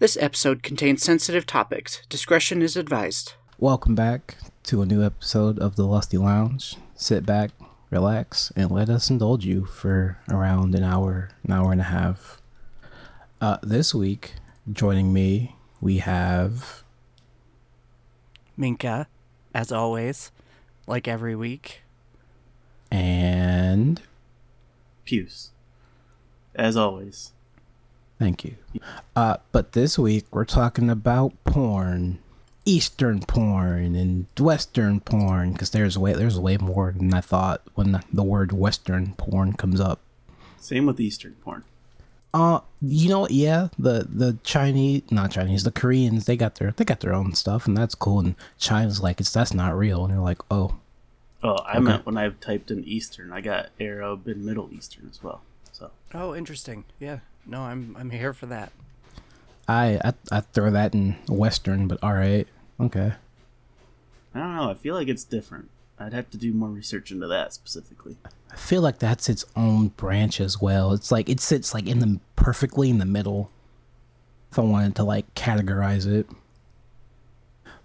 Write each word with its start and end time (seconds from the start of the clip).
This 0.00 0.16
episode 0.18 0.62
contains 0.62 1.02
sensitive 1.02 1.44
topics. 1.44 2.00
Discretion 2.08 2.62
is 2.62 2.74
advised. 2.74 3.34
Welcome 3.58 3.94
back 3.94 4.38
to 4.62 4.80
a 4.80 4.86
new 4.86 5.04
episode 5.04 5.58
of 5.58 5.76
the 5.76 5.84
Lusty 5.84 6.16
Lounge. 6.16 6.76
Sit 6.94 7.26
back, 7.26 7.50
relax, 7.90 8.50
and 8.56 8.70
let 8.70 8.88
us 8.88 9.10
indulge 9.10 9.44
you 9.44 9.66
for 9.66 10.18
around 10.30 10.74
an 10.74 10.82
hour, 10.84 11.28
an 11.44 11.52
hour 11.52 11.70
and 11.70 11.82
a 11.82 11.84
half. 11.84 12.40
Uh, 13.42 13.58
this 13.62 13.94
week, 13.94 14.36
joining 14.72 15.12
me, 15.12 15.56
we 15.82 15.98
have 15.98 16.82
Minka, 18.56 19.06
as 19.54 19.70
always, 19.70 20.32
like 20.86 21.06
every 21.06 21.36
week. 21.36 21.82
and 22.90 24.00
Puce. 25.04 25.50
As 26.54 26.74
always. 26.74 27.34
Thank 28.20 28.44
you. 28.44 28.54
Uh, 29.16 29.38
but 29.50 29.72
this 29.72 29.98
week 29.98 30.26
we're 30.30 30.44
talking 30.44 30.88
about 30.88 31.32
porn, 31.44 32.20
Eastern 32.64 33.20
porn 33.20 33.96
and 33.96 34.26
Western 34.38 35.00
porn, 35.00 35.52
because 35.52 35.70
there's 35.70 35.98
way 35.98 36.12
there's 36.12 36.38
way 36.38 36.56
more 36.58 36.94
than 36.96 37.12
I 37.12 37.20
thought 37.20 37.62
when 37.74 37.90
the, 37.92 38.02
the 38.12 38.22
word 38.22 38.52
Western 38.52 39.14
porn 39.14 39.54
comes 39.54 39.80
up. 39.80 40.00
Same 40.60 40.86
with 40.86 41.00
Eastern 41.00 41.34
porn. 41.42 41.64
Uh, 42.32 42.60
you 42.80 43.08
know, 43.08 43.20
what? 43.20 43.32
yeah, 43.32 43.68
the 43.76 44.06
the 44.08 44.38
Chinese, 44.44 45.02
not 45.10 45.32
Chinese, 45.32 45.64
the 45.64 45.72
Koreans, 45.72 46.26
they 46.26 46.36
got 46.36 46.54
their 46.56 46.70
they 46.70 46.84
got 46.84 47.00
their 47.00 47.12
own 47.12 47.34
stuff, 47.34 47.66
and 47.66 47.76
that's 47.76 47.96
cool. 47.96 48.20
And 48.20 48.36
China's 48.56 49.00
like, 49.02 49.18
it's 49.18 49.32
that's 49.32 49.52
not 49.52 49.76
real, 49.76 50.04
and 50.04 50.12
they're 50.12 50.20
like, 50.20 50.42
oh, 50.48 50.76
Oh, 51.42 51.58
I 51.66 51.78
meant 51.78 52.04
when 52.04 52.18
I 52.18 52.28
typed 52.28 52.70
in 52.70 52.84
Eastern, 52.84 53.32
I 53.32 53.40
got 53.40 53.70
Arab 53.80 54.26
and 54.26 54.44
Middle 54.44 54.68
Eastern 54.72 55.08
as 55.10 55.22
well. 55.22 55.40
So 55.72 55.90
Oh, 56.12 56.34
interesting. 56.34 56.84
Yeah. 56.98 57.20
No, 57.50 57.62
I'm 57.62 57.96
I'm 57.98 58.10
here 58.10 58.32
for 58.32 58.46
that. 58.46 58.70
I 59.66 60.00
I 60.04 60.14
I 60.30 60.40
throw 60.40 60.70
that 60.70 60.94
in 60.94 61.16
Western, 61.28 61.88
but 61.88 61.98
all 62.00 62.14
right, 62.14 62.46
okay. 62.78 63.14
I 64.32 64.38
don't 64.38 64.56
know. 64.56 64.70
I 64.70 64.74
feel 64.74 64.94
like 64.94 65.08
it's 65.08 65.24
different. 65.24 65.68
I'd 65.98 66.12
have 66.12 66.30
to 66.30 66.38
do 66.38 66.52
more 66.52 66.68
research 66.68 67.10
into 67.10 67.26
that 67.26 67.52
specifically. 67.52 68.16
I 68.52 68.56
feel 68.56 68.82
like 68.82 69.00
that's 69.00 69.28
its 69.28 69.44
own 69.56 69.88
branch 69.88 70.40
as 70.40 70.60
well. 70.62 70.92
It's 70.92 71.10
like 71.10 71.28
it 71.28 71.40
sits 71.40 71.74
like 71.74 71.88
in 71.88 71.98
the 71.98 72.20
perfectly 72.36 72.88
in 72.88 72.98
the 72.98 73.04
middle. 73.04 73.50
If 74.52 74.58
I 74.58 74.62
wanted 74.62 74.94
to 74.96 75.04
like 75.04 75.34
categorize 75.34 76.06
it. 76.06 76.28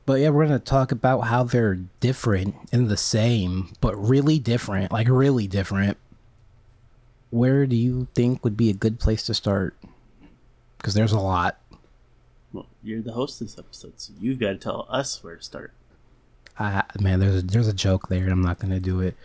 But 0.05 0.19
yeah, 0.19 0.29
we're 0.29 0.45
gonna 0.45 0.59
talk 0.59 0.91
about 0.91 1.22
how 1.22 1.44
they're 1.44 1.79
different 2.00 2.55
and 2.72 2.88
the 2.88 2.97
same, 2.97 3.73
but 3.81 3.95
really 3.95 4.38
different, 4.38 4.91
like 4.91 5.09
really 5.09 5.47
different. 5.47 5.97
Where 7.30 7.66
do 7.66 7.76
you 7.76 8.08
think 8.16 8.44
would 8.44 8.58
be 8.58 8.70
a 8.70 8.73
good 8.73 9.00
place 9.00 9.23
to 9.23 9.34
start? 9.34 9.76
Because 10.78 10.94
there's 10.94 11.12
a 11.12 11.20
lot. 11.20 11.59
Well, 12.54 12.68
you're 12.84 13.02
the 13.02 13.14
host 13.14 13.42
of 13.42 13.48
this 13.48 13.59
episode, 13.59 13.94
so 13.98 14.14
you've 14.20 14.40
got 14.40 14.50
to 14.50 14.58
tell 14.58 14.88
us 14.90 15.23
where 15.23 15.36
to 15.36 15.44
start. 15.44 15.73
Uh, 16.58 16.84
man, 17.00 17.20
there's 17.20 17.36
a, 17.36 17.42
there's 17.42 17.68
a 17.68 17.73
joke 17.73 18.08
there, 18.08 18.23
and 18.23 18.31
I'm 18.31 18.42
not 18.42 18.59
gonna 18.59 18.80
do 18.80 19.02
it. 19.02 19.16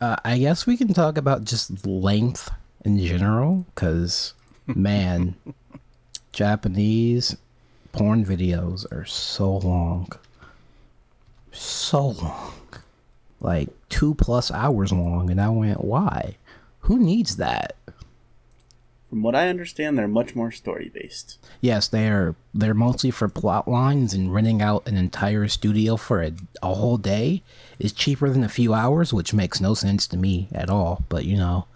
Uh, 0.00 0.16
I 0.24 0.38
guess 0.38 0.66
we 0.66 0.76
can 0.76 0.92
talk 0.92 1.16
about 1.16 1.44
just 1.44 1.86
length 1.86 2.50
in 2.84 2.98
general, 2.98 3.66
because 3.74 4.34
man, 4.66 5.36
Japanese 6.32 7.36
porn 7.92 8.24
videos 8.24 8.90
are 8.92 9.04
so 9.04 9.58
long, 9.58 10.10
so 11.52 12.08
long, 12.08 12.52
like 13.40 13.68
two 13.88 14.14
plus 14.14 14.50
hours 14.50 14.90
long, 14.90 15.30
and 15.30 15.40
I 15.40 15.48
went, 15.50 15.84
why? 15.84 16.36
Who 16.80 16.98
needs 16.98 17.36
that? 17.36 17.76
From 19.08 19.22
what 19.22 19.34
I 19.34 19.48
understand, 19.48 19.98
they're 19.98 20.06
much 20.06 20.36
more 20.36 20.52
story 20.52 20.88
based. 20.94 21.38
Yes, 21.60 21.88
they're 21.88 22.36
they're 22.54 22.74
mostly 22.74 23.10
for 23.10 23.28
plot 23.28 23.66
lines 23.66 24.14
and 24.14 24.32
renting 24.32 24.62
out 24.62 24.86
an 24.86 24.96
entire 24.96 25.48
studio 25.48 25.96
for 25.96 26.22
a, 26.22 26.32
a 26.62 26.74
whole 26.74 26.96
day 26.96 27.42
is 27.80 27.92
cheaper 27.92 28.30
than 28.30 28.44
a 28.44 28.48
few 28.48 28.72
hours, 28.72 29.12
which 29.12 29.34
makes 29.34 29.60
no 29.60 29.74
sense 29.74 30.06
to 30.08 30.16
me 30.16 30.48
at 30.52 30.70
all. 30.70 31.02
But 31.08 31.24
you 31.24 31.36
know, 31.36 31.66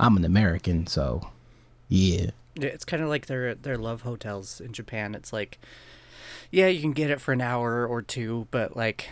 I'm 0.00 0.16
an 0.16 0.24
American, 0.24 0.86
so 0.86 1.28
yeah. 1.88 2.30
Yeah, 2.54 2.68
It's 2.68 2.86
kind 2.86 3.02
of 3.02 3.10
like 3.10 3.26
their 3.26 3.54
their 3.54 3.76
love 3.76 4.02
hotels 4.02 4.58
in 4.58 4.72
Japan. 4.72 5.14
It's 5.14 5.32
like, 5.32 5.58
yeah, 6.50 6.68
you 6.68 6.80
can 6.80 6.92
get 6.92 7.10
it 7.10 7.20
for 7.20 7.32
an 7.32 7.42
hour 7.42 7.86
or 7.86 8.00
two, 8.00 8.48
but 8.50 8.76
like, 8.78 9.10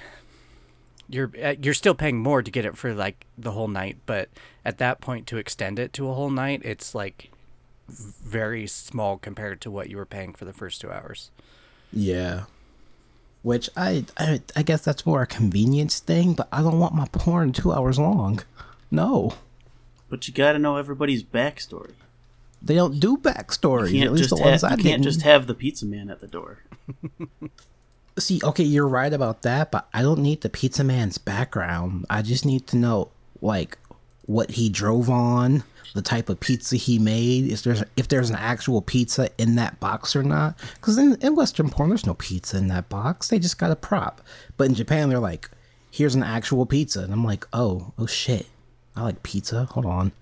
you're 1.08 1.30
uh, 1.42 1.54
you're 1.60 1.74
still 1.74 1.94
paying 1.94 2.18
more 2.18 2.42
to 2.42 2.50
get 2.50 2.64
it 2.64 2.76
for 2.76 2.94
like 2.94 3.26
the 3.38 3.52
whole 3.52 3.68
night. 3.68 3.98
But 4.06 4.28
at 4.64 4.78
that 4.78 5.00
point, 5.00 5.26
to 5.28 5.36
extend 5.36 5.78
it 5.78 5.92
to 5.94 6.08
a 6.08 6.14
whole 6.14 6.30
night, 6.30 6.62
it's 6.64 6.94
like 6.94 7.30
very 7.88 8.66
small 8.66 9.16
compared 9.16 9.60
to 9.62 9.70
what 9.70 9.88
you 9.90 9.96
were 9.96 10.06
paying 10.06 10.32
for 10.34 10.44
the 10.44 10.52
first 10.52 10.80
two 10.80 10.90
hours. 10.90 11.30
Yeah. 11.92 12.44
Which 13.42 13.70
I, 13.76 14.04
I 14.18 14.40
I 14.56 14.62
guess 14.62 14.82
that's 14.82 15.06
more 15.06 15.22
a 15.22 15.26
convenience 15.26 16.00
thing, 16.00 16.34
but 16.34 16.48
I 16.50 16.62
don't 16.62 16.80
want 16.80 16.94
my 16.94 17.06
porn 17.12 17.52
two 17.52 17.72
hours 17.72 17.98
long. 17.98 18.40
No. 18.90 19.34
But 20.08 20.26
you 20.26 20.34
got 20.34 20.52
to 20.52 20.58
know 20.58 20.76
everybody's 20.76 21.22
backstory. 21.22 21.92
They 22.60 22.74
don't 22.74 22.98
do 22.98 23.16
backstories. 23.16 23.92
You 23.92 24.02
At 24.02 24.10
can't 24.10 24.12
least 24.12 24.30
just 24.30 24.36
the 24.36 24.42
ones 24.42 24.62
have, 24.62 24.72
I 24.72 24.74
you 24.74 24.82
can't 24.82 25.02
didn't. 25.02 25.02
just 25.02 25.22
have 25.22 25.46
the 25.46 25.54
pizza 25.54 25.86
man 25.86 26.10
at 26.10 26.20
the 26.20 26.26
door. 26.26 26.64
See, 28.19 28.41
okay, 28.43 28.65
you're 28.65 28.88
right 28.88 29.12
about 29.12 29.43
that, 29.43 29.71
but 29.71 29.88
I 29.93 30.03
don't 30.03 30.21
need 30.21 30.41
the 30.41 30.49
pizza 30.49 30.82
man's 30.82 31.19
background. 31.19 32.06
I 32.09 32.22
just 32.22 32.47
need 32.47 32.66
to 32.69 32.77
know 32.77 33.10
like 33.43 33.77
what 34.25 34.53
he 34.53 34.69
drove 34.71 35.10
on, 35.10 35.65
the 35.94 36.03
type 36.03 36.28
of 36.28 36.41
pizza 36.41 36.77
he 36.77 36.99
made, 36.99 37.44
is 37.50 37.62
there's 37.62 37.82
if 37.97 38.09
there's 38.09 38.31
an 38.31 38.37
actual 38.37 38.81
pizza 38.81 39.28
in 39.38 39.56
that 39.56 39.78
box 39.81 40.16
or 40.16 40.22
not. 40.22 40.59
Because 40.75 40.97
in, 40.97 41.16
in 41.21 41.34
Western 41.34 41.69
porn, 41.69 41.91
there's 41.91 42.06
no 42.06 42.15
pizza 42.15 42.56
in 42.56 42.69
that 42.69 42.88
box. 42.88 43.28
They 43.28 43.38
just 43.38 43.59
got 43.59 43.71
a 43.71 43.77
prop. 43.77 44.22
But 44.56 44.69
in 44.69 44.75
Japan, 44.75 45.10
they're 45.10 45.19
like, 45.19 45.50
here's 45.91 46.15
an 46.15 46.22
actual 46.22 46.66
pizza, 46.66 47.03
and 47.03 47.12
I'm 47.12 47.25
like, 47.25 47.47
oh, 47.53 47.93
oh 47.98 48.06
shit, 48.06 48.47
I 48.94 49.03
like 49.03 49.22
pizza. 49.22 49.65
Hold 49.66 49.87
on. 49.87 50.12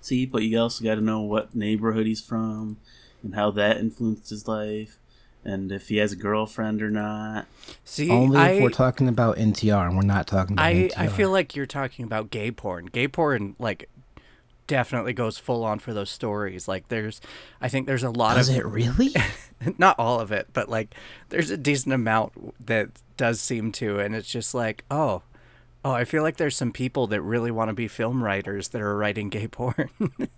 See, 0.00 0.26
but 0.26 0.42
you 0.42 0.58
also 0.58 0.84
got 0.84 0.96
to 0.96 1.00
know 1.00 1.20
what 1.20 1.54
neighborhood 1.54 2.06
he's 2.06 2.20
from 2.20 2.76
and 3.22 3.34
how 3.34 3.50
that 3.52 3.78
influenced 3.78 4.30
his 4.30 4.46
life 4.46 4.98
and 5.44 5.70
if 5.70 5.88
he 5.88 5.96
has 5.98 6.12
a 6.12 6.16
girlfriend 6.16 6.82
or 6.82 6.90
not. 6.90 7.46
See, 7.84 8.10
Only 8.10 8.38
I, 8.38 8.50
if 8.50 8.62
we're 8.62 8.70
talking 8.70 9.08
about 9.08 9.36
NTR, 9.36 9.86
and 9.88 9.96
we're 9.96 10.02
not 10.02 10.26
talking 10.26 10.54
about 10.54 10.64
I 10.66 10.74
NTR. 10.74 10.92
I 10.98 11.06
feel 11.08 11.30
like 11.30 11.54
you're 11.54 11.66
talking 11.66 12.04
about 12.04 12.30
gay 12.30 12.50
porn. 12.50 12.86
Gay 12.86 13.08
porn 13.08 13.54
like 13.58 13.88
definitely 14.66 15.12
goes 15.12 15.36
full 15.36 15.64
on 15.64 15.78
for 15.78 15.92
those 15.92 16.10
stories. 16.10 16.66
Like 16.66 16.88
there's 16.88 17.20
I 17.60 17.68
think 17.68 17.86
there's 17.86 18.02
a 18.02 18.10
lot 18.10 18.36
Does 18.36 18.48
of 18.48 18.56
it 18.56 18.66
really? 18.66 19.14
not 19.78 19.98
all 19.98 20.20
of 20.20 20.32
it, 20.32 20.48
but 20.52 20.68
like 20.68 20.94
there's 21.28 21.50
a 21.50 21.56
decent 21.56 21.92
amount 21.94 22.54
that 22.66 22.88
does 23.16 23.40
seem 23.40 23.72
to 23.72 23.98
and 24.00 24.14
it's 24.14 24.28
just 24.28 24.54
like, 24.54 24.84
oh, 24.90 25.22
oh, 25.84 25.92
I 25.92 26.04
feel 26.04 26.22
like 26.22 26.38
there's 26.38 26.56
some 26.56 26.72
people 26.72 27.06
that 27.08 27.20
really 27.20 27.50
want 27.50 27.68
to 27.68 27.74
be 27.74 27.88
film 27.88 28.24
writers 28.24 28.68
that 28.68 28.80
are 28.80 28.96
writing 28.96 29.28
gay 29.28 29.46
porn. 29.48 29.90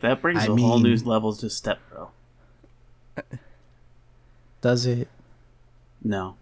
That 0.00 0.20
brings 0.20 0.40
I 0.42 0.46
a 0.46 0.56
whole 0.56 0.80
new 0.80 0.96
mean- 0.96 1.04
level 1.04 1.32
to 1.32 1.48
Step 1.48 1.78
Bro. 1.88 2.10
Does 4.62 4.86
it? 4.86 5.08
No. 6.02 6.36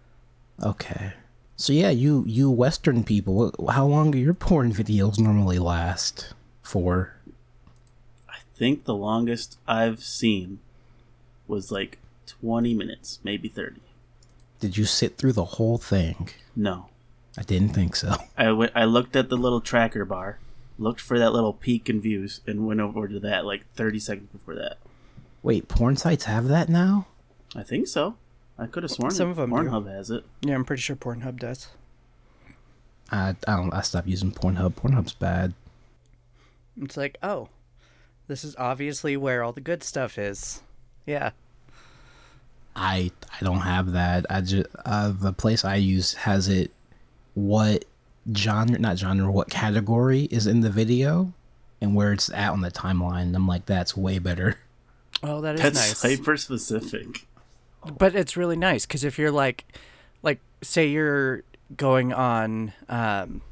Okay. 0.62 1.14
So 1.56 1.72
yeah, 1.72 1.90
you 1.90 2.24
you 2.26 2.50
Western 2.50 3.02
people, 3.04 3.52
how 3.70 3.86
long 3.86 4.10
do 4.12 4.18
your 4.18 4.34
porn 4.34 4.72
videos 4.72 5.18
normally 5.18 5.58
last 5.58 6.32
for? 6.62 7.14
I 8.28 8.38
think 8.56 8.84
the 8.84 8.94
longest 8.94 9.58
I've 9.66 10.02
seen 10.02 10.60
was 11.48 11.70
like 11.72 11.98
20 12.26 12.72
minutes, 12.74 13.18
maybe 13.24 13.48
30. 13.48 13.80
Did 14.60 14.76
you 14.76 14.84
sit 14.84 15.16
through 15.18 15.32
the 15.32 15.44
whole 15.56 15.78
thing? 15.78 16.28
No. 16.54 16.86
I 17.38 17.42
didn't 17.42 17.70
think 17.70 17.96
so. 17.96 18.14
I 18.38 18.52
went- 18.52 18.72
I 18.74 18.84
looked 18.84 19.16
at 19.16 19.28
the 19.30 19.36
little 19.36 19.60
tracker 19.60 20.04
bar, 20.04 20.38
looked 20.78 21.00
for 21.00 21.18
that 21.18 21.32
little 21.32 21.52
peak 21.54 21.88
in 21.90 22.00
views, 22.00 22.40
and 22.46 22.66
went 22.66 22.80
over 22.80 23.08
to 23.08 23.20
that 23.20 23.44
like 23.46 23.64
30 23.74 23.98
seconds 23.98 24.28
before 24.32 24.54
that. 24.56 24.76
Wait, 25.42 25.68
porn 25.68 25.96
sites 25.96 26.24
have 26.24 26.48
that 26.48 26.68
now? 26.68 27.06
I 27.56 27.62
think 27.62 27.88
so. 27.88 28.16
I 28.60 28.66
could 28.66 28.82
have 28.82 28.92
sworn 28.92 29.10
Some 29.10 29.30
of 29.30 29.36
them 29.36 29.50
Pornhub 29.50 29.90
has 29.90 30.10
it. 30.10 30.22
yeah, 30.42 30.54
I'm 30.54 30.64
pretty 30.66 30.82
sure 30.82 30.94
Pornhub 30.94 31.38
does. 31.38 31.68
I 33.10 33.34
I 33.48 33.56
don't. 33.56 33.72
I 33.72 33.80
stopped 33.80 34.06
using 34.06 34.30
Pornhub. 34.32 34.74
Pornhub's 34.74 35.14
bad. 35.14 35.54
It's 36.80 36.96
like, 36.96 37.16
oh, 37.22 37.48
this 38.28 38.44
is 38.44 38.54
obviously 38.56 39.16
where 39.16 39.42
all 39.42 39.52
the 39.52 39.60
good 39.62 39.82
stuff 39.82 40.18
is. 40.18 40.60
Yeah. 41.06 41.30
I 42.76 43.10
I 43.40 43.44
don't 43.44 43.60
have 43.60 43.92
that. 43.92 44.26
I 44.30 44.42
just 44.42 44.66
uh, 44.84 45.12
the 45.18 45.32
place 45.32 45.64
I 45.64 45.76
use 45.76 46.14
has 46.14 46.46
it. 46.48 46.70
What 47.34 47.84
genre? 48.36 48.78
Not 48.78 48.98
genre. 48.98 49.30
What 49.30 49.48
category 49.50 50.24
is 50.30 50.46
in 50.46 50.60
the 50.60 50.70
video, 50.70 51.32
and 51.80 51.94
where 51.96 52.12
it's 52.12 52.30
at 52.30 52.50
on 52.52 52.60
the 52.60 52.70
timeline. 52.70 53.34
I'm 53.34 53.48
like, 53.48 53.66
that's 53.66 53.96
way 53.96 54.18
better. 54.18 54.58
Oh, 55.22 55.40
that 55.42 55.56
is 55.56 55.60
That's 55.60 56.02
nice. 56.02 56.18
hyper 56.18 56.36
specific. 56.36 57.26
But 57.98 58.14
it's 58.14 58.36
really 58.36 58.56
nice 58.56 58.86
because 58.86 59.04
if 59.04 59.18
you're 59.18 59.30
like 59.30 59.64
like 60.22 60.40
say 60.62 60.86
you're 60.86 61.42
going 61.76 62.12
on 62.12 62.72
um 62.88 63.42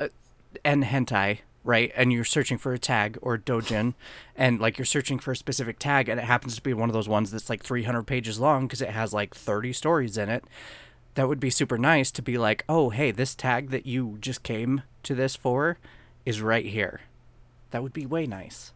uh, 0.00 0.08
and 0.64 0.84
hentai 0.84 1.40
right? 1.66 1.92
And 1.96 2.12
you're 2.12 2.24
searching 2.24 2.56
for 2.56 2.72
a 2.72 2.78
tag 2.78 3.18
or 3.20 3.36
dojin, 3.36 3.94
and 4.36 4.60
like 4.60 4.78
you're 4.78 4.86
searching 4.86 5.18
for 5.18 5.32
a 5.32 5.36
specific 5.36 5.78
tag, 5.78 6.08
and 6.08 6.18
it 6.18 6.24
happens 6.24 6.54
to 6.54 6.62
be 6.62 6.72
one 6.72 6.88
of 6.88 6.94
those 6.94 7.08
ones 7.08 7.30
that's 7.30 7.50
like 7.50 7.62
300 7.62 8.04
pages 8.04 8.38
long 8.38 8.66
because 8.66 8.80
it 8.80 8.90
has 8.90 9.12
like 9.12 9.34
30 9.34 9.72
stories 9.74 10.16
in 10.16 10.30
it. 10.30 10.44
That 11.16 11.28
would 11.28 11.40
be 11.40 11.50
super 11.50 11.76
nice 11.76 12.10
to 12.12 12.22
be 12.22 12.38
like, 12.38 12.64
oh, 12.68 12.90
hey, 12.90 13.10
this 13.10 13.34
tag 13.34 13.70
that 13.70 13.86
you 13.86 14.16
just 14.20 14.42
came 14.42 14.82
to 15.02 15.14
this 15.14 15.34
for 15.34 15.78
is 16.24 16.40
right 16.40 16.66
here. 16.66 17.00
That 17.70 17.82
would 17.82 17.92
be 17.92 18.06
way 18.06 18.26
nice. 18.26 18.72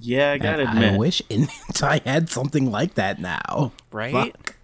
Yeah, 0.00 0.32
I 0.32 0.38
gotta 0.38 0.62
And 0.62 0.70
admit, 0.70 0.94
I 0.94 0.96
wish 0.96 1.22
I 1.82 2.00
had 2.04 2.28
something 2.28 2.70
like 2.70 2.94
that 2.94 3.20
now. 3.20 3.72
Right? 3.90 4.12
Fuck. 4.12 4.56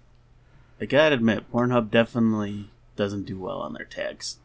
I 0.81 0.87
gotta 0.87 1.17
admit, 1.17 1.51
Pornhub 1.53 1.91
definitely 1.91 2.71
doesn't 2.97 3.25
do 3.25 3.39
well 3.39 3.61
on 3.61 3.73
their 3.75 3.85
tags. 3.85 4.39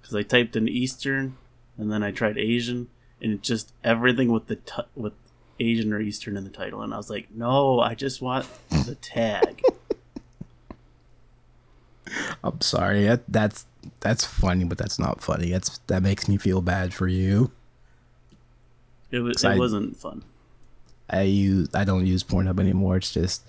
Because 0.00 0.14
I 0.14 0.22
typed 0.22 0.56
in 0.56 0.68
Eastern, 0.68 1.36
and 1.76 1.92
then 1.92 2.02
I 2.02 2.10
tried 2.10 2.38
Asian, 2.38 2.88
and 3.20 3.32
it 3.32 3.42
just 3.42 3.72
everything 3.84 4.30
with 4.30 4.46
the 4.46 4.56
t- 4.56 4.82
with 4.94 5.12
Asian 5.60 5.92
or 5.92 6.00
Eastern 6.00 6.36
in 6.36 6.44
the 6.44 6.50
title, 6.50 6.82
and 6.82 6.94
I 6.94 6.96
was 6.96 7.10
like, 7.10 7.28
no, 7.34 7.80
I 7.80 7.94
just 7.94 8.22
want 8.22 8.46
the 8.70 8.94
tag. 8.94 9.62
I'm 12.42 12.60
sorry. 12.60 13.04
That, 13.04 13.22
that's 13.28 13.66
that's 14.00 14.24
funny, 14.24 14.64
but 14.64 14.78
that's 14.78 14.98
not 14.98 15.20
funny. 15.20 15.50
That's 15.50 15.78
that 15.88 16.02
makes 16.02 16.28
me 16.28 16.36
feel 16.36 16.62
bad 16.62 16.94
for 16.94 17.06
you. 17.08 17.52
It 19.10 19.20
was 19.20 19.44
I- 19.44 19.54
it 19.54 19.58
wasn't 19.58 19.96
fun. 19.96 20.22
I 21.10 21.22
use 21.22 21.68
I 21.74 21.84
don't 21.84 22.06
use 22.06 22.22
Pornhub 22.22 22.60
anymore. 22.60 22.96
It's 22.98 23.12
just 23.12 23.42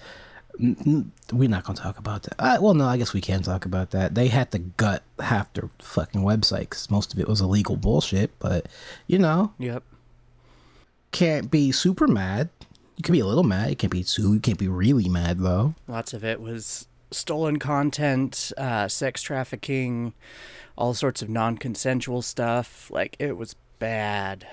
we're 0.59 1.49
not 1.49 1.63
gonna 1.63 1.77
talk 1.77 1.97
about 1.97 2.23
that. 2.23 2.35
Uh, 2.39 2.57
well, 2.61 2.73
no, 2.73 2.85
I 2.85 2.97
guess 2.97 3.13
we 3.13 3.21
can 3.21 3.41
talk 3.43 3.65
about 3.65 3.91
that. 3.91 4.15
They 4.15 4.27
had 4.27 4.51
to 4.51 4.59
gut 4.59 5.03
half 5.19 5.51
their 5.53 5.69
fucking 5.79 6.21
website 6.21 6.61
because 6.61 6.89
most 6.89 7.13
of 7.13 7.19
it 7.19 7.27
was 7.27 7.41
illegal 7.41 7.75
bullshit. 7.77 8.31
But 8.39 8.67
you 9.07 9.19
know, 9.19 9.53
Yep. 9.59 9.83
can't 11.11 11.49
be 11.51 11.71
super 11.71 12.07
mad. 12.07 12.49
You 12.97 13.03
can 13.03 13.13
be 13.13 13.19
a 13.21 13.25
little 13.25 13.43
mad. 13.43 13.69
You 13.69 13.75
can't 13.75 13.91
be 13.91 14.03
too. 14.03 14.33
You 14.33 14.39
can't 14.39 14.57
be 14.59 14.67
really 14.67 15.07
mad 15.09 15.39
though. 15.39 15.75
Lots 15.87 16.13
of 16.13 16.23
it 16.23 16.41
was 16.41 16.87
stolen 17.11 17.57
content, 17.59 18.51
uh, 18.57 18.87
sex 18.87 19.21
trafficking, 19.21 20.13
all 20.77 20.93
sorts 20.93 21.21
of 21.21 21.29
non 21.29 21.57
consensual 21.57 22.21
stuff. 22.21 22.89
Like, 22.91 23.15
it 23.19 23.37
was 23.37 23.55
bad. 23.79 24.45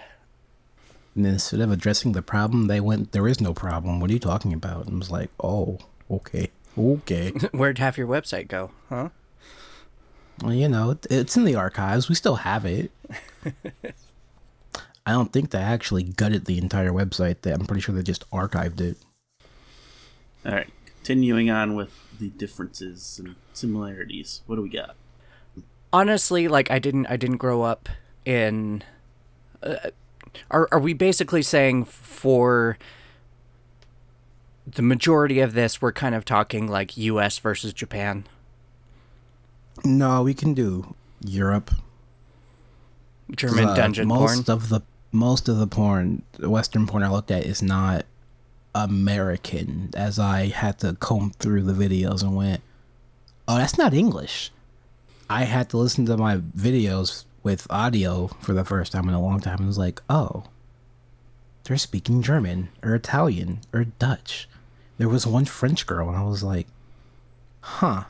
And 1.16 1.26
instead 1.26 1.60
of 1.60 1.72
addressing 1.72 2.12
the 2.12 2.20
problem, 2.22 2.66
they 2.66 2.78
went, 2.78 3.12
"There 3.12 3.26
is 3.26 3.40
no 3.40 3.54
problem. 3.54 4.00
What 4.00 4.10
are 4.10 4.12
you 4.12 4.18
talking 4.18 4.52
about?" 4.52 4.86
And 4.86 4.96
I 4.96 4.98
was 4.98 5.10
like, 5.10 5.30
"Oh, 5.42 5.78
okay, 6.10 6.50
okay." 6.78 7.30
Where'd 7.52 7.78
half 7.78 7.96
your 7.96 8.06
website 8.06 8.48
go, 8.48 8.70
huh? 8.90 9.08
Well, 10.42 10.52
you 10.52 10.68
know, 10.68 10.98
it's 11.08 11.36
in 11.36 11.44
the 11.44 11.54
archives. 11.54 12.10
We 12.10 12.14
still 12.14 12.36
have 12.36 12.66
it. 12.66 12.90
I 15.06 15.12
don't 15.12 15.32
think 15.32 15.50
they 15.50 15.58
actually 15.60 16.02
gutted 16.02 16.44
the 16.44 16.58
entire 16.58 16.90
website. 16.90 17.40
They- 17.40 17.52
I'm 17.52 17.64
pretty 17.64 17.80
sure 17.80 17.94
they 17.94 18.02
just 18.02 18.28
archived 18.30 18.80
it. 18.80 18.98
All 20.44 20.52
right, 20.52 20.68
continuing 20.96 21.48
on 21.48 21.74
with 21.74 21.92
the 22.18 22.28
differences 22.30 23.18
and 23.18 23.36
similarities. 23.54 24.42
What 24.46 24.56
do 24.56 24.62
we 24.62 24.68
got? 24.68 24.96
Honestly, 25.92 26.46
like 26.48 26.70
I 26.70 26.78
didn't 26.78 27.06
I 27.06 27.16
didn't 27.16 27.38
grow 27.38 27.62
up 27.62 27.88
in 28.26 28.82
uh, 29.62 29.76
are 30.50 30.68
are 30.72 30.78
we 30.80 30.92
basically 30.94 31.42
saying 31.42 31.84
for 31.84 32.78
the 34.66 34.82
majority 34.82 35.40
of 35.40 35.52
this 35.54 35.80
we're 35.80 35.92
kind 35.92 36.14
of 36.14 36.24
talking 36.24 36.66
like 36.66 36.96
US 36.96 37.38
versus 37.38 37.72
Japan? 37.72 38.24
No, 39.84 40.22
we 40.22 40.34
can 40.34 40.54
do 40.54 40.94
Europe. 41.20 41.70
German 43.34 43.68
Uh, 43.68 43.74
dungeon 43.74 44.08
porn. 44.08 44.20
most 44.20 44.48
of 44.48 44.68
the 44.68 44.80
most 45.12 45.48
of 45.48 45.58
the 45.58 45.66
porn, 45.66 46.22
the 46.32 46.50
Western 46.50 46.86
porn 46.86 47.02
I 47.02 47.08
looked 47.08 47.30
at 47.30 47.44
is 47.44 47.62
not 47.62 48.04
American. 48.74 49.90
As 49.94 50.18
I 50.18 50.46
had 50.46 50.78
to 50.80 50.94
comb 50.94 51.32
through 51.38 51.62
the 51.62 51.72
videos 51.72 52.22
and 52.22 52.34
went, 52.36 52.60
"Oh, 53.48 53.56
that's 53.56 53.78
not 53.78 53.94
English." 53.94 54.50
I 55.28 55.44
had 55.44 55.68
to 55.70 55.76
listen 55.78 56.06
to 56.06 56.16
my 56.16 56.36
videos 56.38 57.24
with 57.46 57.64
audio 57.70 58.26
for 58.40 58.52
the 58.52 58.64
first 58.64 58.90
time 58.90 59.08
in 59.08 59.14
a 59.14 59.22
long 59.22 59.38
time, 59.38 59.58
and 59.58 59.68
was 59.68 59.78
like, 59.78 60.02
"Oh, 60.10 60.46
they're 61.62 61.76
speaking 61.76 62.20
German 62.20 62.70
or 62.82 62.96
Italian 62.96 63.60
or 63.72 63.84
Dutch." 63.84 64.48
There 64.98 65.08
was 65.08 65.28
one 65.28 65.44
French 65.44 65.86
girl, 65.86 66.08
and 66.08 66.16
I 66.18 66.24
was 66.24 66.42
like, 66.42 66.66
"Huh." 67.60 68.06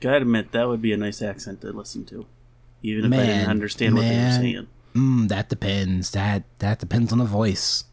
Gotta 0.00 0.22
admit, 0.22 0.52
that 0.52 0.68
would 0.68 0.80
be 0.80 0.94
a 0.94 0.96
nice 0.96 1.20
accent 1.20 1.60
to 1.60 1.70
listen 1.70 2.06
to, 2.06 2.24
even 2.82 3.12
if 3.12 3.20
I 3.20 3.26
didn't 3.26 3.50
understand 3.50 3.94
what 3.94 4.00
they 4.00 4.16
were 4.16 4.30
saying. 4.32 4.66
Mm, 4.94 5.28
that 5.28 5.50
depends. 5.50 6.12
That 6.12 6.44
that 6.60 6.78
depends 6.78 7.12
on 7.12 7.18
the 7.18 7.26
voice. 7.26 7.84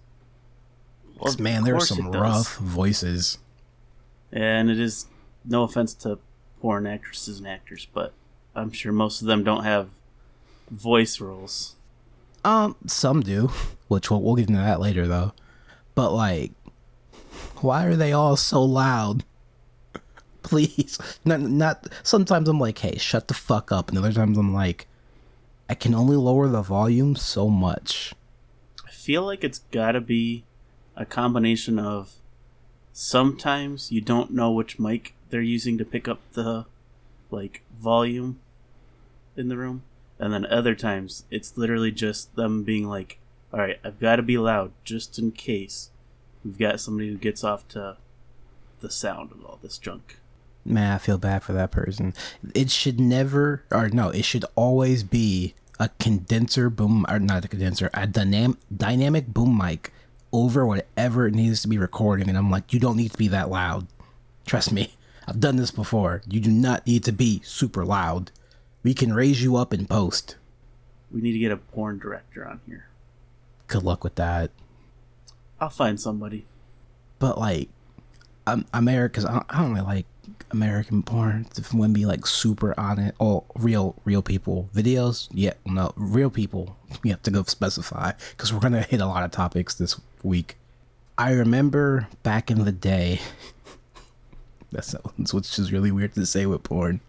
Well, 1.20 1.36
man, 1.40 1.66
there 1.66 1.76
are 1.76 1.82
some 1.82 2.14
rough 2.14 2.56
voices. 2.56 3.38
And 4.32 4.70
it 4.70 4.80
is 4.80 5.08
no 5.44 5.64
offense 5.64 5.94
to 5.96 6.20
porn 6.62 6.88
actresses 6.88 7.40
and 7.40 7.48
actors, 7.48 7.86
but 7.94 8.14
I'm 8.56 8.72
sure 8.72 8.92
most 8.92 9.22
of 9.22 9.28
them 9.28 9.44
don't 9.44 9.64
have 9.64 9.90
voice 10.70 11.20
roles. 11.20 11.76
Um, 12.44 12.76
some 12.86 13.22
do, 13.22 13.52
which 13.88 14.10
we'll, 14.10 14.22
we'll 14.22 14.36
get 14.36 14.50
into 14.50 14.62
that 14.62 14.80
later 14.80 15.08
though. 15.08 15.34
But 15.96 16.12
like, 16.12 16.52
why 17.58 17.86
are 17.86 17.96
they 17.96 18.14
all 18.14 18.36
so 18.36 18.64
loud? 18.64 19.24
Please, 20.44 20.98
not 21.26 21.42
not. 21.42 21.88
Sometimes 22.04 22.48
I'm 22.48 22.60
like, 22.60 22.80
hey, 22.80 22.98
shut 22.98 23.28
the 23.28 23.34
fuck 23.34 23.72
up, 23.72 23.90
and 23.90 23.98
other 23.98 24.14
times 24.14 24.38
I'm 24.38 24.54
like, 24.54 24.88
I 25.68 25.76
can 25.76 25.94
only 25.94 26.16
lower 26.16 26.48
the 26.48 26.62
volume 26.62 27.16
so 27.16 27.50
much. 27.50 28.14
I 28.88 28.92
feel 28.92 29.24
like 29.24 29.44
it's 29.44 29.60
gotta 29.72 30.02
be 30.02 30.44
a 30.96 31.06
combination 31.06 31.78
of 31.78 32.14
sometimes 32.94 33.92
you 33.92 34.02
don't 34.02 34.32
know 34.32 34.52
which 34.52 34.80
mic 34.80 35.14
they're 35.30 35.42
using 35.42 35.78
to 35.78 35.86
pick 35.86 36.08
up 36.08 36.20
the 36.34 36.66
like 37.32 37.64
volume 37.78 38.40
in 39.36 39.48
the 39.50 39.58
room, 39.58 39.84
and 40.18 40.34
then 40.34 40.46
other 40.46 40.76
times 40.76 41.26
it's 41.32 41.58
literally 41.58 41.92
just 41.92 42.36
them 42.36 42.64
being 42.64 42.88
like, 42.88 43.20
"All 43.54 43.60
right, 43.60 43.80
I've 43.84 44.00
got 44.00 44.18
to 44.18 44.22
be 44.22 44.38
loud 44.38 44.72
just 44.84 45.18
in 45.20 45.32
case 45.32 45.90
we've 46.44 46.58
got 46.58 46.80
somebody 46.80 47.10
who 47.10 47.18
gets 47.18 47.44
off 47.44 47.68
to 47.70 47.98
the 48.82 48.90
sound 48.90 49.32
of 49.32 49.44
all 49.46 49.60
this 49.62 49.78
junk." 49.78 50.20
Man, 50.66 50.94
I 50.94 50.98
feel 50.98 51.18
bad 51.18 51.44
for 51.44 51.54
that 51.54 51.72
person. 51.72 52.14
It 52.54 52.70
should 52.70 53.00
never, 53.00 53.64
or 53.72 53.90
no, 53.90 54.10
it 54.10 54.26
should 54.26 54.46
always 54.56 55.04
be 55.04 55.56
a 55.80 55.90
condenser 56.00 56.70
boom, 56.70 57.06
or 57.10 57.20
not 57.20 57.46
a 57.46 57.48
condenser, 57.48 57.90
a 57.94 58.06
dynam- 58.06 58.58
dynamic 58.76 59.28
boom 59.28 59.58
mic 59.58 59.94
over 60.32 60.66
whatever 60.66 61.26
it 61.26 61.34
needs 61.34 61.62
to 61.62 61.68
be 61.68 61.78
recording. 61.78 62.28
And 62.30 62.38
I'm 62.38 62.52
like, 62.52 62.74
you 62.74 62.80
don't 62.80 62.98
need 62.98 63.12
to 63.12 63.18
be 63.18 63.30
that 63.30 63.50
loud. 63.50 63.88
Trust 64.46 64.72
me, 64.72 64.94
I've 65.30 65.40
done 65.40 65.58
this 65.58 65.70
before. 65.70 66.24
You 66.28 66.40
do 66.40 66.50
not 66.50 66.88
need 66.88 67.04
to 67.04 67.12
be 67.12 67.42
super 67.44 67.86
loud. 67.86 68.32
We 68.82 68.96
can 68.96 69.14
raise 69.14 69.44
you 69.44 69.58
up 69.58 69.74
in 69.74 69.86
post. 69.86 70.38
We 71.12 71.22
need 71.22 71.34
to 71.34 71.40
get 71.40 71.52
a 71.52 71.58
porn 71.58 72.00
director 72.00 72.48
on 72.48 72.62
here. 72.66 72.88
Good 73.68 73.84
luck 73.84 74.04
with 74.04 74.16
that. 74.16 74.50
I'll 75.60 75.70
find 75.70 76.02
somebody. 76.02 76.46
But 77.20 77.38
like, 77.38 77.70
um, 78.48 78.66
America's 78.74 79.24
I 79.24 79.34
don't, 79.34 79.46
I 79.50 79.62
don't 79.62 79.74
really 79.74 79.86
like 79.86 80.06
American 80.50 81.04
porn. 81.04 81.46
If 81.56 81.74
women 81.74 81.94
be 81.94 82.08
like 82.08 82.26
super 82.26 82.80
on 82.80 82.98
it, 82.98 83.14
oh, 83.20 83.44
real 83.56 83.96
real 84.06 84.24
people 84.24 84.70
videos. 84.74 85.28
Yeah, 85.32 85.54
no, 85.64 85.94
real 85.96 86.32
people. 86.32 86.76
We 87.04 87.12
have 87.12 87.22
to 87.24 87.32
go 87.32 87.44
specify 87.44 88.14
because 88.32 88.52
we're 88.52 88.62
gonna 88.62 88.82
hit 88.82 89.00
a 89.00 89.06
lot 89.06 89.24
of 89.24 89.30
topics 89.30 89.76
this 89.76 90.00
week. 90.24 90.58
I 91.20 91.34
remember 91.34 92.08
back 92.24 92.50
in 92.50 92.66
the 92.66 92.72
day. 92.72 93.20
That's 94.72 94.94
which 95.34 95.58
is 95.58 95.72
really 95.72 95.92
weird 95.92 96.14
to 96.16 96.26
say 96.26 96.46
with 96.46 96.64
porn, 96.64 97.02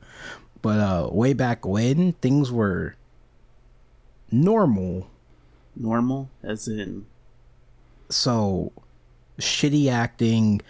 but 0.62 0.78
uh, 0.78 1.08
way 1.12 1.32
back 1.32 1.66
when 1.66 2.12
things 2.14 2.50
were 2.50 2.94
normal 4.30 5.10
Normal, 5.76 6.28
as 6.42 6.68
in 6.68 7.06
so 8.08 8.72
shitty 9.38 9.90
acting, 9.90 10.60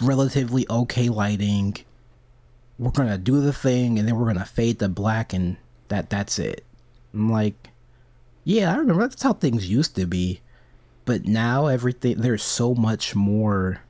relatively 0.00 0.66
okay 0.70 1.08
lighting. 1.08 1.76
We're 2.78 2.90
gonna 2.90 3.18
do 3.18 3.40
the 3.40 3.52
thing, 3.52 3.98
and 3.98 4.08
then 4.08 4.16
we're 4.16 4.26
gonna 4.26 4.44
fade 4.44 4.78
to 4.80 4.88
black, 4.88 5.32
and 5.32 5.58
that 5.88 6.10
that's 6.10 6.38
it. 6.38 6.64
I'm 7.12 7.30
like, 7.30 7.70
yeah, 8.42 8.72
I 8.72 8.78
remember 8.78 9.06
that's 9.06 9.22
how 9.22 9.34
things 9.34 9.68
used 9.68 9.94
to 9.96 10.06
be, 10.06 10.40
but 11.04 11.26
now 11.26 11.66
everything 11.66 12.20
there's 12.20 12.42
so 12.42 12.74
much 12.74 13.14
more 13.14 13.82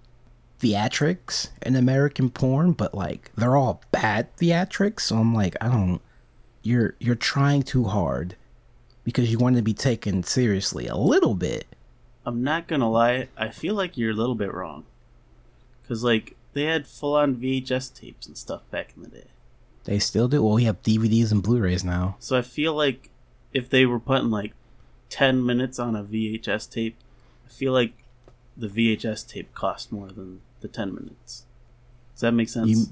theatrics 0.60 1.48
in 1.62 1.76
American 1.76 2.30
porn, 2.30 2.72
but 2.72 2.94
like 2.94 3.30
they're 3.36 3.56
all 3.56 3.82
bad 3.90 4.34
theatrics. 4.36 5.00
So 5.00 5.16
I'm 5.16 5.34
like, 5.34 5.56
I 5.60 5.68
don't. 5.68 6.00
You're 6.62 6.94
you're 6.98 7.14
trying 7.14 7.62
too 7.62 7.84
hard 7.84 8.36
because 9.04 9.30
you 9.30 9.38
want 9.38 9.56
to 9.56 9.62
be 9.62 9.74
taken 9.74 10.22
seriously 10.22 10.86
a 10.88 10.96
little 10.96 11.34
bit. 11.34 11.66
I'm 12.24 12.42
not 12.42 12.66
gonna 12.66 12.90
lie, 12.90 13.28
I 13.36 13.50
feel 13.50 13.74
like 13.74 13.96
you're 13.96 14.10
a 14.10 14.14
little 14.14 14.34
bit 14.34 14.52
wrong. 14.52 14.84
Cause 15.86 16.02
like 16.02 16.36
they 16.54 16.64
had 16.64 16.88
full 16.88 17.14
on 17.14 17.36
VHS 17.36 17.94
tapes 17.94 18.26
and 18.26 18.36
stuff 18.36 18.68
back 18.70 18.94
in 18.96 19.02
the 19.02 19.08
day. 19.08 19.26
They 19.84 20.00
still 20.00 20.26
do. 20.26 20.42
Well, 20.42 20.54
we 20.54 20.64
have 20.64 20.82
DVDs 20.82 21.30
and 21.30 21.42
Blu-rays 21.42 21.84
now. 21.84 22.16
So 22.18 22.36
I 22.36 22.42
feel 22.42 22.74
like 22.74 23.10
if 23.52 23.70
they 23.70 23.86
were 23.86 24.00
putting 24.00 24.30
like 24.30 24.54
10 25.10 25.46
minutes 25.46 25.78
on 25.78 25.94
a 25.94 26.02
VHS 26.02 26.68
tape, 26.68 26.96
I 27.46 27.48
feel 27.50 27.72
like 27.72 27.92
the 28.56 28.66
VHS 28.66 29.28
tape 29.28 29.54
cost 29.54 29.92
more 29.92 30.08
than 30.08 30.40
the 30.66 30.72
10 30.72 30.94
minutes. 30.94 31.44
Does 32.14 32.20
that 32.22 32.32
make 32.32 32.48
sense? 32.48 32.68
You, 32.68 32.86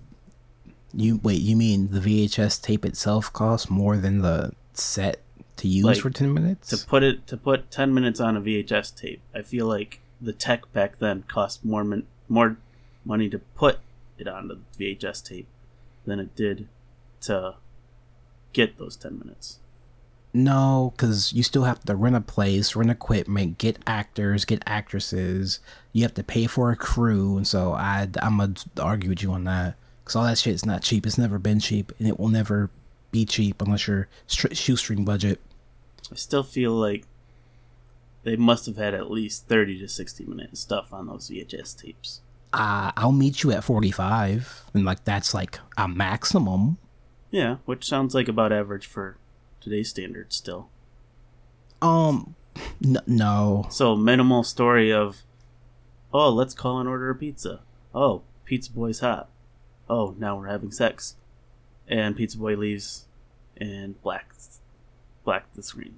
you 0.93 1.21
wait. 1.23 1.41
You 1.41 1.57
mean 1.57 1.91
the 1.91 2.01
VHS 2.01 2.61
tape 2.63 2.85
itself 2.85 3.33
costs 3.33 3.71
more 3.71 3.97
than 3.97 4.19
the 4.21 4.53
set 4.75 5.21
to 5.57 5.69
use 5.69 5.85
Like, 5.85 5.99
for 5.99 6.11
ten 6.11 6.33
minutes? 6.35 6.69
to 6.69 6.87
put 6.87 7.03
it 7.03 7.27
to 7.29 7.37
put 7.37 7.71
10 7.71 7.95
minutes 7.95 8.21
on 8.21 8.37
a 8.37 8.41
VHS 8.41 8.95
tape, 8.97 9.21
I 9.35 9.43
feel 9.43 9.67
like 9.67 10.01
the 10.21 10.33
tech 10.33 10.71
back 10.73 10.99
then 10.99 11.25
cost 11.27 11.65
more 11.65 11.85
mon- 11.85 12.07
more 12.29 12.57
money 13.05 13.29
to 13.31 13.39
put 13.39 13.79
it 14.19 14.29
on 14.29 14.49
the 14.49 14.59
VHS 14.79 15.25
tape 15.25 15.47
than 16.07 16.21
it 16.21 16.35
did 16.37 16.69
to 17.23 17.55
get 18.53 18.79
those 18.79 18.97
10 18.97 19.19
minutes. 19.19 19.59
No, 20.37 20.93
because 20.97 21.33
you 21.33 21.45
still 21.45 21.63
have 21.63 21.81
to 21.85 21.95
rent 21.95 22.17
a 22.17 22.21
place, 22.21 22.75
rent 22.75 22.91
equipment, 22.91 23.57
get 23.57 23.79
actors, 23.87 24.45
get 24.45 24.65
actresses. 24.67 25.61
You 25.93 26.03
have 26.03 26.15
to 26.15 26.25
pay 26.25 26.49
for 26.49 26.73
a 26.73 26.77
crew, 26.77 27.37
and 27.37 27.47
so 27.47 27.73
I, 27.73 28.09
I'm 28.21 28.39
gonna 28.39 28.55
argue 28.81 29.11
with 29.11 29.23
you 29.23 29.31
on 29.31 29.45
that. 29.45 29.77
Because 30.03 30.17
all 30.17 30.25
that 30.25 30.37
shit 30.37 30.55
is 30.55 30.67
not 30.67 30.83
cheap. 30.83 31.07
It's 31.07 31.17
never 31.17 31.39
been 31.39 31.61
cheap, 31.61 31.93
and 32.01 32.09
it 32.09 32.19
will 32.19 32.29
never 32.29 32.69
be 33.13 33.25
cheap 33.25 33.63
unless 33.63 33.87
you're 33.87 34.09
stri- 34.27 34.57
shoestring 34.57 35.05
budget. 35.05 35.41
I 36.11 36.17
still 36.17 36.43
feel 36.43 36.73
like 36.73 37.05
they 38.25 38.35
must 38.35 38.67
have 38.67 38.77
had 38.77 38.93
at 38.93 39.13
least 39.13 39.47
30 39.47 39.79
to 39.79 39.89
60 39.89 40.25
minute 40.25 40.59
stuff 40.59 40.93
on 40.93 41.07
those 41.07 41.31
VHS 41.31 41.81
tapes. 41.81 42.23
Uh, 42.53 42.91
I'll 42.97 43.13
meet 43.13 43.45
you 43.45 43.53
at 43.53 43.63
45, 43.63 44.65
and 44.75 44.85
like 44.85 45.05
that's 45.05 45.33
like 45.33 45.61
a 45.79 45.87
maximum. 45.87 46.79
Yeah, 47.31 47.59
which 47.67 47.85
sounds 47.85 48.17
like 48.17 48.27
about 48.27 48.53
average 48.53 48.87
for 48.87 49.17
today's 49.65 49.89
standards 49.89 50.37
still. 50.37 50.69
Um, 51.83 52.35
n- 52.85 52.99
no, 53.07 53.67
So 53.71 53.97
minimal 53.97 54.43
story 54.45 54.93
of, 54.93 55.23
oh, 56.13 56.31
let's 56.31 56.55
call 56.55 56.79
and 56.79 56.89
order 56.89 57.11
a 57.11 57.15
pizza. 57.15 57.61
Oh, 57.95 58.23
pizza 58.45 58.71
boy's 58.71 59.01
hot. 59.01 59.29
Oh, 59.89 60.15
now 60.19 60.39
we're 60.39 60.49
having 60.49 60.71
sex, 60.73 61.17
and 61.89 62.17
pizza 62.17 62.39
boy 62.39 62.57
leaves, 62.57 63.07
and 63.57 64.01
black, 64.03 64.33
black 65.25 65.53
the 65.55 65.63
screen. 65.63 65.97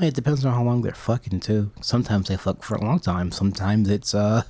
it 0.00 0.14
depends 0.14 0.44
on 0.44 0.52
how 0.54 0.62
long 0.62 0.82
they're 0.82 0.92
fucking 0.94 1.40
too. 1.40 1.72
Sometimes 1.80 2.28
they 2.28 2.36
fuck 2.36 2.62
for 2.62 2.76
a 2.76 2.84
long 2.84 3.00
time. 3.00 3.32
Sometimes 3.32 3.88
it's 3.88 4.14
uh 4.14 4.42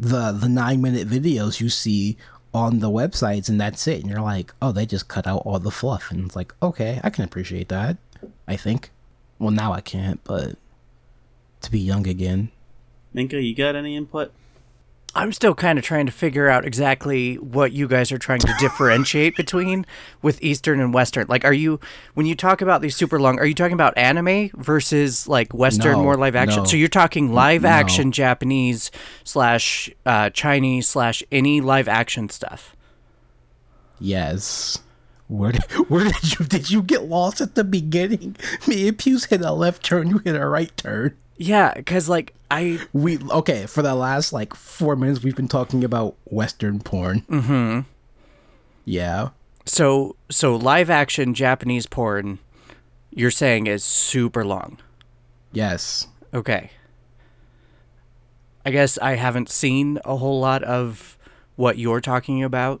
the 0.00 0.32
the 0.32 0.48
nine 0.48 0.80
minute 0.82 1.06
videos 1.08 1.60
you 1.60 1.68
see 1.68 2.16
on 2.54 2.80
the 2.80 2.90
websites 2.90 3.48
and 3.48 3.60
that's 3.60 3.86
it. 3.86 4.00
And 4.00 4.10
you're 4.10 4.20
like 4.20 4.52
oh 4.60 4.72
they 4.72 4.86
just 4.86 5.08
cut 5.08 5.26
out 5.26 5.42
all 5.44 5.58
the 5.58 5.70
fluff. 5.70 6.10
And 6.10 6.26
it's 6.26 6.36
like 6.36 6.54
okay 6.62 7.00
i 7.02 7.10
can 7.10 7.24
appreciate 7.24 7.68
that 7.68 7.96
i 8.46 8.56
think. 8.56 8.90
Well 9.38 9.50
now 9.50 9.72
i 9.72 9.80
can't 9.80 10.22
but 10.24 10.56
to 11.62 11.70
be 11.70 11.80
young 11.80 12.06
again. 12.06 12.50
Minka, 13.14 13.40
you 13.40 13.54
got 13.54 13.76
any 13.76 13.96
input? 13.96 14.32
I'm 15.14 15.32
still 15.32 15.54
kind 15.54 15.78
of 15.78 15.84
trying 15.84 16.06
to 16.06 16.12
figure 16.12 16.48
out 16.48 16.64
exactly 16.64 17.34
what 17.36 17.72
you 17.72 17.86
guys 17.86 18.10
are 18.12 18.18
trying 18.18 18.40
to 18.40 18.54
differentiate 18.58 19.36
between 19.36 19.84
with 20.22 20.42
Eastern 20.42 20.80
and 20.80 20.94
Western. 20.94 21.26
Like, 21.28 21.44
are 21.44 21.52
you 21.52 21.80
when 22.14 22.24
you 22.24 22.34
talk 22.34 22.62
about 22.62 22.80
these 22.80 22.96
super 22.96 23.20
long? 23.20 23.38
Are 23.38 23.44
you 23.44 23.54
talking 23.54 23.74
about 23.74 23.96
anime 23.98 24.48
versus 24.54 25.28
like 25.28 25.52
Western, 25.52 25.92
No, 25.92 26.02
more 26.02 26.16
live 26.16 26.34
action? 26.34 26.60
no. 26.62 26.64
So 26.64 26.76
you're 26.78 26.88
talking 26.88 27.32
live 27.32 27.62
no. 27.62 27.68
action 27.68 28.10
Japanese 28.10 28.90
slash 29.22 29.90
uh, 30.06 30.30
Chinese 30.30 30.88
slash 30.88 31.22
any 31.30 31.60
live 31.60 31.88
action 31.88 32.28
stuff. 32.30 32.74
yes 34.00 34.78
where 35.28 35.52
did, 35.52 35.62
where 35.88 36.04
did 36.04 36.38
you 36.38 36.44
did 36.46 36.70
you 36.70 36.82
get 36.82 37.04
lost 37.04 37.40
at 37.40 37.54
the 37.54 37.64
beginning 37.64 38.36
me 38.66 38.88
and 38.88 38.98
Puce 38.98 39.26
hit 39.26 39.40
a 39.42 39.52
left 39.52 39.82
turn 39.82 40.08
you 40.08 40.18
hit 40.18 40.34
a 40.36 40.46
right 40.46 40.74
turn 40.76 41.16
Yeah, 41.36 41.72
because 41.74 42.08
like 42.08 42.34
I 42.50 42.80
we 42.92 43.18
okay 43.30 43.66
for 43.66 43.82
the 43.82 43.94
last 43.94 44.32
like 44.32 44.54
four 44.54 44.94
minutes 44.96 45.22
we've 45.22 45.34
been 45.34 45.48
talking 45.48 45.84
about 45.84 46.16
western 46.26 46.80
porn 46.80 47.22
mm-hmm 47.22 47.80
yeah 48.84 49.30
so 49.64 50.16
so 50.30 50.56
live 50.56 50.90
action 50.90 51.34
Japanese 51.34 51.86
porn. 51.86 52.38
You're 53.10 53.30
saying 53.30 53.66
is 53.66 53.84
super 53.84 54.44
long. 54.44 54.78
yes 55.52 56.08
Okay. 56.34 56.70
I 58.64 58.70
guess 58.70 58.96
I 58.98 59.14
haven't 59.14 59.50
seen 59.50 59.98
a 60.04 60.16
whole 60.16 60.40
lot 60.40 60.62
of 60.62 61.18
what 61.56 61.78
you're 61.78 62.00
talking 62.00 62.42
about, 62.42 62.80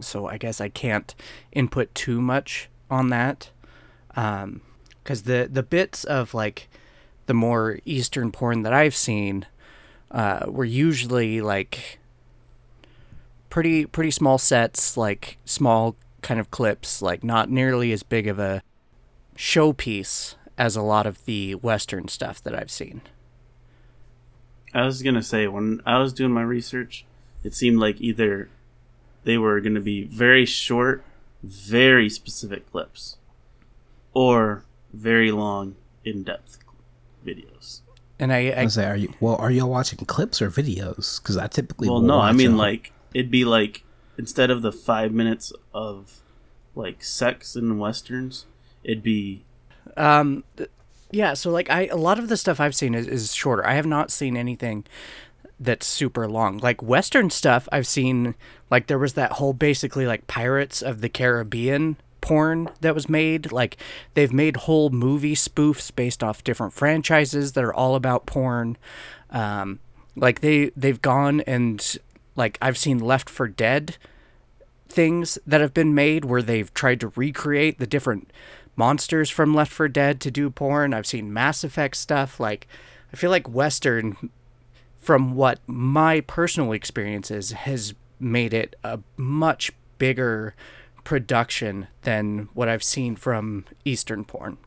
so 0.00 0.26
I 0.26 0.38
guess 0.38 0.60
I 0.60 0.68
can't 0.68 1.14
input 1.52 1.94
too 1.94 2.20
much 2.20 2.68
on 2.90 3.10
that. 3.10 3.50
Um, 4.16 4.62
because 5.02 5.22
the 5.22 5.48
the 5.50 5.62
bits 5.62 6.04
of 6.04 6.34
like 6.34 6.68
the 7.30 7.34
more 7.34 7.78
Eastern 7.84 8.32
porn 8.32 8.62
that 8.62 8.72
I've 8.72 8.96
seen, 8.96 9.46
uh, 10.10 10.46
were 10.48 10.64
usually 10.64 11.40
like 11.40 12.00
pretty 13.50 13.86
pretty 13.86 14.10
small 14.10 14.36
sets, 14.36 14.96
like 14.96 15.38
small 15.44 15.94
kind 16.22 16.40
of 16.40 16.50
clips, 16.50 17.00
like 17.00 17.22
not 17.22 17.48
nearly 17.48 17.92
as 17.92 18.02
big 18.02 18.26
of 18.26 18.40
a 18.40 18.64
showpiece 19.36 20.34
as 20.58 20.74
a 20.74 20.82
lot 20.82 21.06
of 21.06 21.24
the 21.24 21.54
Western 21.54 22.08
stuff 22.08 22.42
that 22.42 22.52
I've 22.52 22.68
seen. 22.68 23.00
I 24.74 24.84
was 24.84 25.00
gonna 25.00 25.22
say 25.22 25.46
when 25.46 25.82
I 25.86 25.98
was 25.98 26.12
doing 26.12 26.32
my 26.32 26.42
research, 26.42 27.04
it 27.44 27.54
seemed 27.54 27.78
like 27.78 28.00
either 28.00 28.48
they 29.22 29.38
were 29.38 29.60
gonna 29.60 29.78
be 29.78 30.02
very 30.02 30.46
short, 30.46 31.04
very 31.44 32.08
specific 32.08 32.68
clips, 32.72 33.18
or 34.14 34.64
very 34.92 35.30
long, 35.30 35.76
in-depth 36.04 36.58
videos. 37.24 37.80
And 38.18 38.32
I, 38.32 38.48
I 38.50 38.60
I 38.60 38.64
was 38.64 38.76
like, 38.76 38.86
are 38.86 38.96
you 38.96 39.14
well? 39.20 39.36
Are 39.36 39.50
y'all 39.50 39.70
watching 39.70 39.98
clips 40.04 40.42
or 40.42 40.50
videos? 40.50 41.20
Because 41.22 41.36
I 41.36 41.46
typically 41.46 41.88
Well, 41.88 42.00
no, 42.00 42.20
I 42.20 42.32
mean 42.32 42.52
a- 42.52 42.56
like 42.56 42.92
it'd 43.14 43.30
be 43.30 43.44
like 43.44 43.82
instead 44.18 44.50
of 44.50 44.62
the 44.62 44.72
five 44.72 45.12
minutes 45.12 45.52
of 45.72 46.20
like 46.74 47.02
sex 47.02 47.56
in 47.56 47.78
westerns, 47.78 48.44
it'd 48.84 49.02
be 49.02 49.44
um 49.96 50.44
th- 50.56 50.70
yeah, 51.10 51.34
so 51.34 51.50
like 51.50 51.70
I 51.70 51.86
a 51.86 51.96
lot 51.96 52.18
of 52.18 52.28
the 52.28 52.36
stuff 52.36 52.60
I've 52.60 52.74
seen 52.74 52.94
is, 52.94 53.06
is 53.06 53.34
shorter. 53.34 53.66
I 53.66 53.74
have 53.74 53.86
not 53.86 54.10
seen 54.10 54.36
anything 54.36 54.84
that's 55.58 55.86
super 55.86 56.28
long. 56.28 56.58
Like 56.58 56.82
Western 56.82 57.30
stuff 57.30 57.68
I've 57.72 57.86
seen 57.86 58.34
like 58.70 58.86
there 58.86 58.98
was 58.98 59.14
that 59.14 59.32
whole 59.32 59.52
basically 59.54 60.06
like 60.06 60.26
Pirates 60.26 60.82
of 60.82 61.00
the 61.00 61.08
Caribbean 61.08 61.96
porn 62.20 62.68
that 62.80 62.94
was 62.94 63.08
made. 63.08 63.52
Like 63.52 63.76
they've 64.14 64.32
made 64.32 64.56
whole 64.58 64.90
movie 64.90 65.34
spoofs 65.34 65.94
based 65.94 66.22
off 66.22 66.44
different 66.44 66.72
franchises 66.72 67.52
that 67.52 67.64
are 67.64 67.74
all 67.74 67.94
about 67.94 68.26
porn. 68.26 68.76
Um 69.30 69.80
like 70.16 70.40
they 70.40 70.70
they've 70.76 71.00
gone 71.00 71.40
and 71.42 71.98
like 72.36 72.58
I've 72.60 72.78
seen 72.78 72.98
Left 72.98 73.28
4 73.30 73.48
Dead 73.48 73.96
things 74.88 75.38
that 75.46 75.60
have 75.60 75.72
been 75.72 75.94
made 75.94 76.24
where 76.24 76.42
they've 76.42 76.72
tried 76.74 77.00
to 77.00 77.12
recreate 77.14 77.78
the 77.78 77.86
different 77.86 78.32
monsters 78.76 79.30
from 79.30 79.54
Left 79.54 79.72
4 79.72 79.88
Dead 79.88 80.20
to 80.20 80.30
do 80.30 80.50
porn. 80.50 80.92
I've 80.92 81.06
seen 81.06 81.32
Mass 81.32 81.64
Effect 81.64 81.96
stuff. 81.96 82.40
Like, 82.40 82.66
I 83.12 83.16
feel 83.16 83.30
like 83.30 83.48
Western, 83.48 84.30
from 84.98 85.34
what 85.34 85.60
my 85.66 86.20
personal 86.22 86.72
experience 86.72 87.30
is, 87.30 87.52
has 87.52 87.94
made 88.18 88.52
it 88.52 88.76
a 88.84 89.00
much 89.16 89.72
bigger 89.98 90.54
production 91.04 91.86
than 92.02 92.48
what 92.54 92.68
I've 92.68 92.82
seen 92.82 93.16
from 93.16 93.64
Eastern 93.84 94.24
porn. 94.24 94.58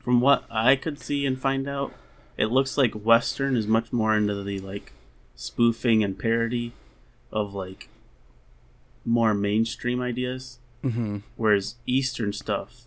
from 0.00 0.20
what 0.20 0.44
I 0.50 0.74
could 0.76 0.98
see 0.98 1.26
and 1.26 1.38
find 1.38 1.68
out, 1.68 1.92
it 2.36 2.46
looks 2.46 2.78
like 2.78 2.92
Western 2.94 3.56
is 3.56 3.66
much 3.66 3.92
more 3.92 4.16
into 4.16 4.42
the 4.42 4.58
like 4.60 4.92
spoofing 5.34 6.02
and 6.02 6.18
parody 6.18 6.72
of 7.30 7.52
like 7.54 7.88
more 9.04 9.34
mainstream 9.34 10.00
ideas, 10.00 10.58
Mm-hmm. 10.84 11.18
whereas 11.36 11.74
Eastern 11.86 12.32
stuff 12.32 12.84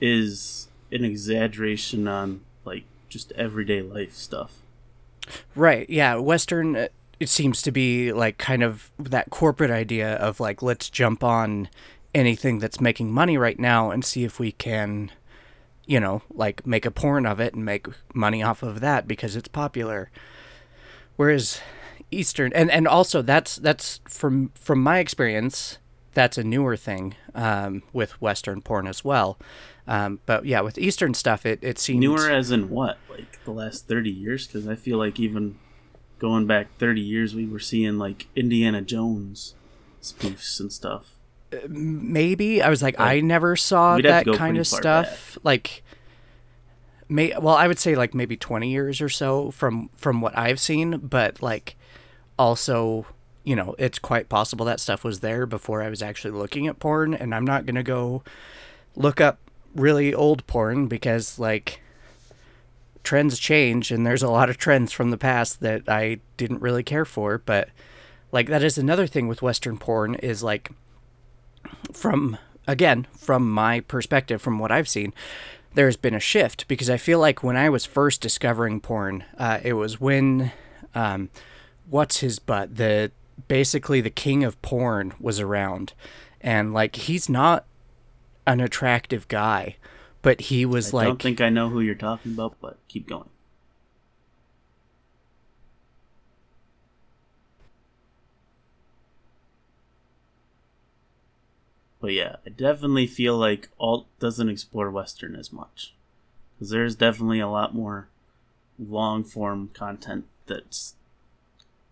is 0.00 0.68
an 0.90 1.04
exaggeration 1.04 2.08
on 2.08 2.40
like 2.64 2.84
just 3.08 3.30
everyday 3.32 3.82
life 3.82 4.14
stuff. 4.14 4.56
Right. 5.54 5.88
Yeah. 5.88 6.16
Western, 6.16 6.74
uh, 6.76 6.88
it 7.20 7.28
seems 7.28 7.62
to 7.62 7.72
be 7.72 8.12
like 8.12 8.38
kind 8.38 8.62
of 8.62 8.90
that 8.98 9.30
corporate 9.30 9.70
idea 9.70 10.14
of 10.16 10.40
like, 10.40 10.62
let's 10.62 10.88
jump 10.88 11.24
on 11.24 11.68
anything 12.14 12.58
that's 12.58 12.80
making 12.80 13.10
money 13.10 13.36
right 13.36 13.58
now 13.58 13.90
and 13.90 14.04
see 14.04 14.24
if 14.24 14.38
we 14.38 14.52
can, 14.52 15.10
you 15.86 15.98
know, 15.98 16.22
like 16.32 16.66
make 16.66 16.86
a 16.86 16.90
porn 16.90 17.26
of 17.26 17.40
it 17.40 17.54
and 17.54 17.64
make 17.64 17.86
money 18.14 18.42
off 18.42 18.62
of 18.62 18.80
that 18.80 19.08
because 19.08 19.36
it's 19.36 19.48
popular. 19.48 20.10
Whereas 21.16 21.60
Eastern, 22.10 22.52
and, 22.54 22.70
and 22.70 22.86
also 22.86 23.20
that's, 23.22 23.56
that's 23.56 24.00
from, 24.08 24.52
from 24.54 24.82
my 24.82 25.00
experience, 25.00 25.78
that's 26.14 26.38
a 26.38 26.44
newer 26.44 26.76
thing 26.76 27.16
um, 27.34 27.82
with 27.92 28.20
Western 28.20 28.62
porn 28.62 28.86
as 28.86 29.04
well. 29.04 29.38
Um, 29.88 30.20
but 30.26 30.44
yeah, 30.44 30.60
with 30.60 30.78
Eastern 30.78 31.14
stuff, 31.14 31.46
it, 31.46 31.58
it 31.62 31.78
seems 31.78 32.00
Newer 32.00 32.30
as 32.30 32.50
in 32.50 32.68
what? 32.68 32.98
Like 33.08 33.42
the 33.44 33.52
last 33.52 33.88
30 33.88 34.10
years? 34.10 34.46
Because 34.46 34.68
I 34.68 34.74
feel 34.74 34.98
like 34.98 35.18
even 35.18 35.58
going 36.18 36.46
back 36.46 36.68
30 36.78 37.00
years, 37.00 37.34
we 37.34 37.46
were 37.46 37.58
seeing 37.58 37.98
like 37.98 38.26
Indiana 38.34 38.82
Jones 38.82 39.54
spoofs 40.02 40.60
and 40.60 40.72
stuff. 40.72 41.16
maybe 41.68 42.62
I 42.62 42.68
was 42.68 42.82
like, 42.82 42.98
I 43.00 43.20
never 43.20 43.56
saw 43.56 43.98
that 43.98 44.26
kind 44.26 44.58
of 44.58 44.66
stuff. 44.66 45.38
Like, 45.42 45.82
may 47.08 47.32
well, 47.38 47.54
I 47.54 47.66
would 47.66 47.78
say 47.78 47.94
like 47.94 48.14
maybe 48.14 48.36
twenty 48.36 48.70
years 48.70 49.00
or 49.00 49.08
so 49.08 49.50
from 49.50 49.90
from 49.96 50.20
what 50.20 50.36
I've 50.36 50.60
seen, 50.60 50.98
but 50.98 51.42
like 51.42 51.76
also, 52.38 53.06
you 53.44 53.56
know, 53.56 53.74
it's 53.78 53.98
quite 53.98 54.28
possible 54.28 54.66
that 54.66 54.80
stuff 54.80 55.04
was 55.04 55.20
there 55.20 55.46
before 55.46 55.82
I 55.82 55.88
was 55.88 56.02
actually 56.02 56.32
looking 56.32 56.66
at 56.66 56.78
porn, 56.78 57.14
and 57.14 57.34
I'm 57.34 57.44
not 57.46 57.66
gonna 57.66 57.82
go 57.82 58.22
look 58.94 59.20
up 59.20 59.38
really 59.74 60.12
old 60.12 60.46
porn 60.46 60.86
because 60.86 61.38
like 61.38 61.80
trends 63.02 63.38
change 63.38 63.90
and 63.90 64.06
there's 64.06 64.22
a 64.22 64.30
lot 64.30 64.50
of 64.50 64.58
trends 64.58 64.92
from 64.92 65.10
the 65.10 65.18
past 65.18 65.60
that 65.60 65.88
I 65.88 66.18
didn't 66.36 66.60
really 66.60 66.82
care 66.82 67.04
for, 67.04 67.38
but 67.38 67.68
like 68.32 68.48
that 68.48 68.62
is 68.62 68.78
another 68.78 69.06
thing 69.06 69.28
with 69.28 69.42
western 69.42 69.78
porn 69.78 70.14
is 70.16 70.42
like 70.42 70.70
from 71.92 72.36
again 72.66 73.06
from 73.16 73.50
my 73.50 73.80
perspective 73.80 74.40
from 74.40 74.58
what 74.58 74.70
i've 74.72 74.88
seen 74.88 75.12
there's 75.74 75.96
been 75.96 76.14
a 76.14 76.20
shift 76.20 76.66
because 76.68 76.90
i 76.90 76.96
feel 76.96 77.18
like 77.18 77.42
when 77.42 77.56
i 77.56 77.68
was 77.68 77.84
first 77.84 78.20
discovering 78.20 78.80
porn 78.80 79.24
uh, 79.38 79.58
it 79.62 79.74
was 79.74 80.00
when 80.00 80.52
um, 80.94 81.28
what's 81.88 82.18
his 82.18 82.38
butt 82.38 82.76
the 82.76 83.10
basically 83.46 84.00
the 84.00 84.10
king 84.10 84.44
of 84.44 84.60
porn 84.62 85.14
was 85.20 85.40
around 85.40 85.92
and 86.40 86.72
like 86.72 86.96
he's 86.96 87.28
not 87.28 87.64
an 88.46 88.60
attractive 88.60 89.28
guy 89.28 89.76
but 90.22 90.40
he 90.42 90.64
was 90.64 90.92
I 90.92 90.96
like 90.96 91.04
I 91.04 91.08
don't 91.08 91.22
think 91.22 91.40
I 91.40 91.48
know 91.48 91.68
who 91.68 91.80
you're 91.80 91.94
talking 91.94 92.32
about, 92.32 92.56
but 92.60 92.78
keep 92.88 93.08
going. 93.08 93.28
But 102.00 102.12
yeah, 102.12 102.36
I 102.46 102.50
definitely 102.50 103.06
feel 103.06 103.36
like 103.36 103.68
alt 103.78 104.06
doesn't 104.20 104.48
explore 104.48 104.90
Western 104.90 105.34
as 105.34 105.52
much. 105.52 105.94
Because 106.54 106.70
there's 106.70 106.94
definitely 106.94 107.40
a 107.40 107.48
lot 107.48 107.74
more 107.74 108.08
long 108.78 109.24
form 109.24 109.70
content 109.74 110.26
that's 110.46 110.94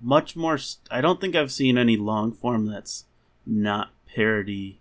much 0.01 0.37
more. 0.37 0.59
St- 0.59 0.87
I 0.91 1.01
don't 1.01 1.21
think 1.21 1.35
I've 1.35 1.53
seen 1.53 1.77
any 1.77 1.97
long 1.97 2.33
form 2.33 2.67
that's 2.67 3.05
not 3.45 3.91
parody 4.15 4.79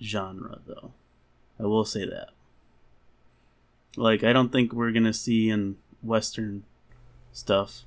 genre, 0.00 0.60
though. 0.66 0.92
I 1.58 1.64
will 1.64 1.84
say 1.84 2.04
that. 2.06 2.30
Like, 3.96 4.22
I 4.22 4.32
don't 4.32 4.52
think 4.52 4.72
we're 4.72 4.92
gonna 4.92 5.12
see 5.12 5.48
in 5.48 5.76
Western 6.02 6.64
stuff, 7.32 7.84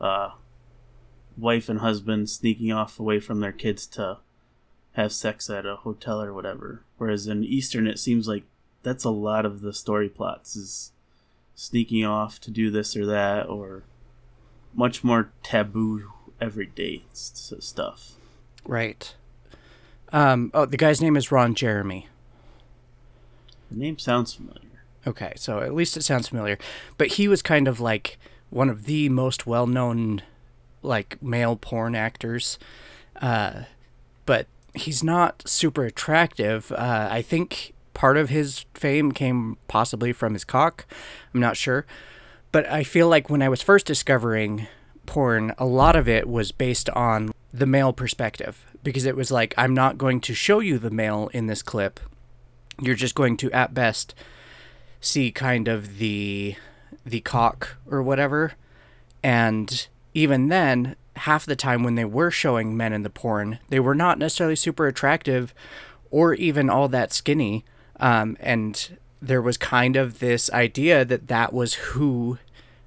uh, 0.00 0.30
wife 1.36 1.68
and 1.68 1.80
husband 1.80 2.28
sneaking 2.28 2.72
off 2.72 2.98
away 2.98 3.20
from 3.20 3.40
their 3.40 3.52
kids 3.52 3.86
to 3.88 4.18
have 4.92 5.12
sex 5.12 5.48
at 5.48 5.64
a 5.64 5.76
hotel 5.76 6.20
or 6.22 6.32
whatever. 6.34 6.82
Whereas 6.98 7.26
in 7.26 7.44
Eastern, 7.44 7.86
it 7.86 7.98
seems 7.98 8.28
like 8.28 8.44
that's 8.82 9.04
a 9.04 9.10
lot 9.10 9.46
of 9.46 9.60
the 9.60 9.72
story 9.72 10.08
plots 10.08 10.56
is 10.56 10.92
sneaking 11.54 12.04
off 12.04 12.40
to 12.40 12.50
do 12.50 12.70
this 12.70 12.96
or 12.96 13.06
that, 13.06 13.48
or 13.48 13.84
much 14.74 15.04
more 15.04 15.30
taboo 15.42 16.10
everyday 16.40 17.02
stuff. 17.12 18.12
right 18.64 19.14
um, 20.12 20.50
oh 20.54 20.66
the 20.66 20.76
guy's 20.76 21.00
name 21.00 21.16
is 21.16 21.30
ron 21.30 21.54
jeremy 21.54 22.08
The 23.72 23.78
name 23.78 23.98
sounds 23.98 24.34
familiar. 24.34 24.84
Okay, 25.06 25.32
so 25.36 25.60
at 25.60 25.74
least 25.74 25.96
it 25.96 26.04
sounds 26.04 26.28
familiar. 26.28 26.58
But 26.96 27.08
he 27.08 27.26
was 27.26 27.42
kind 27.42 27.66
of 27.66 27.80
like 27.80 28.18
one 28.50 28.68
of 28.68 28.84
the 28.84 29.08
most 29.08 29.46
well 29.46 29.66
known 29.66 30.22
like 30.82 31.20
male 31.22 31.56
porn 31.56 31.94
actors. 31.94 32.58
Uh, 33.20 33.62
but 34.26 34.46
he's 34.74 35.02
not 35.02 35.42
super 35.46 35.84
attractive. 35.84 36.70
Uh, 36.72 37.08
I 37.10 37.22
think 37.22 37.72
part 37.94 38.16
of 38.16 38.28
his 38.28 38.64
fame 38.74 39.12
came 39.12 39.56
possibly 39.68 40.12
from 40.12 40.34
his 40.34 40.44
cock. 40.44 40.86
I'm 41.32 41.40
not 41.40 41.56
sure. 41.56 41.86
But 42.50 42.68
I 42.70 42.84
feel 42.84 43.08
like 43.08 43.30
when 43.30 43.42
I 43.42 43.48
was 43.48 43.62
first 43.62 43.86
discovering 43.86 44.66
porn, 45.06 45.54
a 45.56 45.64
lot 45.64 45.96
of 45.96 46.08
it 46.08 46.28
was 46.28 46.52
based 46.52 46.90
on 46.90 47.32
the 47.52 47.66
male 47.66 47.92
perspective. 47.92 48.66
Because 48.82 49.04
it 49.04 49.16
was 49.16 49.30
like, 49.30 49.54
I'm 49.56 49.74
not 49.74 49.96
going 49.96 50.20
to 50.22 50.34
show 50.34 50.58
you 50.58 50.78
the 50.78 50.90
male 50.90 51.30
in 51.32 51.46
this 51.46 51.62
clip. 51.62 52.00
You're 52.80 52.94
just 52.94 53.14
going 53.14 53.36
to, 53.38 53.50
at 53.52 53.74
best, 53.74 54.14
see 55.00 55.30
kind 55.30 55.68
of 55.68 55.98
the 55.98 56.56
the 57.04 57.20
cock 57.20 57.76
or 57.90 58.02
whatever. 58.02 58.52
And 59.22 59.88
even 60.14 60.48
then 60.48 60.96
half 61.16 61.44
the 61.44 61.56
time 61.56 61.82
when 61.82 61.96
they 61.96 62.04
were 62.04 62.30
showing 62.30 62.76
men 62.76 62.92
in 62.92 63.02
the 63.02 63.10
porn 63.10 63.58
they 63.68 63.80
were 63.80 63.94
not 63.94 64.18
necessarily 64.18 64.56
super 64.56 64.86
attractive 64.86 65.52
or 66.10 66.34
even 66.34 66.70
all 66.70 66.88
that 66.88 67.12
skinny. 67.12 67.64
Um, 67.98 68.36
and 68.40 68.98
there 69.20 69.42
was 69.42 69.56
kind 69.56 69.96
of 69.96 70.18
this 70.18 70.50
idea 70.52 71.04
that 71.04 71.28
that 71.28 71.52
was 71.52 71.74
who 71.74 72.38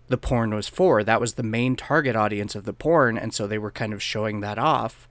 the 0.07 0.17
porn 0.17 0.53
was 0.53 0.67
for. 0.67 1.03
That 1.03 1.21
was 1.21 1.33
the 1.33 1.43
main 1.43 1.75
target 1.75 2.15
audience 2.15 2.55
of 2.55 2.65
the 2.65 2.73
porn. 2.73 3.17
And 3.17 3.33
so 3.33 3.47
they 3.47 3.57
were 3.57 3.71
kind 3.71 3.93
of 3.93 4.03
showing 4.03 4.41
that 4.41 4.59
off 4.59 5.07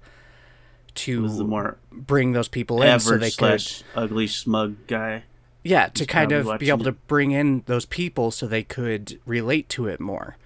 to 0.94 1.28
the 1.28 1.44
more 1.44 1.78
bring 1.90 2.32
those 2.32 2.48
people 2.48 2.82
in 2.82 3.00
so 3.00 3.16
they 3.16 3.30
could 3.30 3.62
ugly 3.94 4.26
smug 4.26 4.76
guy. 4.86 5.24
yeah 5.62 5.88
to 5.88 6.06
kind 6.06 6.32
of 6.32 6.44
be 6.58 6.68
able 6.68 6.78
watching 6.78 6.84
to 6.84 6.92
bring 7.06 7.30
in 7.32 7.62
those 7.66 7.84
people 7.84 8.30
so 8.30 8.46
they 8.46 8.62
could 8.62 9.20
relate 9.26 9.68
to 9.68 9.86
it 9.86 10.00
more. 10.00 10.36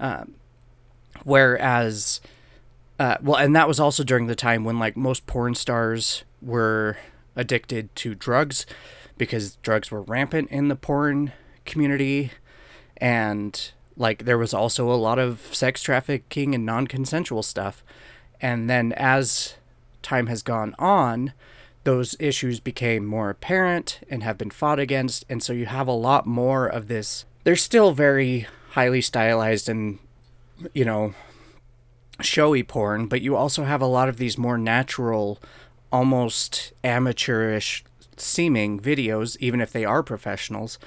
Um, 0.00 0.34
whereas 1.24 2.20
uh, 2.98 3.16
well 3.22 3.36
and 3.36 3.54
that 3.56 3.68
was 3.68 3.80
also 3.80 4.04
during 4.04 4.26
the 4.26 4.36
time 4.36 4.64
when 4.64 4.78
like 4.78 4.96
most 4.96 5.26
porn 5.26 5.54
stars 5.54 6.24
were 6.40 6.96
addicted 7.34 7.94
to 7.96 8.14
drugs 8.14 8.66
because 9.18 9.56
drugs 9.56 9.90
were 9.90 10.02
rampant 10.02 10.50
in 10.50 10.68
the 10.68 10.76
porn 10.76 11.32
community. 11.64 12.32
And 12.96 13.70
like 13.96 14.24
there 14.24 14.38
was 14.38 14.54
also 14.54 14.90
a 14.90 14.94
lot 14.94 15.18
of 15.18 15.40
sex 15.52 15.82
trafficking 15.82 16.54
and 16.54 16.64
non-consensual 16.64 17.42
stuff. 17.42 17.84
And 18.40 18.70
then 18.70 18.92
as 18.92 19.54
time 20.08 20.26
has 20.26 20.42
gone 20.42 20.74
on 20.78 21.32
those 21.84 22.16
issues 22.18 22.60
became 22.60 23.04
more 23.04 23.30
apparent 23.30 24.00
and 24.10 24.22
have 24.22 24.38
been 24.38 24.50
fought 24.50 24.78
against 24.78 25.24
and 25.28 25.42
so 25.42 25.52
you 25.52 25.66
have 25.66 25.86
a 25.88 25.92
lot 25.92 26.26
more 26.26 26.66
of 26.66 26.88
this. 26.88 27.24
They're 27.44 27.56
still 27.56 27.92
very 27.92 28.46
highly 28.70 29.00
stylized 29.00 29.68
and 29.68 29.98
you 30.74 30.84
know 30.84 31.14
showy 32.20 32.62
porn 32.62 33.06
but 33.06 33.20
you 33.20 33.36
also 33.36 33.64
have 33.64 33.80
a 33.80 33.86
lot 33.86 34.08
of 34.08 34.16
these 34.16 34.36
more 34.36 34.58
natural 34.58 35.38
almost 35.92 36.72
amateurish 36.82 37.84
seeming 38.16 38.80
videos 38.80 39.36
even 39.40 39.60
if 39.60 39.72
they 39.72 39.84
are 39.84 40.02
professionals 40.02 40.78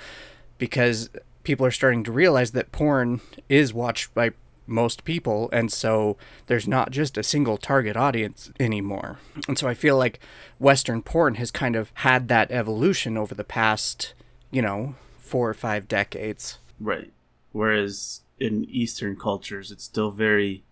because 0.58 1.10
people 1.44 1.66
are 1.66 1.72
starting 1.72 2.04
to 2.04 2.12
realize 2.12 2.52
that 2.52 2.72
porn 2.72 3.22
is 3.48 3.74
watched 3.74 4.14
by 4.14 4.32
most 4.72 5.04
people 5.04 5.50
and 5.52 5.72
so 5.72 6.18
there's 6.48 6.68
not 6.68 6.90
just 6.92 7.18
a 7.18 7.24
single 7.24 7.58
target 7.58 7.96
audience 7.98 8.52
anymore 8.60 9.20
and 9.48 9.58
so 9.58 9.68
i 9.68 9.74
feel 9.74 9.98
like 9.98 10.20
western 10.60 11.02
porn 11.02 11.36
has 11.36 11.52
kind 11.52 11.76
of 11.76 11.92
had 11.96 12.28
that 12.28 12.52
evolution 12.52 13.18
over 13.18 13.36
the 13.36 13.44
past 13.44 14.14
you 14.50 14.62
know 14.62 14.96
four 15.20 15.50
or 15.50 15.54
five 15.54 15.88
decades 15.88 16.58
Right. 16.82 17.14
Whereas 17.52 18.22
in 18.40 18.66
Eastern 18.66 19.16
cultures, 19.16 19.72
it's 19.72 19.84
still 19.84 20.10
very 20.10 20.64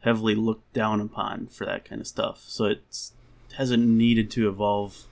heavily 0.00 0.34
looked 0.34 0.72
down 0.72 1.00
upon 1.00 1.48
for 1.48 1.66
that 1.66 1.84
kind 1.84 2.00
of 2.00 2.06
stuff. 2.06 2.44
So 2.46 2.66
it 2.66 3.10
hasn't 3.58 3.86
needed 3.86 4.30
to 4.32 4.48
evolve 4.48 5.06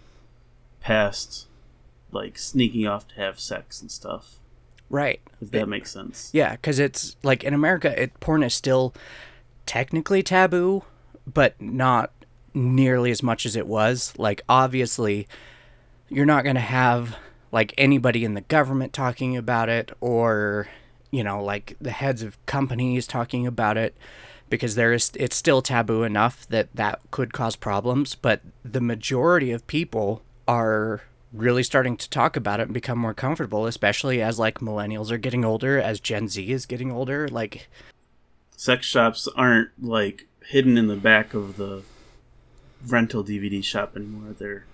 past 0.80 1.46
like 2.12 2.38
sneaking 2.38 2.86
off 2.86 3.08
to 3.08 3.14
have 3.16 3.40
sex 3.40 3.82
and 3.82 3.90
stuff. 3.90 4.36
Right 4.90 5.20
If 5.40 5.50
that 5.50 5.68
makes 5.68 5.90
sense. 5.90 6.30
Yeah, 6.32 6.52
because 6.52 6.78
it's 6.78 7.16
like 7.22 7.44
in 7.44 7.54
America, 7.54 8.00
it 8.00 8.18
porn 8.20 8.42
is 8.42 8.54
still 8.54 8.94
technically 9.66 10.22
taboo, 10.22 10.84
but 11.32 11.60
not 11.60 12.12
nearly 12.54 13.10
as 13.10 13.22
much 13.22 13.46
as 13.46 13.54
it 13.54 13.66
was. 13.66 14.14
Like, 14.18 14.42
obviously, 14.48 15.28
you're 16.08 16.26
not 16.26 16.44
going 16.44 16.56
to 16.56 16.60
have 16.60 17.16
like 17.52 17.74
anybody 17.78 18.24
in 18.24 18.34
the 18.34 18.40
government 18.42 18.92
talking 18.92 19.36
about 19.36 19.68
it 19.68 19.90
or, 20.00 20.68
you 21.10 21.22
know, 21.22 21.42
like 21.42 21.76
the 21.80 21.90
heads 21.90 22.22
of 22.22 22.44
companies 22.46 23.06
talking 23.06 23.46
about 23.46 23.76
it 23.76 23.96
because 24.50 24.74
there 24.74 24.92
is 24.92 25.10
it's 25.14 25.36
still 25.36 25.62
taboo 25.62 26.02
enough 26.02 26.46
that 26.48 26.68
that 26.74 27.00
could 27.10 27.32
cause 27.32 27.56
problems, 27.56 28.14
but 28.14 28.40
the 28.64 28.80
majority 28.80 29.50
of 29.50 29.66
people 29.66 30.22
are 30.46 31.02
really 31.32 31.62
starting 31.62 31.96
to 31.96 32.08
talk 32.08 32.36
about 32.36 32.60
it 32.60 32.64
and 32.64 32.74
become 32.74 32.98
more 32.98 33.14
comfortable, 33.14 33.66
especially 33.66 34.22
as 34.22 34.38
like 34.38 34.58
millennials 34.60 35.10
are 35.10 35.18
getting 35.18 35.44
older, 35.44 35.78
as 35.78 36.00
Gen 36.00 36.28
Z 36.28 36.50
is 36.50 36.66
getting 36.66 36.90
older. 36.90 37.28
Like, 37.28 37.68
Sex 38.56 38.86
shops 38.86 39.28
aren't 39.36 39.70
like 39.82 40.26
hidden 40.46 40.78
in 40.78 40.86
the 40.88 40.96
back 40.96 41.34
of 41.34 41.56
the 41.56 41.82
rental 42.86 43.22
DVD 43.22 43.62
shop 43.62 43.96
anymore. 43.96 44.34
They're 44.38 44.64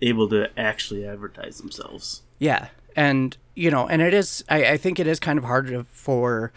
able 0.00 0.28
to 0.30 0.50
actually 0.58 1.06
advertise 1.06 1.58
themselves. 1.58 2.22
yeah. 2.38 2.68
And, 2.96 3.36
you 3.56 3.72
know, 3.72 3.88
and 3.88 4.00
it 4.00 4.14
is, 4.14 4.44
I, 4.48 4.64
I 4.66 4.76
think 4.76 5.00
it 5.00 5.08
is 5.08 5.18
kind 5.18 5.36
of 5.36 5.44
hard 5.44 5.84
for 5.88 6.52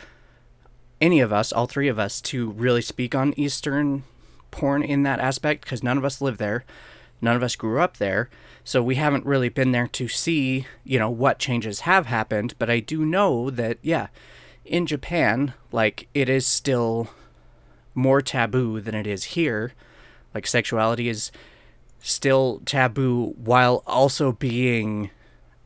any 1.01 1.19
of 1.19 1.33
us, 1.33 1.51
all 1.51 1.65
three 1.65 1.87
of 1.87 1.97
us, 1.97 2.21
to 2.21 2.51
really 2.51 2.81
speak 2.81 3.15
on 3.15 3.33
Eastern 3.37 4.03
porn 4.51 4.83
in 4.83 5.01
that 5.01 5.19
aspect 5.19 5.63
because 5.63 5.81
none 5.81 5.97
of 5.97 6.05
us 6.05 6.21
live 6.21 6.37
there, 6.37 6.63
none 7.21 7.35
of 7.35 7.41
us 7.41 7.55
grew 7.55 7.79
up 7.79 7.97
there, 7.97 8.29
so 8.67 8.83
we 8.83 8.95
haven't 8.95 9.25
really 9.25 9.47
been 9.47 9.71
there 9.71 9.87
to 9.87 10.09
see, 10.09 10.67
you 10.83 10.99
know, 10.99 11.09
what 11.09 11.39
changes 11.39 11.79
have 11.79 12.07
happened. 12.07 12.53
But 12.59 12.69
I 12.69 12.81
do 12.81 13.05
know 13.05 13.49
that, 13.49 13.77
yeah, 13.81 14.07
in 14.65 14.85
Japan, 14.85 15.53
like 15.71 16.09
it 16.13 16.27
is 16.27 16.45
still 16.45 17.07
more 17.95 18.21
taboo 18.21 18.81
than 18.81 18.93
it 18.93 19.07
is 19.07 19.23
here. 19.23 19.71
Like 20.33 20.45
sexuality 20.45 21.07
is 21.07 21.31
still 22.01 22.61
taboo 22.65 23.35
while 23.41 23.83
also 23.87 24.33
being, 24.33 25.11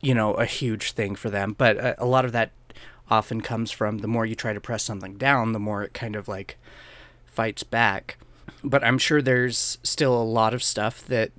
you 0.00 0.14
know, 0.14 0.34
a 0.34 0.46
huge 0.46 0.92
thing 0.92 1.16
for 1.16 1.28
them. 1.28 1.56
But 1.58 1.78
a, 1.78 2.04
a 2.04 2.06
lot 2.06 2.24
of 2.24 2.30
that 2.30 2.52
often 3.10 3.40
comes 3.40 3.72
from 3.72 3.98
the 3.98 4.06
more 4.06 4.24
you 4.24 4.36
try 4.36 4.52
to 4.52 4.60
press 4.60 4.84
something 4.84 5.16
down, 5.16 5.50
the 5.50 5.58
more 5.58 5.82
it 5.82 5.92
kind 5.92 6.14
of 6.14 6.28
like 6.28 6.56
fights 7.26 7.64
back. 7.64 8.16
But 8.62 8.84
I'm 8.84 8.98
sure 8.98 9.20
there's 9.20 9.78
still 9.82 10.14
a 10.14 10.22
lot 10.22 10.54
of 10.54 10.62
stuff 10.62 11.04
that 11.06 11.32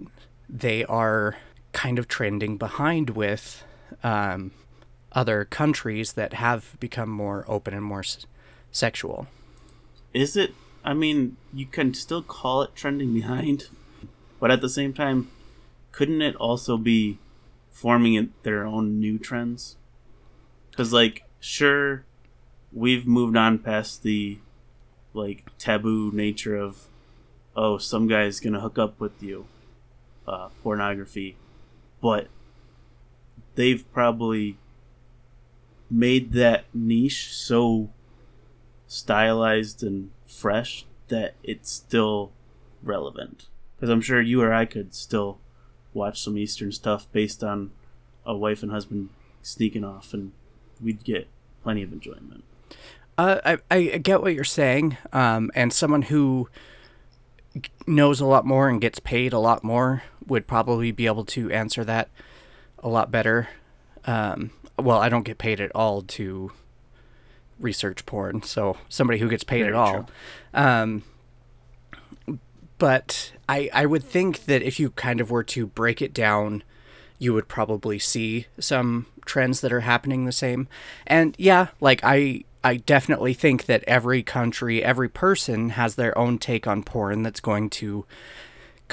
they 0.50 0.84
are 0.84 1.38
kind 1.74 2.00
of 2.00 2.08
trending 2.08 2.58
behind 2.58 3.12
with 3.12 3.64
um, 4.04 4.52
other 5.12 5.46
countries 5.46 6.14
that 6.14 6.34
have 6.34 6.78
become 6.80 7.10
more 7.10 7.44
open 7.48 7.74
and 7.74 7.84
more 7.84 8.00
s- 8.00 8.26
sexual. 8.72 9.28
Is 10.14 10.38
it? 10.38 10.54
I 10.84 10.94
mean, 10.94 11.38
you 11.54 11.66
can 11.66 11.94
still 11.94 12.22
call 12.22 12.62
it 12.62 12.76
trending 12.76 13.14
behind, 13.14 13.70
but 14.40 14.52
at 14.52 14.62
the 14.62 14.70
same 14.70 14.94
time, 14.94 15.30
couldn't 15.92 16.22
it 16.22 16.36
also 16.36 16.78
be 16.78 17.18
forming 17.72 18.34
their 18.44 18.66
own 18.66 19.00
new 19.00 19.18
trends? 19.18 19.76
Because, 20.70 20.92
like, 20.92 21.24
sure, 21.40 22.04
we've 22.72 23.08
moved 23.08 23.38
on 23.38 23.60
past 23.60 24.04
the 24.04 24.40
like 25.14 25.46
taboo 25.60 26.12
nature 26.12 26.58
of, 26.58 26.88
oh, 27.56 27.78
some 27.78 28.08
guy's 28.08 28.40
gonna 28.40 28.60
hook 28.60 28.80
up 28.80 29.00
with 29.00 29.22
you, 29.22 29.46
uh, 30.28 30.50
pornography, 30.64 31.38
but 32.04 32.28
they've 33.56 33.90
probably 33.94 34.58
made 35.90 36.34
that 36.34 36.66
niche 36.74 37.34
so 37.34 37.90
stylized 38.88 39.82
and 39.82 40.12
fresh 40.28 40.86
that 41.08 41.34
it's 41.44 41.72
still 41.72 42.34
relevant. 42.84 43.48
Because 43.76 43.90
I'm 43.90 44.02
sure 44.02 44.22
you 44.22 44.42
or 44.42 44.54
I 44.54 44.66
could 44.66 44.94
still 44.94 45.40
watch 45.94 46.22
some 46.22 46.38
Eastern 46.38 46.74
stuff 46.74 47.10
based 47.14 47.42
on 47.42 47.72
a 48.26 48.36
wife 48.36 48.64
and 48.64 48.72
husband 48.72 49.10
sneaking 49.42 49.86
off, 49.86 50.14
and 50.14 50.34
we'd 50.82 51.06
get 51.06 51.28
plenty 51.64 51.84
of 51.84 51.94
enjoyment. 51.94 52.44
Uh, 53.18 53.40
I, 53.46 53.58
I 53.72 53.98
get 54.00 54.22
what 54.22 54.34
you're 54.34 54.44
saying. 54.44 54.98
Um, 55.14 55.52
and 55.56 55.72
someone 55.72 56.04
who 56.04 56.50
knows 57.88 58.20
a 58.20 58.26
lot 58.26 58.46
more 58.46 58.68
and 58.68 58.82
gets 58.82 59.00
paid 59.00 59.32
a 59.32 59.40
lot 59.40 59.64
more 59.64 60.04
would 60.28 60.48
probably 60.48 60.92
be 60.92 61.06
able 61.06 61.26
to 61.26 61.52
answer 61.52 61.84
that 61.84 62.10
a 62.80 62.90
lot 62.90 63.12
better. 63.12 63.50
Um, 64.06 64.52
well, 64.78 65.00
I 65.00 65.10
don't 65.10 65.24
get 65.24 65.38
paid 65.38 65.62
at 65.62 65.72
all 65.76 66.02
to 66.02 66.52
research 67.60 68.06
porn, 68.06 68.44
so 68.44 68.78
somebody 68.90 69.20
who 69.20 69.30
gets 69.30 69.44
paid 69.44 69.62
Very 69.62 69.74
at 69.74 69.76
all. 69.76 70.10
Um, 70.54 71.04
but 72.78 73.32
I 73.48 73.70
I 73.74 73.86
would 73.86 74.04
think 74.04 74.46
that 74.46 74.62
if 74.62 74.80
you 74.80 74.90
kind 74.92 75.22
of 75.22 75.32
were 75.32 75.44
to 75.44 75.66
break 75.66 76.02
it 76.02 76.14
down, 76.14 76.64
you 77.20 77.34
would 77.34 77.48
probably 77.48 78.00
see 78.00 78.48
some 78.60 79.06
trends 79.26 79.62
that 79.62 79.72
are 79.72 79.82
happening 79.82 80.26
the 80.26 80.32
same. 80.32 80.68
And 81.08 81.36
yeah, 81.38 81.68
like 81.80 82.02
I 82.04 82.44
I 82.64 82.78
definitely 82.78 83.34
think 83.34 83.66
that 83.66 83.84
every 83.86 84.24
country, 84.24 84.84
every 84.84 85.10
person 85.10 85.70
has 85.70 85.96
their 85.96 86.18
own 86.18 86.38
take 86.38 86.68
on 86.68 86.84
porn 86.84 87.24
that's 87.24 87.40
going 87.40 87.70
to 87.72 88.06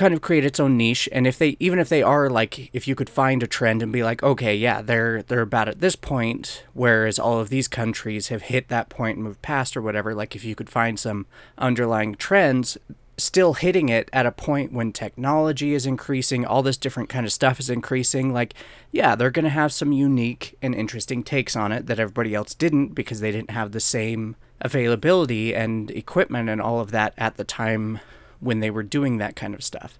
kind 0.00 0.14
of 0.14 0.22
create 0.22 0.46
its 0.46 0.58
own 0.58 0.78
niche 0.78 1.10
and 1.12 1.26
if 1.26 1.36
they 1.36 1.58
even 1.60 1.78
if 1.78 1.90
they 1.90 2.02
are 2.02 2.30
like 2.30 2.74
if 2.74 2.88
you 2.88 2.94
could 2.94 3.10
find 3.10 3.42
a 3.42 3.46
trend 3.46 3.82
and 3.82 3.92
be 3.92 4.02
like 4.02 4.22
okay 4.22 4.56
yeah 4.56 4.80
they're 4.80 5.22
they're 5.24 5.42
about 5.42 5.68
at 5.68 5.80
this 5.80 5.94
point 5.94 6.64
whereas 6.72 7.18
all 7.18 7.38
of 7.38 7.50
these 7.50 7.68
countries 7.68 8.28
have 8.28 8.40
hit 8.40 8.68
that 8.68 8.88
point 8.88 9.18
and 9.18 9.24
moved 9.24 9.42
past 9.42 9.76
or 9.76 9.82
whatever 9.82 10.14
like 10.14 10.34
if 10.34 10.42
you 10.42 10.54
could 10.54 10.70
find 10.70 10.98
some 10.98 11.26
underlying 11.58 12.14
trends 12.14 12.78
still 13.18 13.52
hitting 13.52 13.90
it 13.90 14.08
at 14.10 14.24
a 14.24 14.32
point 14.32 14.72
when 14.72 14.90
technology 14.90 15.74
is 15.74 15.84
increasing 15.84 16.46
all 16.46 16.62
this 16.62 16.78
different 16.78 17.10
kind 17.10 17.26
of 17.26 17.32
stuff 17.32 17.60
is 17.60 17.68
increasing 17.68 18.32
like 18.32 18.54
yeah 18.92 19.14
they're 19.14 19.30
going 19.30 19.44
to 19.44 19.50
have 19.50 19.70
some 19.70 19.92
unique 19.92 20.56
and 20.62 20.74
interesting 20.74 21.22
takes 21.22 21.54
on 21.54 21.72
it 21.72 21.84
that 21.84 22.00
everybody 22.00 22.34
else 22.34 22.54
didn't 22.54 22.94
because 22.94 23.20
they 23.20 23.30
didn't 23.30 23.50
have 23.50 23.72
the 23.72 23.80
same 23.80 24.34
availability 24.62 25.54
and 25.54 25.90
equipment 25.90 26.48
and 26.48 26.58
all 26.58 26.80
of 26.80 26.90
that 26.90 27.12
at 27.18 27.36
the 27.36 27.44
time 27.44 28.00
when 28.40 28.60
they 28.60 28.70
were 28.70 28.82
doing 28.82 29.18
that 29.18 29.36
kind 29.36 29.54
of 29.54 29.62
stuff. 29.62 29.98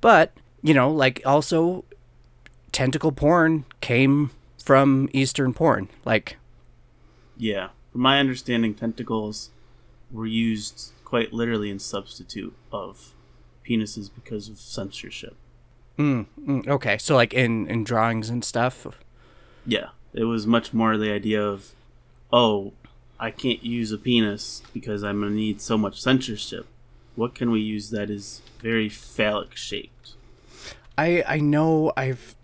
But, 0.00 0.32
you 0.62 0.74
know, 0.74 0.90
like 0.90 1.22
also 1.24 1.84
tentacle 2.72 3.12
porn 3.12 3.64
came 3.80 4.30
from 4.62 5.08
Eastern 5.12 5.54
porn. 5.54 5.88
Like, 6.04 6.36
Yeah, 7.36 7.68
from 7.92 8.02
my 8.02 8.18
understanding, 8.20 8.74
tentacles 8.74 9.50
were 10.10 10.26
used 10.26 10.92
quite 11.04 11.32
literally 11.32 11.70
in 11.70 11.78
substitute 11.78 12.54
of 12.72 13.14
penises 13.66 14.10
because 14.14 14.48
of 14.48 14.58
censorship. 14.58 15.36
mm, 15.98 16.26
mm, 16.40 16.66
okay, 16.68 16.98
so 16.98 17.14
like 17.16 17.32
in, 17.34 17.66
in 17.66 17.84
drawings 17.84 18.30
and 18.30 18.44
stuff. 18.44 18.86
Yeah, 19.66 19.88
it 20.14 20.24
was 20.24 20.46
much 20.46 20.72
more 20.72 20.96
the 20.96 21.10
idea 21.10 21.42
of, 21.42 21.72
oh, 22.32 22.72
I 23.20 23.30
can't 23.30 23.62
use 23.64 23.90
a 23.92 23.98
penis 23.98 24.62
because 24.72 25.02
I'm 25.02 25.20
gonna 25.20 25.34
need 25.34 25.60
so 25.60 25.76
much 25.76 26.00
censorship. 26.00 26.66
What 27.18 27.34
can 27.34 27.50
we 27.50 27.58
use 27.58 27.90
that 27.90 28.10
is 28.10 28.42
very 28.62 28.88
phallic 28.88 29.56
shaped? 29.56 30.12
I, 30.96 31.24
I 31.26 31.40
know 31.40 31.92
I've 31.96 32.36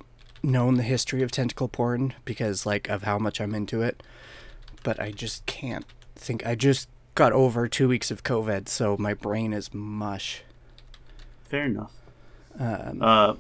known 0.43 0.75
the 0.75 0.83
history 0.83 1.23
of 1.23 1.31
tentacle 1.31 1.69
porn 1.69 2.13
because 2.25 2.67
like 2.67 2.89
of 2.89 3.05
how 3.05 3.17
much 3.17 3.41
I'm 3.41 3.55
into 3.55 3.83
it, 3.83 4.03
but 4.83 4.99
I 4.99 5.13
just 5.13 5.47
can't 5.47 5.85
think. 6.17 6.45
I 6.45 6.57
just 6.57 6.89
got 7.15 7.33
over 7.33 7.69
two 7.69 7.87
weeks 7.87 8.11
of 8.11 8.25
COVID, 8.25 8.69
so 8.69 8.97
my 8.99 9.15
brain 9.15 9.53
is 9.53 9.73
mush. 9.73 10.43
Fair 11.45 11.67
enough. 11.67 11.93
Um, 12.59 13.01
Uh, 13.01 13.35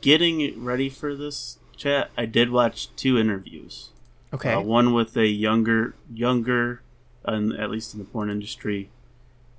getting 0.00 0.62
ready 0.62 0.88
for 0.88 1.16
this 1.16 1.58
chat, 1.76 2.12
I 2.16 2.24
did 2.26 2.52
watch 2.52 2.94
two 2.94 3.18
interviews. 3.18 3.90
okay. 4.32 4.52
Uh, 4.54 4.60
one 4.60 4.92
with 4.92 5.16
a 5.16 5.26
younger, 5.26 5.96
younger, 6.14 6.82
and 7.24 7.52
at 7.52 7.68
least 7.68 7.94
in 7.94 7.98
the 7.98 8.04
porn 8.06 8.30
industry, 8.30 8.90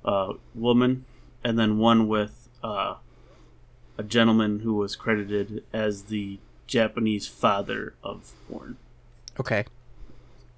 uh, 0.06 0.34
woman, 0.54 1.06
and 1.44 1.58
then 1.58 1.78
one 1.78 2.08
with 2.08 2.50
uh, 2.64 2.96
a 3.98 4.04
gentleman 4.04 4.60
who 4.60 4.76
was 4.76 4.96
credited 4.96 5.64
as 5.72 6.04
the 6.04 6.40
Japanese 6.68 7.28
father 7.28 7.94
of 8.04 8.34
porn. 8.50 8.78
okay. 9.40 9.66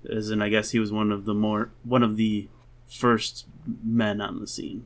As 0.10 0.30
in, 0.30 0.42
I 0.42 0.50
guess 0.50 0.70
he 0.72 0.80
was 0.80 0.92
one 0.92 1.12
of 1.12 1.26
the 1.26 1.34
more 1.34 1.72
one 1.84 2.04
of 2.04 2.16
the 2.16 2.48
first 2.88 3.48
men 3.84 4.22
on 4.22 4.40
the 4.40 4.48
scene, 4.48 4.86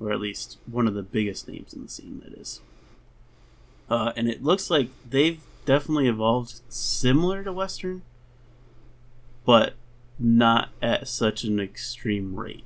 or 0.00 0.12
at 0.12 0.20
least 0.20 0.56
one 0.64 0.88
of 0.88 0.94
the 0.94 1.02
biggest 1.02 1.46
names 1.46 1.74
in 1.74 1.82
the 1.82 1.88
scene. 1.88 2.22
That 2.24 2.32
is. 2.40 2.60
Uh, 3.90 4.12
and 4.16 4.28
it 4.28 4.42
looks 4.42 4.70
like 4.70 4.88
they've 5.08 5.42
definitely 5.66 6.08
evolved 6.08 6.60
similar 6.68 7.44
to 7.44 7.52
Western, 7.52 8.02
but 9.44 9.74
not 10.18 10.70
at 10.80 11.06
such 11.06 11.44
an 11.44 11.60
extreme 11.60 12.34
rate. 12.34 12.64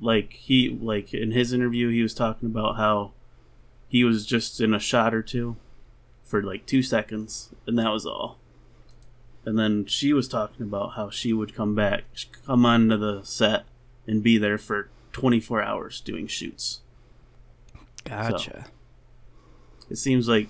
Like 0.00 0.32
he, 0.32 0.78
like 0.80 1.14
in 1.14 1.30
his 1.30 1.52
interview, 1.52 1.88
he 1.90 2.02
was 2.02 2.14
talking 2.14 2.48
about 2.48 2.76
how 2.76 3.12
he 3.88 4.04
was 4.04 4.26
just 4.26 4.60
in 4.60 4.74
a 4.74 4.80
shot 4.80 5.14
or 5.14 5.22
two 5.22 5.56
for 6.24 6.42
like 6.42 6.66
two 6.66 6.82
seconds, 6.82 7.50
and 7.66 7.78
that 7.78 7.90
was 7.90 8.04
all. 8.04 8.38
And 9.44 9.58
then 9.58 9.86
she 9.86 10.12
was 10.12 10.26
talking 10.26 10.66
about 10.66 10.94
how 10.94 11.10
she 11.10 11.32
would 11.32 11.54
come 11.54 11.74
back, 11.74 12.04
come 12.46 12.64
onto 12.64 12.96
the 12.96 13.22
set, 13.22 13.64
and 14.06 14.22
be 14.22 14.38
there 14.38 14.58
for 14.58 14.88
24 15.12 15.62
hours 15.62 16.00
doing 16.00 16.26
shoots. 16.26 16.80
Gotcha. 18.04 18.66
It 19.90 19.96
seems 19.96 20.28
like, 20.28 20.48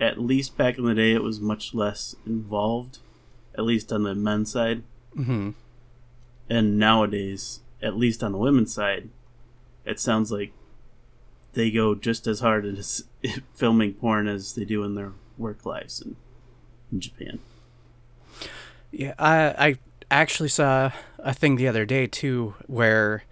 at 0.00 0.20
least 0.20 0.56
back 0.56 0.76
in 0.76 0.84
the 0.84 0.94
day, 0.94 1.12
it 1.12 1.22
was 1.22 1.40
much 1.40 1.72
less 1.72 2.16
involved, 2.26 2.98
at 3.56 3.64
least 3.64 3.92
on 3.92 4.02
the 4.02 4.14
men's 4.14 4.52
side. 4.52 4.82
Mm-hmm. 5.16 5.50
And 6.48 6.78
nowadays, 6.78 7.60
at 7.82 7.96
least 7.96 8.22
on 8.22 8.32
the 8.32 8.38
women's 8.38 8.72
side, 8.72 9.08
it 9.84 9.98
sounds 9.98 10.30
like 10.30 10.52
they 11.52 11.70
go 11.70 11.94
just 11.94 12.26
as 12.26 12.40
hard 12.40 12.64
as 12.64 13.04
filming 13.54 13.94
porn 13.94 14.28
as 14.28 14.54
they 14.54 14.64
do 14.64 14.84
in 14.84 14.94
their 14.94 15.12
work 15.38 15.64
lives 15.64 16.00
in, 16.00 16.16
in 16.92 17.00
Japan. 17.00 17.40
Yeah, 18.92 19.14
I 19.18 19.54
I 19.68 19.78
actually 20.10 20.48
saw 20.48 20.90
a 21.18 21.32
thing 21.32 21.56
the 21.56 21.68
other 21.68 21.84
day 21.84 22.06
too, 22.06 22.54
where 22.66 23.24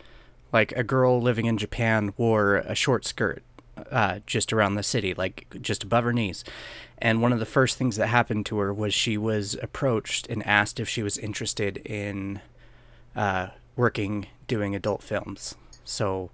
like 0.52 0.72
a 0.72 0.84
girl 0.84 1.20
living 1.20 1.46
in 1.46 1.58
Japan 1.58 2.14
wore 2.16 2.56
a 2.56 2.74
short 2.74 3.04
skirt, 3.04 3.42
uh, 3.90 4.20
just 4.26 4.52
around 4.52 4.74
the 4.74 4.82
city, 4.82 5.14
like 5.14 5.46
just 5.60 5.82
above 5.82 6.04
her 6.04 6.12
knees. 6.12 6.44
And 6.98 7.22
one 7.22 7.32
of 7.32 7.38
the 7.38 7.46
first 7.46 7.76
things 7.76 7.96
that 7.96 8.08
happened 8.08 8.46
to 8.46 8.58
her 8.58 8.72
was 8.72 8.92
she 8.94 9.16
was 9.16 9.56
approached 9.62 10.26
and 10.28 10.44
asked 10.46 10.80
if 10.80 10.88
she 10.88 11.02
was 11.02 11.18
interested 11.18 11.76
in 11.78 12.40
uh, 13.14 13.48
working 13.76 14.26
doing 14.48 14.74
adult 14.74 15.02
films. 15.02 15.54
So 15.84 16.30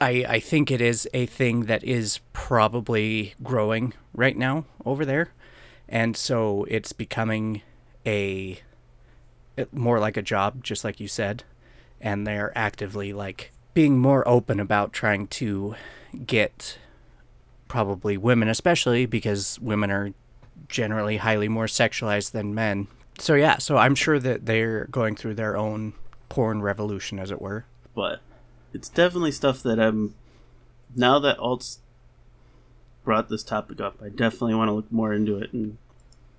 I 0.00 0.24
I 0.28 0.40
think 0.40 0.70
it 0.70 0.80
is 0.80 1.08
a 1.12 1.26
thing 1.26 1.64
that 1.64 1.82
is 1.82 2.20
probably 2.32 3.34
growing 3.42 3.94
right 4.12 4.36
now 4.36 4.64
over 4.84 5.04
there. 5.04 5.32
And 5.88 6.16
so 6.16 6.64
it's 6.68 6.92
becoming 6.92 7.62
a 8.06 8.60
more 9.72 9.98
like 9.98 10.16
a 10.16 10.22
job 10.22 10.64
just 10.64 10.84
like 10.84 10.98
you 10.98 11.08
said 11.08 11.44
and 12.00 12.26
they're 12.26 12.56
actively 12.56 13.12
like 13.12 13.52
being 13.72 13.98
more 13.98 14.26
open 14.26 14.58
about 14.58 14.92
trying 14.92 15.26
to 15.28 15.76
get 16.26 16.78
probably 17.68 18.16
women 18.16 18.48
especially 18.48 19.06
because 19.06 19.58
women 19.60 19.90
are 19.90 20.12
generally 20.68 21.18
highly 21.18 21.48
more 21.48 21.66
sexualized 21.66 22.32
than 22.32 22.54
men. 22.54 22.86
So 23.18 23.34
yeah, 23.34 23.58
so 23.58 23.76
I'm 23.76 23.94
sure 23.94 24.18
that 24.18 24.46
they're 24.46 24.86
going 24.86 25.14
through 25.16 25.34
their 25.34 25.56
own 25.56 25.94
porn 26.34 26.60
revolution 26.62 27.18
as 27.20 27.30
it 27.30 27.40
were. 27.40 27.64
but 27.94 28.20
it's 28.72 28.88
definitely 28.88 29.30
stuff 29.30 29.62
that 29.62 29.78
I'm 29.78 30.14
now 30.96 31.20
that 31.20 31.38
Alt's 31.38 31.78
brought 33.04 33.28
this 33.28 33.44
topic 33.44 33.80
up. 33.80 33.98
I 34.02 34.08
definitely 34.08 34.56
want 34.56 34.68
to 34.68 34.72
look 34.72 34.90
more 34.90 35.12
into 35.12 35.38
it 35.38 35.52
and 35.52 35.78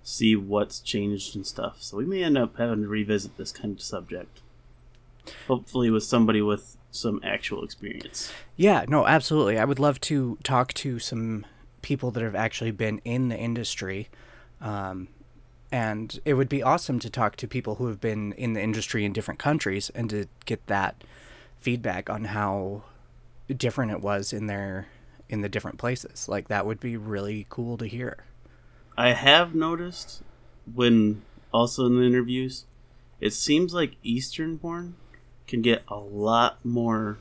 see 0.03 0.35
what's 0.35 0.81
changed 0.81 1.33
and 1.33 1.47
stuff. 1.47 1.77
So 1.79 1.95
we 1.95 2.05
may 2.05 2.23
end 2.23 2.37
up 2.37 2.57
having 2.57 2.81
to 2.81 2.89
revisit 2.89 3.37
this 3.37 3.53
kind 3.53 3.73
of 3.73 3.81
subject, 3.81 4.41
hopefully 5.47 5.89
with 5.89 6.03
somebody 6.03 6.41
with 6.41 6.75
some 6.91 7.21
actual 7.23 7.63
experience. 7.63 8.33
Yeah, 8.57 8.83
no, 8.89 9.07
absolutely. 9.07 9.57
I 9.57 9.63
would 9.63 9.79
love 9.79 10.01
to 10.01 10.37
talk 10.43 10.73
to 10.73 10.99
some 10.99 11.45
people 11.81 12.11
that 12.11 12.21
have 12.23 12.35
actually 12.35 12.71
been 12.71 12.99
in 13.05 13.29
the 13.29 13.37
industry. 13.37 14.09
Um, 14.59 15.07
and 15.71 16.19
it 16.25 16.35
would 16.35 16.49
be 16.49 16.63
awesome 16.63 16.99
to 16.99 17.09
talk 17.09 17.35
to 17.37 17.47
people 17.47 17.75
who 17.75 17.87
have 17.87 17.99
been 17.99 18.33
in 18.33 18.53
the 18.53 18.61
industry 18.61 19.05
in 19.05 19.13
different 19.13 19.39
countries 19.39 19.89
and 19.95 20.09
to 20.09 20.27
get 20.45 20.65
that 20.67 21.03
feedback 21.57 22.09
on 22.09 22.25
how 22.25 22.83
different 23.55 23.91
it 23.91 24.01
was 24.01 24.31
in 24.31 24.47
their 24.47 24.87
in 25.27 25.41
the 25.41 25.49
different 25.49 25.77
places. 25.77 26.29
Like 26.29 26.47
that 26.47 26.65
would 26.65 26.79
be 26.79 26.97
really 26.97 27.47
cool 27.49 27.77
to 27.77 27.87
hear. 27.87 28.25
I 28.97 29.13
have 29.13 29.55
noticed 29.55 30.21
when 30.71 31.23
also 31.51 31.85
in 31.85 31.97
the 31.97 32.05
interviews, 32.05 32.65
it 33.19 33.33
seems 33.33 33.73
like 33.73 33.95
Eastern 34.03 34.59
porn 34.59 34.95
can 35.47 35.61
get 35.61 35.83
a 35.87 35.97
lot 35.97 36.63
more 36.63 37.17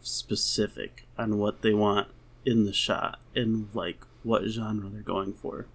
specific 0.00 1.06
on 1.16 1.38
what 1.38 1.62
they 1.62 1.74
want 1.74 2.08
in 2.44 2.64
the 2.64 2.72
shot 2.72 3.18
and 3.34 3.68
like 3.74 4.04
what 4.22 4.44
genre 4.46 4.88
they're 4.88 5.02
going 5.02 5.32
for. 5.34 5.66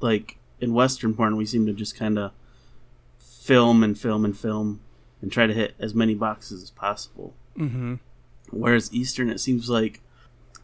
Like 0.00 0.38
in 0.60 0.74
Western 0.74 1.14
porn, 1.14 1.36
we 1.36 1.46
seem 1.46 1.66
to 1.66 1.72
just 1.72 1.96
kind 1.96 2.18
of 2.18 2.32
film 3.18 3.82
and 3.82 3.98
film 3.98 4.24
and 4.24 4.38
film 4.38 4.80
and 5.22 5.32
try 5.32 5.46
to 5.46 5.54
hit 5.54 5.74
as 5.78 5.94
many 5.94 6.14
boxes 6.14 6.62
as 6.62 6.70
possible. 6.70 7.34
Mm-hmm. 7.56 7.94
Whereas 8.50 8.92
Eastern, 8.92 9.30
it 9.30 9.40
seems 9.40 9.68
like 9.68 10.00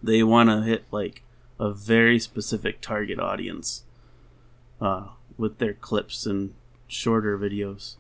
they 0.03 0.23
want 0.23 0.51
to 0.51 0.63
hit 0.63 0.85
like 0.91 1.23
a 1.59 1.73
very 1.73 2.19
specific 2.19 2.81
target 2.81 3.19
audience 3.19 3.85
uh, 4.81 5.09
with 5.37 5.59
their 5.59 5.73
clips 5.75 6.27
and 6.27 6.55
shorter 6.87 7.39
videos. 7.39 7.97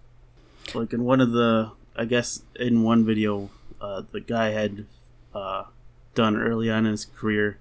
Like 0.74 0.92
in 0.92 1.04
one 1.04 1.20
of 1.20 1.32
the, 1.32 1.72
I 1.94 2.04
guess 2.04 2.42
in 2.56 2.82
one 2.82 3.04
video, 3.04 3.50
uh, 3.80 4.02
the 4.10 4.20
guy 4.20 4.50
had 4.50 4.86
uh, 5.34 5.64
done 6.14 6.36
early 6.36 6.70
on 6.70 6.86
in 6.86 6.92
his 6.92 7.04
career, 7.04 7.58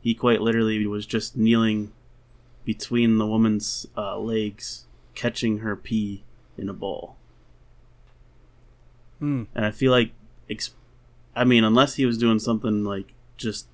he 0.00 0.14
quite 0.14 0.40
literally 0.40 0.86
was 0.86 1.06
just 1.06 1.36
kneeling 1.36 1.92
between 2.64 3.18
the 3.18 3.26
woman's 3.26 3.86
uh, 3.96 4.18
legs, 4.18 4.86
catching 5.14 5.58
her 5.58 5.76
pee 5.76 6.24
in 6.56 6.68
a 6.68 6.72
bowl. 6.72 7.16
Mm. 9.20 9.46
And 9.54 9.64
I 9.64 9.70
feel 9.70 9.92
like, 9.92 10.12
ex- 10.48 10.74
I 11.36 11.44
mean, 11.44 11.64
unless 11.64 11.94
he 11.96 12.06
was 12.06 12.18
doing 12.18 12.38
something 12.38 12.84
like 12.84 13.14
just 13.36 13.66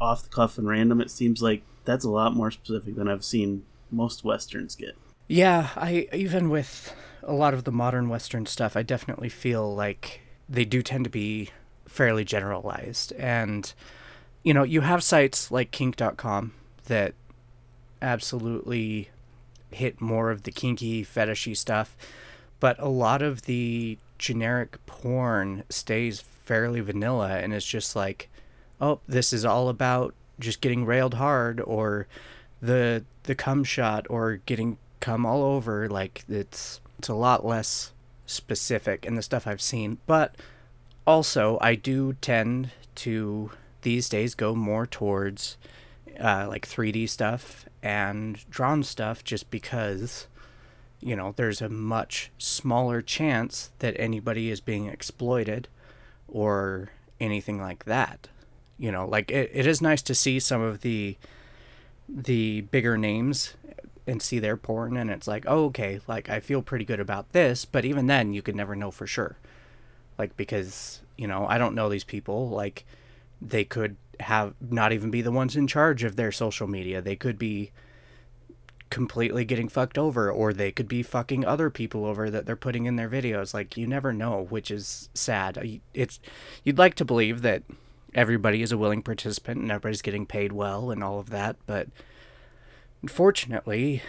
off 0.00 0.22
the 0.22 0.28
cuff 0.28 0.58
and 0.58 0.68
random, 0.68 1.00
it 1.00 1.10
seems 1.10 1.42
like 1.42 1.62
that's 1.84 2.04
a 2.04 2.10
lot 2.10 2.34
more 2.34 2.50
specific 2.50 2.96
than 2.96 3.08
I've 3.08 3.24
seen 3.24 3.64
most 3.90 4.24
westerns 4.24 4.74
get. 4.76 4.96
Yeah, 5.26 5.70
I 5.76 6.08
even 6.12 6.48
with 6.48 6.94
a 7.22 7.32
lot 7.32 7.54
of 7.54 7.64
the 7.64 7.72
modern 7.72 8.08
Western 8.08 8.46
stuff, 8.46 8.76
I 8.76 8.82
definitely 8.82 9.28
feel 9.28 9.74
like 9.74 10.20
they 10.48 10.64
do 10.64 10.82
tend 10.82 11.04
to 11.04 11.10
be 11.10 11.50
fairly 11.86 12.24
generalized. 12.24 13.12
And, 13.12 13.72
you 14.42 14.54
know, 14.54 14.62
you 14.62 14.82
have 14.82 15.02
sites 15.02 15.50
like 15.50 15.70
kink.com 15.70 16.54
that 16.86 17.14
absolutely 18.00 19.10
hit 19.70 20.00
more 20.00 20.30
of 20.30 20.44
the 20.44 20.52
kinky, 20.52 21.04
fetishy 21.04 21.56
stuff, 21.56 21.96
but 22.60 22.78
a 22.78 22.88
lot 22.88 23.22
of 23.22 23.42
the 23.42 23.98
generic 24.18 24.84
porn 24.86 25.64
stays 25.68 26.20
fairly 26.20 26.80
vanilla 26.80 27.38
and 27.38 27.52
it's 27.52 27.66
just 27.66 27.94
like, 27.94 28.28
oh, 28.80 29.00
this 29.06 29.32
is 29.32 29.44
all 29.44 29.68
about 29.68 30.14
just 30.40 30.60
getting 30.60 30.84
railed 30.84 31.14
hard 31.14 31.60
or 31.60 32.06
the 32.60 33.04
the 33.24 33.34
cum 33.34 33.62
shot 33.62 34.06
or 34.08 34.36
getting 34.46 34.78
cum 35.00 35.24
all 35.24 35.42
over 35.42 35.88
like 35.88 36.24
it's 36.28 36.80
it's 36.98 37.08
a 37.08 37.14
lot 37.14 37.44
less 37.44 37.92
specific 38.26 39.04
in 39.04 39.14
the 39.14 39.22
stuff 39.22 39.46
I've 39.46 39.60
seen. 39.60 39.98
But 40.06 40.34
also 41.06 41.58
I 41.60 41.74
do 41.74 42.14
tend 42.20 42.70
to 42.96 43.50
these 43.82 44.08
days 44.08 44.34
go 44.34 44.54
more 44.54 44.86
towards 44.86 45.56
uh, 46.18 46.46
like 46.48 46.66
3D 46.66 47.08
stuff 47.08 47.64
and 47.88 48.44
drawn 48.50 48.82
stuff 48.82 49.24
just 49.24 49.50
because 49.50 50.26
you 51.00 51.16
know 51.16 51.32
there's 51.36 51.62
a 51.62 51.70
much 51.70 52.30
smaller 52.36 53.00
chance 53.00 53.70
that 53.78 53.98
anybody 53.98 54.50
is 54.50 54.60
being 54.60 54.88
exploited 54.88 55.68
or 56.28 56.90
anything 57.18 57.58
like 57.58 57.86
that. 57.86 58.28
You 58.76 58.92
know 58.92 59.06
like 59.08 59.30
it, 59.30 59.50
it 59.54 59.66
is 59.66 59.80
nice 59.80 60.02
to 60.02 60.14
see 60.14 60.38
some 60.38 60.60
of 60.60 60.82
the 60.82 61.16
the 62.06 62.60
bigger 62.60 62.98
names 62.98 63.54
and 64.06 64.20
see 64.20 64.38
their 64.38 64.58
porn 64.58 64.98
and 64.98 65.10
it's 65.10 65.26
like 65.26 65.44
oh, 65.46 65.64
okay 65.66 66.00
like 66.06 66.28
i 66.30 66.40
feel 66.40 66.62
pretty 66.62 66.84
good 66.84 67.00
about 67.00 67.32
this 67.32 67.66
but 67.66 67.84
even 67.84 68.06
then 68.06 68.32
you 68.34 68.42
could 68.42 68.56
never 68.56 68.76
know 68.76 68.90
for 68.90 69.06
sure. 69.06 69.38
Like 70.18 70.36
because 70.36 71.00
you 71.16 71.26
know 71.26 71.46
i 71.46 71.56
don't 71.56 71.74
know 71.74 71.88
these 71.88 72.04
people. 72.04 72.50
Like 72.50 72.84
they 73.40 73.64
could 73.64 73.96
have 74.20 74.54
not 74.60 74.92
even 74.92 75.10
be 75.10 75.22
the 75.22 75.32
ones 75.32 75.56
in 75.56 75.66
charge 75.66 76.04
of 76.04 76.16
their 76.16 76.32
social 76.32 76.66
media. 76.66 77.00
They 77.00 77.16
could 77.16 77.38
be 77.38 77.70
completely 78.90 79.44
getting 79.44 79.68
fucked 79.68 79.98
over 79.98 80.30
or 80.30 80.52
they 80.52 80.72
could 80.72 80.88
be 80.88 81.02
fucking 81.02 81.44
other 81.44 81.68
people 81.68 82.06
over 82.06 82.30
that 82.30 82.46
they're 82.46 82.56
putting 82.56 82.86
in 82.86 82.96
their 82.96 83.08
videos. 83.08 83.52
Like 83.52 83.76
you 83.76 83.86
never 83.86 84.12
know 84.12 84.46
which 84.48 84.70
is 84.70 85.08
sad. 85.14 85.58
Uh, 85.58 85.78
it's 85.92 86.20
you'd 86.64 86.78
like 86.78 86.94
to 86.94 87.04
believe 87.04 87.42
that 87.42 87.62
everybody 88.14 88.62
is 88.62 88.72
a 88.72 88.78
willing 88.78 89.02
participant 89.02 89.60
and 89.60 89.70
everybody's 89.70 90.02
getting 90.02 90.24
paid 90.24 90.52
well 90.52 90.90
and 90.90 91.04
all 91.04 91.20
of 91.20 91.28
that 91.28 91.56
but 91.66 91.88
unfortunately 93.02 94.02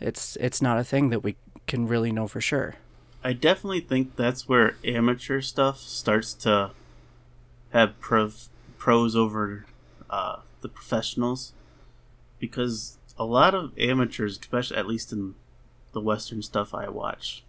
it's 0.00 0.36
it's 0.36 0.62
not 0.62 0.78
a 0.78 0.84
thing 0.84 1.10
that 1.10 1.20
we 1.20 1.36
can 1.66 1.86
really 1.86 2.12
know 2.12 2.26
for 2.26 2.40
sure. 2.40 2.76
I 3.24 3.32
definitely 3.32 3.80
think 3.80 4.16
that's 4.16 4.48
where 4.48 4.76
amateur 4.84 5.40
stuff 5.40 5.78
starts 5.78 6.34
to 6.34 6.72
have 7.70 7.98
prov- 8.00 8.48
pros 8.82 9.14
over 9.14 9.64
uh, 10.10 10.38
the 10.60 10.68
professionals. 10.68 11.52
Because 12.40 12.98
a 13.16 13.24
lot 13.24 13.54
of 13.54 13.78
amateurs, 13.78 14.36
especially 14.36 14.76
at 14.76 14.88
least 14.88 15.12
in 15.12 15.36
the 15.92 16.00
Western 16.00 16.42
stuff 16.42 16.74
I 16.74 16.88
watch, 16.88 17.44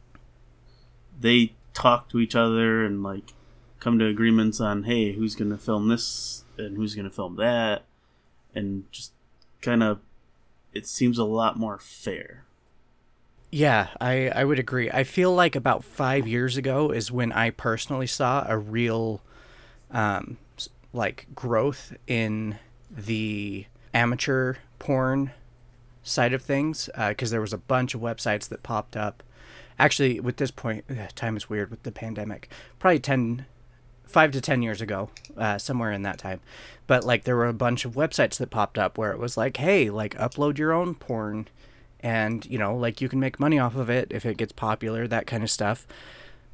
they 1.20 1.54
talk 1.74 2.08
to 2.10 2.20
each 2.20 2.36
other 2.36 2.86
and 2.86 3.02
like 3.02 3.34
come 3.80 3.98
to 3.98 4.06
agreements 4.06 4.62
on 4.62 4.84
hey 4.84 5.14
who's 5.14 5.34
gonna 5.34 5.58
film 5.58 5.88
this 5.88 6.44
and 6.56 6.78
who's 6.78 6.94
gonna 6.94 7.10
film 7.10 7.38
that. 7.38 7.82
And 8.54 8.84
just 8.92 9.12
kind 9.60 9.82
of 9.82 10.02
it 10.72 10.86
seems 10.86 11.18
a 11.18 11.24
lot 11.24 11.58
more 11.58 11.80
fair. 11.80 12.46
Yeah 13.50 13.88
i 14.00 14.28
i 14.30 14.44
would 14.44 14.60
agree. 14.60 14.92
I 14.92 15.04
feel 15.04 15.34
like 15.34 15.56
about 15.56 15.84
five 15.84 16.28
years 16.28 16.58
ago 16.58 16.92
is 16.92 17.12
when 17.12 17.32
i 17.32 17.50
personally 17.50 18.08
saw 18.08 18.46
a 18.48 18.56
real 18.56 19.22
um 19.90 20.38
like 20.94 21.28
growth 21.36 21.94
in 22.08 22.58
the 22.90 23.66
amateur 23.94 24.56
porn 24.80 25.32
side 26.04 26.34
of 26.34 26.42
things 26.42 26.90
because 27.10 27.32
there 27.32 27.42
was 27.42 27.54
a 27.54 27.58
bunch 27.58 27.94
of 27.94 28.02
websites 28.02 28.48
that 28.50 28.64
popped 28.64 28.96
up. 28.96 29.24
Actually 29.80 30.20
with 30.20 30.38
this 30.38 30.52
point 30.52 30.86
time 31.16 31.36
is 31.36 31.50
weird 31.50 31.72
with 31.72 31.84
the 31.84 31.92
pandemic. 31.92 32.50
Probably 32.80 33.00
10 33.00 33.46
five 34.06 34.32
to 34.32 34.40
ten 34.40 34.62
years 34.62 34.80
ago 34.80 35.10
uh, 35.38 35.58
somewhere 35.58 35.92
in 35.92 36.04
that 36.04 36.20
time. 36.20 36.40
But 36.86 37.04
like 37.04 37.24
there 37.24 37.36
were 37.36 37.48
a 37.48 37.54
bunch 37.54 37.84
of 37.84 37.94
websites 37.94 38.38
that 38.38 38.52
popped 38.52 38.78
up 38.78 38.98
where 38.98 39.12
it 39.12 39.20
was 39.20 39.36
like 39.36 39.58
hey 39.58 39.90
like 39.90 40.16
upload 40.16 40.58
your 40.58 40.72
own 40.72 40.94
porn 40.96 41.48
and 42.00 42.46
you 42.46 42.60
know 42.60 42.76
like 42.76 43.02
you 43.02 43.10
can 43.10 43.20
make 43.20 43.40
money 43.40 43.58
off 43.58 43.76
of 43.76 43.90
it 43.90 44.10
if 44.12 44.26
it 44.26 44.38
gets 44.38 44.52
popular 44.52 45.08
that 45.08 45.26
kind 45.26 45.42
of 45.42 45.50
stuff 45.50 45.88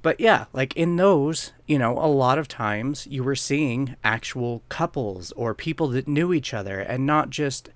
but 0.02 0.20
yeah 0.20 0.46
like 0.54 0.76
in 0.76 0.96
those 0.96 1.52
you 1.68 1.78
know 1.78 1.98
a 1.98 2.08
lot 2.08 2.38
of 2.38 2.48
times 2.48 3.08
you 3.08 3.24
were 3.24 3.36
seeing 3.36 3.96
actual 4.04 4.62
couples 4.70 5.32
or 5.34 5.54
people 5.54 5.88
that 5.88 6.08
knew 6.08 6.34
each 6.34 6.54
other 6.54 6.80
and 6.80 7.06
not 7.06 7.30
just 7.30 7.70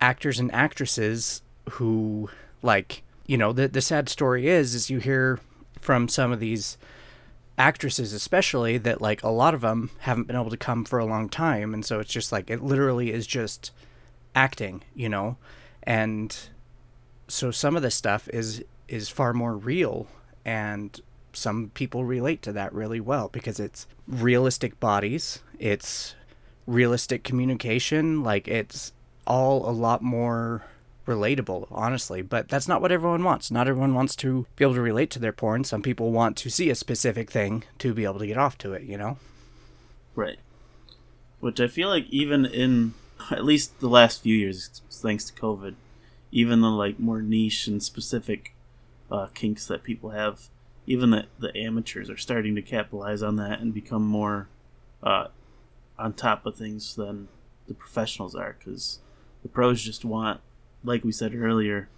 actors 0.00 0.38
and 0.38 0.52
actresses 0.52 1.42
who 1.70 2.28
like 2.62 3.02
you 3.26 3.36
know 3.36 3.52
the 3.52 3.68
the 3.68 3.80
sad 3.80 4.08
story 4.08 4.48
is 4.48 4.74
is 4.74 4.90
you 4.90 4.98
hear 4.98 5.38
from 5.80 6.08
some 6.08 6.32
of 6.32 6.40
these 6.40 6.76
actresses 7.58 8.12
especially 8.12 8.78
that 8.78 9.02
like 9.02 9.22
a 9.22 9.28
lot 9.28 9.54
of 9.54 9.60
them 9.60 9.90
haven't 10.00 10.26
been 10.26 10.36
able 10.36 10.50
to 10.50 10.56
come 10.56 10.84
for 10.84 10.98
a 10.98 11.04
long 11.04 11.28
time. 11.28 11.74
And 11.74 11.84
so 11.84 12.00
it's 12.00 12.12
just 12.12 12.32
like 12.32 12.50
it 12.50 12.62
literally 12.62 13.12
is 13.12 13.26
just 13.26 13.70
acting 14.34 14.82
you 14.94 15.08
know? 15.08 15.36
And 15.82 16.36
so 17.28 17.50
some 17.50 17.76
of 17.76 17.82
this 17.82 17.94
stuff 17.94 18.28
is 18.30 18.64
is 18.88 19.08
far 19.08 19.32
more 19.32 19.56
real 19.56 20.06
and 20.44 21.00
some 21.32 21.70
people 21.74 22.04
relate 22.04 22.42
to 22.42 22.52
that 22.52 22.72
really 22.72 23.00
well 23.00 23.28
because 23.28 23.58
it's 23.58 23.86
realistic 24.06 24.78
bodies 24.80 25.40
it's 25.58 26.14
realistic 26.66 27.24
communication 27.24 28.22
like 28.22 28.46
it's 28.48 28.92
all 29.26 29.68
a 29.68 29.70
lot 29.70 30.02
more 30.02 30.62
relatable 31.06 31.66
honestly. 31.70 32.22
But 32.22 32.48
that's 32.48 32.68
not 32.68 32.80
what 32.80 32.92
everyone 32.92 33.24
wants. 33.24 33.50
Not 33.50 33.68
everyone 33.68 33.94
wants 33.94 34.16
to 34.16 34.46
be 34.56 34.64
able 34.64 34.74
to 34.74 34.80
relate 34.80 35.10
to 35.10 35.18
their 35.18 35.32
porn. 35.32 35.64
Some 35.64 35.82
people 35.82 36.12
want 36.12 36.36
to 36.38 36.50
see 36.50 36.70
a 36.70 36.74
specific 36.74 37.30
thing 37.30 37.64
to 37.78 37.94
be 37.94 38.04
able 38.04 38.18
to 38.18 38.26
get 38.26 38.38
off 38.38 38.58
to 38.58 38.72
it 38.72 38.82
you 38.82 38.96
know? 38.96 39.18
Right. 40.14 40.38
Which 41.40 41.60
I 41.60 41.66
feel 41.68 41.88
like 41.88 42.08
even 42.10 42.44
in 42.44 42.94
at 43.30 43.44
least 43.44 43.80
the 43.80 43.88
last 43.88 44.22
few 44.22 44.36
years, 44.36 44.82
thanks 44.90 45.24
to 45.24 45.32
COVID, 45.32 45.74
even 46.30 46.60
the 46.60 46.70
like 46.70 46.98
more 46.98 47.22
niche 47.22 47.66
and 47.66 47.82
specific 47.82 48.54
uh, 49.10 49.26
kinks 49.34 49.66
that 49.66 49.82
people 49.82 50.10
have, 50.10 50.48
even 50.86 51.10
the 51.10 51.26
the 51.38 51.56
amateurs 51.56 52.10
are 52.10 52.16
starting 52.16 52.54
to 52.54 52.62
capitalize 52.62 53.22
on 53.22 53.36
that 53.36 53.60
and 53.60 53.72
become 53.72 54.04
more 54.04 54.48
uh, 55.02 55.28
on 55.98 56.12
top 56.12 56.46
of 56.46 56.56
things 56.56 56.94
than 56.96 57.28
the 57.68 57.74
professionals 57.74 58.34
are. 58.34 58.56
Because 58.58 59.00
the 59.42 59.48
pros 59.48 59.82
just 59.82 60.04
want, 60.04 60.40
like 60.84 61.04
we 61.04 61.12
said 61.12 61.34
earlier, 61.34 61.88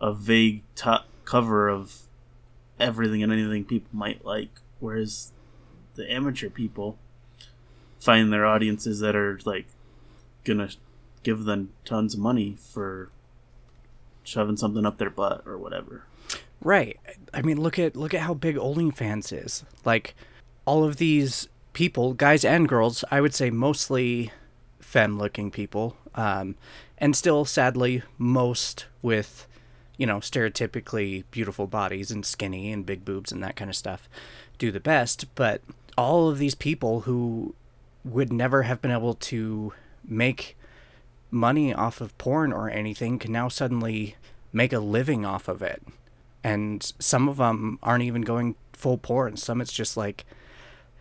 a 0.00 0.12
vague 0.12 0.62
top 0.74 1.08
cover 1.24 1.68
of 1.68 2.02
everything 2.80 3.22
and 3.22 3.32
anything 3.32 3.64
people 3.64 3.90
might 3.92 4.24
like, 4.24 4.60
whereas 4.80 5.32
the 5.94 6.10
amateur 6.10 6.48
people 6.48 6.98
find 8.00 8.32
their 8.32 8.46
audiences 8.46 9.00
that 9.00 9.16
are 9.16 9.38
like 9.44 9.66
gonna 10.44 10.70
give 11.22 11.44
them 11.44 11.70
tons 11.84 12.14
of 12.14 12.20
money 12.20 12.56
for 12.58 13.10
shoving 14.22 14.56
something 14.56 14.86
up 14.86 14.98
their 14.98 15.10
butt 15.10 15.42
or 15.46 15.58
whatever. 15.58 16.04
Right. 16.60 16.98
I 17.32 17.42
mean, 17.42 17.60
look 17.60 17.78
at 17.78 17.96
look 17.96 18.14
at 18.14 18.22
how 18.22 18.34
big 18.34 18.56
OnlyFans 18.56 19.32
is. 19.32 19.64
Like 19.84 20.14
all 20.64 20.84
of 20.84 20.96
these 20.96 21.48
people, 21.72 22.14
guys 22.14 22.44
and 22.44 22.68
girls, 22.68 23.04
I 23.10 23.20
would 23.20 23.34
say 23.34 23.50
mostly 23.50 24.32
femme-looking 24.80 25.50
people, 25.50 25.96
um, 26.14 26.56
and 26.96 27.14
still, 27.14 27.44
sadly, 27.44 28.02
most 28.16 28.86
with 29.02 29.46
you 29.96 30.06
know 30.06 30.18
stereotypically 30.18 31.24
beautiful 31.30 31.66
bodies 31.66 32.10
and 32.10 32.24
skinny 32.26 32.72
and 32.72 32.86
big 32.86 33.04
boobs 33.04 33.30
and 33.30 33.42
that 33.42 33.56
kind 33.56 33.70
of 33.70 33.76
stuff, 33.76 34.08
do 34.58 34.72
the 34.72 34.80
best. 34.80 35.26
But 35.34 35.62
all 35.96 36.28
of 36.28 36.38
these 36.38 36.54
people 36.54 37.00
who 37.00 37.54
would 38.04 38.32
never 38.32 38.62
have 38.62 38.80
been 38.80 38.90
able 38.90 39.14
to 39.14 39.72
make 40.04 40.56
money 41.30 41.74
off 41.74 42.00
of 42.00 42.16
porn 42.18 42.52
or 42.52 42.70
anything 42.70 43.18
can 43.18 43.32
now 43.32 43.48
suddenly 43.48 44.16
make 44.52 44.72
a 44.72 44.78
living 44.78 45.26
off 45.26 45.46
of 45.46 45.60
it 45.60 45.82
and 46.48 46.92
some 46.98 47.28
of 47.28 47.36
them 47.36 47.78
aren't 47.82 48.04
even 48.04 48.22
going 48.22 48.56
full 48.72 48.96
porn. 48.96 49.36
Some 49.36 49.60
it's 49.60 49.72
just 49.72 49.98
like, 49.98 50.24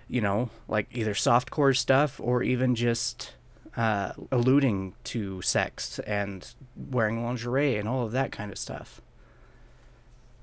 you 0.10 0.19
know, 0.19 0.49
like 0.67 0.88
either 0.91 1.13
softcore 1.13 1.75
stuff 1.75 2.19
or 2.21 2.43
even 2.43 2.75
just 2.75 3.33
uh, 3.77 4.12
alluding 4.29 4.93
to 5.05 5.41
sex 5.41 5.99
and 5.99 6.53
wearing 6.75 7.23
lingerie 7.23 7.77
and 7.77 7.88
all 7.88 8.05
of 8.05 8.12
that 8.12 8.33
kind 8.33 8.51
of 8.51 8.57
stuff. 8.57 9.01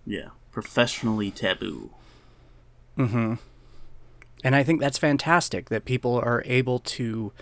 Yeah, 0.07 0.29
professionally 0.51 1.31
taboo. 1.31 1.90
Mm-hmm. 2.97 3.35
And 4.43 4.57
I 4.57 4.62
think 4.62 4.81
that's 4.81 4.99
fantastic 4.99 5.69
that 5.69 5.85
people 5.85 6.17
are 6.17 6.43
able 6.47 6.79
to 6.79 7.33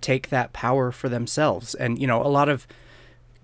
take 0.00 0.30
that 0.30 0.54
power 0.54 0.90
for 0.90 1.10
themselves. 1.10 1.74
And 1.74 1.98
you 2.00 2.06
know, 2.06 2.22
a 2.22 2.28
lot 2.28 2.48
of 2.48 2.66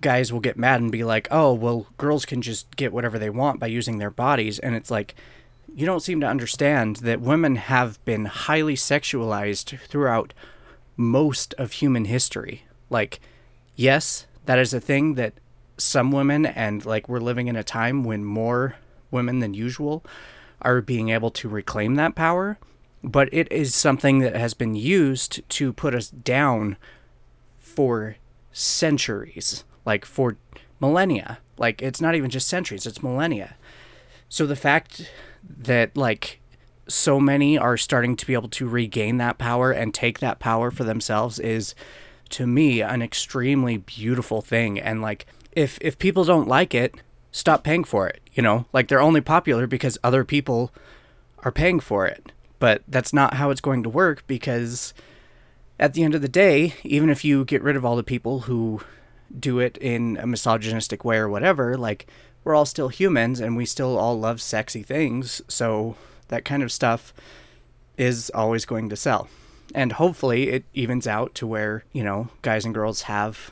guys 0.01 0.31
will 0.31 0.39
get 0.39 0.57
mad 0.57 0.81
and 0.81 0.91
be 0.91 1.03
like, 1.03 1.27
"Oh, 1.31 1.53
well, 1.53 1.87
girls 1.97 2.25
can 2.25 2.41
just 2.41 2.75
get 2.75 2.93
whatever 2.93 3.19
they 3.19 3.29
want 3.29 3.59
by 3.59 3.67
using 3.67 3.97
their 3.97 4.11
bodies." 4.11 4.59
And 4.59 4.75
it's 4.75 4.91
like 4.91 5.15
you 5.75 5.85
don't 5.85 6.01
seem 6.01 6.19
to 6.21 6.27
understand 6.27 6.97
that 6.97 7.21
women 7.21 7.55
have 7.55 8.03
been 8.05 8.25
highly 8.25 8.75
sexualized 8.75 9.79
throughout 9.87 10.33
most 10.97 11.53
of 11.55 11.73
human 11.73 12.05
history. 12.05 12.65
Like, 12.89 13.19
yes, 13.75 14.25
that 14.45 14.59
is 14.59 14.73
a 14.73 14.79
thing 14.79 15.13
that 15.15 15.33
some 15.77 16.11
women 16.11 16.45
and 16.45 16.85
like 16.85 17.07
we're 17.07 17.19
living 17.19 17.47
in 17.47 17.55
a 17.55 17.63
time 17.63 18.03
when 18.03 18.25
more 18.25 18.75
women 19.11 19.39
than 19.39 19.53
usual 19.53 20.03
are 20.61 20.81
being 20.81 21.09
able 21.09 21.31
to 21.31 21.47
reclaim 21.47 21.95
that 21.95 22.15
power, 22.15 22.57
but 23.03 23.29
it 23.31 23.49
is 23.51 23.73
something 23.73 24.19
that 24.19 24.35
has 24.35 24.53
been 24.53 24.75
used 24.75 25.47
to 25.49 25.71
put 25.71 25.95
us 25.95 26.09
down 26.09 26.75
for 27.57 28.17
centuries, 28.51 29.63
like 29.89 30.05
for 30.05 30.37
millennia. 30.79 31.39
Like 31.57 31.81
it's 31.81 31.99
not 31.99 32.13
even 32.15 32.29
just 32.29 32.47
centuries, 32.47 32.85
it's 32.85 33.01
millennia. 33.01 33.55
So 34.29 34.45
the 34.45 34.55
fact 34.55 35.11
that 35.43 35.97
like 35.97 36.39
so 36.87 37.19
many 37.19 37.57
are 37.57 37.75
starting 37.75 38.15
to 38.15 38.25
be 38.27 38.35
able 38.35 38.49
to 38.49 38.69
regain 38.69 39.17
that 39.17 39.39
power 39.39 39.71
and 39.71 39.91
take 39.93 40.19
that 40.19 40.39
power 40.39 40.69
for 40.69 40.83
themselves 40.83 41.39
is 41.39 41.73
to 42.29 42.45
me 42.45 42.81
an 42.81 43.01
extremely 43.01 43.77
beautiful 43.77 44.41
thing 44.41 44.79
and 44.79 45.01
like 45.01 45.25
if 45.51 45.77
if 45.81 45.97
people 45.97 46.23
don't 46.23 46.47
like 46.47 46.75
it 46.75 46.95
stop 47.31 47.63
paying 47.63 47.83
for 47.83 48.07
it 48.07 48.19
you 48.33 48.41
know 48.41 48.65
like 48.73 48.87
they're 48.87 49.01
only 49.01 49.21
popular 49.21 49.67
because 49.67 49.97
other 50.03 50.23
people 50.23 50.71
are 51.39 51.51
paying 51.51 51.79
for 51.79 52.05
it 52.05 52.31
but 52.59 52.81
that's 52.87 53.13
not 53.13 53.35
how 53.35 53.49
it's 53.49 53.61
going 53.61 53.83
to 53.83 53.89
work 53.89 54.23
because 54.25 54.93
at 55.79 55.93
the 55.93 56.03
end 56.03 56.15
of 56.15 56.21
the 56.21 56.27
day 56.27 56.73
even 56.83 57.09
if 57.09 57.23
you 57.23 57.45
get 57.45 57.63
rid 57.63 57.75
of 57.75 57.85
all 57.85 57.95
the 57.95 58.03
people 58.03 58.41
who 58.41 58.81
do 59.37 59.59
it 59.59 59.77
in 59.77 60.17
a 60.17 60.27
misogynistic 60.27 61.05
way 61.05 61.17
or 61.17 61.29
whatever 61.29 61.77
like 61.77 62.07
we're 62.43 62.55
all 62.55 62.65
still 62.65 62.89
humans 62.89 63.39
and 63.39 63.55
we 63.55 63.65
still 63.65 63.97
all 63.97 64.19
love 64.19 64.41
sexy 64.41 64.81
things 64.81 65.41
so 65.47 65.95
that 66.29 66.45
kind 66.45 66.63
of 66.63 66.71
stuff 66.71 67.13
is 67.97 68.31
always 68.33 68.65
going 68.65 68.89
to 68.89 68.95
sell. 68.95 69.27
And 69.75 69.91
hopefully 69.93 70.49
it 70.49 70.63
evens 70.73 71.05
out 71.05 71.35
to 71.35 71.45
where 71.45 71.83
you 71.91 72.03
know 72.03 72.29
guys 72.41 72.65
and 72.65 72.73
girls 72.73 73.03
have 73.03 73.51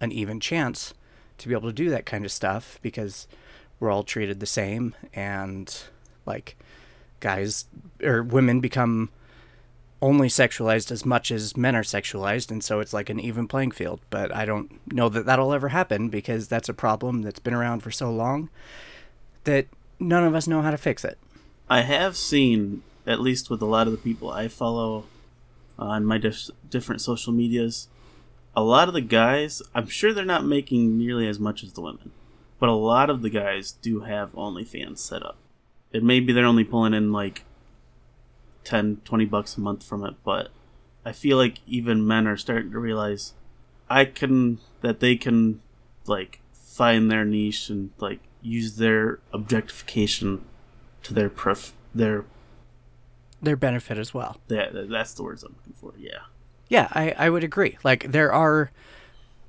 an 0.00 0.12
even 0.12 0.40
chance 0.40 0.94
to 1.36 1.48
be 1.48 1.54
able 1.54 1.68
to 1.68 1.74
do 1.74 1.90
that 1.90 2.06
kind 2.06 2.24
of 2.24 2.32
stuff 2.32 2.78
because 2.80 3.26
we're 3.78 3.90
all 3.90 4.04
treated 4.04 4.40
the 4.40 4.46
same 4.46 4.94
and 5.12 5.82
like 6.24 6.56
guys 7.18 7.66
or 8.02 8.22
women 8.22 8.60
become 8.60 9.10
only 10.02 10.28
sexualized 10.28 10.90
as 10.90 11.04
much 11.04 11.30
as 11.30 11.56
men 11.56 11.76
are 11.76 11.82
sexualized 11.82 12.50
and 12.50 12.64
so 12.64 12.80
it's 12.80 12.92
like 12.92 13.10
an 13.10 13.20
even 13.20 13.46
playing 13.46 13.70
field 13.70 14.00
but 14.08 14.34
i 14.34 14.44
don't 14.44 14.80
know 14.92 15.08
that 15.08 15.26
that'll 15.26 15.52
ever 15.52 15.68
happen 15.68 16.08
because 16.08 16.48
that's 16.48 16.68
a 16.68 16.74
problem 16.74 17.22
that's 17.22 17.38
been 17.38 17.54
around 17.54 17.80
for 17.80 17.90
so 17.90 18.10
long 18.10 18.48
that 19.44 19.66
none 19.98 20.24
of 20.24 20.34
us 20.34 20.46
know 20.46 20.62
how 20.62 20.70
to 20.70 20.78
fix 20.78 21.04
it 21.04 21.18
I 21.70 21.82
have 21.82 22.16
seen, 22.16 22.82
at 23.06 23.20
least 23.20 23.48
with 23.48 23.62
a 23.62 23.66
lot 23.66 23.86
of 23.86 23.92
the 23.92 23.98
people 23.98 24.28
I 24.28 24.48
follow 24.48 25.04
on 25.78 26.04
my 26.04 26.18
dif- 26.18 26.50
different 26.68 27.00
social 27.00 27.32
medias, 27.32 27.86
a 28.56 28.62
lot 28.62 28.88
of 28.88 28.94
the 28.94 29.00
guys, 29.00 29.62
I'm 29.72 29.86
sure 29.86 30.12
they're 30.12 30.24
not 30.24 30.44
making 30.44 30.98
nearly 30.98 31.28
as 31.28 31.38
much 31.38 31.62
as 31.62 31.74
the 31.74 31.80
women, 31.80 32.10
but 32.58 32.68
a 32.68 32.72
lot 32.72 33.08
of 33.08 33.22
the 33.22 33.30
guys 33.30 33.70
do 33.70 34.00
have 34.00 34.32
OnlyFans 34.32 34.98
set 34.98 35.22
up. 35.22 35.36
It 35.92 36.02
may 36.02 36.18
be 36.18 36.32
they're 36.32 36.44
only 36.44 36.64
pulling 36.64 36.92
in 36.92 37.12
like 37.12 37.44
10, 38.64 39.02
20 39.04 39.24
bucks 39.24 39.56
a 39.56 39.60
month 39.60 39.84
from 39.84 40.04
it, 40.04 40.14
but 40.24 40.48
I 41.04 41.12
feel 41.12 41.36
like 41.36 41.58
even 41.66 42.06
men 42.06 42.26
are 42.26 42.36
starting 42.36 42.72
to 42.72 42.78
realize 42.78 43.34
I 43.88 44.04
can, 44.04 44.58
that 44.82 45.00
they 45.00 45.16
can 45.16 45.60
like 46.06 46.40
find 46.52 47.10
their 47.10 47.24
niche 47.24 47.68
and 47.70 47.90
like 47.98 48.20
use 48.42 48.76
their 48.76 49.18
objectification 49.32 50.44
to 51.02 51.14
their 51.14 51.28
pref 51.28 51.72
their 51.94 52.24
their 53.42 53.56
benefit 53.56 53.98
as 53.98 54.14
well 54.14 54.38
that 54.48 54.88
that's 54.88 55.14
the 55.14 55.22
words 55.22 55.42
I'm 55.42 55.56
looking 55.56 55.74
for. 55.74 55.92
Yeah. 55.98 56.20
Yeah, 56.68 56.88
I, 56.92 57.10
I 57.18 57.30
would 57.30 57.42
agree. 57.42 57.78
Like 57.82 58.10
there 58.12 58.32
are 58.32 58.70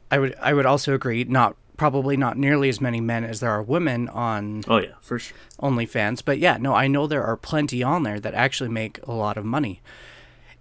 I 0.09 0.19
would 0.19 0.35
I 0.41 0.53
would 0.53 0.65
also 0.65 0.93
agree 0.93 1.23
not 1.23 1.55
probably 1.81 2.15
not 2.15 2.37
nearly 2.37 2.69
as 2.69 2.79
many 2.79 3.01
men 3.01 3.23
as 3.23 3.39
there 3.39 3.49
are 3.49 3.63
women 3.63 4.07
on 4.09 4.63
Oh 4.67 4.77
yeah, 4.77 4.93
for 5.01 5.17
sure. 5.17 5.35
OnlyFans, 5.59 6.23
but 6.23 6.37
yeah, 6.37 6.57
no, 6.57 6.75
I 6.75 6.85
know 6.85 7.07
there 7.07 7.23
are 7.23 7.35
plenty 7.35 7.81
on 7.81 8.03
there 8.03 8.19
that 8.19 8.35
actually 8.35 8.69
make 8.69 8.99
a 9.07 9.11
lot 9.11 9.35
of 9.35 9.45
money. 9.45 9.81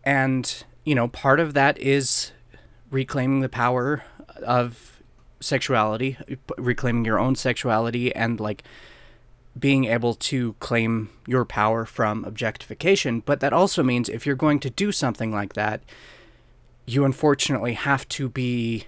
And, 0.02 0.64
you 0.82 0.94
know, 0.94 1.08
part 1.08 1.38
of 1.38 1.52
that 1.52 1.76
is 1.76 2.32
reclaiming 2.90 3.40
the 3.40 3.50
power 3.50 4.02
of 4.42 5.02
sexuality, 5.40 6.16
reclaiming 6.56 7.04
your 7.04 7.18
own 7.18 7.34
sexuality 7.34 8.14
and 8.16 8.40
like 8.40 8.64
being 9.58 9.84
able 9.84 10.14
to 10.14 10.54
claim 10.54 11.10
your 11.26 11.44
power 11.44 11.84
from 11.84 12.24
objectification. 12.24 13.20
But 13.20 13.40
that 13.40 13.52
also 13.52 13.82
means 13.82 14.08
if 14.08 14.24
you're 14.24 14.36
going 14.36 14.60
to 14.60 14.70
do 14.70 14.90
something 14.90 15.32
like 15.32 15.52
that, 15.52 15.82
you 16.86 17.04
unfortunately 17.04 17.74
have 17.74 18.08
to 18.08 18.30
be 18.30 18.86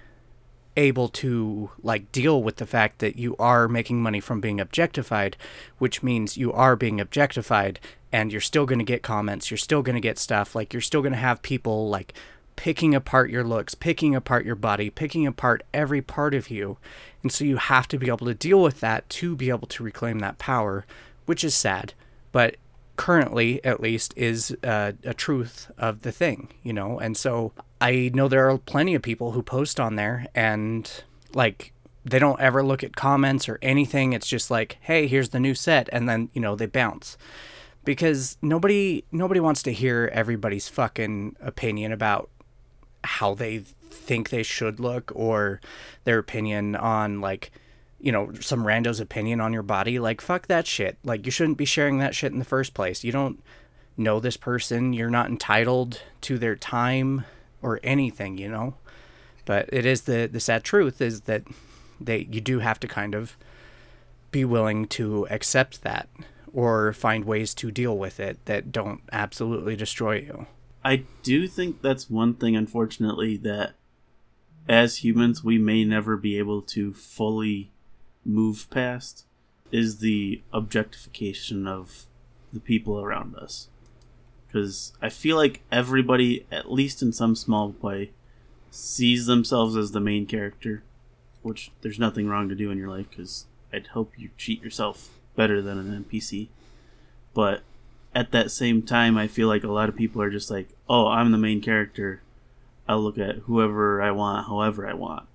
able 0.76 1.08
to 1.08 1.70
like 1.82 2.10
deal 2.12 2.42
with 2.42 2.56
the 2.56 2.66
fact 2.66 2.98
that 3.00 3.16
you 3.16 3.36
are 3.38 3.68
making 3.68 4.02
money 4.02 4.20
from 4.20 4.40
being 4.40 4.60
objectified, 4.60 5.36
which 5.78 6.02
means 6.02 6.36
you 6.36 6.52
are 6.52 6.76
being 6.76 7.00
objectified 7.00 7.78
and 8.12 8.30
you're 8.30 8.40
still 8.40 8.66
going 8.66 8.78
to 8.78 8.84
get 8.84 9.02
comments 9.02 9.50
you're 9.50 9.58
still 9.58 9.82
going 9.82 9.94
to 9.94 10.00
get 10.00 10.18
stuff 10.18 10.54
like 10.54 10.72
you're 10.72 10.80
still 10.80 11.00
going 11.00 11.12
to 11.12 11.18
have 11.18 11.42
people 11.42 11.88
like 11.88 12.12
picking 12.54 12.94
apart 12.94 13.30
your 13.30 13.42
looks 13.42 13.74
picking 13.74 14.14
apart 14.14 14.44
your 14.44 14.54
body 14.54 14.90
picking 14.90 15.26
apart 15.26 15.62
every 15.72 16.02
part 16.02 16.34
of 16.34 16.50
you. 16.50 16.76
And 17.22 17.32
so 17.32 17.44
you 17.44 17.56
have 17.56 17.88
to 17.88 17.98
be 17.98 18.08
able 18.08 18.26
to 18.26 18.34
deal 18.34 18.60
with 18.60 18.80
that 18.80 19.08
to 19.10 19.34
be 19.34 19.48
able 19.48 19.68
to 19.68 19.82
reclaim 19.82 20.18
that 20.18 20.38
power 20.38 20.84
which 21.24 21.42
is 21.42 21.54
sad. 21.54 21.94
But 22.30 22.56
currently 22.96 23.64
at 23.64 23.80
least 23.80 24.12
is 24.16 24.54
uh, 24.62 24.92
a 25.02 25.14
truth 25.14 25.70
of 25.78 26.02
the 26.02 26.12
thing 26.12 26.48
you 26.62 26.74
know? 26.74 26.98
And 26.98 27.16
so 27.16 27.52
i 27.82 28.10
know 28.14 28.28
there 28.28 28.48
are 28.48 28.58
plenty 28.58 28.94
of 28.94 29.02
people 29.02 29.32
who 29.32 29.42
post 29.42 29.78
on 29.78 29.96
there 29.96 30.26
and 30.34 31.04
like 31.34 31.72
they 32.04 32.18
don't 32.18 32.40
ever 32.40 32.62
look 32.64 32.82
at 32.82 32.96
comments 32.96 33.48
or 33.48 33.58
anything. 33.62 34.12
It's 34.12 34.26
just 34.26 34.50
like 34.50 34.78
hey 34.80 35.06
here's 35.06 35.30
the 35.30 35.40
new 35.40 35.54
set 35.54 35.88
and 35.92 36.08
then 36.08 36.30
you 36.32 36.40
know 36.40 36.56
they 36.56 36.66
bounce. 36.66 37.16
Because 37.84 38.36
nobody 38.42 39.04
nobody 39.10 39.40
wants 39.40 39.62
to 39.64 39.72
hear 39.72 40.10
everybody's 40.12 40.68
fucking 40.68 41.36
opinion 41.40 41.92
about 41.92 42.30
how 43.04 43.34
they 43.34 43.58
think 43.58 44.30
they 44.30 44.42
should 44.42 44.78
look 44.80 45.12
or 45.14 45.60
their 46.04 46.18
opinion 46.18 46.76
on 46.76 47.20
like 47.20 47.50
you 48.00 48.12
know 48.12 48.32
some 48.40 48.66
rando's 48.66 49.00
opinion 49.00 49.40
on 49.40 49.52
your 49.52 49.62
body. 49.62 49.98
Like 49.98 50.20
fuck 50.20 50.46
that 50.48 50.66
shit. 50.66 50.98
Like 51.04 51.24
you 51.26 51.32
shouldn't 51.32 51.58
be 51.58 51.64
sharing 51.64 51.98
that 51.98 52.14
shit 52.14 52.32
in 52.32 52.38
the 52.38 52.44
first 52.44 52.74
place. 52.74 53.04
You 53.04 53.12
don't 53.12 53.42
know 53.96 54.20
this 54.20 54.36
person. 54.36 54.92
You're 54.92 55.10
not 55.10 55.28
entitled 55.28 56.02
to 56.22 56.38
their 56.38 56.56
time 56.56 57.24
or 57.62 57.80
anything 57.82 58.36
you 58.36 58.48
know 58.48 58.74
but 59.44 59.68
it 59.72 59.86
is 59.86 60.02
the 60.02 60.28
the 60.30 60.40
sad 60.40 60.62
truth 60.64 61.00
is 61.00 61.22
that 61.22 61.42
they 62.00 62.28
you 62.30 62.40
do 62.40 62.58
have 62.58 62.78
to 62.80 62.88
kind 62.88 63.14
of 63.14 63.36
be 64.30 64.44
willing 64.44 64.86
to 64.86 65.26
accept 65.30 65.82
that 65.82 66.08
or 66.52 66.92
find 66.92 67.24
ways 67.24 67.54
to 67.54 67.70
deal 67.70 67.96
with 67.96 68.18
it 68.18 68.44
that 68.46 68.72
don't 68.72 69.00
absolutely 69.12 69.76
destroy 69.76 70.16
you. 70.16 70.46
I 70.84 71.04
do 71.22 71.46
think 71.46 71.80
that's 71.80 72.10
one 72.10 72.34
thing, 72.34 72.56
unfortunately, 72.56 73.36
that 73.38 73.74
as 74.68 74.98
humans 74.98 75.44
we 75.44 75.58
may 75.58 75.84
never 75.84 76.16
be 76.16 76.38
able 76.38 76.62
to 76.62 76.92
fully 76.92 77.70
move 78.24 78.68
past 78.70 79.24
is 79.70 79.98
the 79.98 80.42
objectification 80.52 81.66
of 81.66 82.04
the 82.52 82.60
people 82.60 83.00
around 83.00 83.36
us. 83.36 83.68
Because 84.53 84.92
I 85.00 85.09
feel 85.09 85.36
like 85.36 85.62
everybody, 85.72 86.44
at 86.53 86.70
least 86.70 87.00
in 87.00 87.12
some 87.12 87.34
small 87.34 87.74
way, 87.80 88.11
sees 88.70 89.24
themselves 89.24 89.76
as 89.76 89.92
the 89.92 90.00
main 90.00 90.26
character, 90.26 90.82
which 91.40 91.70
there's 91.80 91.98
nothing 91.98 92.28
wrong 92.28 92.50
to 92.50 92.55
do 92.55 92.70
in 92.70 92.76
your 92.76 92.90
life 92.90 93.07
because 93.09 93.46
I'd 93.72 93.88
hope 93.88 94.12
you 94.18 94.28
cheat 94.36 94.62
yourself 94.62 95.09
better 95.36 95.62
than 95.62 95.78
an 95.78 96.05
NPC. 96.05 96.48
But 97.32 97.62
at 98.14 98.30
that 98.32 98.50
same 98.50 98.82
time, 98.82 99.16
I 99.16 99.26
feel 99.26 99.48
like 99.48 99.64
a 99.64 99.72
lot 99.72 99.88
of 99.88 99.96
people 99.96 100.20
are 100.20 100.30
just 100.30 100.50
like, 100.50 100.68
oh, 100.86 101.07
I'm 101.07 101.32
the 101.32 101.38
main 101.38 101.62
character. 101.62 102.20
I'll 102.86 103.00
look 103.00 103.16
at 103.16 103.36
whoever 103.36 104.03
I 104.03 104.11
want, 104.11 104.48
however 104.48 104.86
I 104.86 104.92
want. 104.92 105.26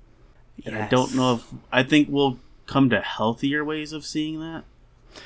And 0.63 0.75
I 0.75 0.87
don't 0.87 1.15
know 1.15 1.35
if 1.35 1.47
I 1.71 1.81
think 1.81 2.07
we'll 2.09 2.37
come 2.67 2.91
to 2.91 3.01
healthier 3.01 3.65
ways 3.65 3.93
of 3.93 4.05
seeing 4.05 4.39
that, 4.41 4.63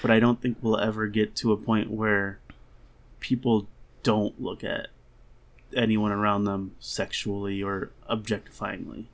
but 0.02 0.12
I 0.12 0.22
don't 0.22 0.42
think 0.42 0.58
we'll 0.62 0.80
ever 0.80 1.08
get 1.08 1.36
to 1.38 1.52
a 1.52 1.58
point 1.58 1.92
where 1.92 2.40
people 3.20 3.68
don't 4.04 4.42
look 4.42 4.64
at 4.64 4.88
anyone 5.76 6.12
around 6.12 6.44
them 6.46 6.76
sexually 6.80 7.64
or 7.64 7.92
objectifyingly. 8.10 9.06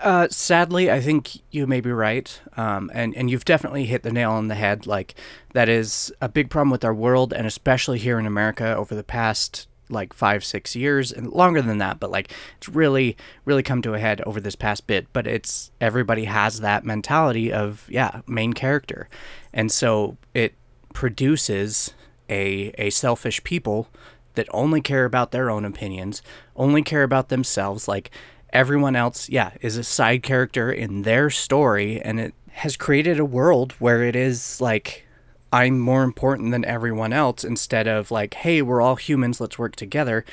Uh, 0.00 0.28
sadly, 0.30 0.90
I 0.90 1.00
think 1.00 1.40
you 1.50 1.66
may 1.66 1.80
be 1.80 1.90
right, 1.90 2.40
um, 2.56 2.90
and 2.94 3.16
and 3.16 3.30
you've 3.30 3.44
definitely 3.44 3.86
hit 3.86 4.02
the 4.02 4.12
nail 4.12 4.30
on 4.30 4.48
the 4.48 4.54
head. 4.54 4.86
Like 4.86 5.14
that 5.54 5.68
is 5.68 6.12
a 6.20 6.28
big 6.28 6.50
problem 6.50 6.70
with 6.70 6.84
our 6.84 6.94
world, 6.94 7.32
and 7.32 7.46
especially 7.46 7.98
here 7.98 8.18
in 8.18 8.26
America 8.26 8.76
over 8.76 8.94
the 8.94 9.02
past 9.02 9.66
like 9.90 10.12
five 10.12 10.44
six 10.44 10.76
years 10.76 11.10
and 11.10 11.30
longer 11.30 11.62
than 11.62 11.78
that 11.78 11.98
but 11.98 12.10
like 12.10 12.30
it's 12.58 12.68
really 12.68 13.16
really 13.46 13.62
come 13.62 13.80
to 13.80 13.94
a 13.94 13.98
head 13.98 14.20
over 14.26 14.38
this 14.38 14.54
past 14.54 14.86
bit 14.86 15.06
but 15.14 15.26
it's 15.26 15.70
everybody 15.80 16.24
has 16.24 16.60
that 16.60 16.84
mentality 16.84 17.50
of 17.50 17.86
yeah 17.88 18.20
main 18.26 18.52
character 18.52 19.08
and 19.52 19.72
so 19.72 20.16
it 20.34 20.54
produces 20.92 21.94
a 22.28 22.72
a 22.78 22.90
selfish 22.90 23.42
people 23.44 23.88
that 24.34 24.48
only 24.52 24.80
care 24.80 25.04
about 25.04 25.30
their 25.30 25.50
own 25.50 25.64
opinions 25.64 26.22
only 26.56 26.82
care 26.82 27.02
about 27.02 27.28
themselves 27.28 27.88
like 27.88 28.10
everyone 28.52 28.96
else 28.96 29.28
yeah 29.28 29.52
is 29.60 29.76
a 29.76 29.84
side 29.84 30.22
character 30.22 30.70
in 30.70 31.02
their 31.02 31.28
story 31.30 32.00
and 32.00 32.20
it 32.20 32.34
has 32.50 32.76
created 32.76 33.18
a 33.18 33.24
world 33.24 33.72
where 33.78 34.02
it 34.02 34.16
is 34.16 34.60
like 34.60 35.06
I'm 35.52 35.78
more 35.78 36.02
important 36.02 36.50
than 36.50 36.64
everyone 36.64 37.12
else 37.12 37.42
instead 37.42 37.88
of 37.88 38.10
like, 38.10 38.34
hey, 38.34 38.60
we're 38.60 38.82
all 38.82 38.96
humans, 38.96 39.40
let's 39.40 39.58
work 39.58 39.76
together. 39.76 40.24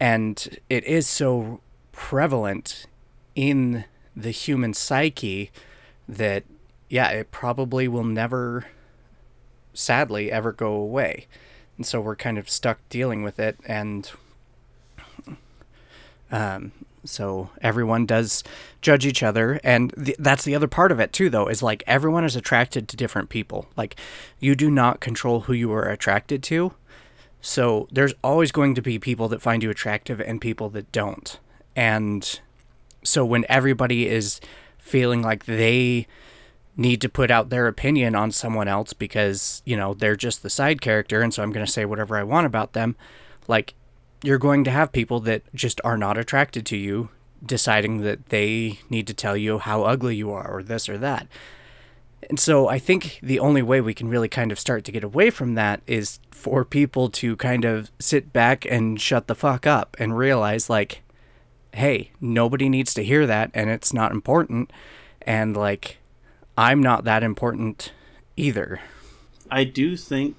And 0.00 0.58
it 0.68 0.84
is 0.84 1.06
so 1.06 1.60
prevalent 1.92 2.86
in 3.34 3.84
the 4.16 4.30
human 4.30 4.74
psyche 4.74 5.50
that, 6.08 6.44
yeah, 6.88 7.10
it 7.10 7.30
probably 7.30 7.86
will 7.86 8.04
never, 8.04 8.66
sadly, 9.76 10.30
ever 10.32 10.52
go 10.52 10.72
away. 10.72 11.26
And 11.76 11.86
so 11.86 12.00
we're 12.00 12.16
kind 12.16 12.38
of 12.38 12.48
stuck 12.48 12.80
dealing 12.88 13.22
with 13.22 13.38
it. 13.38 13.58
And 13.66 14.10
um, 16.30 16.72
so 17.04 17.50
everyone 17.62 18.06
does 18.06 18.42
judge 18.80 19.06
each 19.06 19.22
other 19.22 19.60
and 19.62 19.92
th- 19.94 20.16
that's 20.18 20.44
the 20.44 20.54
other 20.54 20.68
part 20.68 20.92
of 20.92 21.00
it 21.00 21.12
too 21.12 21.30
though 21.30 21.46
is 21.46 21.62
like 21.62 21.82
everyone 21.86 22.24
is 22.24 22.36
attracted 22.36 22.88
to 22.88 22.96
different 22.96 23.28
people 23.28 23.66
like 23.76 23.96
you 24.40 24.54
do 24.54 24.70
not 24.70 25.00
control 25.00 25.42
who 25.42 25.52
you 25.52 25.72
are 25.72 25.88
attracted 25.88 26.42
to 26.42 26.74
so 27.40 27.86
there's 27.92 28.14
always 28.24 28.50
going 28.50 28.74
to 28.74 28.82
be 28.82 28.98
people 28.98 29.28
that 29.28 29.42
find 29.42 29.62
you 29.62 29.70
attractive 29.70 30.20
and 30.20 30.40
people 30.40 30.68
that 30.68 30.90
don't 30.92 31.38
and 31.74 32.40
so 33.04 33.24
when 33.24 33.44
everybody 33.48 34.08
is 34.08 34.40
feeling 34.78 35.22
like 35.22 35.46
they 35.46 36.06
need 36.76 37.00
to 37.00 37.08
put 37.08 37.30
out 37.30 37.48
their 37.48 37.66
opinion 37.66 38.14
on 38.14 38.30
someone 38.30 38.68
else 38.68 38.92
because 38.92 39.62
you 39.64 39.76
know 39.76 39.94
they're 39.94 40.16
just 40.16 40.42
the 40.42 40.50
side 40.50 40.80
character 40.80 41.22
and 41.22 41.32
so 41.32 41.42
i'm 41.42 41.52
going 41.52 41.64
to 41.64 41.72
say 41.72 41.84
whatever 41.84 42.16
i 42.16 42.22
want 42.22 42.46
about 42.46 42.72
them 42.72 42.94
like 43.48 43.74
you're 44.22 44.38
going 44.38 44.64
to 44.64 44.70
have 44.70 44.92
people 44.92 45.20
that 45.20 45.42
just 45.54 45.80
are 45.84 45.96
not 45.96 46.18
attracted 46.18 46.66
to 46.66 46.76
you 46.76 47.08
deciding 47.44 48.02
that 48.02 48.26
they 48.26 48.80
need 48.88 49.06
to 49.06 49.14
tell 49.14 49.36
you 49.36 49.58
how 49.58 49.82
ugly 49.82 50.16
you 50.16 50.32
are 50.32 50.50
or 50.50 50.62
this 50.62 50.88
or 50.88 50.98
that. 50.98 51.26
And 52.28 52.40
so 52.40 52.68
I 52.68 52.78
think 52.78 53.20
the 53.22 53.38
only 53.38 53.62
way 53.62 53.80
we 53.80 53.94
can 53.94 54.08
really 54.08 54.28
kind 54.28 54.50
of 54.50 54.58
start 54.58 54.84
to 54.84 54.92
get 54.92 55.04
away 55.04 55.30
from 55.30 55.54
that 55.54 55.80
is 55.86 56.18
for 56.30 56.64
people 56.64 57.08
to 57.10 57.36
kind 57.36 57.64
of 57.64 57.90
sit 57.98 58.32
back 58.32 58.64
and 58.64 59.00
shut 59.00 59.26
the 59.26 59.34
fuck 59.34 59.66
up 59.66 59.96
and 59.98 60.16
realize 60.16 60.68
like 60.68 61.02
hey, 61.72 62.10
nobody 62.22 62.70
needs 62.70 62.94
to 62.94 63.04
hear 63.04 63.26
that 63.26 63.50
and 63.52 63.68
it's 63.68 63.92
not 63.92 64.10
important 64.10 64.72
and 65.20 65.54
like 65.54 65.98
I'm 66.56 66.82
not 66.82 67.04
that 67.04 67.22
important 67.22 67.92
either. 68.36 68.80
I 69.50 69.64
do 69.64 69.96
think 69.96 70.36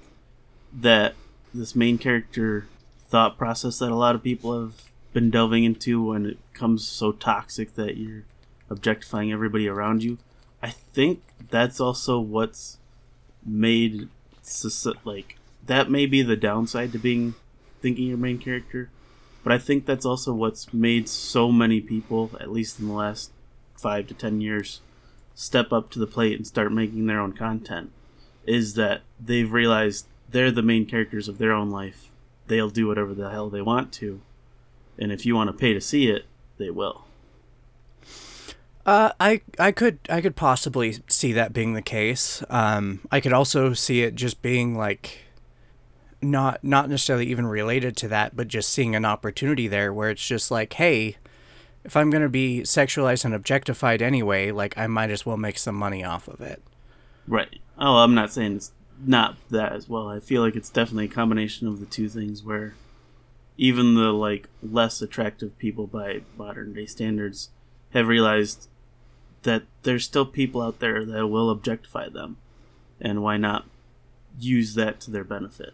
that 0.72 1.14
this 1.54 1.74
main 1.74 1.98
character 1.98 2.66
thought 3.08 3.38
process 3.38 3.78
that 3.78 3.90
a 3.90 3.96
lot 3.96 4.14
of 4.14 4.22
people 4.22 4.60
have 4.60 4.74
been 5.12 5.30
delving 5.30 5.64
into 5.64 6.04
when 6.04 6.26
it 6.26 6.38
comes 6.52 6.86
so 6.86 7.12
toxic 7.12 7.74
that 7.76 7.96
you're 7.96 8.24
objectifying 8.68 9.32
everybody 9.32 9.68
around 9.68 10.02
you. 10.02 10.18
I 10.62 10.70
think 10.70 11.22
that's 11.50 11.80
also 11.80 12.20
what's 12.20 12.78
made 13.44 14.08
like 15.04 15.36
that 15.66 15.90
may 15.90 16.06
be 16.06 16.22
the 16.22 16.36
downside 16.36 16.92
to 16.92 16.98
being 16.98 17.34
thinking 17.80 18.06
your 18.06 18.16
main 18.16 18.38
character, 18.38 18.90
but 19.44 19.52
I 19.52 19.58
think 19.58 19.84
that's 19.86 20.06
also 20.06 20.32
what's 20.32 20.72
made 20.72 21.08
so 21.08 21.52
many 21.52 21.80
people, 21.80 22.30
at 22.40 22.50
least 22.50 22.80
in 22.80 22.88
the 22.88 22.94
last 22.94 23.30
five 23.76 24.06
to 24.08 24.14
ten 24.14 24.40
years, 24.40 24.80
step 25.38 25.72
up 25.72 25.88
to 25.90 25.98
the 25.98 26.06
plate 26.06 26.36
and 26.36 26.46
start 26.46 26.72
making 26.72 27.06
their 27.06 27.20
own 27.20 27.32
content. 27.32 27.92
Is 28.44 28.74
that 28.74 29.02
they've 29.20 29.50
realized 29.50 30.06
they're 30.30 30.50
the 30.50 30.62
main 30.62 30.86
characters 30.86 31.28
of 31.28 31.38
their 31.38 31.52
own 31.52 31.70
life 31.70 32.08
they'll 32.48 32.70
do 32.70 32.86
whatever 32.86 33.14
the 33.14 33.30
hell 33.30 33.48
they 33.48 33.62
want 33.62 33.92
to. 33.92 34.20
And 34.98 35.12
if 35.12 35.24
you 35.24 35.36
want 35.36 35.48
to 35.48 35.56
pay 35.56 35.74
to 35.74 35.80
see 35.80 36.08
it, 36.08 36.24
they 36.56 36.70
will. 36.70 37.04
Uh, 38.84 39.12
I 39.20 39.42
I 39.58 39.70
could 39.70 39.98
I 40.08 40.20
could 40.20 40.34
possibly 40.34 40.96
see 41.08 41.32
that 41.34 41.52
being 41.52 41.74
the 41.74 41.82
case. 41.82 42.42
Um, 42.48 43.00
I 43.12 43.20
could 43.20 43.34
also 43.34 43.74
see 43.74 44.02
it 44.02 44.14
just 44.14 44.40
being 44.40 44.76
like 44.76 45.20
not 46.22 46.64
not 46.64 46.88
necessarily 46.88 47.26
even 47.26 47.46
related 47.46 47.96
to 47.98 48.08
that, 48.08 48.34
but 48.34 48.48
just 48.48 48.70
seeing 48.70 48.96
an 48.96 49.04
opportunity 49.04 49.68
there 49.68 49.92
where 49.92 50.10
it's 50.10 50.26
just 50.26 50.50
like, 50.50 50.72
hey, 50.72 51.16
if 51.84 51.96
I'm 51.96 52.10
gonna 52.10 52.28
be 52.28 52.60
sexualized 52.62 53.24
and 53.24 53.34
objectified 53.34 54.02
anyway, 54.02 54.50
like 54.50 54.76
I 54.76 54.86
might 54.86 55.10
as 55.10 55.24
well 55.24 55.36
make 55.36 55.58
some 55.58 55.74
money 55.74 56.04
off 56.04 56.28
of 56.28 56.40
it. 56.40 56.62
Right. 57.26 57.58
Oh, 57.78 57.96
I'm 57.98 58.14
not 58.14 58.32
saying 58.32 58.56
it's 58.56 58.72
not 59.04 59.36
that 59.50 59.72
as 59.72 59.88
well. 59.88 60.08
I 60.08 60.20
feel 60.20 60.42
like 60.42 60.56
it's 60.56 60.70
definitely 60.70 61.04
a 61.04 61.08
combination 61.08 61.68
of 61.68 61.78
the 61.80 61.86
two 61.86 62.08
things 62.08 62.42
where 62.42 62.74
even 63.56 63.94
the 63.94 64.12
like 64.12 64.48
less 64.62 65.00
attractive 65.02 65.56
people 65.58 65.86
by 65.86 66.22
modern 66.36 66.72
day 66.72 66.86
standards 66.86 67.50
have 67.90 68.06
realized 68.08 68.68
that 69.42 69.62
there's 69.82 70.04
still 70.04 70.26
people 70.26 70.60
out 70.60 70.80
there 70.80 71.04
that 71.04 71.28
will 71.28 71.50
objectify 71.50 72.08
them 72.08 72.36
and 73.00 73.22
why 73.22 73.36
not 73.36 73.64
use 74.38 74.74
that 74.74 75.00
to 75.00 75.10
their 75.10 75.24
benefit. 75.24 75.72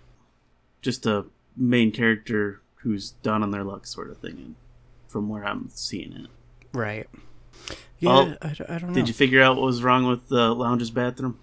just 0.82 1.06
a 1.06 1.24
main 1.56 1.90
character 1.90 2.60
who's 2.76 3.12
down 3.22 3.42
on 3.42 3.50
their 3.50 3.64
luck 3.64 3.86
sort 3.86 4.10
of 4.10 4.18
thing. 4.18 4.54
And 5.14 5.22
from 5.22 5.28
where 5.28 5.44
I'm 5.44 5.68
seeing 5.72 6.12
it, 6.12 6.26
Right. 6.72 7.08
Yeah, 8.00 8.10
Well, 8.10 8.36
I, 8.42 8.48
d- 8.48 8.64
I 8.68 8.78
don't 8.78 8.88
know. 8.90 8.94
did 8.94 9.06
you 9.08 9.14
figure 9.14 9.40
out 9.40 9.56
what 9.56 9.64
was 9.66 9.82
wrong 9.82 10.06
with 10.06 10.28
the 10.28 10.52
lounge's 10.54 10.90
bathroom? 10.90 11.38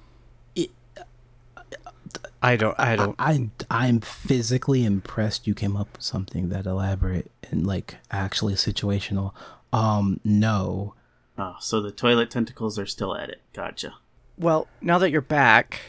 I 2.43 2.55
don't. 2.55 2.77
I 2.79 2.95
don't. 2.95 3.15
I 3.19 3.49
I'm 3.69 4.01
physically 4.01 4.83
impressed 4.83 5.45
you 5.45 5.53
came 5.53 5.77
up 5.77 5.89
with 5.93 6.01
something 6.01 6.49
that 6.49 6.65
elaborate 6.65 7.29
and 7.51 7.65
like 7.67 7.97
actually 8.09 8.55
situational. 8.55 9.31
Um, 9.71 10.19
no. 10.23 10.95
Oh, 11.37 11.55
so 11.59 11.79
the 11.81 11.91
toilet 11.91 12.31
tentacles 12.31 12.79
are 12.79 12.87
still 12.87 13.15
at 13.15 13.29
it. 13.29 13.41
Gotcha. 13.53 13.93
Well, 14.37 14.67
now 14.81 14.97
that 14.97 15.11
you're 15.11 15.21
back, 15.21 15.81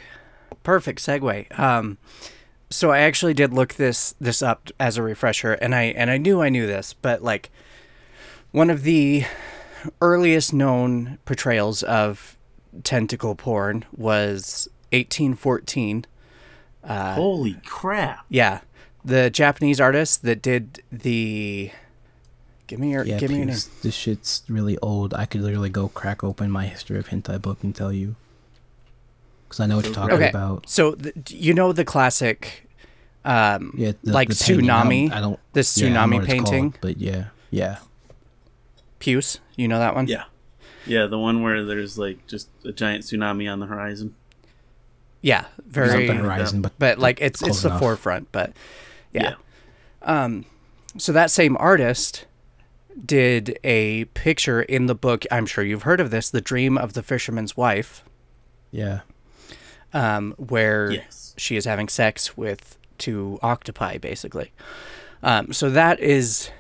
perfect 0.63 1.01
segue. 1.01 1.59
Um, 1.59 1.97
so 2.69 2.91
I 2.91 2.99
actually 2.99 3.33
did 3.35 3.55
look 3.55 3.75
this 3.75 4.15
this 4.21 4.43
up 4.43 4.69
as 4.79 4.99
a 4.99 5.03
refresher, 5.03 5.55
and 5.55 5.75
I 5.75 5.85
and 5.85 6.11
I 6.11 6.19
knew 6.19 6.43
I 6.43 6.51
knew 6.51 6.67
this, 6.67 6.93
but 6.93 7.23
like 7.23 7.51
one 8.53 8.71
of 8.71 8.83
the 8.83 9.25
earliest 10.01 10.53
known 10.53 11.19
portrayals 11.25 11.83
of 11.83 12.37
tentacle 12.85 13.35
porn 13.35 13.85
was 13.97 14.69
1814. 14.93 16.05
Uh, 16.85 17.15
Holy 17.15 17.55
crap! 17.65 18.25
Yeah, 18.29 18.61
the 19.05 19.31
Japanese 19.31 19.81
artist 19.81 20.23
that 20.23 20.43
did 20.43 20.83
the. 20.91 21.71
Give 22.67 22.79
me 22.81 22.91
your 22.93 23.05
Yeah, 23.05 23.19
give 23.19 23.31
me 23.31 23.37
your 23.39 23.47
name. 23.47 23.57
This 23.83 23.95
shit's 23.95 24.43
really 24.49 24.79
old. 24.79 25.13
I 25.15 25.27
could 25.27 25.43
literally 25.43 25.69
go 25.69 25.89
crack 25.89 26.25
open 26.25 26.51
my 26.51 26.67
history 26.67 26.99
of 26.99 27.09
hentai 27.09 27.41
book 27.41 27.59
and 27.63 27.75
tell 27.75 27.93
you. 27.93 28.17
Because 29.49 29.61
I 29.61 29.67
know 29.67 29.77
what 29.77 29.85
you're 29.85 29.95
talking 29.95 30.15
Okay, 30.17 30.31
about. 30.31 30.69
so 30.69 30.93
the, 30.93 31.13
you 31.29 31.53
know 31.53 31.73
the 31.73 31.85
classic, 31.85 32.67
um, 33.25 33.75
Yeah, 33.77 33.93
the, 34.03 34.13
like 34.13 34.29
the 34.31 34.35
painting, 34.35 34.71
I 34.71 34.83
don't- 34.83 34.91
tsunami. 34.91 35.13
I 35.13 35.21
don't. 35.21 35.39
the 35.53 35.61
yeah, 35.77 35.87
I 35.87 35.91
don't 35.91 35.93
know 35.93 36.01
tsunami 36.01 36.15
what 36.15 36.25
it's 36.25 36.33
called, 36.35 36.47
painting. 36.53 36.75
but 36.81 36.97
yeah, 36.99 37.25
yeah. 37.51 37.79
Puce, 39.03 39.41
you 39.57 39.67
know 39.67 39.81
that 39.81 39.97
one? 39.97 40.07
Yeah, 40.07 40.25
yeah, 40.87 41.07
the 41.07 41.19
one 41.19 41.43
where 41.43 41.65
there's 41.65 41.99
like 41.99 42.25
just 42.29 42.49
a 42.65 42.71
giant 42.71 43.03
tsunami 43.05 43.51
on 43.53 43.59
the 43.59 43.67
horizon. 43.67 44.15
Yeah, 45.21 45.47
very. 45.67 46.07
Not 46.07 46.15
the 46.17 46.23
horizon, 46.23 46.63
but 46.63 46.73
But 46.79 46.99
like 47.01 47.21
it's 47.21 47.41
close 47.41 47.55
it's 47.57 47.63
the 47.63 47.69
enough. 47.71 47.81
forefront. 47.81 48.31
But 48.31 48.53
yeah. 49.13 49.35
Yeah. 50.03 50.25
Um, 50.25 50.45
so 50.99 51.13
that 51.13 51.33
same 51.33 51.57
artist 51.59 52.27
did 53.05 53.59
a 53.65 54.05
picture 54.07 54.63
in 54.63 54.87
the 54.87 54.95
book. 54.95 55.25
I'm 55.33 55.47
sure 55.47 55.65
you've 55.65 55.83
heard 55.83 56.01
of 56.01 56.11
this, 56.13 56.31
"The 56.31 56.41
Dream 56.41 56.79
of 56.79 56.93
the 56.93 57.03
Fisherman's 57.03 57.57
Wife," 57.57 58.05
yeah. 58.71 59.01
um, 59.93 60.35
where 60.39 60.91
Yes. 60.93 61.35
she 61.37 61.57
is 61.57 61.65
having 61.65 61.89
sex 61.89 62.37
with 62.37 62.77
two 62.99 63.39
octopi, 63.43 63.99
basically. 63.99 64.53
Um, 65.25 65.53
so 65.53 65.71
that 65.71 65.99
is, 66.01 66.51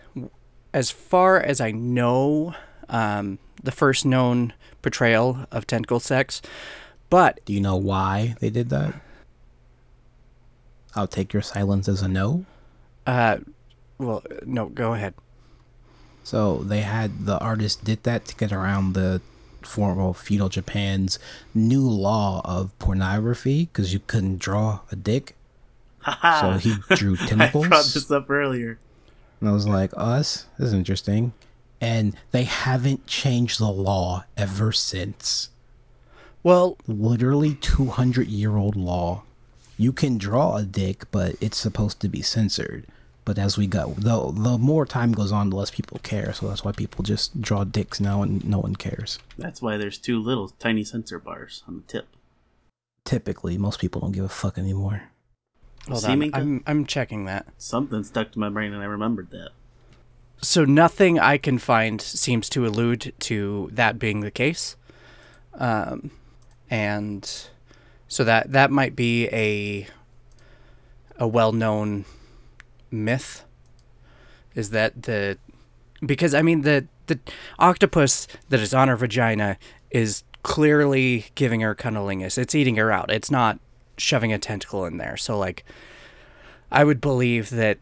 as 0.72 0.90
far 0.90 1.40
as 1.40 1.60
I 1.60 1.70
know, 1.70 2.54
um, 2.88 3.38
the 3.62 3.72
first 3.72 4.04
known 4.04 4.52
portrayal 4.82 5.46
of 5.50 5.66
tentacle 5.66 6.00
sex. 6.00 6.42
But 7.10 7.44
Do 7.44 7.52
you 7.52 7.60
know 7.60 7.76
why 7.76 8.36
they 8.40 8.50
did 8.50 8.70
that? 8.70 8.94
I'll 10.94 11.06
take 11.06 11.32
your 11.32 11.42
silence 11.42 11.88
as 11.88 12.02
a 12.02 12.08
no. 12.08 12.44
uh, 13.06 13.38
well, 13.98 14.22
no, 14.44 14.66
go 14.66 14.94
ahead. 14.94 15.14
So 16.24 16.58
they 16.58 16.80
had 16.80 17.26
the 17.26 17.38
artist 17.38 17.84
did 17.84 18.02
that 18.04 18.24
to 18.26 18.36
get 18.36 18.52
around 18.52 18.92
the 18.94 19.20
formal 19.62 20.12
feudal 20.12 20.48
Japan's 20.48 21.18
new 21.54 21.88
law 21.88 22.40
of 22.44 22.76
pornography 22.78 23.66
because 23.66 23.92
you 23.92 24.00
couldn't 24.06 24.38
draw 24.38 24.80
a 24.90 24.96
dick. 24.96 25.36
So 26.40 26.52
he 26.58 26.74
drew 26.96 27.14
tentacles. 27.16 27.66
I 27.66 27.68
brought 27.68 27.84
this 27.84 28.10
up 28.10 28.28
earlier. 28.28 28.78
And 29.42 29.48
I 29.48 29.52
was 29.52 29.66
like, 29.66 29.90
oh, 29.96 30.18
this, 30.18 30.46
this 30.56 30.68
is 30.68 30.72
interesting. 30.72 31.32
And 31.80 32.16
they 32.30 32.44
haven't 32.44 33.08
changed 33.08 33.58
the 33.58 33.72
law 33.72 34.24
ever 34.36 34.70
since. 34.70 35.50
Well, 36.44 36.78
Literally 36.86 37.54
200 37.56 38.28
year 38.28 38.56
old 38.56 38.76
law. 38.76 39.24
You 39.76 39.92
can 39.92 40.16
draw 40.16 40.58
a 40.58 40.62
dick, 40.62 41.10
but 41.10 41.34
it's 41.40 41.58
supposed 41.58 41.98
to 42.02 42.08
be 42.08 42.22
censored. 42.22 42.86
But 43.24 43.36
as 43.36 43.58
we 43.58 43.66
go, 43.66 43.94
the, 43.98 44.30
the 44.30 44.58
more 44.58 44.86
time 44.86 45.10
goes 45.10 45.32
on, 45.32 45.50
the 45.50 45.56
less 45.56 45.72
people 45.72 45.98
care. 46.04 46.32
So 46.32 46.46
that's 46.46 46.64
why 46.64 46.70
people 46.70 47.02
just 47.02 47.40
draw 47.40 47.64
dicks 47.64 47.98
now 47.98 48.22
and 48.22 48.44
no 48.44 48.60
one 48.60 48.76
cares. 48.76 49.18
That's 49.36 49.60
why 49.60 49.76
there's 49.76 49.98
two 49.98 50.22
little 50.22 50.50
tiny 50.50 50.84
censor 50.84 51.18
bars 51.18 51.64
on 51.66 51.78
the 51.78 51.82
tip. 51.82 52.06
Typically, 53.04 53.58
most 53.58 53.80
people 53.80 54.02
don't 54.02 54.12
give 54.12 54.24
a 54.24 54.28
fuck 54.28 54.56
anymore. 54.56 55.10
Hold 55.88 56.04
on. 56.04 56.30
I'm 56.34 56.62
I'm 56.66 56.86
checking 56.86 57.24
that. 57.26 57.46
Something 57.58 58.04
stuck 58.04 58.32
to 58.32 58.38
my 58.38 58.48
brain 58.48 58.72
and 58.72 58.82
I 58.82 58.86
remembered 58.86 59.30
that. 59.30 59.50
So 60.40 60.64
nothing 60.64 61.20
I 61.20 61.38
can 61.38 61.58
find 61.58 62.00
seems 62.00 62.48
to 62.50 62.66
allude 62.66 63.12
to 63.20 63.70
that 63.72 63.98
being 63.98 64.20
the 64.20 64.30
case, 64.30 64.76
um, 65.54 66.10
and 66.68 67.48
so 68.08 68.24
that 68.24 68.50
that 68.52 68.70
might 68.70 68.96
be 68.96 69.28
a 69.28 69.86
a 71.16 71.28
well-known 71.28 72.04
myth. 72.90 73.44
Is 74.54 74.70
that 74.70 75.04
the 75.04 75.38
because 76.04 76.34
I 76.34 76.42
mean 76.42 76.62
the 76.62 76.86
the 77.06 77.20
octopus 77.58 78.26
that 78.48 78.60
is 78.60 78.74
on 78.74 78.88
her 78.88 78.96
vagina 78.96 79.56
is 79.90 80.24
clearly 80.42 81.26
giving 81.34 81.60
her 81.60 81.74
cunnilingus. 81.74 82.36
It's 82.36 82.54
eating 82.54 82.76
her 82.76 82.90
out. 82.90 83.10
It's 83.10 83.30
not 83.30 83.60
shoving 84.02 84.32
a 84.32 84.38
tentacle 84.38 84.84
in 84.84 84.98
there. 84.98 85.16
So 85.16 85.38
like, 85.38 85.64
I 86.70 86.84
would 86.84 87.00
believe 87.00 87.50
that 87.50 87.78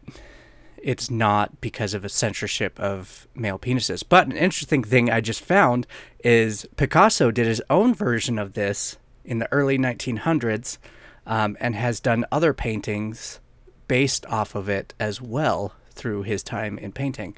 it's 0.77 1.11
not 1.11 1.61
because 1.61 1.93
of 1.93 2.03
a 2.03 2.09
censorship 2.09 2.79
of 2.79 3.27
male 3.35 3.59
penises. 3.59 4.03
But 4.07 4.27
an 4.27 4.35
interesting 4.35 4.83
thing 4.83 5.09
I 5.09 5.21
just 5.21 5.43
found 5.43 5.85
is 6.23 6.67
Picasso 6.75 7.31
did 7.31 7.47
his 7.47 7.61
own 7.69 7.93
version 7.93 8.39
of 8.39 8.53
this 8.53 8.97
in 9.23 9.39
the 9.39 9.51
early 9.51 9.77
1900s 9.77 10.77
um, 11.25 11.55
and 11.59 11.75
has 11.75 11.99
done 11.99 12.25
other 12.31 12.53
paintings 12.53 13.39
based 13.87 14.25
off 14.25 14.55
of 14.55 14.69
it 14.69 14.93
as 14.99 15.21
well 15.21 15.73
through 15.91 16.23
his 16.23 16.41
time 16.43 16.77
in 16.77 16.91
painting. 16.91 17.37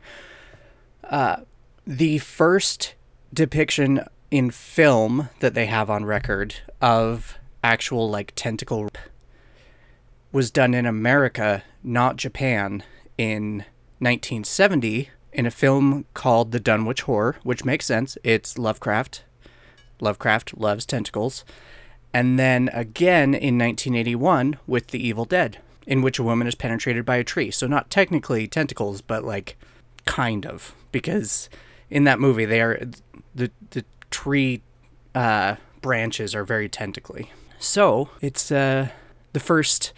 Uh, 1.04 1.38
the 1.86 2.18
first 2.20 2.96
depiction 3.34 4.06
in 4.32 4.50
film 4.50 5.30
that 5.40 5.54
they 5.54 5.66
have 5.66 5.90
on 5.90 6.06
record 6.06 6.56
of 6.82 7.38
actual 7.64 8.10
like 8.10 8.34
tentacle 8.36 8.90
was 10.32 10.52
done 10.52 10.74
in 10.74 10.86
America, 10.86 11.64
not 11.84 12.18
Japan, 12.18 12.84
in 13.18 13.66
1970 14.00 15.10
in 15.32 15.46
a 15.46 15.52
film 15.52 16.06
called 16.14 16.52
The 16.52 16.60
Dunwich 16.60 17.02
Horror, 17.02 17.38
which 17.44 17.66
makes 17.66 17.86
sense. 17.86 18.18
It's 18.24 18.58
Lovecraft. 18.58 19.24
Lovecraft 20.00 20.58
loves 20.58 20.86
tentacles. 20.86 21.44
And 22.14 22.38
then 22.38 22.70
again 22.74 23.34
in 23.34 23.58
1981 23.58 24.58
with 24.68 24.88
The 24.88 25.06
Evil 25.06 25.26
Dead, 25.26 25.58
in 25.88 26.02
which 26.02 26.20
a 26.20 26.24
woman 26.24 26.48
is 26.48 26.56
penetrated 26.56 27.06
by 27.06 27.18
a 27.18 27.24
tree. 27.24 27.50
So 27.50 27.66
not 27.68 27.90
technically 27.90 28.48
tentacles, 28.48 29.02
but 29.02 29.24
like 29.24 29.58
kind 30.06 30.46
of 30.46 30.76
because 30.92 31.50
in 31.90 32.04
that 32.04 32.20
movie 32.20 32.46
they 32.46 32.62
are 32.62 32.80
the 33.34 33.50
the 33.72 33.86
tree 34.12 34.62
uh, 35.16 35.56
branches 35.82 36.36
are 36.36 36.44
very 36.44 36.70
tentacly. 36.70 37.32
So 37.64 38.10
it's 38.20 38.52
uh, 38.52 38.90
the 39.32 39.40
first 39.40 39.94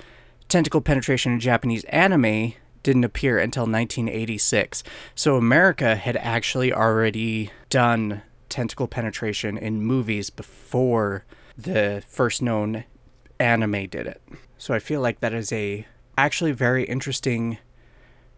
tentacle 0.47 0.81
penetration 0.81 1.33
in 1.33 1.39
Japanese 1.39 1.83
anime 1.85 2.53
didn't 2.83 3.03
appear 3.03 3.39
until 3.39 3.63
1986. 3.63 4.83
So 5.15 5.35
America 5.35 5.95
had 5.95 6.15
actually 6.17 6.71
already 6.71 7.49
done 7.71 8.21
tentacle 8.49 8.87
penetration 8.87 9.57
in 9.57 9.81
movies 9.81 10.29
before 10.29 11.25
the 11.57 12.03
first 12.07 12.39
known 12.39 12.83
anime 13.39 13.87
did 13.87 14.05
it. 14.05 14.21
So 14.59 14.75
I 14.75 14.79
feel 14.79 15.01
like 15.01 15.21
that 15.21 15.33
is 15.33 15.51
a 15.51 15.87
actually 16.19 16.51
very 16.51 16.83
interesting 16.83 17.57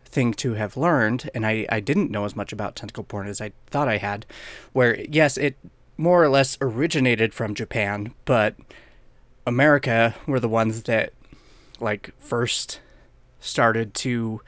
thing 0.05 0.33
to 0.35 0.53
have 0.53 0.77
learned 0.77 1.29
and 1.35 1.45
I, 1.45 1.65
I 1.67 1.81
didn't 1.81 2.11
know 2.11 2.23
as 2.23 2.33
much 2.33 2.53
about 2.53 2.77
tentacle 2.77 3.03
porn 3.03 3.27
as 3.27 3.41
I 3.41 3.51
thought 3.69 3.89
I 3.89 3.97
had 3.97 4.25
where 4.71 5.01
yes 5.01 5.35
it 5.35 5.57
more 5.97 6.23
or 6.23 6.29
less 6.29 6.57
originated 6.61 7.33
from 7.33 7.53
Japan 7.53 8.13
but 8.23 8.55
America 9.47 10.13
were 10.27 10.41
the 10.41 10.49
ones 10.49 10.83
that 10.83 11.13
like 11.79 12.11
first 12.19 12.81
started 13.39 13.93
to 13.93 14.41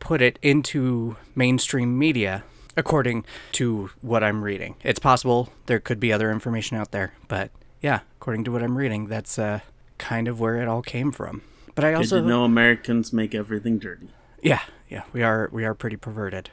put 0.00 0.22
it 0.22 0.38
into 0.42 1.16
mainstream 1.34 1.98
media 1.98 2.44
according 2.74 3.26
to 3.52 3.90
what 4.00 4.24
I'm 4.24 4.42
reading. 4.42 4.76
It's 4.82 4.98
possible 4.98 5.52
there 5.66 5.78
could 5.78 6.00
be 6.00 6.12
other 6.12 6.32
information 6.32 6.78
out 6.78 6.92
there, 6.92 7.12
but 7.28 7.50
yeah, 7.82 8.00
according 8.18 8.44
to 8.44 8.52
what 8.52 8.62
I'm 8.62 8.78
reading, 8.78 9.08
that's 9.08 9.38
uh, 9.38 9.60
kind 9.98 10.26
of 10.28 10.40
where 10.40 10.56
it 10.56 10.66
all 10.66 10.82
came 10.82 11.12
from. 11.12 11.42
But 11.74 11.84
I 11.84 11.92
also 11.92 12.16
Did 12.16 12.24
you 12.24 12.30
know 12.30 12.44
Americans 12.44 13.12
make 13.12 13.34
everything 13.34 13.78
dirty? 13.78 14.08
yeah, 14.42 14.62
yeah, 14.88 15.02
we 15.12 15.22
are 15.22 15.50
we 15.52 15.66
are 15.66 15.74
pretty 15.74 15.96
perverted. 15.96 16.50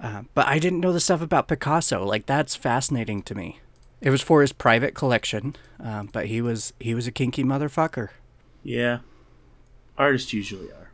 Uh, 0.00 0.22
but 0.32 0.46
I 0.46 0.58
didn't 0.58 0.80
know 0.80 0.92
the 0.92 1.00
stuff 1.00 1.20
about 1.20 1.48
Picasso. 1.48 2.04
Like 2.04 2.24
that's 2.24 2.54
fascinating 2.56 3.22
to 3.24 3.34
me. 3.34 3.60
It 4.00 4.10
was 4.10 4.22
for 4.22 4.42
his 4.42 4.52
private 4.52 4.94
collection, 4.94 5.56
um, 5.80 6.08
but 6.12 6.26
he 6.26 6.40
was 6.40 6.72
he 6.78 6.94
was 6.94 7.06
a 7.06 7.12
kinky 7.12 7.42
motherfucker. 7.42 8.10
Yeah. 8.62 8.98
Artists 9.96 10.32
usually 10.32 10.68
are. 10.70 10.92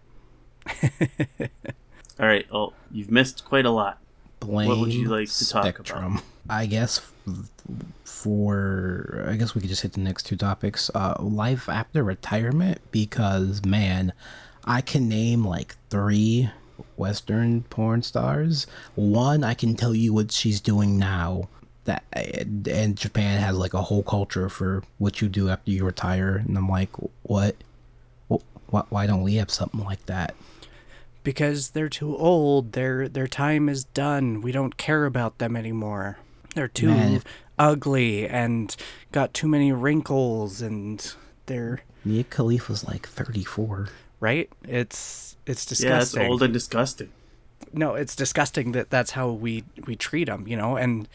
All 2.21 2.27
right. 2.27 2.47
Oh, 2.51 2.73
you've 2.91 3.11
missed 3.11 3.45
quite 3.45 3.67
a 3.67 3.71
lot. 3.71 3.99
Blame 4.41 4.69
What 4.69 4.79
would 4.79 4.93
you 4.93 5.09
like 5.09 5.31
to 5.31 5.49
talk 5.49 5.79
about? 5.79 6.23
I 6.49 6.67
guess 6.67 7.01
for 8.05 9.25
I 9.29 9.37
guess 9.37 9.55
we 9.55 9.61
could 9.61 9.71
just 9.71 9.83
hit 9.83 9.93
the 9.93 10.01
next 10.01 10.25
two 10.25 10.37
topics. 10.37 10.91
Uh, 10.95 11.17
life 11.21 11.69
after 11.69 12.03
retirement, 12.03 12.81
because 12.91 13.65
man, 13.65 14.13
I 14.65 14.81
can 14.81 15.09
name 15.09 15.45
like 15.45 15.77
three 15.91 16.51
Western 16.97 17.63
porn 17.65 18.03
stars. 18.03 18.67
One, 18.95 19.45
I 19.45 19.55
can 19.55 19.75
tell 19.75 19.95
you 19.95 20.13
what 20.13 20.33
she's 20.33 20.61
doing 20.61 20.99
now. 20.99 21.49
That 21.85 22.05
and 22.15 22.97
Japan 22.97 23.41
has 23.41 23.57
like 23.57 23.75
a 23.75 23.83
whole 23.83 24.03
culture 24.03 24.49
for 24.49 24.83
what 24.99 25.21
you 25.21 25.29
do 25.29 25.49
after 25.51 25.71
you 25.71 25.85
retire, 25.85 26.37
and 26.37 26.57
I'm 26.57 26.69
like, 26.69 26.91
what? 27.23 27.57
Why, 28.29 28.83
why 28.89 29.07
don't 29.07 29.23
we 29.23 29.35
have 29.37 29.51
something 29.51 29.81
like 29.85 30.07
that? 30.07 30.35
because 31.23 31.71
they're 31.71 31.89
too 31.89 32.15
old. 32.17 32.73
Their 32.73 33.09
their 33.09 33.27
time 33.29 33.69
is 33.71 33.85
done. 33.85 34.43
We 34.43 34.53
don't 34.53 34.77
care 34.77 35.07
about 35.07 35.39
them 35.39 35.57
anymore. 35.57 36.19
They're 36.55 36.69
too 36.69 36.89
Man. 36.89 37.23
ugly 37.59 38.29
and 38.29 38.75
got 39.11 39.33
too 39.33 39.49
many 39.49 39.73
wrinkles 39.73 40.61
and 40.61 41.15
they're 41.47 41.81
Mia 42.05 42.25
Khalifa's 42.25 42.85
like 42.87 43.09
34. 43.09 43.89
right. 44.21 44.51
It's 44.69 45.37
it's 45.47 45.65
disgusting 45.65 45.91
Yeah, 45.91 45.97
it's 45.99 46.11
disgusting. 46.11 46.31
old 46.31 46.43
and 46.43 46.53
disgusting. 46.53 47.09
no, 47.73 47.95
it's 47.95 48.15
disgusting 48.15 48.73
that 48.73 48.91
that's 48.91 49.13
how 49.13 49.31
we 49.31 49.65
we 49.87 49.97
treat 49.97 50.25
them. 50.27 50.47
You 50.47 50.57
know, 50.59 50.77
and 50.77 51.09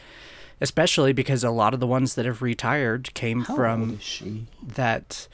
especially 0.60 1.12
because 1.12 1.42
a 1.44 1.50
lot 1.50 1.74
of 1.74 1.80
the 1.80 1.86
ones 1.86 2.14
that 2.14 2.26
have 2.26 2.42
retired 2.42 3.12
came 3.14 3.42
How 3.42 3.56
from 3.56 3.98
she? 3.98 4.46
that 4.62 5.28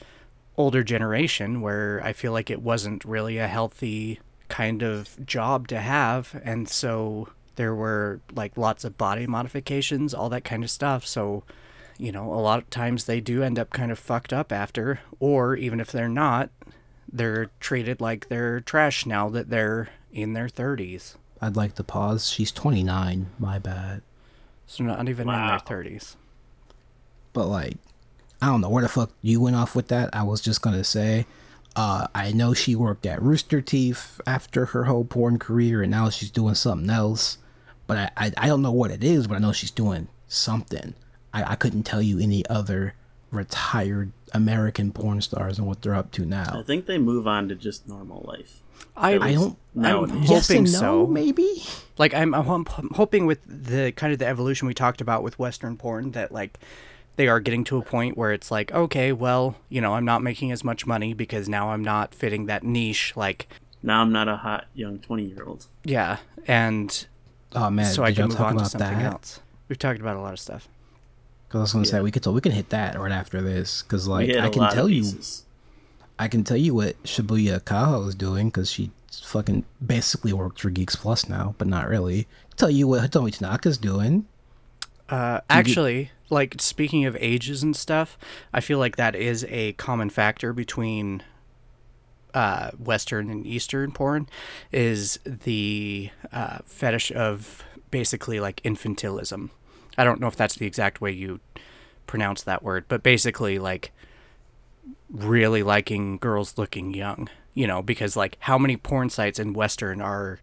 older 0.55 0.83
generation 0.83 1.61
where 1.61 2.01
I 2.03 2.13
feel 2.13 2.31
like 2.31 2.49
it 2.49 2.61
wasn't 2.61 3.05
really 3.05 3.37
a 3.37 3.47
healthy 3.47 4.19
kind 4.49 4.81
of 4.81 5.25
job 5.25 5.67
to 5.67 5.79
have. 5.79 6.39
And 6.43 6.67
so 6.67 7.29
there 7.57 7.75
were 7.75 8.21
like 8.33 8.57
lots 8.57 8.83
of 8.83 8.97
body 8.97 9.27
modifications, 9.27 10.13
all 10.13 10.29
that 10.29 10.43
kind 10.43 10.63
of 10.63 10.69
stuff. 10.69 11.05
So, 11.05 11.43
you 11.97 12.11
know, 12.11 12.33
a 12.33 12.41
lot 12.41 12.59
of 12.59 12.69
times 12.69 13.05
they 13.05 13.19
do 13.19 13.43
end 13.43 13.59
up 13.59 13.69
kind 13.71 13.91
of 13.91 13.99
fucked 13.99 14.33
up 14.33 14.51
after, 14.51 14.99
or 15.19 15.55
even 15.55 15.79
if 15.79 15.91
they're 15.91 16.09
not, 16.09 16.49
they're 17.11 17.49
treated 17.59 18.01
like 18.01 18.29
they're 18.29 18.59
trash 18.61 19.05
now 19.05 19.29
that 19.29 19.49
they're 19.49 19.89
in 20.11 20.33
their 20.33 20.47
30s. 20.47 21.15
I'd 21.41 21.55
like 21.55 21.75
to 21.75 21.83
pause. 21.83 22.29
She's 22.29 22.51
29. 22.51 23.27
My 23.37 23.59
bad. 23.59 24.01
So 24.67 24.83
not 24.83 25.07
even 25.09 25.27
Wow. 25.27 25.41
in 25.43 25.47
their 25.49 25.59
30s. 25.59 26.15
But 27.33 27.47
like, 27.47 27.77
I 28.41 28.47
don't 28.47 28.61
know 28.61 28.69
where 28.69 28.83
the 28.83 28.89
fuck 28.89 29.11
you 29.21 29.41
went 29.41 29.55
off 29.55 29.75
with 29.75 29.87
that. 29.87 30.09
I 30.13 30.23
was 30.23 30.41
just 30.41 30.61
gonna 30.61 30.83
say, 30.83 31.25
uh, 31.75 32.07
I 32.13 32.31
know 32.31 32.53
she 32.53 32.75
worked 32.75 33.05
at 33.05 33.21
Rooster 33.21 33.61
Teeth 33.61 34.19
after 34.27 34.67
her 34.67 34.85
whole 34.85 35.05
porn 35.05 35.39
career, 35.39 35.81
and 35.81 35.91
now 35.91 36.09
she's 36.09 36.31
doing 36.31 36.55
something 36.55 36.89
else. 36.89 37.37
But 37.87 37.97
I, 37.97 38.25
I, 38.27 38.31
I 38.37 38.47
don't 38.47 38.61
know 38.61 38.71
what 38.71 38.91
it 38.91 39.03
is, 39.03 39.27
but 39.27 39.35
I 39.35 39.39
know 39.39 39.51
she's 39.53 39.71
doing 39.71 40.07
something. 40.27 40.93
I, 41.33 41.51
I 41.51 41.55
couldn't 41.55 41.83
tell 41.83 42.01
you 42.01 42.19
any 42.19 42.45
other 42.47 42.95
retired 43.31 44.11
American 44.33 44.91
porn 44.91 45.21
stars 45.21 45.57
and 45.57 45.67
what 45.67 45.81
they're 45.81 45.95
up 45.95 46.11
to 46.13 46.25
now. 46.25 46.59
I 46.59 46.63
think 46.63 46.85
they 46.85 46.97
move 46.97 47.27
on 47.27 47.47
to 47.49 47.55
just 47.55 47.87
normal 47.87 48.23
life. 48.27 48.61
I, 48.95 49.15
At 49.15 49.21
I 49.23 49.33
don't. 49.33 49.57
Nowadays. 49.73 50.15
I'm 50.15 50.23
Yes 50.23 50.47
hoping 50.47 50.63
no, 50.65 50.69
so. 50.69 51.07
maybe. 51.07 51.63
like 51.97 52.13
I'm, 52.13 52.33
I'm 52.33 52.47
I'm 52.49 52.65
hoping 52.95 53.25
with 53.25 53.39
the 53.45 53.91
kind 53.93 54.11
of 54.13 54.19
the 54.19 54.25
evolution 54.27 54.67
we 54.67 54.73
talked 54.73 55.01
about 55.01 55.23
with 55.23 55.37
western 55.39 55.77
porn 55.77 56.11
that 56.11 56.31
like 56.31 56.59
they 57.15 57.27
are 57.27 57.39
getting 57.39 57.63
to 57.65 57.77
a 57.77 57.81
point 57.81 58.17
where 58.17 58.31
it's 58.33 58.51
like 58.51 58.71
okay 58.71 59.11
well 59.11 59.55
you 59.69 59.81
know 59.81 59.93
i'm 59.95 60.05
not 60.05 60.21
making 60.21 60.51
as 60.51 60.63
much 60.63 60.85
money 60.85 61.13
because 61.13 61.47
now 61.49 61.69
i'm 61.69 61.83
not 61.83 62.13
fitting 62.13 62.45
that 62.47 62.63
niche 62.63 63.13
like 63.15 63.47
Now 63.83 64.01
I'm 64.01 64.11
not 64.11 64.27
a 64.27 64.37
hot 64.37 64.65
young 64.75 64.99
twenty 64.99 65.23
year 65.25 65.43
old. 65.45 65.65
yeah 65.83 66.17
and 66.47 67.05
Oh 67.53 67.69
man, 67.71 67.85
so 67.91 68.03
i 68.03 68.11
can 68.13 68.27
move 68.29 68.39
on 68.41 68.57
to 68.57 68.65
something 68.65 68.99
that? 68.99 69.13
else 69.13 69.39
we've 69.69 69.79
talked 69.79 69.99
about 69.99 70.15
a 70.17 70.21
lot 70.21 70.33
of 70.33 70.39
stuff 70.39 70.67
Because 71.47 71.59
I 71.59 71.61
was 71.61 71.73
gonna 71.73 71.85
say 71.85 72.01
we 72.01 72.11
could 72.11 72.25
we 72.25 72.41
can 72.41 72.51
hit 72.51 72.69
that 72.69 72.99
right 72.99 73.11
after 73.11 73.41
this. 73.41 73.83
Because 73.83 74.07
like 74.07 74.27
hit 74.27 74.37
I 74.37 74.47
a 74.47 74.49
can 74.49 74.69
tell 74.71 74.89
you. 74.89 75.13
I 76.19 76.27
can 76.27 76.43
tell 76.43 76.57
you 76.57 76.73
what 76.73 77.01
Shibuya 77.03 77.59
Kaho 77.61 78.07
is 78.07 78.15
doing 78.15 78.47
because 78.47 78.71
she 78.71 78.91
fucking 79.11 79.65
basically 79.85 80.33
works 80.33 80.61
for 80.61 80.69
Geeks 80.69 80.95
Plus 80.95 81.29
now, 81.29 81.53
but 81.57 81.67
not 81.67 81.87
really. 81.87 82.27
Tell 82.55 82.71
you 82.71 82.87
what 82.87 83.03
Hitomi 83.03 83.37
Tanaka's 83.37 83.77
doing. 83.77 84.25
Uh, 85.09 85.41
actually, 85.49 86.11
like 86.29 86.55
speaking 86.59 87.05
of 87.05 87.15
ages 87.19 87.63
and 87.63 87.75
stuff, 87.75 88.17
I 88.51 88.61
feel 88.61 88.79
like 88.79 88.95
that 88.97 89.15
is 89.15 89.45
a 89.49 89.73
common 89.73 90.09
factor 90.09 90.53
between 90.53 91.23
uh, 92.33 92.71
Western 92.71 93.29
and 93.29 93.45
Eastern 93.45 93.91
porn, 93.91 94.27
is 94.71 95.19
the 95.25 96.09
uh, 96.31 96.59
fetish 96.65 97.11
of 97.11 97.63
basically 97.89 98.39
like 98.39 98.61
infantilism. 98.63 99.51
I 99.97 100.03
don't 100.03 100.19
know 100.19 100.27
if 100.27 100.35
that's 100.35 100.55
the 100.55 100.65
exact 100.65 101.01
way 101.01 101.11
you 101.11 101.39
pronounce 102.05 102.43
that 102.43 102.63
word, 102.63 102.85
but 102.87 103.03
basically 103.03 103.59
like 103.59 103.91
really 105.09 105.63
liking 105.63 106.17
girls 106.17 106.57
looking 106.57 106.93
young. 106.93 107.29
You 107.53 107.65
know, 107.65 107.81
because 107.81 108.15
like 108.15 108.37
how 108.41 108.57
many 108.57 108.77
porn 108.77 109.09
sites 109.09 109.39
in 109.39 109.53
Western 109.53 109.99
are 110.01 110.39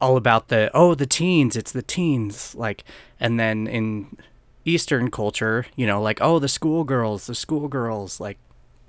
all 0.00 0.16
about 0.16 0.48
the 0.48 0.70
oh 0.74 0.94
the 0.94 1.06
teens 1.06 1.56
it's 1.56 1.72
the 1.72 1.80
teens 1.82 2.54
like 2.56 2.84
and 3.20 3.38
then 3.40 3.66
in 3.66 4.16
eastern 4.64 5.10
culture 5.10 5.64
you 5.76 5.86
know 5.86 6.02
like 6.02 6.18
oh 6.20 6.38
the 6.38 6.48
schoolgirls 6.48 7.26
the 7.26 7.34
schoolgirls 7.34 8.20
like 8.20 8.36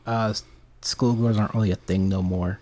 Uh, 0.05 0.33
schoolgirls 0.81 1.37
aren't 1.37 1.53
really 1.53 1.71
a 1.71 1.75
thing 1.75 2.09
no 2.09 2.21
more. 2.21 2.59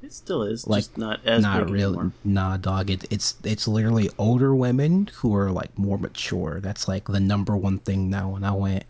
It 0.00 0.12
still 0.12 0.42
is, 0.44 0.66
Like, 0.66 0.84
just 0.84 0.98
not 0.98 1.20
as 1.26 1.42
not 1.42 1.68
really. 1.68 1.84
anymore. 1.98 2.12
Nah, 2.24 2.56
dog. 2.56 2.88
It, 2.90 3.04
it's 3.10 3.34
it's 3.42 3.66
literally 3.66 4.08
older 4.16 4.54
women 4.54 5.10
who 5.16 5.34
are 5.34 5.50
like 5.50 5.76
more 5.78 5.98
mature. 5.98 6.60
That's 6.60 6.86
like 6.86 7.06
the 7.06 7.18
number 7.20 7.56
one 7.56 7.78
thing 7.78 8.08
now. 8.08 8.34
And 8.36 8.46
I 8.46 8.52
went, 8.52 8.84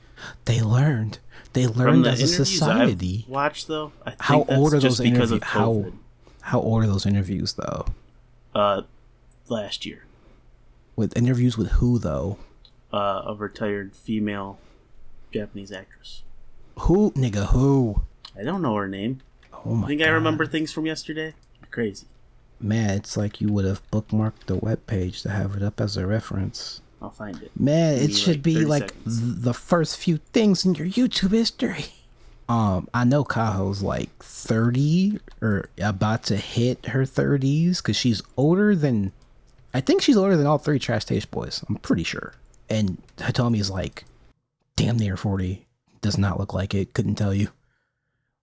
they 0.44 0.60
learned. 0.60 1.18
They 1.54 1.66
learned 1.66 2.04
the 2.04 2.10
as 2.10 2.20
a 2.22 2.28
society. 2.44 3.24
I've 3.26 3.30
watched 3.32 3.68
though, 3.68 3.92
I 4.04 4.10
think 4.10 4.22
How 4.22 4.44
old 4.48 4.74
are 4.74 4.80
those 4.80 5.00
interviews? 5.00 5.42
How 5.42 5.86
how 6.42 6.60
old 6.60 6.84
are 6.84 6.86
those 6.86 7.06
interviews 7.06 7.54
though? 7.54 7.86
Uh, 8.54 8.82
last 9.48 9.86
year, 9.86 10.04
With 10.94 11.16
interviews 11.16 11.56
with 11.56 11.68
who 11.72 11.98
though? 11.98 12.38
uh, 12.92 13.22
a 13.26 13.34
retired 13.34 13.94
female 13.96 14.58
Japanese 15.32 15.72
actress. 15.72 16.22
Who 16.80 17.12
nigga 17.12 17.46
who? 17.46 18.02
I 18.38 18.42
don't 18.44 18.60
know 18.62 18.74
her 18.76 18.88
name. 18.88 19.20
Oh 19.68 19.74
my 19.74 19.84
I 19.84 19.88
think 19.88 20.00
god. 20.00 20.08
I 20.08 20.12
remember 20.12 20.46
things 20.46 20.72
from 20.72 20.86
yesterday. 20.86 21.34
Crazy. 21.70 22.06
Man, 22.60 22.90
it's 22.90 23.16
like 23.16 23.40
you 23.40 23.52
would 23.52 23.64
have 23.64 23.88
bookmarked 23.90 24.46
the 24.46 24.56
web 24.56 24.86
page 24.86 25.22
to 25.22 25.30
have 25.30 25.54
it 25.54 25.62
up 25.62 25.80
as 25.80 25.96
a 25.96 26.06
reference. 26.06 26.80
I'll 27.00 27.10
find 27.10 27.40
it. 27.42 27.52
Man, 27.56 28.00
Give 28.00 28.10
it 28.10 28.14
should 28.14 28.36
like, 28.36 28.42
be 28.42 28.64
like 28.64 28.88
th- 28.88 28.94
the 29.04 29.54
first 29.54 29.96
few 29.98 30.16
things 30.32 30.64
in 30.64 30.74
your 30.74 30.86
YouTube 30.86 31.32
history. 31.32 31.86
Um, 32.48 32.88
I 32.94 33.04
know 33.04 33.24
Kaho's 33.24 33.82
like 33.82 34.08
30 34.20 35.20
or 35.42 35.68
about 35.82 36.22
to 36.24 36.36
hit 36.38 36.86
her 36.86 37.02
30s 37.02 37.76
because 37.76 37.94
she's 37.94 38.22
older 38.38 38.74
than, 38.74 39.12
I 39.74 39.82
think 39.82 40.00
she's 40.00 40.16
older 40.16 40.34
than 40.34 40.46
all 40.46 40.56
three 40.56 40.78
Trash 40.78 41.04
Taste 41.04 41.30
Boys. 41.30 41.62
I'm 41.68 41.76
pretty 41.76 42.04
sure. 42.04 42.32
And 42.70 43.02
Hitomi's 43.18 43.70
like 43.70 44.04
damn 44.76 44.96
near 44.96 45.18
40. 45.18 45.66
Does 46.00 46.16
not 46.16 46.40
look 46.40 46.54
like 46.54 46.74
it. 46.74 46.94
Couldn't 46.94 47.16
tell 47.16 47.34
you. 47.34 47.48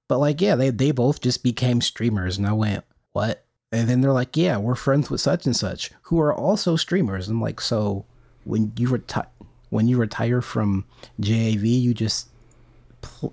But 0.07 0.19
like, 0.19 0.41
yeah, 0.41 0.55
they, 0.55 0.69
they 0.69 0.91
both 0.91 1.21
just 1.21 1.43
became 1.43 1.81
streamers. 1.81 2.37
And 2.37 2.47
I 2.47 2.53
went, 2.53 2.83
what? 3.13 3.45
And 3.71 3.89
then 3.89 4.01
they're 4.01 4.11
like, 4.11 4.37
yeah, 4.37 4.57
we're 4.57 4.75
friends 4.75 5.09
with 5.09 5.21
such 5.21 5.45
and 5.45 5.55
such 5.55 5.91
who 6.03 6.19
are 6.19 6.33
also 6.33 6.75
streamers. 6.75 7.27
I'm 7.27 7.41
like, 7.41 7.59
so 7.59 8.05
when 8.43 8.71
you 8.77 8.89
retire, 8.89 9.27
when 9.69 9.87
you 9.87 9.97
retire 9.97 10.41
from 10.41 10.85
JAV, 11.19 11.65
you 11.65 11.93
just 11.93 12.29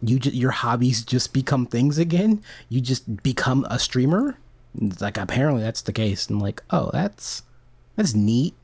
you 0.03 0.19
just 0.19 0.35
your 0.35 0.51
hobbies 0.51 1.05
just 1.05 1.33
become 1.33 1.67
things 1.67 1.99
again. 1.99 2.43
You 2.69 2.81
just 2.81 3.23
become 3.23 3.67
a 3.71 3.79
streamer. 3.79 4.39
Like 5.01 5.19
apparently 5.19 5.63
that's 5.63 5.83
the 5.83 5.93
case. 5.93 6.29
And 6.29 6.41
like, 6.41 6.63
oh, 6.71 6.91
that's 6.93 7.43
that's 7.97 8.15
neat. 8.15 8.55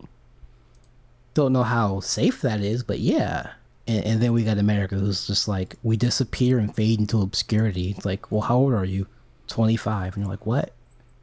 Don't 1.35 1.53
know 1.53 1.63
how 1.63 2.01
safe 2.01 2.41
that 2.41 2.61
is, 2.61 2.83
but 2.83 2.99
yeah. 2.99 3.53
And, 3.89 4.05
and 4.05 4.21
then 4.23 4.33
we 4.33 4.45
got 4.45 4.59
America, 4.59 4.95
who's 4.95 5.27
just 5.27 5.49
like 5.49 5.75
we 5.83 5.97
disappear 5.97 6.59
and 6.61 6.73
fade 6.75 7.01
into 7.01 7.21
obscurity. 7.21 7.91
It's 7.97 8.05
like, 8.05 8.31
well, 8.31 8.43
how 8.43 8.57
old 8.59 8.73
are 8.75 8.85
you? 8.85 9.09
Twenty 9.49 9.77
five, 9.77 10.15
and 10.15 10.23
you're 10.25 10.31
like, 10.31 10.47
what? 10.47 10.73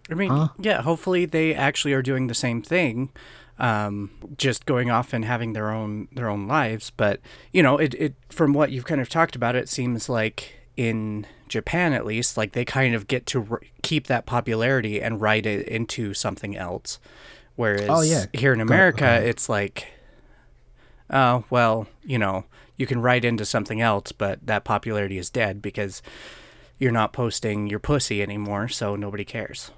i 0.08 0.14
mean 0.14 0.30
Huh? 0.30 0.50
yeah 0.60 0.84
hopefully 0.84 1.26
they 1.26 1.56
actually 1.56 1.92
are 1.94 2.04
doing 2.04 2.28
the 2.28 2.36
same 2.36 2.62
thing 2.62 3.10
um, 3.58 4.12
just 4.38 4.68
going 4.68 4.92
off 4.92 5.14
and 5.14 5.26
having 5.26 5.54
their 5.54 5.72
own 5.72 6.08
their 6.12 6.30
own 6.30 6.48
lives 6.48 6.92
but 6.96 7.20
you 7.52 7.64
know 7.64 7.80
it, 7.80 7.96
it 7.96 8.14
from 8.30 8.54
what 8.54 8.70
you've 8.72 8.86
kind 8.86 9.02
of 9.02 9.10
talked 9.10 9.36
about 9.36 9.56
it 9.56 9.68
seems 9.68 10.08
like 10.08 10.54
in 10.78 11.26
japan 11.48 11.92
at 11.92 12.06
least 12.06 12.38
like 12.38 12.52
they 12.52 12.64
kind 12.64 12.94
of 12.94 13.08
get 13.08 13.26
to 13.26 13.48
r- 13.50 13.62
keep 13.82 14.06
that 14.06 14.28
popularity 14.28 15.02
and 15.02 15.22
write 15.22 15.48
it 15.48 15.68
into 15.68 16.14
something 16.14 16.56
else 16.56 17.00
whereas 17.56 17.88
Oh, 17.90 18.02
yeah. 18.04 18.26
here 18.32 18.54
in 18.54 18.60
Go- 18.60 18.64
america 18.64 19.08
uh, 19.10 19.20
it's 19.22 19.50
like 19.50 19.88
oh 21.10 21.44
well 21.50 21.88
you 22.04 22.18
know 22.18 22.46
you 22.78 22.86
can 22.86 23.02
write 23.02 23.24
into 23.24 23.46
something 23.46 23.82
else 23.82 24.12
but 24.12 24.46
that 24.46 24.64
popularity 24.64 25.18
is 25.18 25.30
dead 25.30 25.62
because 25.62 26.02
you're 26.78 26.92
not 26.92 27.14
posting 27.14 27.68
your 27.68 27.80
pussy 27.80 28.22
anymore, 28.22 28.68
so 28.68 28.96
nobody 28.96 29.24
cares. 29.24 29.72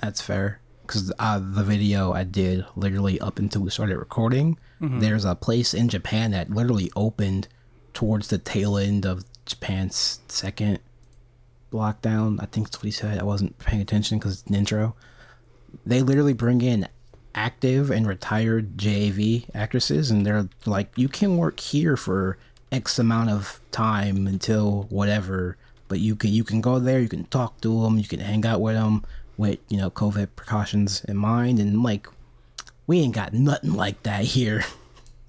That's 0.00 0.20
fair. 0.20 0.60
Because 0.82 1.12
uh, 1.18 1.40
the 1.42 1.64
video 1.64 2.12
I 2.12 2.24
did 2.24 2.64
literally 2.76 3.18
up 3.20 3.38
until 3.38 3.62
we 3.62 3.70
started 3.70 3.96
recording, 3.98 4.58
there's 4.80 5.24
a 5.24 5.34
place 5.34 5.72
in 5.72 5.88
Japan 5.88 6.32
that 6.32 6.50
literally 6.50 6.92
opened 6.94 7.48
towards 7.94 8.28
the 8.28 8.36
tail 8.36 8.76
end 8.76 9.06
of 9.06 9.24
Japan's 9.46 10.20
second 10.28 10.78
lockdown. 11.72 12.38
I 12.38 12.46
think 12.46 12.66
that's 12.66 12.78
what 12.78 12.84
he 12.84 12.90
said. 12.90 13.18
I 13.18 13.24
wasn't 13.24 13.58
paying 13.58 13.80
attention 13.80 14.18
because 14.18 14.40
it's 14.40 14.50
an 14.50 14.54
intro. 14.54 14.94
They 15.86 16.02
literally 16.02 16.34
bring 16.34 16.60
in 16.60 16.86
active 17.34 17.90
and 17.90 18.06
retired 18.06 18.78
JAV 18.78 19.44
actresses, 19.54 20.10
and 20.10 20.24
they're 20.24 20.48
like, 20.66 20.96
you 20.96 21.08
can 21.08 21.36
work 21.36 21.60
here 21.60 21.96
for 21.96 22.38
X 22.70 22.98
amount 22.98 23.30
of 23.30 23.60
time 23.70 24.26
until 24.26 24.86
whatever. 24.90 25.56
But 25.88 26.00
you 26.00 26.16
can 26.16 26.30
you 26.32 26.44
can 26.44 26.60
go 26.60 26.78
there, 26.78 27.00
you 27.00 27.08
can 27.08 27.24
talk 27.24 27.60
to 27.60 27.82
them, 27.82 27.98
you 27.98 28.04
can 28.04 28.20
hang 28.20 28.44
out 28.46 28.60
with 28.60 28.74
them 28.74 29.04
with 29.36 29.58
you 29.68 29.76
know 29.76 29.90
COVID 29.90 30.28
precautions 30.36 31.04
in 31.04 31.16
mind, 31.16 31.58
and 31.58 31.82
like 31.82 32.08
we 32.86 33.00
ain't 33.00 33.14
got 33.14 33.32
nothing 33.32 33.74
like 33.74 34.02
that 34.02 34.24
here 34.24 34.64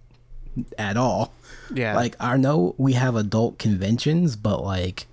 at 0.77 0.97
all. 0.97 1.33
Yeah. 1.73 1.95
Like 1.95 2.15
I 2.19 2.37
know 2.37 2.75
we 2.77 2.93
have 2.93 3.15
adult 3.15 3.59
conventions, 3.59 4.35
but 4.35 4.63
like 4.63 5.07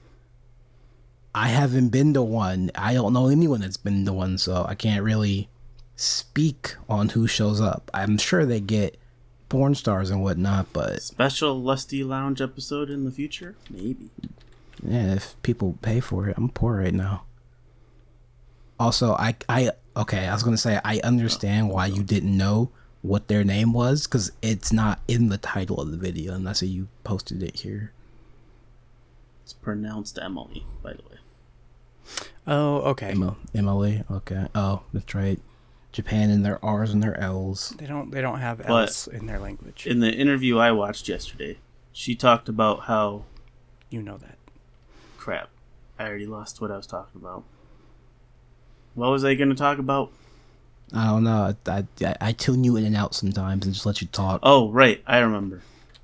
I 1.35 1.49
haven't 1.49 1.89
been 1.89 2.15
to 2.15 2.23
one. 2.23 2.71
I 2.75 2.95
don't 2.95 3.13
know 3.13 3.29
anyone 3.29 3.61
that's 3.61 3.77
been 3.77 4.05
to 4.05 4.13
one, 4.13 4.39
so 4.39 4.65
I 4.69 4.75
can't 4.75 5.03
really 5.03 5.49
speak 5.97 6.77
on 6.89 7.11
who 7.11 7.27
shows 7.27 7.61
up. 7.61 7.91
I'm 7.95 8.19
sure 8.19 8.45
they 8.45 8.61
get 8.61 8.99
porn 9.49 9.75
stars 9.75 10.11
and 10.11 10.23
whatnot, 10.23 10.73
but 10.73 11.03
Special 11.03 11.61
Lusty 11.61 12.03
Lounge 12.03 12.41
episode 12.41 12.91
in 12.91 13.05
the 13.05 13.11
future? 13.11 13.55
Maybe. 13.71 14.11
yeah, 14.83 15.15
if 15.15 15.41
people 15.43 15.79
pay 15.83 16.01
for 16.01 16.29
it, 16.29 16.37
I'm 16.37 16.49
poor 16.49 16.79
right 16.79 16.95
now. 16.95 17.25
Also, 18.81 19.13
I 19.13 19.37
I 19.49 19.71
okay, 19.97 20.27
I 20.27 20.33
was 20.33 20.43
gonna 20.43 20.57
say 20.57 20.81
I 20.85 21.01
understand 21.01 21.69
why 21.69 21.87
you 21.87 22.03
didn't 22.03 22.37
know 22.37 22.71
what 23.03 23.29
their 23.29 23.45
name 23.45 23.73
was 23.73 24.07
because 24.07 24.33
it's 24.41 24.73
not 24.73 25.01
in 25.07 25.29
the 25.29 25.39
title 25.39 25.81
of 25.81 25.91
the 25.91 25.97
video 25.97 26.35
unless 26.35 26.63
you 26.63 26.89
posted 27.05 27.43
it 27.43 27.57
here. 27.61 27.93
It's 29.43 29.53
pronounced 29.53 30.19
Emily, 30.23 30.65
by 30.83 30.95
the 30.95 31.03
way. 31.03 31.19
oh, 32.47 32.77
okay. 32.93 33.11
Emma, 33.11 33.37
Emily. 33.55 34.05
Okay. 34.11 34.47
Oh, 34.55 34.83
that's 34.93 35.15
right. 35.15 35.41
Japan 35.93 36.31
and 36.31 36.45
their 36.45 36.63
R's 36.65 36.91
and 36.93 37.03
their 37.03 37.19
L's. 37.21 37.75
They 37.79 37.87
don't 37.87 38.11
they 38.11 38.21
don't 38.21 38.41
have 38.41 38.59
But- 38.59 38.69
else 38.69 39.07
in 39.07 39.27
their 39.27 39.39
language. 39.39 39.87
In 39.87 40.01
the 40.01 40.11
interview 40.13 40.59
I 40.59 40.73
watched 40.73 41.09
yesterday, 41.09 41.59
she 41.93 42.15
talked 42.15 42.49
about 42.49 42.81
how 42.85 43.25
you 43.91 44.03
know 44.03 44.17
that. 44.19 44.39
crap. 45.19 45.51
I 45.99 46.07
already 46.07 46.27
lost 46.27 46.61
what 46.61 46.71
I 46.73 46.77
was 46.77 46.87
talking 46.87 47.21
about. 47.21 47.45
What 48.95 49.11
was 49.11 49.25
I 49.25 49.35
going 49.35 49.51
to 49.51 49.55
talk 49.55 49.79
about? 49.79 50.11
I 50.93 51.07
don't 51.07 51.25
know. 51.25 51.55
I, 51.67 51.85
I 52.05 52.17
I 52.21 52.33
tune 52.33 52.65
you 52.65 52.77
in 52.77 52.85
and 52.85 52.97
out 52.97 53.15
sometimes 53.15 53.65
and 53.65 53.73
just 53.75 53.87
let 53.87 54.01
you 54.03 54.09
talk. 54.09 54.41
Oh, 54.43 54.71
right, 54.71 55.03
I 55.07 55.19
remember. 55.19 55.63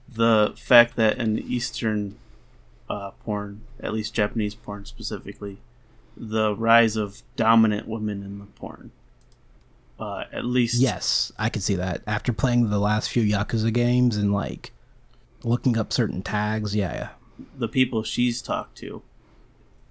The 0.09 0.55
fact 0.57 0.97
that 0.97 1.19
in 1.19 1.39
Eastern 1.39 2.17
uh, 2.89 3.11
porn, 3.25 3.63
at 3.81 3.93
least 3.93 4.15
Japanese 4.15 4.55
porn 4.55 4.85
specifically, 4.87 5.59
the 6.17 6.55
rise 6.55 6.97
of 6.97 7.23
dominant 7.37 7.87
women 7.89 8.23
in 8.23 8.39
the 8.39 8.47
porn. 8.47 8.93
Uh, 9.99 10.25
at 10.33 10.45
least 10.45 10.81
Yes, 10.81 11.33
I 11.39 11.49
can 11.49 11.61
see 11.61 11.75
that. 11.75 12.03
After 12.07 12.33
playing 12.33 12.71
the 12.71 12.79
last 12.79 13.11
few 13.11 13.23
Yakuza 13.23 13.73
games 13.73 14.17
and 14.17 14.33
like 14.33 14.73
looking 15.43 15.77
up 15.77 15.93
certain 15.93 16.23
tags, 16.23 16.75
yeah, 16.77 16.95
yeah. 16.95 17.47
the 17.57 17.69
people 17.69 18.03
she's 18.03 18.41
talked 18.41 18.79
to 18.79 19.03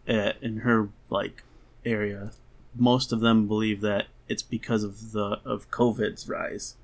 uh, 0.07 0.33
in 0.41 0.59
her 0.59 0.89
like 1.09 1.43
area, 1.85 2.31
most 2.75 3.11
of 3.11 3.19
them 3.19 3.47
believe 3.47 3.81
that 3.81 4.07
it's 4.29 4.43
because 4.43 4.83
of 4.83 5.11
the 5.11 5.39
of 5.45 5.69
COVID's 5.71 6.27
rise 6.27 6.75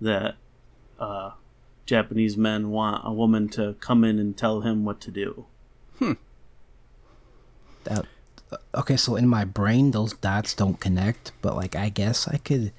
that 0.00 0.36
uh, 0.98 1.32
Japanese 1.86 2.36
men 2.36 2.70
want 2.70 3.02
a 3.04 3.12
woman 3.12 3.48
to 3.50 3.74
come 3.80 4.04
in 4.04 4.18
and 4.18 4.36
tell 4.36 4.62
him 4.62 4.84
what 4.84 5.00
to 5.02 5.10
do. 5.10 5.46
Hmm. 5.98 6.12
That 7.84 8.06
okay. 8.74 8.96
So 8.96 9.16
in 9.16 9.28
my 9.28 9.44
brain, 9.44 9.90
those 9.92 10.14
dots 10.14 10.54
don't 10.54 10.78
connect, 10.80 11.32
but 11.42 11.56
like 11.56 11.76
I 11.76 11.88
guess 11.88 12.26
I 12.28 12.38
could 12.38 12.72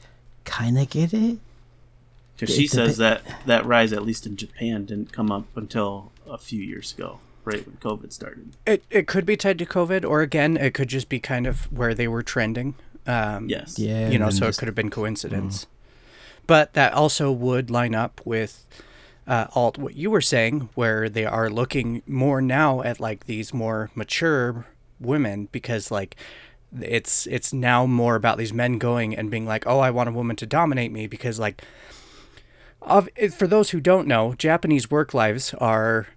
kind 0.46 0.78
of 0.78 0.90
get 0.90 1.14
it. 1.14 1.40
Because 2.38 2.56
she 2.56 2.66
says 2.68 2.98
that 2.98 3.22
that 3.46 3.66
rise, 3.66 3.94
at 3.94 4.04
least 4.04 4.26
in 4.26 4.36
Japan, 4.36 4.86
didn't 4.86 5.12
come 5.14 5.32
up 5.32 5.46
until 5.56 6.12
a 6.28 6.38
few 6.40 6.62
years 6.64 6.94
ago, 6.94 7.20
right 7.46 7.66
when 7.66 7.78
COVID 7.78 8.12
started. 8.12 8.54
It 8.66 8.84
it 8.90 9.08
could 9.08 9.26
be 9.26 9.38
tied 9.38 9.60
to 9.60 9.66
COVID, 9.66 10.04
or 10.04 10.22
again, 10.22 10.58
it 10.58 10.74
could 10.74 10.88
just 10.90 11.08
be 11.10 11.20
kind 11.20 11.46
of 11.46 11.72
where 11.72 11.94
they 11.94 12.08
were 12.08 12.24
trending. 12.24 12.74
Um, 13.08 13.48
Yes. 13.50 13.78
Yeah, 13.80 14.10
you 14.10 14.18
know, 14.20 14.30
so 14.30 14.46
just- 14.48 14.58
it 14.58 14.60
could 14.60 14.68
have 14.68 14.76
been 14.76 14.90
coincidence. 14.90 15.68
But 16.48 16.74
that 16.74 16.94
also 16.94 17.32
would 17.32 17.70
line 17.70 17.94
up 17.96 18.20
with 18.26 18.66
uh, 19.28 19.46
alt 19.54 19.78
what 19.78 19.96
you 19.96 20.10
were 20.10 20.22
saying, 20.22 20.70
where 20.74 21.08
they 21.10 21.26
are 21.26 21.50
looking 21.50 22.02
more 22.08 22.42
now 22.42 22.82
at 22.82 23.00
like 23.00 23.26
these 23.28 23.54
more 23.54 23.92
mature 23.96 24.66
women 25.02 25.49
because 25.52 25.91
like 25.91 26.16
it's 26.80 27.28
it's 27.28 27.52
now 27.52 27.86
more 27.86 28.16
about 28.16 28.38
these 28.38 28.54
men 28.54 28.78
going 28.78 29.16
and 29.16 29.30
being 29.30 29.45
like, 29.45 29.66
oh, 29.68 29.80
I 29.80 29.91
want 29.91 30.10
a 30.10 30.14
woman 30.14 30.36
to 30.38 30.45
dominate 30.45 30.91
me 30.91 31.08
because 31.08 31.39
like. 31.39 31.62
Of, 32.84 33.10
for 33.38 33.45
those 33.45 33.70
who 33.70 33.80
don't 33.80 34.08
know, 34.08 34.34
Japanese 34.34 34.89
work 34.89 35.14
lives 35.14 35.54
are 35.60 36.08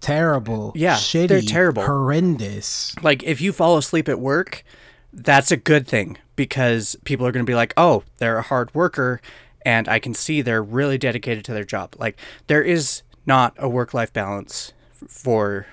Terrible. 0.00 0.72
Yeah, 0.74 0.96
shitty, 0.96 1.28
they're 1.28 1.42
terrible. 1.42 1.82
horrendous. 1.82 2.94
like 3.02 3.22
if 3.22 3.40
you 3.40 3.52
fall 3.52 3.76
asleep 3.76 4.08
at 4.08 4.18
work, 4.18 4.64
that's 5.12 5.50
a 5.50 5.56
good 5.56 5.86
thing 5.86 6.16
because 6.36 6.96
people 7.04 7.26
are 7.26 7.32
going 7.32 7.44
to 7.44 7.50
be 7.50 7.54
like, 7.54 7.74
"Oh, 7.76 8.04
they're 8.18 8.38
a 8.38 8.42
hard 8.42 8.74
worker 8.74 9.20
and 9.62 9.88
I 9.88 9.98
can 9.98 10.14
see 10.14 10.40
they're 10.40 10.62
really 10.62 10.96
dedicated 10.96 11.44
to 11.46 11.52
their 11.52 11.64
job." 11.64 11.94
Like 11.98 12.18
there 12.46 12.62
is 12.62 13.02
not 13.26 13.54
a 13.58 13.68
work-life 13.68 14.12
balance 14.12 14.72
for 15.06 15.66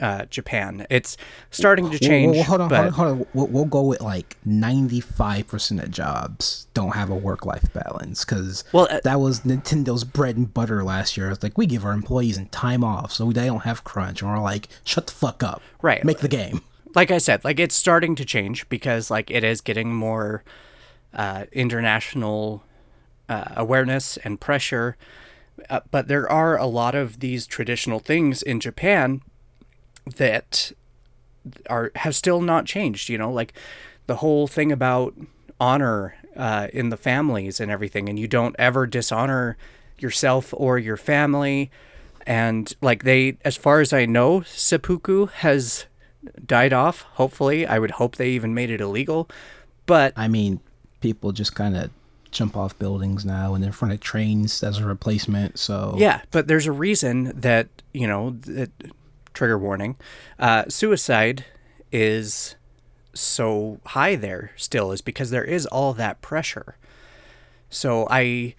uh, 0.00 0.26
Japan. 0.26 0.86
It's 0.90 1.16
starting 1.50 1.86
to 1.86 1.90
Well, 1.92 1.98
change, 1.98 2.34
well, 2.36 2.44
hold 2.44 2.60
on, 2.62 2.68
but 2.68 2.76
hold 2.76 2.86
on, 2.86 2.92
hold 2.92 3.08
on. 3.20 3.26
We'll, 3.34 3.46
we'll 3.48 3.64
go 3.64 3.82
with 3.82 4.00
like 4.00 4.36
ninety-five 4.44 5.48
percent 5.48 5.80
of 5.82 5.90
jobs 5.90 6.66
don't 6.74 6.94
have 6.94 7.08
a 7.10 7.14
work-life 7.14 7.72
balance 7.72 8.24
because 8.24 8.64
Well, 8.72 8.86
uh, 8.90 9.00
that 9.04 9.20
was 9.20 9.40
Nintendo's 9.40 10.04
bread 10.04 10.36
and 10.36 10.52
butter 10.52 10.84
last 10.84 11.16
year. 11.16 11.30
It's 11.30 11.42
like 11.42 11.56
we 11.56 11.66
give 11.66 11.84
our 11.84 11.92
employees 11.92 12.36
and 12.36 12.50
time 12.52 12.84
off 12.84 13.12
so 13.12 13.32
they 13.32 13.46
don't 13.46 13.62
have 13.64 13.84
crunch, 13.84 14.22
and 14.22 14.30
we're 14.30 14.40
like, 14.40 14.68
shut 14.84 15.06
the 15.06 15.12
fuck 15.12 15.42
up, 15.42 15.62
Right. 15.82 16.04
Make 16.04 16.18
the 16.18 16.28
game. 16.28 16.62
like 16.94 17.10
I 17.10 17.18
said, 17.18 17.44
like 17.44 17.58
it's 17.60 17.74
starting 17.74 18.14
to 18.16 18.24
change 18.24 18.68
because 18.68 19.10
like 19.10 19.30
it 19.30 19.44
is 19.44 19.60
getting 19.60 19.94
more 19.94 20.44
uh, 21.14 21.44
international 21.52 22.62
uh, 23.28 23.52
awareness 23.56 24.16
and 24.18 24.40
pressure. 24.40 24.96
Uh, 25.70 25.80
but 25.90 26.06
there 26.08 26.30
are 26.30 26.58
a 26.58 26.66
lot 26.66 26.94
of 26.94 27.20
these 27.20 27.46
traditional 27.46 27.98
things 27.98 28.42
in 28.42 28.60
Japan 28.60 29.22
that 30.16 30.72
are 31.68 31.92
have 31.96 32.14
still 32.14 32.40
not 32.40 32.66
changed. 32.66 33.08
You 33.08 33.18
know, 33.18 33.32
like 33.32 33.52
the 34.06 34.16
whole 34.16 34.46
thing 34.46 34.72
about 34.72 35.14
honor 35.60 36.14
uh, 36.36 36.68
in 36.72 36.90
the 36.90 36.96
families 36.96 37.60
and 37.60 37.70
everything, 37.70 38.08
and 38.08 38.18
you 38.18 38.28
don't 38.28 38.56
ever 38.58 38.86
dishonor 38.86 39.56
yourself 39.98 40.52
or 40.56 40.78
your 40.78 40.96
family. 40.96 41.70
And 42.26 42.74
like 42.80 43.04
they, 43.04 43.38
as 43.44 43.56
far 43.56 43.80
as 43.80 43.92
I 43.92 44.04
know, 44.04 44.42
seppuku 44.42 45.26
has 45.26 45.86
died 46.44 46.72
off. 46.72 47.02
Hopefully, 47.14 47.66
I 47.66 47.78
would 47.78 47.92
hope 47.92 48.16
they 48.16 48.30
even 48.30 48.52
made 48.52 48.70
it 48.70 48.80
illegal. 48.80 49.28
But 49.86 50.12
I 50.16 50.28
mean, 50.28 50.60
people 51.00 51.32
just 51.32 51.54
kind 51.54 51.76
of 51.76 51.90
jump 52.32 52.56
off 52.56 52.78
buildings 52.78 53.24
now 53.24 53.54
and 53.54 53.64
in 53.64 53.72
front 53.72 53.94
of 53.94 54.00
trains 54.00 54.62
as 54.62 54.78
a 54.78 54.84
replacement. 54.84 55.58
So 55.58 55.94
Yeah, 55.96 56.22
but 56.32 56.48
there's 56.48 56.66
a 56.66 56.72
reason 56.72 57.32
that 57.40 57.68
you 57.94 58.06
know 58.06 58.30
that 58.40 58.70
trigger 59.36 59.58
warning, 59.58 59.96
uh, 60.38 60.64
suicide 60.68 61.44
is 61.92 62.56
so 63.14 63.80
high 63.86 64.16
there 64.16 64.50
still 64.56 64.90
is 64.90 65.00
because 65.00 65.30
there 65.30 65.44
is 65.44 65.66
all 65.66 65.92
that 65.94 66.20
pressure. 66.20 66.76
So 67.70 68.06
I 68.10 68.54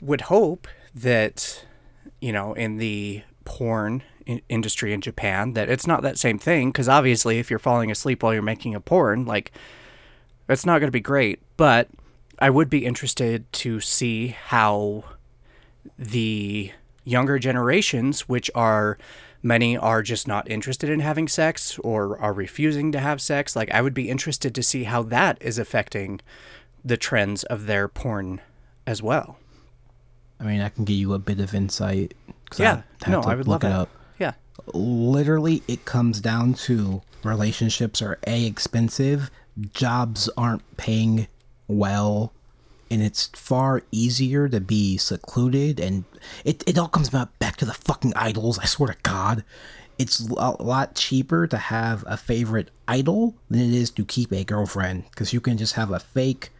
would 0.00 0.22
hope 0.22 0.66
that 0.94 1.64
you 2.20 2.32
know 2.32 2.54
in 2.54 2.78
the 2.78 3.22
porn 3.44 4.02
in- 4.26 4.42
industry 4.48 4.92
in 4.92 5.00
Japan 5.00 5.52
that 5.52 5.68
it's 5.68 5.86
not 5.86 6.02
that 6.02 6.18
same 6.18 6.38
thing 6.38 6.70
because 6.70 6.88
obviously 6.88 7.38
if 7.38 7.50
you're 7.50 7.58
falling 7.58 7.90
asleep 7.90 8.22
while 8.22 8.32
you're 8.32 8.42
making 8.42 8.74
a 8.74 8.80
porn 8.80 9.24
like 9.24 9.52
it's 10.48 10.66
not 10.66 10.78
going 10.78 10.88
to 10.88 10.92
be 10.92 11.00
great 11.00 11.40
but 11.56 11.88
I 12.40 12.50
would 12.50 12.70
be 12.70 12.84
interested 12.86 13.50
to 13.52 13.80
see 13.80 14.28
how 14.28 15.04
the 15.98 16.72
younger 17.04 17.38
generations, 17.38 18.28
which 18.28 18.50
are 18.54 18.98
many 19.42 19.76
are 19.76 20.02
just 20.02 20.28
not 20.28 20.50
interested 20.50 20.90
in 20.90 21.00
having 21.00 21.28
sex 21.28 21.78
or 21.80 22.18
are 22.18 22.32
refusing 22.32 22.92
to 22.92 23.00
have 23.00 23.20
sex, 23.20 23.56
like 23.56 23.70
I 23.72 23.80
would 23.82 23.94
be 23.94 24.10
interested 24.10 24.54
to 24.54 24.62
see 24.62 24.84
how 24.84 25.02
that 25.04 25.38
is 25.40 25.58
affecting 25.58 26.20
the 26.84 26.96
trends 26.96 27.44
of 27.44 27.66
their 27.66 27.88
porn 27.88 28.40
as 28.86 29.02
well. 29.02 29.38
I 30.38 30.44
mean, 30.44 30.60
I 30.60 30.70
can 30.70 30.84
give 30.84 30.96
you 30.96 31.12
a 31.12 31.18
bit 31.18 31.40
of 31.40 31.54
insight. 31.54 32.14
Yeah, 32.56 32.82
I'd 33.04 33.10
no, 33.10 33.20
I 33.20 33.34
would 33.34 33.46
look 33.46 33.62
love 33.62 33.70
it 33.70 33.74
that. 33.74 33.80
up. 33.80 33.88
Yeah. 34.18 34.32
literally 34.74 35.62
it 35.68 35.84
comes 35.84 36.20
down 36.20 36.54
to 36.54 37.02
relationships 37.22 38.02
are 38.02 38.18
a 38.26 38.46
expensive, 38.46 39.30
jobs 39.72 40.28
aren't 40.36 40.76
paying 40.76 41.28
well, 41.68 42.32
and 42.90 43.02
it's 43.02 43.28
far 43.34 43.82
easier 43.92 44.48
to 44.48 44.60
be 44.60 44.96
secluded 44.96 45.78
and 45.78 46.04
it, 46.44 46.64
it 46.66 46.76
all 46.76 46.88
comes 46.88 47.08
back 47.10 47.56
to 47.56 47.64
the 47.64 47.72
fucking 47.72 48.12
idols, 48.16 48.58
I 48.58 48.66
swear 48.66 48.92
to 48.92 48.98
God. 49.02 49.44
It's 49.98 50.20
a 50.20 50.62
lot 50.62 50.94
cheaper 50.94 51.46
to 51.46 51.58
have 51.58 52.04
a 52.06 52.16
favorite 52.16 52.70
idol 52.88 53.34
than 53.50 53.60
it 53.60 53.74
is 53.74 53.90
to 53.90 54.04
keep 54.04 54.32
a 54.32 54.44
girlfriend 54.44 55.04
because 55.10 55.32
you 55.32 55.40
can 55.40 55.58
just 55.58 55.74
have 55.74 55.90
a 55.90 56.00
fake 56.00 56.50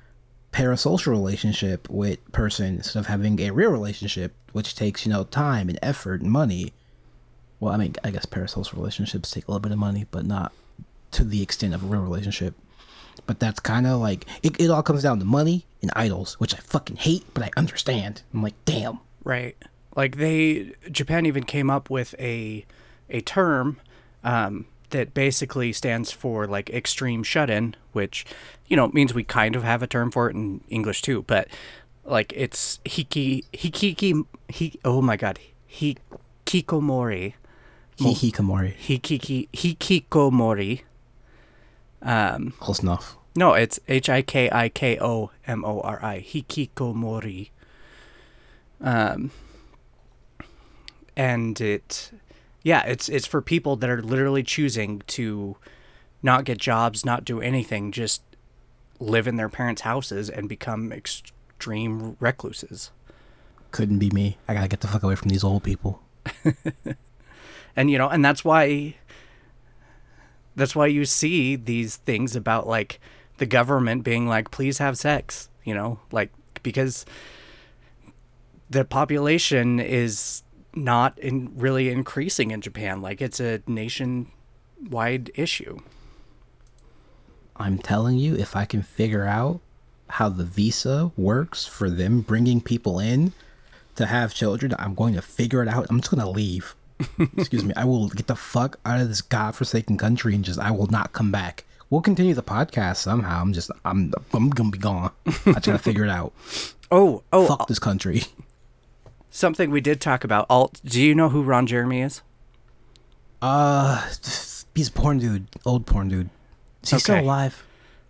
parasocial 0.53 1.09
relationship 1.09 1.89
with 1.89 2.19
person 2.33 2.77
instead 2.77 3.01
of 3.01 3.07
having 3.07 3.41
a 3.41 3.51
real 3.51 3.71
relationship 3.71 4.35
which 4.53 4.75
takes 4.75 5.07
you 5.07 5.13
know 5.13 5.23
time 5.25 5.69
and 5.69 5.79
effort 5.81 6.21
and 6.21 6.31
money 6.31 6.73
well 7.61 7.73
i 7.73 7.77
mean 7.77 7.95
i 8.03 8.11
guess 8.11 8.27
parasocial 8.27 8.75
relationships 8.75 9.31
take 9.31 9.47
a 9.47 9.51
little 9.51 9.61
bit 9.61 9.71
of 9.71 9.79
money 9.79 10.07
but 10.11 10.27
not 10.27 10.53
to 11.13 11.23
the 11.23 11.41
extent 11.41 11.73
of 11.73 11.85
a 11.85 11.87
real 11.87 12.03
relationship 12.03 12.55
but 13.27 13.39
that's 13.41 13.61
kind 13.61 13.87
of 13.87 14.01
like 14.01 14.27
it, 14.43 14.61
it 14.61 14.71
all 14.71 14.83
comes 14.83 15.03
down 15.03 15.19
to 15.19 15.25
money 15.25 15.67
and 15.83 15.91
idols 15.95 16.39
which 16.41 16.55
i 16.55 16.59
fucking 16.59 16.97
hate 16.97 17.25
but 17.35 17.43
i 17.45 17.51
understand. 17.57 18.23
I'm 18.35 18.43
like 18.43 18.55
damn. 18.65 18.99
Right. 19.25 19.57
Like 19.97 20.17
they 20.17 20.73
Japan 20.91 21.27
even 21.27 21.45
came 21.45 21.71
up 21.71 21.91
with 21.91 22.15
a 22.19 22.65
a 23.09 23.21
term 23.21 23.81
um, 24.25 24.67
that 24.91 25.15
basically 25.15 25.73
stands 25.73 26.13
for 26.13 26.47
like 26.47 26.71
extreme 26.71 27.23
shut-in, 27.23 27.75
which 27.93 28.25
you 28.67 28.77
know 28.77 28.89
means 28.89 29.15
we 29.15 29.25
kind 29.25 29.57
of 29.57 29.63
have 29.63 29.83
a 29.83 29.87
term 29.87 30.11
for 30.11 30.31
it 30.31 30.37
in 30.37 30.61
English 30.69 31.03
too, 31.03 31.23
but 31.27 31.49
like 32.05 32.33
it's 32.37 32.79
hiki 32.85 33.45
hikiki 33.53 34.25
he 34.49 34.79
oh 34.85 35.03
my 35.03 35.17
god 35.17 35.39
hikikomori. 35.69 37.35
Hikikomori 37.99 38.75
hikiki 38.77 39.49
hikikomori 39.53 40.83
close 42.59 42.81
enough 42.81 43.17
no, 43.37 43.55
it's 43.55 43.79
H 43.87 44.09
I 44.09 44.23
K 44.23 44.51
I 44.51 44.69
K 44.69 44.99
O 45.01 45.31
M 45.47 45.65
O 45.65 45.81
R 45.81 46.05
I. 46.05 46.21
Hikikomori. 46.21 47.51
Um 48.81 49.31
and 51.17 51.61
it 51.61 52.11
yeah, 52.63 52.83
it's 52.85 53.09
it's 53.09 53.27
for 53.27 53.41
people 53.41 53.77
that 53.77 53.89
are 53.89 54.03
literally 54.03 54.43
choosing 54.43 55.03
to 55.09 55.57
not 56.23 56.45
get 56.45 56.59
jobs, 56.59 57.05
not 57.05 57.25
do 57.25 57.41
anything, 57.41 57.93
just 57.93 58.23
live 58.99 59.27
in 59.27 59.37
their 59.37 59.49
parents' 59.49 59.83
houses 59.83 60.29
and 60.29 60.49
become 60.49 60.93
extreme 60.93 62.17
recluses. 62.21 62.91
couldn't 63.71 63.99
be 63.99 64.11
me 64.11 64.37
i 64.49 64.55
gotta 64.55 64.67
get 64.67 64.81
the 64.81 64.89
fuck 64.89 65.03
away 65.03 65.15
from 65.15 65.29
these 65.29 65.45
old 65.45 65.63
people 65.63 66.03
and 67.77 67.89
you 67.91 67.97
know 67.97 68.09
and 68.09 68.25
that's 68.25 68.45
why 68.45 68.97
that's 70.57 70.75
why 70.75 70.87
you 70.87 71.05
see 71.05 71.57
these 71.57 71.97
things 71.97 72.37
about 72.37 72.67
like 72.67 73.01
the 73.39 73.47
government 73.47 74.05
being 74.05 74.27
like 74.27 74.51
please 74.51 74.79
have 74.79 74.99
sex 74.99 75.49
you 75.65 75.75
know 75.75 75.99
like 76.13 76.31
because 76.63 77.07
the 78.69 78.85
population 78.85 79.81
is 79.81 80.43
not 80.75 81.19
in 81.19 81.51
really 81.57 81.89
increasing 81.89 82.51
in 82.51 82.61
Japan 82.61 83.03
like 83.03 83.21
it's 83.21 83.41
a 83.41 83.61
nationwide 83.67 85.31
issue 85.35 85.81
I'm 87.61 87.77
telling 87.77 88.17
you, 88.17 88.35
if 88.37 88.57
I 88.57 88.65
can 88.65 88.83
figure 88.83 89.27
out 89.27 89.61
how 90.09 90.31
the 90.31 90.45
visa 90.45 91.13
works 91.15 91.67
for 91.67 91.91
them 91.91 92.23
bringing 92.23 92.63
people 92.63 92.99
in 92.99 93.35
to 93.97 94.07
have 94.07 94.33
children, 94.33 94.75
I'm 94.79 94.95
going 94.95 95.13
to 95.13 95.21
figure 95.21 95.63
it 95.63 95.69
out. 95.69 95.87
I'm 95.91 96.01
just 96.01 96.11
going 96.11 96.25
to 96.25 96.31
leave. 96.31 96.75
Excuse 97.37 97.65
me. 97.65 97.73
I 97.77 97.85
will 97.85 98.09
get 98.09 98.27
the 98.27 98.37
fuck 98.37 98.79
out 98.85 99.01
of 99.01 99.09
this 99.09 99.23
godforsaken 99.23 99.97
country 99.99 100.35
and 100.35 100.45
just, 100.45 100.59
I 100.59 100.71
will 100.71 100.87
not 100.89 101.13
come 101.13 101.31
back. 101.33 101.65
We'll 101.89 102.01
continue 102.03 102.35
the 102.35 102.43
podcast 102.43 102.97
somehow. 102.97 103.41
I'm 103.41 103.53
just, 103.53 103.71
I'm, 103.85 104.13
I'm 104.33 104.51
going 104.51 104.71
to 104.71 104.79
be 104.79 104.83
gone. 104.83 105.11
I 105.47 105.59
try 105.61 105.73
to 105.73 105.79
figure 105.79 106.05
it 106.05 106.11
out. 106.11 106.33
oh 106.93 107.23
oh 107.33 107.47
Fuck 107.47 107.69
this 107.69 107.79
country. 107.79 108.23
something 109.31 109.71
we 109.71 109.81
did 109.81 110.01
talk 110.01 110.25
about 110.25 110.45
alt 110.51 110.81
do 110.85 111.01
you 111.01 111.15
know 111.15 111.29
who 111.29 111.43
Ron 111.43 111.67
Jeremy 111.67 112.01
is 112.03 112.21
Uh, 113.41 114.05
he's 114.75 114.89
a 114.89 114.93
porn 114.93 115.19
dude, 115.19 115.47
old 115.65 115.87
porn 115.87 116.09
dude. 116.09 116.31
Is 116.83 116.91
he 116.91 116.99
still 116.99 117.21
alive? 117.21 117.65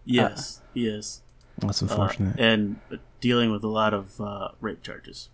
Yes, 0.04 0.60
he 0.74 0.86
is. 0.86 1.20
That's 1.58 1.82
Uh, 1.82 1.86
unfortunate. 1.86 2.38
and 2.40 2.76
dealing 3.20 3.52
with 3.52 3.62
a 3.62 3.68
lot 3.68 3.92
of 3.94 4.20
uh, 4.20 4.48
rape 4.60 4.82
charges. 4.82 5.28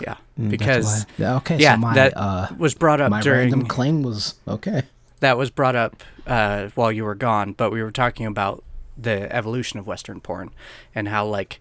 Yeah 0.00 0.16
Mm, 0.38 0.50
because 0.50 1.06
Yeah, 1.16 1.36
okay, 1.36 1.56
yeah 1.56 1.74
so 1.74 1.80
my, 1.80 1.94
that 1.94 2.16
uh, 2.16 2.48
was 2.58 2.74
brought 2.74 3.00
up 3.00 3.10
my 3.10 3.22
during 3.22 3.50
random 3.50 3.66
claim 3.66 4.02
was 4.02 4.34
okay. 4.46 4.82
that 5.20 5.38
was 5.38 5.50
brought 5.50 5.74
up 5.74 6.02
uh, 6.26 6.68
while 6.74 6.92
you 6.92 7.04
were 7.04 7.14
gone, 7.14 7.52
but 7.52 7.70
we 7.70 7.82
were 7.82 7.90
talking 7.90 8.26
about 8.26 8.62
the 8.96 9.34
evolution 9.34 9.78
of 9.78 9.86
Western 9.86 10.20
porn 10.20 10.50
and 10.94 11.08
how, 11.08 11.24
like, 11.26 11.60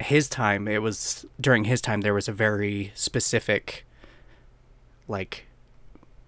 his 0.00 0.28
time, 0.28 0.68
it 0.68 0.80
was 0.80 1.26
during 1.40 1.64
his 1.64 1.80
time, 1.80 2.00
there 2.02 2.14
was 2.14 2.28
a 2.28 2.32
very 2.32 2.92
specific, 2.94 3.84
like, 5.08 5.46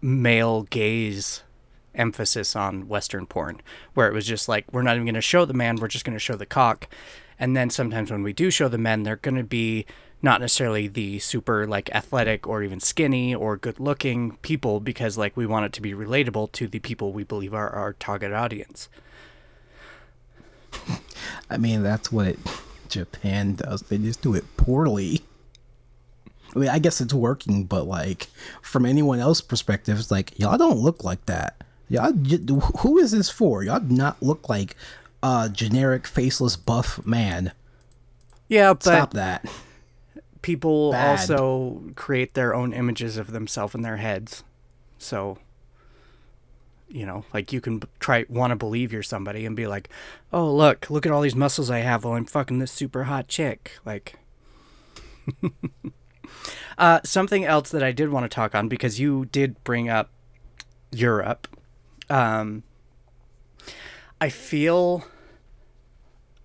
male 0.02 0.64
gaze 0.64 1.42
emphasis 1.94 2.56
on 2.56 2.88
Western 2.88 3.26
porn, 3.26 3.60
where 3.94 4.08
it 4.08 4.14
was 4.14 4.26
just 4.26 4.48
like, 4.48 4.70
we're 4.72 4.82
not 4.82 4.96
even 4.96 5.06
going 5.06 5.14
to 5.14 5.20
show 5.20 5.44
the 5.44 5.54
man, 5.54 5.76
we're 5.76 5.88
just 5.88 6.04
going 6.04 6.16
to 6.16 6.18
show 6.18 6.36
the 6.36 6.46
cock. 6.46 6.88
And 7.38 7.56
then 7.56 7.70
sometimes 7.70 8.10
when 8.10 8.22
we 8.22 8.32
do 8.34 8.50
show 8.50 8.68
the 8.68 8.76
men, 8.76 9.04
they're 9.04 9.16
going 9.16 9.36
to 9.36 9.44
be 9.44 9.86
not 10.22 10.40
necessarily 10.40 10.86
the 10.86 11.18
super 11.18 11.66
like 11.66 11.90
athletic 11.94 12.46
or 12.46 12.62
even 12.62 12.80
skinny 12.80 13.34
or 13.34 13.56
good 13.56 13.80
looking 13.80 14.36
people 14.42 14.80
because 14.80 15.16
like 15.16 15.36
we 15.36 15.46
want 15.46 15.66
it 15.66 15.72
to 15.72 15.80
be 15.80 15.92
relatable 15.92 16.52
to 16.52 16.68
the 16.68 16.78
people 16.78 17.12
we 17.12 17.24
believe 17.24 17.54
are 17.54 17.70
our 17.70 17.94
target 17.94 18.32
audience. 18.32 18.88
I 21.50 21.56
mean, 21.56 21.82
that's 21.82 22.12
what 22.12 22.36
Japan 22.88 23.54
does. 23.54 23.82
They 23.82 23.98
just 23.98 24.22
do 24.22 24.34
it 24.34 24.44
poorly. 24.56 25.22
I 26.54 26.58
mean, 26.58 26.68
I 26.68 26.78
guess 26.78 27.00
it's 27.00 27.14
working, 27.14 27.64
but 27.64 27.84
like 27.84 28.28
from 28.60 28.84
anyone 28.84 29.20
else's 29.20 29.42
perspective, 29.42 29.98
it's 29.98 30.10
like 30.10 30.38
y'all 30.38 30.58
don't 30.58 30.78
look 30.78 31.04
like 31.04 31.24
that. 31.26 31.62
Y'all, 31.88 32.12
who 32.12 32.98
is 32.98 33.12
this 33.12 33.30
for? 33.30 33.64
Y'all 33.64 33.80
not 33.80 34.22
look 34.22 34.48
like 34.48 34.76
a 35.22 35.48
generic 35.52 36.06
faceless 36.06 36.56
buff 36.56 37.04
man. 37.06 37.52
Yeah, 38.48 38.74
but 38.74 38.82
Stop 38.82 39.12
that. 39.14 39.44
People 40.42 40.92
Bad. 40.92 41.10
also 41.10 41.82
create 41.96 42.34
their 42.34 42.54
own 42.54 42.72
images 42.72 43.16
of 43.16 43.32
themselves 43.32 43.74
in 43.74 43.82
their 43.82 43.98
heads. 43.98 44.44
So, 44.98 45.38
you 46.88 47.06
know, 47.06 47.24
like 47.32 47.52
you 47.52 47.60
can 47.60 47.82
try 47.98 48.24
want 48.28 48.50
to 48.50 48.56
believe 48.56 48.92
you're 48.92 49.02
somebody 49.02 49.46
and 49.46 49.56
be 49.56 49.66
like, 49.66 49.88
"Oh, 50.32 50.52
look, 50.52 50.90
look 50.90 51.06
at 51.06 51.12
all 51.12 51.22
these 51.22 51.36
muscles 51.36 51.70
I 51.70 51.78
have 51.78 52.04
while 52.04 52.14
I'm 52.14 52.26
fucking 52.26 52.58
this 52.58 52.72
super 52.72 53.04
hot 53.04 53.28
chick." 53.28 53.72
Like 53.84 54.16
Uh 56.78 57.00
something 57.04 57.44
else 57.44 57.70
that 57.70 57.82
I 57.82 57.92
did 57.92 58.08
want 58.08 58.24
to 58.24 58.34
talk 58.34 58.54
on 58.54 58.68
because 58.68 58.98
you 58.98 59.26
did 59.26 59.62
bring 59.64 59.88
up 59.88 60.10
Europe. 60.90 61.46
Um 62.08 62.62
I 64.20 64.28
feel 64.28 65.04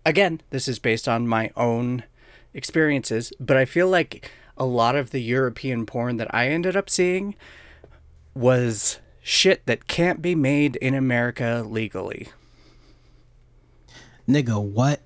again, 0.05 0.41
this 0.49 0.67
is 0.67 0.79
based 0.79 1.07
on 1.07 1.27
my 1.27 1.51
own 1.55 2.03
experiences, 2.55 3.31
but 3.39 3.57
I 3.57 3.65
feel 3.65 3.87
like 3.89 4.31
a 4.57 4.65
lot 4.65 4.95
of 4.95 5.11
the 5.11 5.21
European 5.21 5.85
porn 5.85 6.17
that 6.17 6.33
I 6.33 6.47
ended 6.47 6.75
up 6.75 6.89
seeing 6.89 7.35
was 8.33 8.99
shit 9.21 9.65
that 9.65 9.87
can't 9.87 10.21
be 10.21 10.33
made 10.33 10.77
in 10.77 10.95
America 10.95 11.63
legally. 11.67 12.29
Nigga, 14.27 14.61
what? 14.63 15.01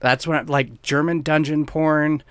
That's 0.00 0.26
when 0.26 0.46
like 0.46 0.82
German 0.82 1.22
dungeon 1.22 1.64
porn 1.64 2.22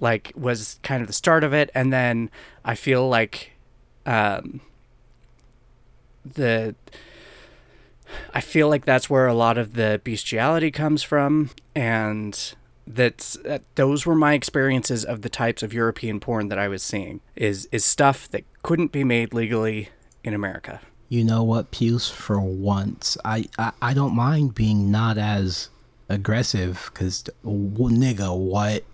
like 0.00 0.32
was 0.34 0.80
kind 0.82 1.02
of 1.02 1.06
the 1.06 1.12
start 1.12 1.44
of 1.44 1.52
it 1.52 1.70
and 1.74 1.92
then 1.92 2.30
I 2.64 2.74
feel 2.74 3.08
like 3.08 3.52
um 4.06 4.62
the 6.24 6.74
I 8.34 8.40
feel 8.40 8.68
like 8.68 8.84
that's 8.84 9.08
where 9.10 9.26
a 9.26 9.34
lot 9.34 9.58
of 9.58 9.74
the 9.74 10.00
bestiality 10.04 10.70
comes 10.70 11.02
from 11.02 11.50
and 11.74 12.54
that's 12.86 13.34
that 13.44 13.62
those 13.76 14.04
were 14.04 14.14
my 14.14 14.34
experiences 14.34 15.04
of 15.04 15.22
the 15.22 15.28
types 15.28 15.62
of 15.62 15.72
European 15.72 16.20
porn 16.20 16.48
that 16.48 16.58
I 16.58 16.68
was 16.68 16.82
seeing 16.82 17.20
is 17.36 17.68
is 17.70 17.84
stuff 17.84 18.28
that 18.30 18.44
couldn't 18.62 18.92
be 18.92 19.04
made 19.04 19.32
legally 19.32 19.90
in 20.24 20.34
America. 20.34 20.80
You 21.08 21.24
know 21.24 21.42
what, 21.42 21.70
Puce? 21.70 22.08
For 22.08 22.40
once, 22.40 23.16
I 23.24 23.46
I, 23.58 23.72
I 23.80 23.94
don't 23.94 24.14
mind 24.14 24.54
being 24.54 24.90
not 24.90 25.18
as 25.18 25.68
aggressive, 26.08 26.90
cause 26.94 27.22
w- 27.44 27.96
nigga, 27.96 28.36
what? 28.36 28.84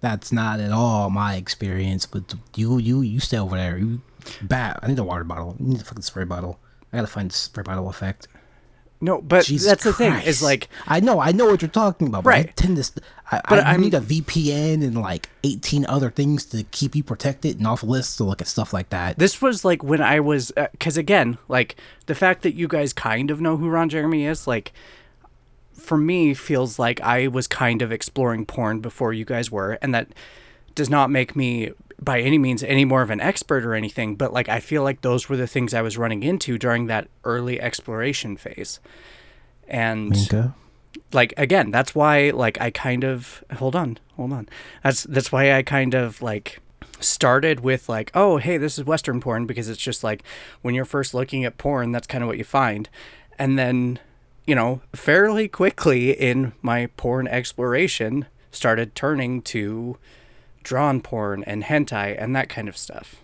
That's 0.00 0.30
not 0.30 0.60
at 0.60 0.70
all 0.70 1.10
my 1.10 1.34
experience. 1.34 2.06
But 2.06 2.34
you 2.54 2.78
you 2.78 3.00
you 3.00 3.20
stay 3.20 3.38
over 3.38 3.56
there. 3.56 3.78
You 3.78 4.00
bat. 4.42 4.78
I 4.82 4.88
need 4.88 4.98
a 4.98 5.04
water 5.04 5.24
bottle. 5.24 5.56
I 5.58 5.62
need 5.62 5.80
a 5.80 5.84
fucking 5.84 6.02
spray 6.02 6.24
bottle. 6.24 6.58
I 6.92 6.96
gotta 6.98 7.06
find 7.06 7.50
bottle 7.64 7.88
effect. 7.88 8.28
No, 9.00 9.22
but 9.22 9.44
Jesus 9.44 9.68
that's 9.68 9.84
the 9.84 9.92
thing 9.92 10.12
is 10.26 10.42
like 10.42 10.68
I 10.88 10.98
know, 10.98 11.20
I 11.20 11.30
know 11.30 11.46
what 11.46 11.62
you're 11.62 11.68
talking 11.68 12.08
about. 12.08 12.24
But 12.24 12.34
I 12.34 12.42
tend 12.56 12.76
to, 12.78 12.82
st- 12.82 13.04
I, 13.30 13.40
But 13.48 13.60
I 13.60 13.70
I'm- 13.72 13.80
need 13.80 13.94
a 13.94 14.00
VPN 14.00 14.82
and 14.82 14.96
like 15.00 15.28
18 15.44 15.86
other 15.86 16.10
things 16.10 16.44
to 16.46 16.64
keep 16.64 16.96
you 16.96 17.04
protected 17.04 17.58
and 17.58 17.66
off 17.66 17.84
lists 17.84 18.16
to 18.16 18.24
look 18.24 18.40
at 18.40 18.48
stuff 18.48 18.72
like 18.72 18.88
that. 18.88 19.16
this 19.16 19.40
was 19.40 19.64
like 19.64 19.84
when 19.84 20.00
I 20.02 20.18
was 20.18 20.50
uh, 20.56 20.66
because 20.72 20.96
again, 20.96 21.38
like 21.46 21.76
the 22.06 22.14
fact 22.16 22.42
that 22.42 22.54
you 22.54 22.66
guys 22.66 22.92
kind 22.92 23.30
of 23.30 23.40
know 23.40 23.56
who 23.56 23.68
Ron 23.68 23.88
Jeremy 23.88 24.24
is, 24.26 24.48
like 24.48 24.72
for 25.74 25.96
me 25.96 26.34
feels 26.34 26.78
like 26.78 27.00
I 27.00 27.28
was 27.28 27.46
kind 27.46 27.82
of 27.82 27.92
exploring 27.92 28.46
porn 28.46 28.80
before 28.80 29.12
you 29.12 29.24
guys 29.24 29.48
were, 29.50 29.78
and 29.80 29.94
that 29.94 30.08
does 30.78 30.88
not 30.88 31.10
make 31.10 31.36
me 31.36 31.72
by 32.00 32.20
any 32.20 32.38
means 32.38 32.62
any 32.62 32.84
more 32.84 33.02
of 33.02 33.10
an 33.10 33.20
expert 33.20 33.64
or 33.64 33.74
anything, 33.74 34.14
but 34.14 34.32
like 34.32 34.48
I 34.48 34.60
feel 34.60 34.82
like 34.82 35.02
those 35.02 35.28
were 35.28 35.36
the 35.36 35.46
things 35.46 35.74
I 35.74 35.82
was 35.82 35.98
running 35.98 36.22
into 36.22 36.56
during 36.56 36.86
that 36.86 37.08
early 37.24 37.60
exploration 37.60 38.36
phase. 38.36 38.80
And 39.66 40.10
Minka, 40.10 40.54
like 41.12 41.34
again 41.36 41.70
that's 41.70 41.94
why 41.94 42.30
like 42.30 42.60
i 42.60 42.70
kind 42.70 43.04
of 43.04 43.44
hold 43.56 43.74
on 43.76 43.98
hold 44.16 44.32
on. 44.32 44.48
That's 44.82 45.02
that's 45.04 45.32
why 45.32 45.52
i 45.52 45.62
kind 45.62 45.94
of 45.94 46.22
like 46.22 46.60
started 47.00 47.60
with 47.60 47.88
like 47.88 48.10
oh 48.14 48.38
hey 48.38 48.56
this 48.56 48.78
is 48.78 48.84
western 48.84 49.20
porn 49.20 49.46
because 49.46 49.68
it's 49.68 49.80
just 49.80 50.02
like 50.02 50.22
when 50.62 50.74
you're 50.74 50.84
first 50.84 51.14
looking 51.14 51.44
at 51.44 51.58
porn 51.58 51.92
that's 51.92 52.06
kind 52.06 52.22
of 52.22 52.28
what 52.28 52.38
you 52.38 52.44
find. 52.44 52.88
And 53.38 53.58
then 53.58 53.98
you 54.46 54.54
know 54.54 54.80
fairly 54.94 55.48
quickly 55.48 56.12
in 56.12 56.52
my 56.62 56.86
porn 56.96 57.26
exploration 57.26 58.26
started 58.52 58.94
turning 58.94 59.42
to 59.42 59.98
drawn 60.68 61.00
porn 61.00 61.42
and 61.44 61.64
hentai 61.64 62.14
and 62.22 62.36
that 62.36 62.48
kind 62.48 62.68
of 62.68 62.76
stuff 62.76 63.16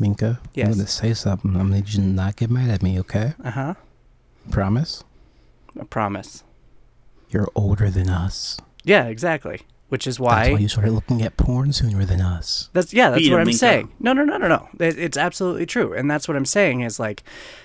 Minka, 0.00 0.38
Yes. 0.54 0.66
I'm 0.68 0.72
gonna 0.74 0.86
say 0.86 1.12
something. 1.12 1.50
I'm 1.56 1.68
gonna 1.70 1.74
need 1.80 1.92
you 1.92 2.00
not 2.02 2.36
get 2.36 2.50
mad 2.50 2.70
at 2.70 2.82
me, 2.84 3.00
okay? 3.00 3.34
uh-huh 3.44 3.74
Promise. 4.50 5.02
i 5.80 5.84
promise 5.84 6.44
You're 7.30 7.48
older 7.56 7.90
than 7.90 8.08
us. 8.08 8.58
yeah 8.84 9.06
exactly 9.06 9.62
which 9.88 10.06
is 10.06 10.20
why 10.20 10.34
That's 10.36 10.48
why 10.48 10.52
why 10.54 10.58
you 10.60 10.68
started 10.68 10.92
looking 10.92 11.22
at 11.22 11.36
porn 11.38 11.72
sooner 11.72 12.04
than 12.04 12.20
us. 12.20 12.68
That's 12.74 12.92
yeah, 12.92 13.08
that's 13.10 13.22
Beat 13.22 13.32
what 13.32 13.40
I'm 13.40 13.46
Minka. 13.46 13.58
saying. 13.58 13.92
No, 13.98 14.12
no, 14.12 14.22
no, 14.22 14.36
no, 14.36 14.46
no. 14.46 14.68
It, 14.78 14.98
it's 14.98 15.16
absolutely 15.16 15.64
true, 15.64 15.94
and 15.94 16.10
that's 16.10 16.28
what 16.28 16.36
I'm 16.36 16.44
saying 16.44 16.82
is 16.82 17.00
like, 17.00 17.22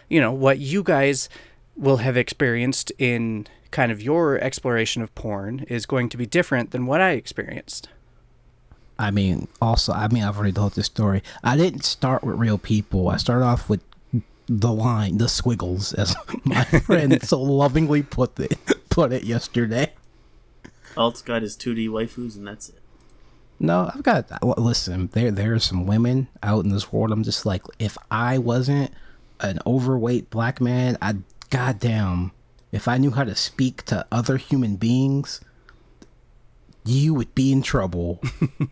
you 0.07 0.22
know, 0.22 0.32
what 0.32 0.57
you 0.57 0.84
guys 0.84 1.28
will 1.76 1.97
have 1.97 2.16
experienced 2.16 2.93
in 2.97 3.45
kind 3.72 3.91
of 3.91 4.01
your 4.01 4.39
exploration 4.39 5.01
of 5.01 5.14
porn 5.16 5.66
is 5.68 5.86
going 5.86 6.07
to 6.07 6.16
be 6.16 6.26
different 6.26 6.72
than 6.72 6.86
what 6.86 7.01
I 7.01 7.09
experienced. 7.11 7.89
I 8.99 9.11
mean, 9.11 9.47
also, 9.61 9.91
I 9.91 10.07
mean, 10.07 10.23
I've 10.23 10.37
already 10.37 10.53
told 10.53 10.73
this 10.73 10.85
story. 10.85 11.23
I 11.43 11.57
didn't 11.57 11.83
start 11.83 12.23
with 12.23 12.37
real 12.37 12.57
people. 12.57 13.09
I 13.09 13.17
started 13.17 13.45
off 13.45 13.69
with 13.69 13.81
the 14.47 14.71
line, 14.71 15.17
the 15.17 15.29
squiggles, 15.29 15.93
as 15.93 16.15
my 16.43 16.63
friend 16.85 17.21
so 17.23 17.41
lovingly 17.41 18.03
put 18.03 18.39
it 18.39 18.57
put 18.89 19.11
it 19.11 19.23
yesterday. 19.23 19.93
All 20.95 21.09
it's 21.09 21.21
got 21.21 21.43
is 21.43 21.57
2D 21.57 21.89
waifus, 21.89 22.35
and 22.35 22.47
that's 22.47 22.69
it. 22.69 22.79
No, 23.59 23.89
I've 23.93 24.03
got. 24.03 24.29
Listen, 24.59 25.09
there 25.13 25.31
there 25.31 25.53
are 25.53 25.59
some 25.59 25.87
women 25.87 26.27
out 26.41 26.65
in 26.65 26.71
this 26.71 26.91
world. 26.91 27.11
I'm 27.11 27.23
just 27.23 27.45
like, 27.45 27.63
if 27.79 27.97
I 28.11 28.37
wasn't 28.37 28.91
an 29.39 29.59
overweight 29.65 30.29
black 30.29 30.61
man, 30.61 30.97
I 31.01 31.15
goddamn, 31.49 32.31
if 32.71 32.87
I 32.87 32.97
knew 32.97 33.11
how 33.11 33.23
to 33.23 33.35
speak 33.35 33.83
to 33.85 34.05
other 34.11 34.37
human 34.37 34.75
beings, 34.75 35.41
you 36.86 37.13
would 37.13 37.34
be 37.36 37.51
in 37.51 37.61
trouble, 37.61 38.19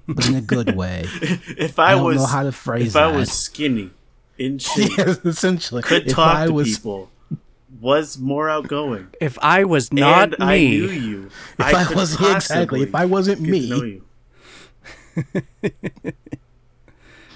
but 0.07 0.25
in 0.27 0.35
a 0.35 0.41
good 0.41 0.75
way. 0.75 1.05
If 1.05 1.79
I, 1.79 1.91
I 1.91 1.95
don't 1.95 2.05
was, 2.05 2.17
know 2.17 2.25
how 2.25 2.43
to 2.43 2.51
phrase 2.51 2.87
if 2.87 2.95
I 2.95 3.07
was 3.07 3.31
skinny, 3.31 3.91
in 4.37 4.57
shape, 4.59 4.97
yes, 4.97 5.19
essentially. 5.25 5.81
could 5.81 6.07
if 6.07 6.13
talk 6.13 6.35
I 6.35 6.45
to 6.47 6.53
was, 6.53 6.77
people, 6.77 7.09
was 7.79 8.17
more 8.17 8.49
outgoing, 8.49 9.07
If 9.19 9.37
I 9.41 9.63
was 9.63 9.93
not 9.93 10.33
and 10.33 10.39
me, 10.39 10.45
I 10.45 10.57
knew 10.59 10.89
you, 10.89 11.29
If 11.59 11.59
I, 11.59 11.83
could 11.85 11.95
wasn't 11.95 12.35
exactly, 12.35 12.81
if 12.81 12.95
I 12.95 13.05
wasn't 13.05 13.39
possibly 13.39 13.59
get 13.59 13.67
to 13.67 13.75
know 13.75 13.81
me, 13.81 14.01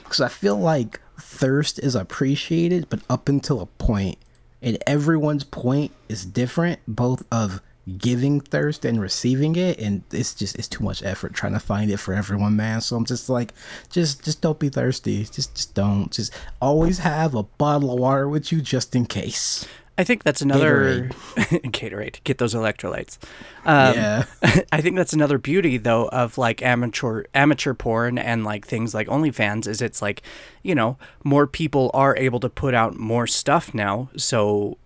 because 0.03 0.21
I 0.21 0.27
feel 0.27 0.57
like 0.57 0.99
thirst 1.19 1.79
is 1.79 1.95
appreciated, 1.95 2.89
but 2.89 2.99
up 3.09 3.29
until 3.29 3.61
a 3.61 3.65
point, 3.65 4.17
and 4.61 4.77
everyone's 4.87 5.43
point 5.43 5.91
is 6.09 6.25
different, 6.25 6.79
both 6.87 7.23
of 7.31 7.61
giving 7.97 8.41
thirst 8.41 8.83
and 8.85 8.99
receiving 8.99 9.55
it, 9.55 9.79
and 9.79 10.03
it's 10.11 10.33
just 10.33 10.55
it's 10.57 10.67
too 10.67 10.83
much 10.83 11.03
effort 11.03 11.33
trying 11.33 11.53
to 11.53 11.59
find 11.59 11.91
it 11.91 11.97
for 11.97 12.13
everyone, 12.13 12.55
man. 12.55 12.81
So 12.81 12.95
I'm 12.95 13.05
just 13.05 13.29
like, 13.29 13.53
just 13.89 14.23
just 14.23 14.41
don't 14.41 14.59
be 14.59 14.69
thirsty, 14.69 15.23
just 15.25 15.55
just 15.55 15.73
don't, 15.73 16.11
just 16.11 16.33
always 16.61 16.99
have 16.99 17.35
a 17.35 17.43
bottle 17.43 17.93
of 17.93 17.99
water 17.99 18.27
with 18.27 18.51
you 18.51 18.61
just 18.61 18.95
in 18.95 19.05
case. 19.05 19.65
I 19.97 20.03
think 20.03 20.23
that's 20.23 20.41
another 20.41 21.09
Gatorade. 21.35 22.21
Get 22.25 22.37
those 22.37 22.53
electrolytes. 22.53 23.17
Um, 23.63 23.95
yeah, 23.95 24.25
I 24.71 24.81
think 24.81 24.97
that's 24.97 25.13
another 25.13 25.37
beauty 25.37 25.77
though 25.77 26.09
of 26.09 26.37
like 26.37 26.61
amateur 26.61 27.23
amateur 27.33 27.73
porn 27.73 28.17
and 28.17 28.43
like 28.43 28.67
things 28.67 28.93
like 28.93 29.07
OnlyFans 29.07 29.67
is 29.67 29.81
it's 29.81 30.01
like, 30.01 30.21
you 30.63 30.75
know, 30.75 30.97
more 31.23 31.47
people 31.47 31.91
are 31.93 32.15
able 32.17 32.41
to 32.41 32.49
put 32.49 32.73
out 32.73 32.97
more 32.97 33.25
stuff 33.25 33.73
now. 33.73 34.09
So, 34.17 34.77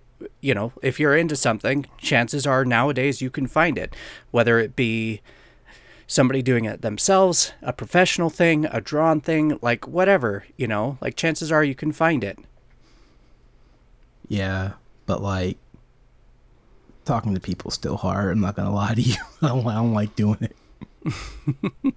you 0.42 0.54
know, 0.54 0.74
if 0.82 1.00
you're 1.00 1.16
into 1.16 1.36
something, 1.36 1.86
chances 1.98 2.46
are 2.48 2.66
nowadays 2.66 3.22
you 3.22 3.30
can 3.30 3.48
find 3.48 3.78
it, 3.78 3.96
whether 4.32 4.60
it 4.60 4.76
be 4.76 5.22
somebody 6.08 6.42
doing 6.42 6.66
it 6.66 6.82
themselves, 6.82 7.54
a 7.62 7.72
professional 7.72 8.30
thing, 8.30 8.66
a 8.66 8.82
drawn 8.82 9.22
thing, 9.22 9.60
like 9.62 9.88
whatever, 9.88 10.46
you 10.58 10.68
know, 10.68 10.98
like 11.02 11.16
chances 11.16 11.52
are 11.52 11.64
you 11.64 11.76
can 11.76 11.92
find 11.92 12.24
it. 12.24 12.38
yeah, 14.28 14.74
but 15.06 15.22
like. 15.22 15.58
Talking 17.06 17.34
to 17.34 17.40
people 17.40 17.70
is 17.70 17.74
still 17.74 17.98
hard. 17.98 18.32
I'm 18.32 18.40
not 18.40 18.56
gonna 18.56 18.72
lie 18.72 18.94
to 18.94 19.02
you. 19.02 19.16
I 19.42 19.48
don't, 19.48 19.66
I 19.66 19.76
don't 19.76 19.94
like 19.96 20.16
doing 20.16 20.38
it. 20.42 20.56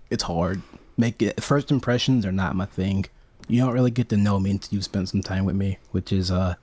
it's 0.11 0.23
hard. 0.23 0.63
Make 0.97 1.21
it 1.21 1.43
first 1.43 1.71
impressions 1.71 2.25
are 2.25 2.33
not 2.33 2.57
my 2.57 2.65
thing. 2.65 3.05
You 3.47 3.61
don't 3.61 3.75
really 3.75 3.91
get 3.91 4.09
to 4.11 4.17
know 4.17 4.41
me 4.41 4.53
until 4.53 4.75
you've 4.75 4.85
spent 4.85 5.11
some 5.11 5.21
time 5.21 5.45
with 5.45 5.55
me, 5.57 5.77
which 5.91 6.13
is 6.15 6.31
uh 6.31 6.55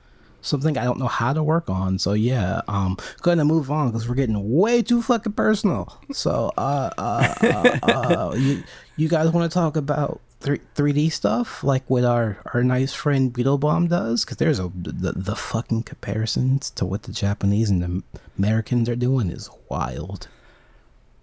something 0.42 0.78
I 0.78 0.84
don't 0.84 1.00
know 1.00 1.08
how 1.08 1.34
to 1.34 1.44
work 1.44 1.70
on. 1.70 2.00
So 2.00 2.14
yeah, 2.14 2.62
um, 2.68 2.98
gonna 3.22 3.46
move 3.46 3.72
on 3.72 3.88
because 3.88 4.08
we're 4.08 4.16
getting 4.16 4.52
way 4.58 4.82
too 4.82 5.02
fucking 5.02 5.34
personal. 5.34 5.98
So 6.12 6.52
uh, 6.58 6.90
uh, 6.98 7.34
uh, 7.42 7.80
uh 7.84 8.34
you 8.38 8.64
you 8.96 9.08
guys 9.08 9.30
want 9.30 9.50
to 9.50 9.54
talk 9.54 9.76
about 9.78 10.22
three 10.40 10.60
three 10.76 10.94
D 10.94 11.10
stuff 11.10 11.64
like 11.64 11.90
what 11.90 12.04
our 12.04 12.38
our 12.54 12.64
nice 12.64 12.94
friend 12.94 13.34
Beetlebomb 13.34 13.90
does? 13.90 14.24
Because 14.24 14.38
there's 14.38 14.60
a 14.60 14.72
the, 14.76 15.14
the 15.14 15.36
fucking 15.36 15.84
comparisons 15.84 16.70
to 16.72 16.86
what 16.86 17.04
the 17.04 17.12
Japanese 17.12 17.70
and 17.70 17.82
the 17.82 18.04
Americans 18.38 18.90
are 18.90 18.96
doing 18.96 19.30
is 19.30 19.50
wild. 19.70 20.28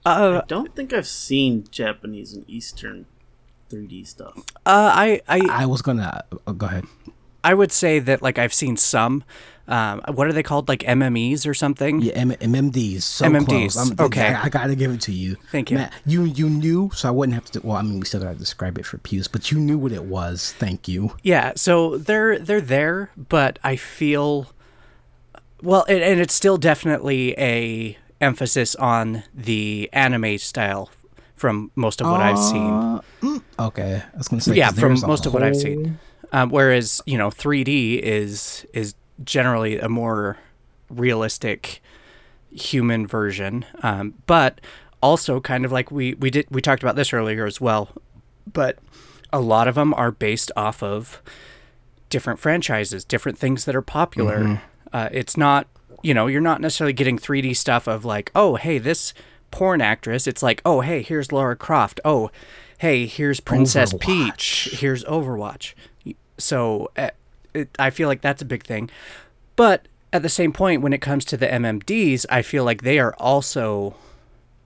Uh, 0.04 0.42
I 0.42 0.46
don't 0.46 0.74
think 0.76 0.92
I've 0.92 1.08
seen 1.08 1.64
Japanese 1.72 2.32
and 2.32 2.48
Eastern 2.48 3.06
3D 3.70 4.06
stuff. 4.06 4.38
uh, 4.64 4.92
I, 4.94 5.20
I, 5.26 5.40
I 5.50 5.66
was 5.66 5.82
gonna 5.82 6.24
uh, 6.46 6.52
go 6.52 6.66
ahead. 6.66 6.84
I 7.46 7.54
would 7.54 7.70
say 7.70 8.00
that 8.00 8.22
like 8.22 8.38
I've 8.38 8.52
seen 8.52 8.76
some. 8.76 9.22
Um, 9.68 10.00
what 10.14 10.26
are 10.26 10.32
they 10.32 10.42
called? 10.42 10.68
Like 10.68 10.80
MMEs 10.80 11.46
or 11.46 11.54
something? 11.54 12.00
Yeah, 12.00 12.12
M- 12.14 12.30
MMDs. 12.30 13.02
So 13.02 13.24
MMDs, 13.26 13.72
Close. 13.74 14.00
Okay. 14.00 14.34
I, 14.34 14.44
I 14.44 14.48
gotta 14.48 14.74
give 14.74 14.90
it 14.92 15.00
to 15.02 15.12
you. 15.12 15.36
Thank 15.52 15.70
you. 15.70 15.78
Matt, 15.78 15.92
you 16.04 16.24
you 16.24 16.50
knew, 16.50 16.90
so 16.92 17.08
I 17.08 17.12
wouldn't 17.12 17.34
have 17.34 17.44
to. 17.52 17.60
Well, 17.64 17.76
I 17.76 17.82
mean, 17.82 18.00
we 18.00 18.06
still 18.06 18.20
gotta 18.20 18.36
describe 18.36 18.78
it 18.78 18.86
for 18.86 18.98
Puce, 18.98 19.28
but 19.28 19.52
you 19.52 19.58
knew 19.60 19.78
what 19.78 19.92
it 19.92 20.04
was. 20.04 20.54
Thank 20.58 20.88
you. 20.88 21.16
Yeah, 21.22 21.52
so 21.54 21.98
they're 21.98 22.38
they're 22.38 22.60
there, 22.60 23.10
but 23.16 23.60
I 23.62 23.76
feel 23.76 24.48
well, 25.62 25.84
and, 25.88 26.02
and 26.02 26.20
it's 26.20 26.34
still 26.34 26.58
definitely 26.58 27.32
a 27.38 27.96
emphasis 28.20 28.74
on 28.76 29.22
the 29.32 29.88
anime 29.92 30.38
style 30.38 30.90
from 31.36 31.70
most 31.76 32.00
of 32.00 32.08
what 32.08 32.20
I've 32.20 32.38
seen. 32.38 32.70
Uh, 32.70 33.00
mm, 33.22 33.42
okay, 33.58 34.02
I 34.14 34.16
was 34.16 34.26
gonna 34.26 34.42
say. 34.42 34.54
Yeah, 34.54 34.70
from 34.70 34.98
most 35.00 35.26
of 35.26 35.34
what 35.34 35.44
I've 35.44 35.56
seen. 35.56 35.98
Um, 36.32 36.50
whereas 36.50 37.00
you 37.06 37.16
know, 37.18 37.30
3D 37.30 38.00
is 38.00 38.66
is 38.72 38.94
generally 39.24 39.78
a 39.78 39.88
more 39.88 40.38
realistic 40.90 41.82
human 42.50 43.06
version, 43.06 43.64
um, 43.82 44.14
but 44.26 44.60
also 45.02 45.40
kind 45.40 45.64
of 45.64 45.72
like 45.72 45.90
we 45.90 46.14
we 46.14 46.30
did 46.30 46.46
we 46.50 46.60
talked 46.60 46.82
about 46.82 46.96
this 46.96 47.12
earlier 47.12 47.46
as 47.46 47.60
well. 47.60 47.90
But 48.52 48.78
a 49.32 49.40
lot 49.40 49.68
of 49.68 49.74
them 49.74 49.92
are 49.94 50.10
based 50.10 50.50
off 50.56 50.82
of 50.82 51.22
different 52.08 52.38
franchises, 52.38 53.04
different 53.04 53.38
things 53.38 53.64
that 53.64 53.74
are 53.74 53.82
popular. 53.82 54.62
Uh, 54.92 55.08
it's 55.12 55.36
not, 55.36 55.66
you 56.02 56.14
know, 56.14 56.28
you're 56.28 56.40
not 56.40 56.60
necessarily 56.60 56.92
getting 56.92 57.18
3D 57.18 57.56
stuff 57.56 57.86
of 57.88 58.04
like, 58.04 58.30
oh, 58.34 58.54
hey, 58.54 58.78
this 58.78 59.12
porn 59.50 59.80
actress. 59.80 60.26
It's 60.26 60.42
like, 60.42 60.62
oh, 60.64 60.80
hey, 60.80 61.02
here's 61.02 61.32
Laura 61.32 61.56
Croft. 61.56 62.00
Oh, 62.04 62.30
hey, 62.78 63.06
here's 63.06 63.40
Princess 63.40 63.92
Peach. 64.00 64.68
Here's 64.80 65.04
Overwatch. 65.04 65.74
So 66.38 66.90
uh, 66.96 67.10
it, 67.54 67.68
I 67.78 67.90
feel 67.90 68.08
like 68.08 68.20
that's 68.20 68.42
a 68.42 68.46
big 68.46 68.64
thing. 68.64 68.90
But 69.56 69.86
at 70.12 70.22
the 70.22 70.28
same 70.28 70.52
point, 70.52 70.82
when 70.82 70.92
it 70.92 71.00
comes 71.00 71.24
to 71.26 71.36
the 71.36 71.46
MMDs, 71.46 72.26
I 72.30 72.42
feel 72.42 72.64
like 72.64 72.82
they 72.82 72.98
are 72.98 73.14
also 73.18 73.94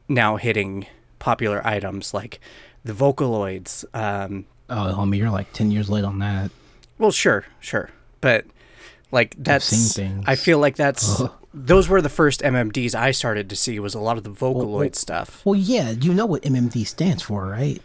now 0.09 0.37
hitting 0.37 0.87
popular 1.19 1.65
items 1.67 2.13
like 2.15 2.41
the 2.85 2.93
Vocaloids. 2.93 3.85
Um, 3.95 4.47
Oh, 4.73 4.95
homie, 4.97 5.17
you're 5.19 5.31
like 5.31 5.53
ten 5.53 5.71
years 5.73 5.91
late 5.91 6.05
on 6.05 6.21
that. 6.21 6.51
well, 6.99 7.11
sure, 7.11 7.45
sure, 7.59 7.91
but 8.21 8.45
like 9.11 9.35
that's. 9.37 9.99
I 10.27 10.37
feel 10.37 10.61
like 10.61 10.77
that's 10.77 11.21
those 11.53 11.89
were 11.89 12.01
the 12.01 12.09
first 12.09 12.41
MMDs 12.43 12.95
I 12.95 13.11
started 13.11 13.51
to 13.51 13.57
see. 13.57 13.81
Was 13.81 13.95
a 13.97 14.01
lot 14.01 14.17
of 14.17 14.23
the 14.23 14.31
Vocaloid 14.31 14.73
well- 14.73 14.93
stuff. 14.93 15.43
Well, 15.45 15.57
yeah, 15.57 15.91
you 15.91 16.15
know 16.15 16.27
what 16.27 16.43
MMD 16.43 16.87
stands 16.87 17.21
for, 17.23 17.47
right? 17.47 17.83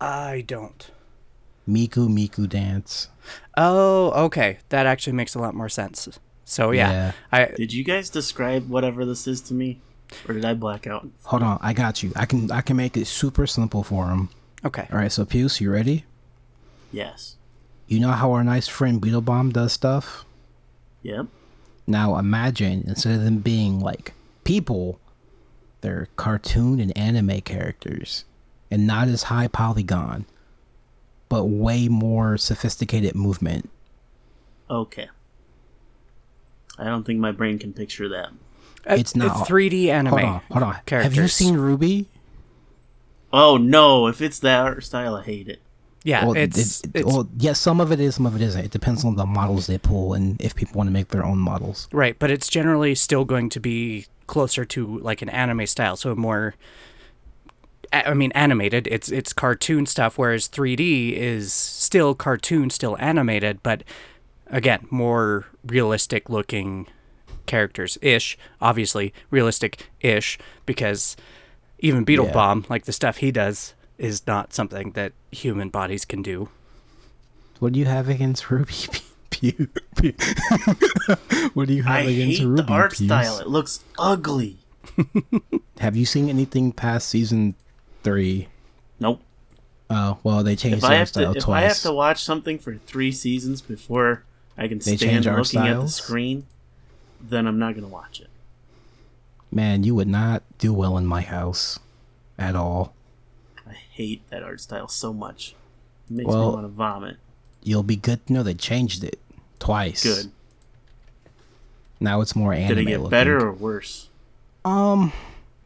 I 0.00 0.42
don't. 0.46 0.90
Miku 1.68 2.08
Miku 2.08 2.48
Dance. 2.48 3.08
Oh, 3.56 4.10
okay. 4.24 4.58
That 4.70 4.86
actually 4.86 5.12
makes 5.12 5.34
a 5.34 5.38
lot 5.38 5.54
more 5.54 5.68
sense. 5.68 6.08
So 6.44 6.70
yeah, 6.70 6.90
Yeah. 6.90 7.12
I 7.30 7.44
Did 7.56 7.72
you 7.72 7.84
guys 7.84 8.08
describe 8.08 8.68
whatever 8.70 9.04
this 9.04 9.26
is 9.26 9.40
to 9.42 9.54
me, 9.54 9.80
or 10.26 10.32
did 10.34 10.44
I 10.46 10.54
black 10.54 10.86
out? 10.86 11.06
Hold 11.24 11.42
on, 11.42 11.58
I 11.60 11.74
got 11.74 12.02
you. 12.02 12.10
I 12.16 12.24
can 12.24 12.50
I 12.50 12.62
can 12.62 12.76
make 12.76 12.96
it 12.96 13.06
super 13.06 13.46
simple 13.46 13.82
for 13.82 14.06
him. 14.08 14.30
okay. 14.64 14.88
All 14.90 14.98
right, 14.98 15.12
so 15.12 15.24
Puce, 15.26 15.60
you 15.60 15.70
ready? 15.70 16.04
Yes. 16.90 17.36
You 17.86 18.00
know 18.00 18.12
how 18.12 18.32
our 18.32 18.44
nice 18.44 18.66
friend 18.68 19.00
Beetlebomb 19.00 19.52
does 19.52 19.72
stuff? 19.74 20.24
Yep. 21.02 21.26
Now 21.86 22.16
imagine 22.18 22.84
instead 22.86 23.14
of 23.16 23.24
them 23.24 23.38
being 23.38 23.80
like 23.80 24.12
people, 24.44 25.00
they're 25.82 26.08
cartoon 26.16 26.80
and 26.80 26.96
anime 26.96 27.40
characters, 27.42 28.24
and 28.70 28.86
not 28.86 29.08
as 29.08 29.24
high 29.24 29.48
polygon, 29.48 30.24
but 31.28 31.44
way 31.44 31.88
more 31.88 32.36
sophisticated 32.38 33.14
movement. 33.14 33.68
Okay. 34.70 35.08
I 36.78 36.84
don't 36.84 37.04
think 37.04 37.18
my 37.18 37.32
brain 37.32 37.58
can 37.58 37.72
picture 37.72 38.08
that. 38.10 38.30
It's 38.86 39.14
Uh, 39.14 39.26
not- 39.26 39.48
3D 39.48 39.88
anime. 39.90 40.12
Hold 40.12 40.22
on, 40.24 40.40
hold 40.50 40.62
on. 40.62 41.02
Have 41.02 41.14
you 41.14 41.28
seen 41.28 41.56
RWBY? 41.56 42.06
Oh 43.32 43.56
no! 43.58 44.06
If 44.06 44.22
it's 44.22 44.38
that 44.38 44.60
art 44.64 44.84
style, 44.84 45.14
I 45.16 45.22
hate 45.22 45.48
it. 45.48 45.60
Yeah, 46.04 46.24
well, 46.24 46.36
it's, 46.36 46.80
it- 46.84 46.90
it's 46.94 47.04
well, 47.06 47.28
yes, 47.36 47.58
some 47.60 47.80
of 47.80 47.92
it 47.92 48.00
is, 48.00 48.14
some 48.14 48.24
of 48.24 48.34
it 48.36 48.40
isn't. 48.40 48.64
It 48.64 48.70
depends 48.70 49.04
on 49.04 49.16
the 49.16 49.26
models 49.26 49.66
they 49.66 49.76
pull 49.76 50.14
and 50.14 50.40
if 50.40 50.54
people 50.54 50.78
want 50.78 50.86
to 50.88 50.92
make 50.92 51.08
their 51.08 51.24
own 51.24 51.38
models. 51.38 51.88
right, 51.92 52.18
but 52.18 52.30
it's 52.30 52.48
generally 52.48 52.94
still 52.94 53.24
going 53.26 53.50
to 53.50 53.60
be 53.60 54.06
closer 54.26 54.64
to 54.64 54.98
like 55.00 55.20
an 55.20 55.28
anime 55.28 55.66
style, 55.66 55.96
so 55.96 56.14
more. 56.14 56.54
A- 57.92 58.10
I 58.10 58.14
mean, 58.14 58.32
animated. 58.32 58.86
It's 58.90 59.10
it's 59.10 59.32
cartoon 59.32 59.86
stuff, 59.86 60.18
whereas 60.18 60.48
3D 60.48 61.12
is 61.14 61.52
still 61.52 62.14
cartoon, 62.14 62.70
still 62.70 62.96
animated, 62.98 63.62
but 63.62 63.82
again, 64.48 64.86
more 64.90 65.46
realistic 65.64 66.28
looking 66.28 66.86
characters 67.46 67.96
ish. 68.02 68.36
Obviously, 68.60 69.12
realistic 69.30 69.88
ish 70.00 70.38
because 70.66 71.16
even 71.80 72.04
Beetle 72.04 72.26
Yeah. 72.26 72.32
Bomb, 72.32 72.64
like 72.68 72.84
the 72.84 72.92
stuff 72.92 73.18
he 73.18 73.30
does, 73.30 73.74
is 73.98 74.26
not 74.26 74.52
something 74.52 74.92
that 74.92 75.12
human 75.32 75.68
bodies 75.70 76.04
can 76.04 76.22
do. 76.22 76.48
What 77.58 77.72
do 77.72 77.78
you 77.80 77.86
have 77.86 78.08
against 78.08 78.44
RWBY? 78.44 79.02
Pew? 79.30 79.68
Pew. 80.00 80.12
what 81.54 81.68
do 81.68 81.74
you 81.74 81.82
have 81.84 81.96
I 82.06 82.10
against 82.10 82.38
hate 82.40 82.46
RWBY? 82.46 82.66
the 82.66 82.72
art 82.72 82.92
Puce? 82.92 83.06
style. 83.06 83.38
It 83.38 83.48
looks 83.48 83.84
ugly. 83.98 84.56
Have 85.80 85.96
you 85.96 86.06
seen 86.06 86.28
anything 86.28 86.72
past 86.72 87.08
season 87.08 87.54
three? 88.08 88.48
Nope. 89.00 89.20
Oh, 89.90 90.18
well, 90.22 90.42
they 90.42 90.54
changed 90.56 90.76
If 90.78 90.80
the 90.82 90.86
I 90.88 90.94
have 90.94 91.08
style 91.08 91.32
to, 91.32 91.38
if 91.38 91.48
I 91.48 91.60
have 91.62 91.78
to 91.80 91.92
watch 91.92 92.22
something 92.22 92.58
for 92.58 92.74
three 92.76 93.12
seasons 93.12 93.60
before 93.62 94.24
I 94.56 94.68
can 94.68 94.78
They 94.78 94.96
stand 94.96 95.24
looking 95.24 95.60
at 95.66 95.80
the 95.80 95.88
screen, 95.88 96.46
then 97.20 97.46
I'm 97.46 97.58
not 97.58 97.74
gonna 97.74 97.88
watch 97.88 98.20
it. 98.20 98.28
Man, 99.50 99.82
you 99.84 99.94
would 99.94 100.08
not 100.08 100.42
do 100.58 100.72
well 100.74 100.98
in 100.98 101.06
my 101.06 101.22
house 101.22 101.78
at 102.38 102.54
all. 102.54 102.92
I 103.66 103.72
hate 103.72 104.28
that 104.30 104.42
art 104.42 104.60
style 104.60 104.88
so 104.88 105.12
much. 105.14 105.54
It 106.10 106.16
makes 106.16 106.28
Well- 106.28 106.48
me 106.50 106.54
want 106.54 106.64
to 106.64 106.68
vomit. 106.68 107.16
You'll 107.62 107.82
be 107.82 107.96
good 107.96 108.24
to 108.26 108.32
know 108.32 108.42
they 108.42 108.54
changed 108.54 109.02
it 109.04 109.18
twice. 109.58 110.02
Good. 110.02 110.30
Now 112.00 112.20
it's 112.20 112.36
more 112.36 112.52
anime 112.52 112.68
Did 112.68 112.78
it 112.78 112.84
get 112.84 112.98
looking. 112.98 113.10
better 113.10 113.46
or 113.46 113.52
worse? 113.52 114.08
Um, 114.64 115.12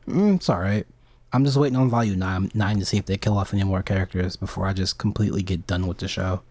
mm, 0.08 0.36
it's 0.36 0.48
all 0.48 0.58
right. 0.60 0.86
I'm 1.32 1.44
just 1.44 1.56
waiting 1.56 1.76
on 1.76 1.88
Volume 1.88 2.18
9, 2.18 2.50
9 2.54 2.78
to 2.78 2.84
see 2.84 2.98
if 2.98 3.06
they 3.06 3.16
kill 3.16 3.38
off 3.38 3.54
any 3.54 3.64
more 3.64 3.82
characters 3.82 4.36
before 4.36 4.66
I 4.66 4.72
just 4.72 4.98
completely 4.98 5.42
get 5.42 5.66
done 5.66 5.86
with 5.86 5.98
the 5.98 6.08
show. 6.08 6.42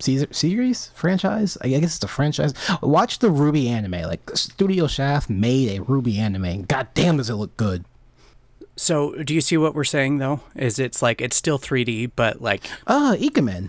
Caesar, 0.00 0.26
series? 0.32 0.88
Franchise? 0.94 1.56
I 1.60 1.68
guess 1.68 1.94
it's 1.96 2.04
a 2.04 2.08
franchise. 2.08 2.52
Watch 2.82 3.20
the 3.20 3.28
RWBY 3.28 3.66
anime. 3.68 4.02
Like, 4.02 4.28
Studio 4.34 4.86
Shaft 4.86 5.30
made 5.30 5.78
a 5.78 5.84
RWBY 5.84 6.16
anime. 6.18 6.44
and 6.46 6.68
God 6.68 6.88
damn, 6.94 7.18
does 7.18 7.30
it 7.30 7.34
look 7.34 7.56
good. 7.56 7.84
So, 8.76 9.12
do 9.22 9.32
you 9.34 9.40
see 9.40 9.56
what 9.56 9.74
we're 9.74 9.84
saying 9.84 10.18
though? 10.18 10.40
Is 10.56 10.80
it's 10.80 11.00
like 11.00 11.20
it's 11.20 11.36
still 11.36 11.60
3D, 11.60 12.10
but 12.16 12.42
like 12.42 12.66
Ah, 12.88 13.14
Ikemen. 13.14 13.68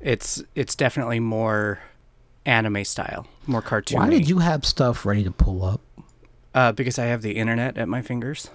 it's 0.00 0.42
it's 0.54 0.74
definitely 0.74 1.20
more 1.20 1.80
anime 2.46 2.84
style, 2.86 3.26
more 3.46 3.60
cartoon. 3.60 3.98
Why 3.98 4.08
did 4.08 4.30
you 4.30 4.38
have 4.38 4.64
stuff 4.64 5.04
ready 5.04 5.24
to 5.24 5.30
pull 5.30 5.62
up? 5.62 5.82
Uh, 6.54 6.72
because 6.72 6.98
I 6.98 7.04
have 7.04 7.20
the 7.20 7.32
internet 7.32 7.76
at 7.76 7.86
my 7.86 8.00
fingers. 8.00 8.48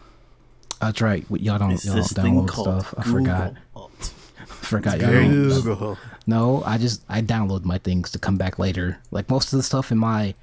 That's 0.81 1.01
right. 1.01 1.25
Y'all 1.29 1.57
don't, 1.59 1.71
It's 1.71 1.85
y'all 1.85 1.95
don't 1.95 2.03
this 2.03 2.13
thing 2.13 2.35
download 2.35 2.47
called 2.47 2.81
stuff. 2.81 2.93
I 2.97 3.03
Google. 3.03 3.19
forgot. 3.19 3.53
Alt. 3.75 4.13
forgot 4.47 4.99
y'all 4.99 5.11
don't. 5.11 5.97
No, 6.27 6.63
I 6.65 6.77
just 6.77 7.03
I 7.07 7.21
download 7.21 7.65
my 7.65 7.77
things 7.77 8.11
to 8.11 8.19
come 8.19 8.37
back 8.37 8.57
later. 8.59 8.99
Like 9.11 9.29
most 9.29 9.53
of 9.53 9.57
the 9.57 9.63
stuff 9.63 9.91
in 9.91 9.97
my 9.97 10.33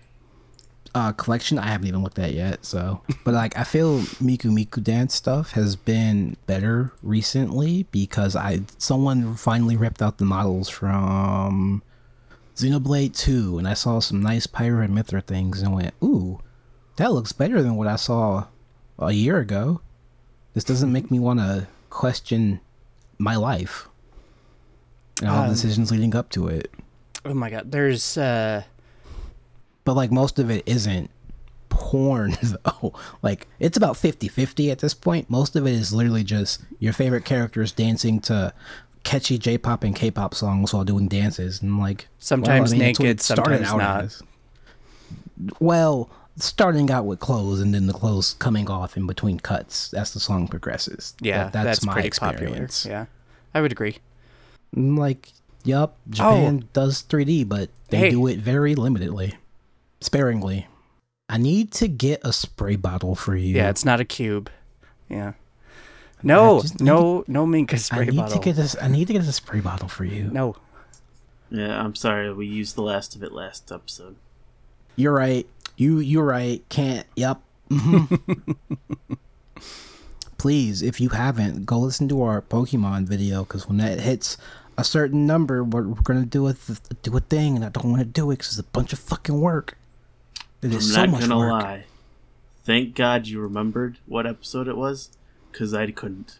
uh, 0.95 1.12
collection, 1.12 1.59
I 1.59 1.66
haven't 1.68 1.87
even 1.89 2.03
looked 2.03 2.18
at 2.18 2.33
yet. 2.35 2.64
So, 2.64 3.03
but 3.24 3.35
like 3.35 3.57
I 3.57 3.64
feel 3.64 3.99
Miku 4.01 4.47
Miku 4.51 4.83
Dance 4.83 5.14
stuff 5.14 5.53
has 5.53 5.74
been 5.76 6.37
better 6.47 6.93
recently 7.03 7.85
because 7.91 8.37
I 8.37 8.61
someone 8.78 9.35
finally 9.37 9.76
ripped 9.76 10.03
out 10.03 10.18
the 10.18 10.24
models 10.24 10.68
from 10.68 11.83
Xenoblade 12.57 13.16
Two, 13.16 13.59
and 13.59 13.66
I 13.66 13.74
saw 13.74 14.01
some 14.01 14.22
nice 14.22 14.47
Pyra 14.47 14.85
and 14.85 14.95
Mythra 14.97 15.22
things, 15.24 15.62
and 15.62 15.74
went, 15.74 15.95
"Ooh, 16.03 16.41
that 16.97 17.12
looks 17.12 17.33
better 17.33 17.62
than 17.62 17.76
what 17.76 17.89
I 17.89 17.97
saw 17.97 18.47
a 18.99 19.12
year 19.12 19.39
ago." 19.39 19.80
This 20.55 20.64
doesn't 20.64 20.92
make 20.92 21.11
me 21.11 21.18
want 21.18 21.40
to 21.40 21.66
question 21.90 22.61
my 23.18 23.36
life 23.36 23.88
and 25.20 25.30
all 25.30 25.44
the 25.44 25.50
decisions 25.50 25.90
leading 25.90 26.14
up 26.16 26.28
to 26.30 26.48
it. 26.48 26.70
Oh 27.24 27.34
my 27.34 27.50
god, 27.50 27.70
there's 27.70 28.16
uh 28.18 28.62
But 29.84 29.94
like 29.94 30.11
most 30.11 30.38
of 30.38 30.50
it 30.50 30.62
isn't 30.66 31.11
porn 31.68 32.36
though. 32.42 32.92
Like 33.22 33.46
it's 33.59 33.76
about 33.76 33.94
50-50 33.96 34.70
at 34.70 34.80
this 34.80 34.94
point. 34.94 35.30
Most 35.30 35.57
of 35.57 35.66
it 35.66 35.72
is 35.72 35.92
literally 35.92 36.24
just 36.24 36.62
your 36.78 36.92
favorite 36.92 37.24
characters 37.24 37.72
dancing 37.72 38.20
to 38.22 38.53
catchy 39.05 39.36
J-pop 39.38 39.82
and 39.84 39.94
K-pop 39.96 40.34
songs 40.34 40.72
while 40.74 40.84
doing 40.84 41.09
dances 41.09 41.62
and 41.62 41.78
like 41.78 42.09
Sometimes 42.18 42.72
it's 42.72 42.78
what 42.80 43.05
naked, 43.05 43.20
started 43.20 43.66
sometimes 43.66 43.68
out 43.72 43.78
not. 43.78 44.05
as. 44.05 44.22
Well, 45.61 46.09
starting 46.37 46.91
out 46.91 47.05
with 47.05 47.20
clothes 47.20 47.61
and 47.61 47.74
then 47.74 47.87
the 47.87 47.93
clothes 47.93 48.35
coming 48.39 48.68
off 48.70 48.97
in 48.97 49.07
between 49.07 49.39
cuts 49.39 49.93
as 49.95 50.12
the 50.14 50.20
song 50.20 50.49
progresses. 50.49 51.14
yeah, 51.20 51.45
That- 51.51 51.64
that's, 51.64 51.85
my 51.85 51.93
pretty 51.95 52.09
experience. 52.09 52.83
popular. 52.85 52.99
Yeah. 53.01 53.07
I 53.55 53.61
would 53.61 53.72
agree. 53.72 53.99
Mm, 54.76 54.99
Like, 54.99 55.33
yup, 55.64 55.97
Japan 56.09 56.69
does 56.73 57.02
3D, 57.02 57.44
but 57.44 57.69
they 57.90 57.98
Oh. 57.98 58.01
Hey. 58.01 58.11
do 58.11 58.27
it 58.28 58.39
very 58.39 58.74
limitedly, 58.74 59.35
sparingly. 60.01 60.66
I 61.28 61.36
need 61.39 61.70
to 61.73 61.89
get 61.89 62.20
a 62.24 62.32
spray 62.32 62.77
bottle 62.77 63.15
for 63.15 63.36
you. 63.36 63.55
Yeah, 63.56 63.69
it's 63.70 63.85
not 63.85 64.01
a 64.01 64.05
cube. 64.05 64.51
Yeah. 65.09 65.32
No, 66.23 66.61
just 66.62 66.78
need 66.81 66.86
no, 66.86 67.24
no 67.27 67.44
Minka 67.47 67.78
I 67.90 68.05
need 68.05 68.16
bottle. 68.16 68.39
to 68.39 68.44
get 68.44 68.55
this. 68.56 68.77
I 68.81 68.89
need 68.89 69.06
to 69.09 69.12
get 69.12 69.23
a 69.23 69.32
spray 69.32 69.61
bottle 69.61 69.89
for 69.89 70.05
you. 70.05 70.24
no. 70.32 70.56
Yeah, 71.51 71.78
I'm 71.82 71.94
sorry. 71.94 72.32
We 72.32 72.47
used 72.47 72.77
the 72.77 72.82
last 72.82 73.15
of 73.15 73.23
it 73.23 73.31
last 73.32 73.70
episode. 73.70 74.16
You're 74.97 75.12
right. 75.12 75.47
You 75.77 75.99
you're 75.99 76.24
right. 76.24 76.62
Can't. 76.69 77.07
Yep. 77.16 77.40
Mhm. 77.70 78.57
Please, 80.39 80.82
if 80.82 81.01
you 81.01 81.11
haven't, 81.11 81.66
go 81.66 81.78
listen 81.78 82.09
to 82.09 82.23
our 82.23 82.43
Pokemon 82.43 83.05
video 83.07 83.44
because 83.44 83.69
when 83.69 83.78
that 83.78 84.01
hits 84.01 84.36
a 84.77 84.82
certain 84.82 85.24
number, 85.27 85.62
we're, 85.62 85.86
we're 85.86 86.03
gonna 86.03 86.27
do 86.27 86.49
a 86.49 86.55
th- 86.55 86.78
do 87.03 87.16
a 87.16 87.20
thing, 87.20 87.55
and 87.57 87.65
I 87.65 87.69
don't 87.69 87.90
want 87.90 88.01
to 88.01 88.05
do 88.05 88.31
it 88.32 88.39
because 88.39 88.59
it's 88.59 88.66
a 88.66 88.70
bunch 88.73 88.93
of 88.93 88.99
fucking 88.99 89.40
work. 89.40 89.78
It 90.61 90.66
I'm 90.66 90.73
is 90.78 90.93
so 90.93 91.01
not 91.03 91.11
much 91.11 91.20
gonna 91.23 91.39
work. 91.39 91.53
lie. 91.62 91.85
Thank 92.65 92.94
God 92.97 93.27
you 93.28 93.40
remembered 93.40 93.99
what 94.07 94.27
episode 94.27 94.66
it 94.69 94.77
was, 94.77 95.11
because 95.53 95.73
I 95.74 95.90
couldn't. 95.93 96.39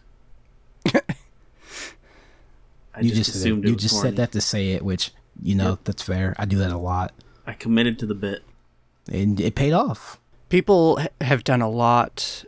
I 2.95 2.99
you 3.01 3.09
just, 3.09 3.25
just, 3.25 3.35
assumed 3.37 3.63
it 3.65 3.69
you 3.69 3.73
was 3.75 3.83
just 3.83 3.95
horny. 3.95 4.09
said 4.09 4.15
that 4.17 4.31
to 4.33 4.41
say 4.41 4.71
it, 4.73 4.83
which 4.83 5.11
you 5.41 5.55
know 5.55 5.69
Yep. 5.71 5.79
that's 5.85 6.03
fair. 6.03 6.35
I 6.37 6.45
do 6.45 6.57
that 6.57 6.71
a 6.71 6.77
lot, 6.77 7.13
I 7.47 7.53
committed 7.53 7.97
to 7.99 8.05
the 8.05 8.15
bit. 8.15 8.43
And 9.11 9.39
it 9.39 9.55
paid 9.55 9.73
off. 9.73 10.19
People 10.49 10.99
have 11.21 11.43
done 11.43 11.61
a 11.61 11.69
lot. 11.69 12.45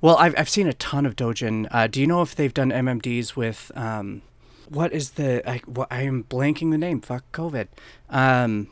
Well, 0.00 0.16
I've 0.16 0.34
I've 0.38 0.48
seen 0.48 0.66
a 0.66 0.72
ton 0.72 1.06
of 1.06 1.14
Dojin. 1.16 1.68
Uh, 1.70 1.86
do 1.86 2.00
you 2.00 2.06
know 2.06 2.22
if 2.22 2.34
they've 2.34 2.52
done 2.54 2.70
MMDs 2.70 3.36
with 3.36 3.70
um, 3.76 4.22
what 4.68 4.92
is 4.92 5.10
the 5.12 5.48
I 5.48 5.58
what, 5.66 5.88
I 5.90 6.02
am 6.02 6.24
blanking 6.24 6.70
the 6.70 6.78
name. 6.78 7.00
Fuck 7.00 7.30
COVID. 7.32 7.68
Um, 8.10 8.68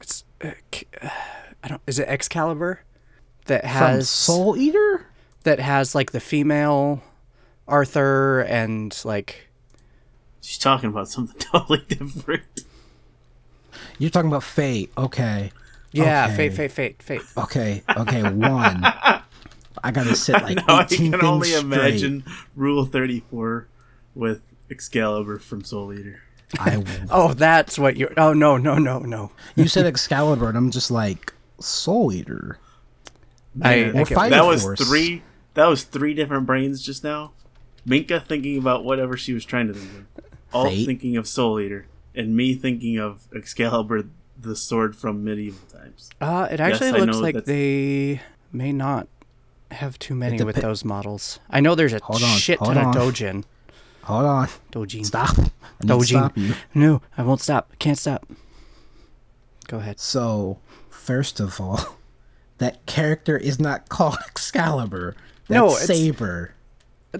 it's 0.00 0.24
uh, 0.42 0.50
uh, 1.02 1.08
I 1.62 1.68
don't. 1.68 1.82
Is 1.86 1.98
it 1.98 2.08
Excalibur? 2.08 2.80
That 3.46 3.60
From 3.62 3.70
has 3.70 4.08
Soul 4.10 4.56
Eater. 4.56 5.06
that 5.44 5.60
has 5.60 5.94
like 5.94 6.10
the 6.10 6.18
female 6.20 7.02
Arthur 7.68 8.40
and 8.40 8.98
like 9.04 9.48
She's 10.40 10.58
talking 10.58 10.88
about 10.90 11.08
something 11.08 11.36
totally 11.40 11.84
different. 11.88 12.42
You're 13.98 14.10
talking 14.10 14.28
about 14.28 14.42
Fate. 14.44 14.90
Okay. 14.96 15.52
Yeah, 15.92 16.26
Okay. 16.26 16.36
fate, 16.36 16.52
fate, 16.52 16.72
fate, 16.72 17.02
fate. 17.02 17.22
Okay, 17.38 17.82
okay, 17.96 18.22
one. 18.22 18.84
I 18.84 19.90
gotta 19.92 20.14
sit 20.16 20.34
like 20.42 20.56
now 20.66 20.80
I 20.80 20.82
18 20.84 21.12
can 21.12 21.24
only 21.24 21.48
straight. 21.48 21.64
imagine 21.64 22.24
Rule 22.54 22.84
34 22.84 23.66
with 24.14 24.42
Excalibur 24.70 25.38
from 25.38 25.64
Soul 25.64 25.94
Eater. 25.94 26.20
I, 26.58 26.82
Oh, 27.10 27.32
that's 27.32 27.78
what 27.78 27.96
you're. 27.96 28.12
Oh 28.18 28.32
no, 28.34 28.56
no, 28.58 28.76
no, 28.78 28.98
no. 28.98 29.30
you 29.54 29.68
said 29.68 29.86
Excalibur, 29.94 30.48
and 30.48 30.58
I'm 30.58 30.70
just 30.70 30.90
like 30.90 31.32
Soul 31.60 32.12
Eater. 32.12 32.58
I, 33.62 33.84
I 34.16 34.28
that 34.28 34.44
was 34.44 34.62
Force. 34.62 34.86
three. 34.86 35.22
That 35.54 35.66
was 35.66 35.84
three 35.84 36.12
different 36.12 36.44
brains 36.44 36.82
just 36.82 37.02
now. 37.02 37.32
Minka 37.86 38.20
thinking 38.20 38.58
about 38.58 38.84
whatever 38.84 39.16
she 39.16 39.32
was 39.32 39.44
trying 39.46 39.68
to 39.68 39.74
think 39.74 39.90
of, 40.18 40.24
all 40.52 40.64
Fate. 40.66 40.84
thinking 40.84 41.16
of 41.16 41.26
Soul 41.26 41.58
Eater, 41.60 41.86
and 42.16 42.36
me 42.36 42.54
thinking 42.54 42.98
of 42.98 43.26
Excalibur, 43.34 44.04
the 44.38 44.56
sword 44.56 44.96
from 44.96 45.22
medieval 45.24 45.66
times. 45.68 46.10
Uh, 46.20 46.48
it 46.50 46.60
actually 46.60 46.88
I 46.90 46.98
looks 46.98 47.18
like 47.18 47.34
that's- 47.34 47.46
they 47.48 48.20
may 48.52 48.72
not 48.72 49.08
have 49.70 49.98
too 49.98 50.14
many 50.14 50.42
with 50.44 50.56
those 50.56 50.84
models. 50.84 51.38
I 51.50 51.60
know 51.60 51.74
there's 51.74 51.92
a 51.92 52.00
Hold 52.02 52.22
on, 52.22 52.36
shit 52.38 52.58
hold 52.58 52.74
ton 52.74 52.86
of. 52.88 52.94
Dojin. 52.94 53.44
Hold 54.04 54.24
on, 54.24 54.48
Dojin. 54.72 55.04
stop. 55.04 55.36
I 55.38 55.42
need 55.42 55.50
to 55.80 55.86
Dojin. 55.94 56.06
stop 56.06 56.38
you. 56.38 56.54
No, 56.74 57.02
I 57.18 57.22
won't 57.22 57.40
stop. 57.40 57.72
Can't 57.78 57.98
stop. 57.98 58.26
Go 59.66 59.78
ahead. 59.78 59.98
So, 59.98 60.58
first 60.88 61.40
of 61.40 61.60
all, 61.60 61.96
that 62.58 62.86
character 62.86 63.36
is 63.36 63.58
not 63.58 63.88
called 63.88 64.18
Excalibur. 64.28 65.16
That's 65.48 65.58
No, 65.58 65.66
it's- 65.70 65.86
Saber. 65.86 66.52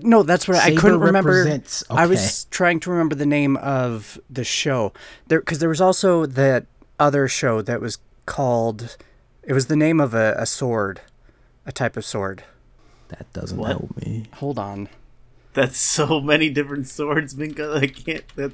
No, 0.03 0.23
that's 0.23 0.47
what 0.49 0.57
I 0.59 0.75
couldn't 0.75 1.01
remember. 1.01 1.31
represents- 1.31 1.85
I 1.91 2.07
was 2.07 2.45
trying 2.51 2.81
to 2.81 2.91
remember 2.91 3.15
the 3.15 3.27
name 3.27 3.57
of 3.59 4.19
the 4.31 4.45
show 4.45 4.93
there 5.29 5.41
because 5.41 5.59
there 5.59 5.69
was 5.69 5.81
also 5.81 6.27
that 6.27 6.67
other 6.99 7.29
show 7.29 7.63
that 7.63 7.81
was 7.81 7.99
called. 8.27 8.97
It 9.43 9.53
was 9.53 9.67
the 9.67 9.77
name 9.77 10.01
of 10.01 10.15
a, 10.15 10.35
a 10.39 10.47
sword, 10.47 11.01
a 11.65 11.73
type 11.73 11.97
of 11.97 12.05
sword. 12.05 12.43
That 13.09 13.33
doesn't 13.33 13.57
What? 13.59 13.69
help 13.69 13.97
me. 14.05 14.25
Hold 14.35 14.59
on. 14.59 14.89
That's 15.55 15.79
so 15.79 16.21
many 16.21 16.51
different 16.51 16.87
swords, 16.89 17.37
Minka. 17.37 17.75
I 17.83 17.87
can't. 17.87 18.25
That 18.37 18.53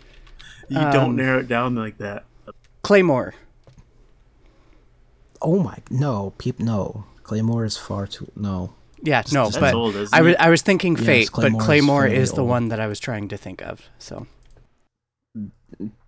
you 0.69 0.79
Um, 0.79 0.93
don't 0.93 1.17
narrow 1.17 1.41
it 1.41 1.49
down 1.49 1.75
like 1.75 1.99
that. 1.99 2.25
Claymore. 2.83 3.35
Oh 5.41 5.59
my, 5.59 5.79
no, 5.91 6.33
peep, 6.39 6.61
no. 6.61 7.05
Claymore 7.25 7.65
is 7.65 7.77
far 7.77 8.07
too 8.07 8.31
no. 8.37 8.75
Yeah, 9.05 9.23
no, 9.33 9.45
That's 9.45 9.59
but 9.59 9.75
old, 9.75 9.97
isn't 9.97 10.17
I 10.17 10.23
was? 10.23 10.37
I 10.39 10.49
was 10.49 10.63
thinking 10.63 10.97
Yes, 10.97 11.05
Fate, 11.05 11.33
Claymore 11.33 11.59
but 11.59 11.65
Claymore 11.65 12.03
fairly 12.03 12.17
is 12.17 12.33
the 12.33 12.41
old. 12.43 12.51
one 12.51 12.69
that 12.69 12.79
I 12.81 12.87
was 12.87 13.01
trying 13.01 13.29
to 13.29 13.37
think 13.37 13.61
of. 13.63 13.89
So 13.99 14.27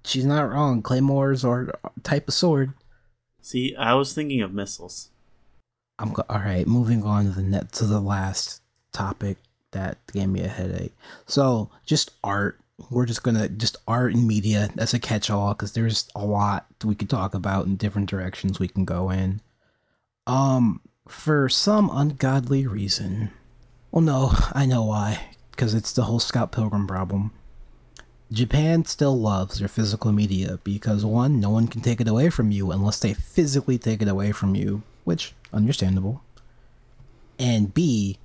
She's 0.05 0.27
not 0.27 0.51
wrong. 0.51 0.83
Claymores 0.83 1.45
are 1.45 1.73
type 2.03 2.29
of 2.29 2.35
sword. 2.35 2.75
See, 3.41 3.75
I 3.77 3.95
was 3.95 4.13
thinking 4.15 4.43
of 4.43 4.53
missiles. 4.53 5.09
I'm 5.99 6.13
go- 6.13 6.25
all 6.29 6.39
right. 6.41 6.67
Moving 6.67 7.03
on 7.05 7.25
to 7.25 7.31
the 7.31 7.43
net 7.43 7.73
to 7.73 7.87
the 7.87 8.01
last 8.01 8.61
topic 8.93 9.39
that 9.73 9.99
gave 10.13 10.29
me 10.29 10.43
a 10.43 10.49
headache. 10.49 10.93
So 11.27 11.71
just 11.87 12.11
art. 12.23 12.61
We're 12.91 13.07
just 13.07 13.23
gonna 13.23 13.49
just 13.49 13.77
art 13.89 14.15
and 14.15 14.27
media. 14.27 14.69
That's 14.75 14.95
a 14.95 14.99
catch-all 14.99 15.55
because 15.55 15.73
there's 15.73 16.09
a 16.15 16.25
lot 16.25 16.67
we 16.85 16.95
could 16.95 17.09
talk 17.09 17.35
about 17.35 17.67
in 17.67 17.77
different 17.77 18.11
directions 18.11 18.59
we 18.61 18.69
can 18.69 18.85
go 18.85 19.11
in. 19.11 19.41
Um, 20.27 20.81
for 21.09 21.49
some 21.49 21.91
ungodly 21.93 22.67
reason. 22.67 23.31
Well, 23.91 24.03
no, 24.03 24.33
I 24.53 24.67
know 24.67 24.85
why. 24.85 25.29
Because 25.51 25.75
it's 25.75 25.93
the 25.93 26.05
whole 26.05 26.19
Scott 26.21 26.51
Pilgrim 26.51 26.87
problem. 26.87 27.31
Japan 28.33 28.85
still 28.85 29.17
loves 29.17 29.59
their 29.59 29.69
physical 29.69 30.11
media 30.11 30.59
because 30.65 31.05
one, 31.05 31.39
no 31.39 31.51
one 31.51 31.69
can 31.69 31.83
take 31.83 32.01
it 32.01 32.09
away 32.09 32.31
from 32.31 32.51
you 32.51 32.73
unless 32.73 32.99
they 32.99 33.15
physically 33.15 33.79
take 33.79 34.03
it 34.03 34.09
away 34.09 34.33
from 34.33 34.55
you, 34.55 34.83
which 35.05 35.35
understandable. 35.53 36.23
And 37.39 37.73
B, 37.73 38.19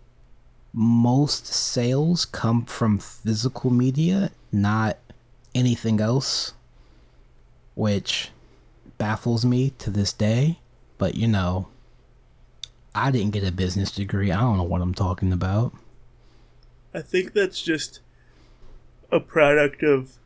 most 0.74 1.46
sales 1.48 2.26
come 2.26 2.66
from 2.66 2.98
physical 2.98 3.70
media, 3.70 4.32
not 4.52 4.98
anything 5.54 6.00
else, 6.00 6.54
which 7.76 8.30
baffles 8.98 9.46
me 9.46 9.72
to 9.80 9.90
this 9.90 10.14
day. 10.14 10.60
But 10.98 11.16
you 11.16 11.28
know, 11.28 11.68
I 12.94 13.12
didn't 13.12 13.32
get 13.32 13.44
a 13.44 13.52
business 13.52 13.92
degree. 13.92 14.32
I 14.32 14.40
don't 14.40 14.58
know 14.58 14.64
what 14.64 14.82
I'm 14.82 14.94
talking 14.94 15.32
about. 15.32 15.74
I 16.94 17.02
think 17.02 17.34
that's 17.34 17.62
just 17.62 18.00
a 19.12 19.20
product 19.20 19.84
of 19.84 20.18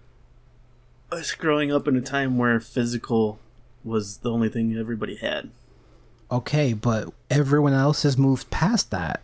us 1.12 1.34
growing 1.34 1.72
up 1.72 1.88
in 1.88 1.96
a 1.96 2.02
time 2.02 2.38
where 2.38 2.60
physical 2.60 3.40
was 3.84 4.18
the 4.18 4.32
only 4.32 4.50
thing 4.50 4.76
everybody 4.78 5.16
had. 5.16 5.52
Okay, 6.32 6.74
but 6.74 7.14
everyone 7.30 7.74
else 7.74 8.04
has 8.04 8.18
moved 8.18 8.50
past 8.50 8.92
that. 8.92 9.22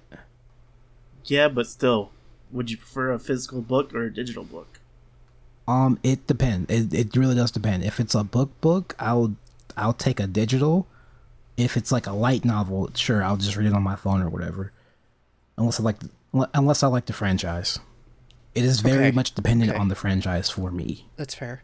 Yeah, 1.25 1.47
but 1.47 1.67
still, 1.67 2.11
would 2.51 2.69
you 2.69 2.77
prefer 2.77 3.11
a 3.11 3.19
physical 3.19 3.61
book 3.61 3.93
or 3.93 4.03
a 4.03 4.13
digital 4.13 4.43
book? 4.43 4.79
Um, 5.67 5.99
it 6.03 6.27
depends. 6.27 6.69
It, 6.69 6.93
it 6.93 7.15
really 7.15 7.35
does 7.35 7.51
depend. 7.51 7.83
If 7.83 7.99
it's 7.99 8.15
a 8.15 8.23
book 8.23 8.49
book, 8.59 8.95
I'll 8.99 9.35
I'll 9.77 9.93
take 9.93 10.19
a 10.19 10.27
digital. 10.27 10.87
If 11.59 11.75
it's 11.77 11.91
like 11.91 12.07
a 12.07 12.13
light 12.13 12.45
novel, 12.45 12.89
sure, 12.95 13.21
I'll 13.23 13.37
just 13.37 13.55
read 13.57 13.67
it 13.67 13.73
on 13.73 13.83
my 13.83 13.95
phone 13.95 14.21
or 14.21 14.29
whatever. 14.29 14.71
Unless 15.57 15.79
I 15.79 15.83
like 15.83 15.97
unless 16.53 16.83
I 16.83 16.87
like 16.87 17.05
the 17.05 17.13
franchise. 17.13 17.79
It 18.55 18.63
is 18.63 18.79
very 18.81 19.07
Okay. 19.07 19.11
much 19.15 19.35
dependent 19.35 19.71
Okay. 19.71 19.79
on 19.79 19.89
the 19.89 19.95
franchise 19.95 20.49
for 20.49 20.71
me. 20.71 21.05
that's 21.17 21.35
fair. 21.35 21.63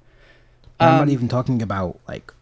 And 0.79 0.89
I'm 0.89 0.95
Um, 0.95 0.99
not 1.07 1.09
even 1.09 1.27
talking 1.29 1.61
about 1.61 1.99
like 2.07 2.33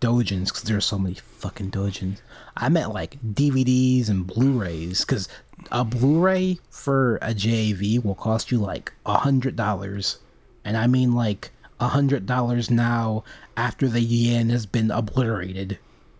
dojins 0.00 0.46
because 0.46 0.62
there's 0.62 0.84
so 0.86 0.98
many 0.98 1.16
fucking 1.16 1.70
dojins. 1.70 2.18
I 2.56 2.68
meant 2.68 2.92
like 2.94 3.18
DVDs 3.34 4.08
and 4.08 4.26
Blu-rays 4.26 5.00
because 5.00 5.28
a 5.70 5.84
Blu-ray 5.84 6.58
for 6.70 7.18
a 7.20 7.34
JAV 7.34 8.02
will 8.04 8.14
cost 8.14 8.50
you 8.50 8.58
like 8.58 8.92
a 9.04 9.18
hundred 9.18 9.56
dollars, 9.56 10.18
and 10.64 10.76
I 10.76 10.86
mean 10.86 11.12
like 11.14 11.50
a 11.80 11.88
hundred 11.88 12.24
dollars 12.26 12.70
now 12.70 13.24
after 13.56 13.88
the 13.88 14.00
yen 14.00 14.48
has 14.50 14.64
been 14.66 14.90
obliterated. 14.90 15.78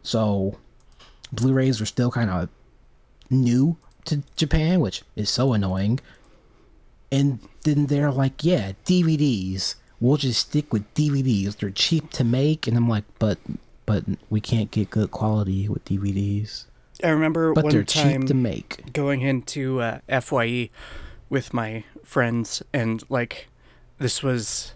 So 0.08 0.56
Blu-rays 1.32 1.82
are 1.82 1.86
still 1.86 2.10
kind 2.10 2.30
of 2.30 2.48
new 3.28 3.76
to 4.06 4.22
Japan, 4.36 4.80
which 4.80 5.02
is 5.16 5.28
so 5.28 5.52
annoying. 5.52 6.00
And 7.12 7.40
then 7.64 7.86
they're 7.86 8.10
like, 8.10 8.42
yeah, 8.42 8.72
DVDs. 8.86 9.74
We'll 10.00 10.16
just 10.16 10.48
stick 10.48 10.72
with 10.72 10.92
DVDs. 10.94 11.56
They're 11.58 11.70
cheap 11.70 12.10
to 12.12 12.24
make, 12.24 12.66
and 12.66 12.76
I'm 12.76 12.88
like, 12.88 13.04
but 13.18 13.38
but 13.84 14.04
we 14.30 14.40
can't 14.40 14.70
get 14.70 14.88
good 14.90 15.10
quality 15.10 15.68
with 15.68 15.84
DVDs. 15.84 16.64
I 17.04 17.08
remember 17.08 17.52
But 17.52 17.64
one 17.64 17.72
they're 17.72 17.84
time 17.84 18.20
cheap 18.22 18.28
to 18.28 18.34
make. 18.34 18.92
going 18.92 19.20
into 19.22 19.80
uh, 19.80 19.98
FYE 20.08 20.70
with 21.28 21.52
my 21.52 21.84
friends, 22.02 22.62
and 22.72 23.02
like 23.10 23.48
this 23.98 24.22
was 24.22 24.72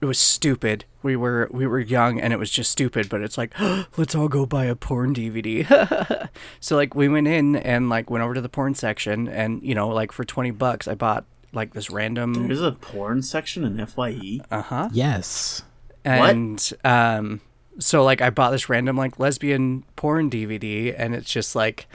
it 0.00 0.06
was 0.06 0.18
stupid. 0.18 0.84
We 1.04 1.14
were 1.14 1.48
we 1.52 1.66
were 1.68 1.78
young, 1.78 2.18
and 2.18 2.32
it 2.32 2.38
was 2.38 2.50
just 2.50 2.72
stupid. 2.72 3.08
But 3.08 3.20
it's 3.20 3.38
like 3.38 3.54
let's 3.96 4.14
all 4.16 4.28
go 4.28 4.46
buy 4.46 4.64
a 4.64 4.74
porn 4.74 5.14
DVD. 5.14 6.28
so 6.60 6.74
like 6.74 6.96
we 6.96 7.08
went 7.08 7.28
in 7.28 7.54
and 7.54 7.88
like 7.88 8.10
went 8.10 8.24
over 8.24 8.34
to 8.34 8.40
the 8.40 8.48
porn 8.48 8.74
section, 8.74 9.28
and 9.28 9.62
you 9.62 9.74
know 9.74 9.88
like 9.88 10.10
for 10.10 10.24
twenty 10.24 10.50
bucks, 10.50 10.88
I 10.88 10.94
bought 10.96 11.24
like 11.52 11.74
this 11.74 11.90
random. 11.90 12.48
There's 12.48 12.60
a 12.60 12.72
porn 12.72 13.22
section 13.22 13.62
in 13.64 13.86
FYE. 13.86 14.40
Uh 14.50 14.62
huh. 14.62 14.88
Yes. 14.92 15.62
and 16.04 16.72
um 16.84 17.40
so 17.78 18.04
like 18.04 18.20
i 18.20 18.28
bought 18.30 18.50
this 18.50 18.68
random 18.68 18.96
like 18.96 19.18
lesbian 19.18 19.84
porn 19.96 20.28
dvd 20.30 20.94
and 20.98 21.14
it's 21.14 21.30
just 21.30 21.56
like 21.56 21.86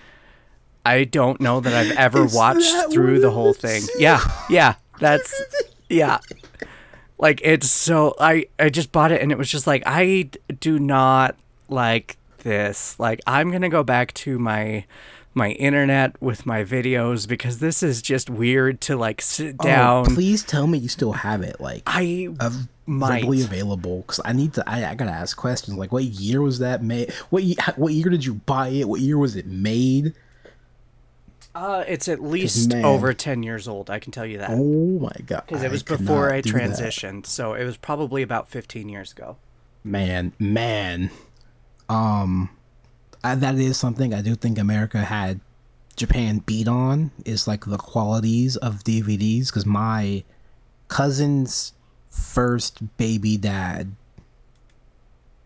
i 0.86 1.04
don't 1.04 1.40
know 1.40 1.60
that 1.60 1.74
i've 1.74 1.96
ever 1.96 2.26
watched 2.26 2.74
through 2.92 3.20
the 3.20 3.30
whole 3.32 3.54
thing 3.54 3.84
yeah 4.00 4.20
yeah 4.50 4.74
that's 5.00 5.32
yeah 5.90 6.18
like 7.20 7.40
it's 7.44 7.70
so 7.70 8.16
i 8.20 8.46
i 8.58 8.70
just 8.70 8.92
bought 8.92 9.12
it 9.12 9.22
and 9.22 9.32
it 9.32 9.38
was 9.38 9.50
just 9.50 9.68
like 9.68 9.84
I 9.86 10.30
do 10.60 10.80
not 10.80 11.36
like 11.68 12.18
this 12.40 13.00
like 13.00 13.20
i'm 13.28 13.52
gonna 13.52 13.70
go 13.70 13.84
back 13.84 14.14
to 14.14 14.40
my 14.40 14.86
my 15.36 15.52
internet 15.52 16.20
with 16.22 16.46
my 16.46 16.64
videos 16.64 17.28
because 17.28 17.60
this 17.60 17.84
is 17.84 18.02
just 18.02 18.30
weird 18.30 18.82
to 18.82 18.96
like 18.96 19.22
sit 19.22 19.56
oh, 19.60 19.64
down 19.64 20.06
Oh, 20.08 20.16
please 20.16 20.44
tell 20.44 20.66
me 20.66 20.80
you 20.80 20.88
still 20.88 21.12
have 21.12 21.42
it, 21.44 21.62
like 21.62 21.84
i 21.86 22.30
of 22.40 22.68
might. 22.90 23.22
readily 23.22 23.42
available. 23.44 24.02
Because 24.02 24.20
I 24.26 24.34
need 24.34 24.54
to. 24.54 24.68
I, 24.68 24.90
I 24.90 24.96
gotta 24.96 25.12
ask 25.12 25.38
questions. 25.38 25.78
Like, 25.78 25.92
what 25.92 26.04
year 26.04 26.42
was 26.42 26.60
that 26.60 26.84
made? 26.84 27.14
What 27.30 27.44
what 27.78 27.94
year 27.94 28.10
did 28.10 28.26
you 28.26 28.36
buy 28.36 28.70
it? 28.70 28.90
What 28.90 29.00
year 29.00 29.18
was 29.18 29.36
it 29.36 29.46
made? 29.46 30.14
Uh, 31.56 31.84
it's 31.88 32.08
at 32.08 32.22
least 32.22 32.70
man. 32.70 32.86
over 32.86 33.14
10 33.14 33.44
years 33.44 33.68
old, 33.68 33.90
I 33.90 34.00
can 34.00 34.12
tell 34.12 34.26
you 34.26 34.38
that. 34.38 34.52
Oh 34.52 35.00
my 35.00 35.12
god! 35.26 35.44
Because 35.48 35.64
it 35.64 35.72
was 35.72 35.84
could 35.84 36.00
before 36.00 36.32
I 36.32 36.42
transitioned, 36.42 37.26
so 37.26 37.54
it 37.54 37.64
was 37.66 37.76
probably 37.76 38.22
about 38.22 38.48
15 38.50 38.88
years 38.88 39.12
ago. 39.12 39.38
man 39.84 40.34
man 40.38 41.10
um 41.88 42.50
I, 43.24 43.36
that 43.36 43.56
is 43.56 43.78
something 43.78 44.14
i 44.14 44.22
do 44.22 44.36
think 44.36 44.60
america 44.60 45.00
had 45.00 45.40
japan 45.96 46.40
beat 46.46 46.68
on 46.68 47.12
is 47.26 47.48
like 47.48 47.66
the 47.66 47.78
qualities 47.78 48.58
of 48.58 48.84
dvds 48.84 49.48
because 49.48 49.66
my 49.66 50.24
cousin's 50.90 51.72
first 52.10 52.98
baby 52.98 53.38
dad 53.38 53.96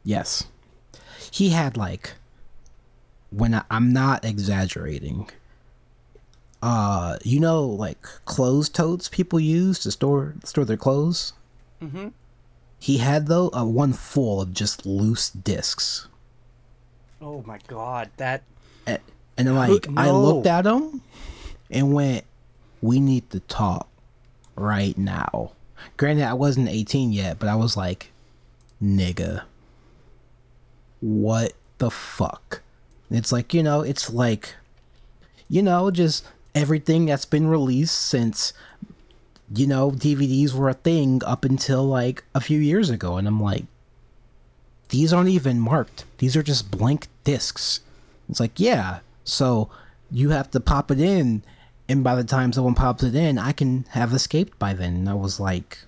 yes 0.04 0.46
he 1.32 1.50
had 1.50 1.78
like 1.78 2.14
when 3.30 3.54
I, 3.56 3.64
I'm 3.72 3.92
not 3.92 4.24
exaggerating. 4.26 5.30
Uh, 6.64 7.18
you 7.26 7.41
know, 7.41 7.65
like 7.65 8.02
clothes 8.23 8.69
totes 8.69 9.10
people 9.10 9.38
use 9.38 9.80
to 9.80 9.91
store 9.91 10.34
store 10.45 10.64
their 10.64 10.77
clothes. 10.77 11.34
Mm-hmm. 11.81 12.07
He 12.80 12.99
had 12.99 13.27
though 13.27 13.49
a 13.52 13.65
one 13.65 13.91
full 13.91 14.40
of 14.40 14.53
just 14.53 14.85
loose 14.85 15.30
discs, 15.30 16.07
Oh 17.23 17.41
my 17.48 17.57
god, 17.68 18.10
that 18.18 18.44
and, 18.85 18.99
and 19.38 19.56
like 19.56 19.88
I 19.95 20.11
looked 20.11 20.45
at 20.45 20.65
him 20.65 21.02
and 21.72 21.94
went, 21.94 22.26
"We 22.81 22.99
need 22.99 23.30
to 23.31 23.40
talk 23.41 23.88
right 24.56 24.98
now." 24.98 25.53
Granted, 25.95 26.26
I 26.26 26.34
wasn't 26.34 26.68
18 26.68 27.14
yet, 27.14 27.40
but 27.40 27.48
I 27.48 27.56
was 27.56 27.77
like, 27.77 28.11
"Nigga, 28.81 29.44
what 30.99 31.53
the 31.77 31.90
fuck?" 31.90 32.61
It's 33.10 33.31
like 33.31 33.53
you 33.53 33.64
know, 33.64 33.81
it's 33.81 34.11
like, 34.11 34.56
you 35.48 35.61
know, 35.61 35.91
just 35.91 36.26
everything 36.56 37.06
that's 37.06 37.26
been 37.26 37.48
released 37.48 37.98
since 37.98 38.54
you 39.54 39.68
know 39.68 39.92
DVDs 39.92 40.54
were 40.54 40.70
a 40.70 40.74
thing 40.74 41.22
up 41.26 41.46
until 41.46 41.84
like 41.84 42.24
a 42.34 42.42
few 42.42 42.60
years 42.60 42.90
ago, 42.90 43.18
and 43.18 43.28
I'm 43.28 43.42
like, 43.42 43.66
these 44.90 45.14
aren't 45.14 45.30
even 45.30 45.60
marked. 45.60 46.06
These 46.18 46.36
are 46.36 46.44
just 46.44 46.72
blank 46.72 47.08
discs. 47.24 47.82
It's 48.30 48.40
like, 48.40 48.60
yeah. 48.60 49.00
So 49.24 49.70
you 50.12 50.30
have 50.30 50.52
to 50.52 50.60
pop 50.60 50.92
it 50.92 51.00
in, 51.00 51.44
and 51.90 52.04
by 52.04 52.16
the 52.16 52.24
time 52.24 52.54
someone 52.54 52.76
pops 52.76 53.04
it 53.04 53.16
in, 53.16 53.38
I 53.38 53.52
can 53.52 53.86
have 53.90 54.14
escaped 54.14 54.58
by 54.60 54.74
then. 54.74 54.96
And 54.96 55.10
I 55.10 55.14
was 55.14 55.40
like, 55.40 55.80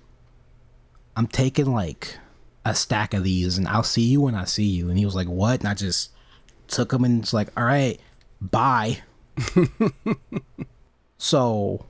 I'm 1.16 1.28
taking 1.28 1.74
like 1.74 2.18
a 2.66 2.74
stack 2.76 3.14
of 3.14 3.24
these, 3.24 3.58
and 3.58 3.68
I'll 3.68 3.84
see 3.84 4.04
you 4.04 4.22
when 4.22 4.36
I 4.36 4.46
see 4.46 4.66
you. 4.66 4.90
And 4.90 4.98
he 4.98 5.06
was 5.06 5.16
like, 5.16 5.28
what? 5.28 5.60
And 5.60 5.70
I 5.70 5.74
just 5.74 6.12
took 6.68 6.90
them 6.90 7.04
and 7.04 7.22
it's 7.22 7.34
like, 7.34 7.50
all 7.58 7.64
right, 7.64 8.00
bye. 8.42 9.00
so 11.18 11.86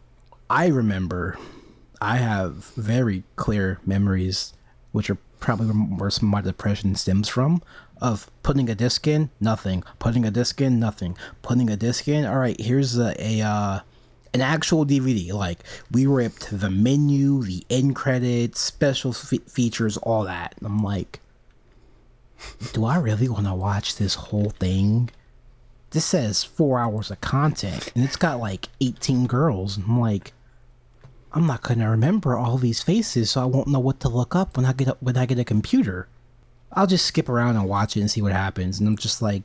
I 0.49 0.67
remember 0.67 1.37
I 2.01 2.17
have 2.17 2.71
very 2.75 3.23
clear 3.35 3.79
memories, 3.85 4.53
which 4.91 5.09
are 5.09 5.17
probably 5.39 5.67
where 5.67 6.09
some 6.09 6.29
of 6.29 6.33
my 6.33 6.41
depression 6.41 6.95
stems 6.95 7.29
from, 7.29 7.61
of 8.01 8.29
putting 8.43 8.69
a 8.69 8.75
disc 8.75 9.07
in, 9.07 9.29
nothing. 9.39 9.83
Putting 9.99 10.25
a 10.25 10.31
disc 10.31 10.59
in, 10.61 10.79
nothing. 10.79 11.17
Putting 11.41 11.69
a 11.69 11.77
disc 11.77 12.07
in, 12.07 12.25
all 12.25 12.37
right, 12.37 12.59
here's 12.59 12.97
a, 12.97 13.15
a 13.19 13.41
uh, 13.41 13.79
an 14.33 14.41
actual 14.41 14.85
DVD. 14.85 15.33
Like 15.33 15.59
we 15.91 16.05
ripped 16.05 16.49
the 16.51 16.69
menu, 16.69 17.43
the 17.43 17.65
end 17.69 17.95
credits, 17.95 18.59
special 18.59 19.13
fe- 19.13 19.37
features, 19.47 19.97
all 19.97 20.25
that. 20.25 20.55
And 20.57 20.67
I'm 20.67 20.83
like, 20.83 21.21
do 22.73 22.85
I 22.85 22.97
really 22.97 23.29
want 23.29 23.45
to 23.45 23.55
watch 23.55 23.95
this 23.95 24.15
whole 24.15 24.49
thing? 24.51 25.09
This 25.95 26.03
says 26.03 26.43
four 26.43 26.77
hours 26.77 27.09
of 27.09 27.21
content, 27.21 27.89
and 27.95 28.03
it's 28.03 28.17
got 28.17 28.37
like 28.37 28.67
18 28.81 29.27
girls. 29.27 29.77
I'm 29.77 29.97
like, 29.97 30.33
I'm 31.31 31.47
not 31.47 31.61
gonna 31.61 31.89
remember 31.89 32.35
all 32.35 32.57
these 32.57 32.83
faces, 32.83 33.31
so 33.31 33.41
I 33.41 33.45
won't 33.45 33.69
know 33.69 33.79
what 33.79 34.01
to 34.01 34.09
look 34.09 34.35
up 34.35 34.57
when 34.57 34.65
I 34.65 34.73
get 34.73 35.01
when 35.01 35.15
I 35.15 35.25
get 35.25 35.39
a 35.39 35.45
computer. 35.45 36.09
I'll 36.73 36.85
just 36.85 37.05
skip 37.05 37.29
around 37.29 37.55
and 37.55 37.69
watch 37.69 37.95
it 37.95 38.01
and 38.01 38.11
see 38.11 38.21
what 38.21 38.33
happens. 38.33 38.77
And 38.77 38.89
I'm 38.89 38.97
just 38.97 39.21
like, 39.21 39.43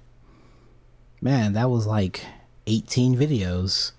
man, 1.21 1.53
that 1.53 1.71
was 1.71 1.87
like 1.87 2.25
18 2.67 3.15
videos. 3.15 3.93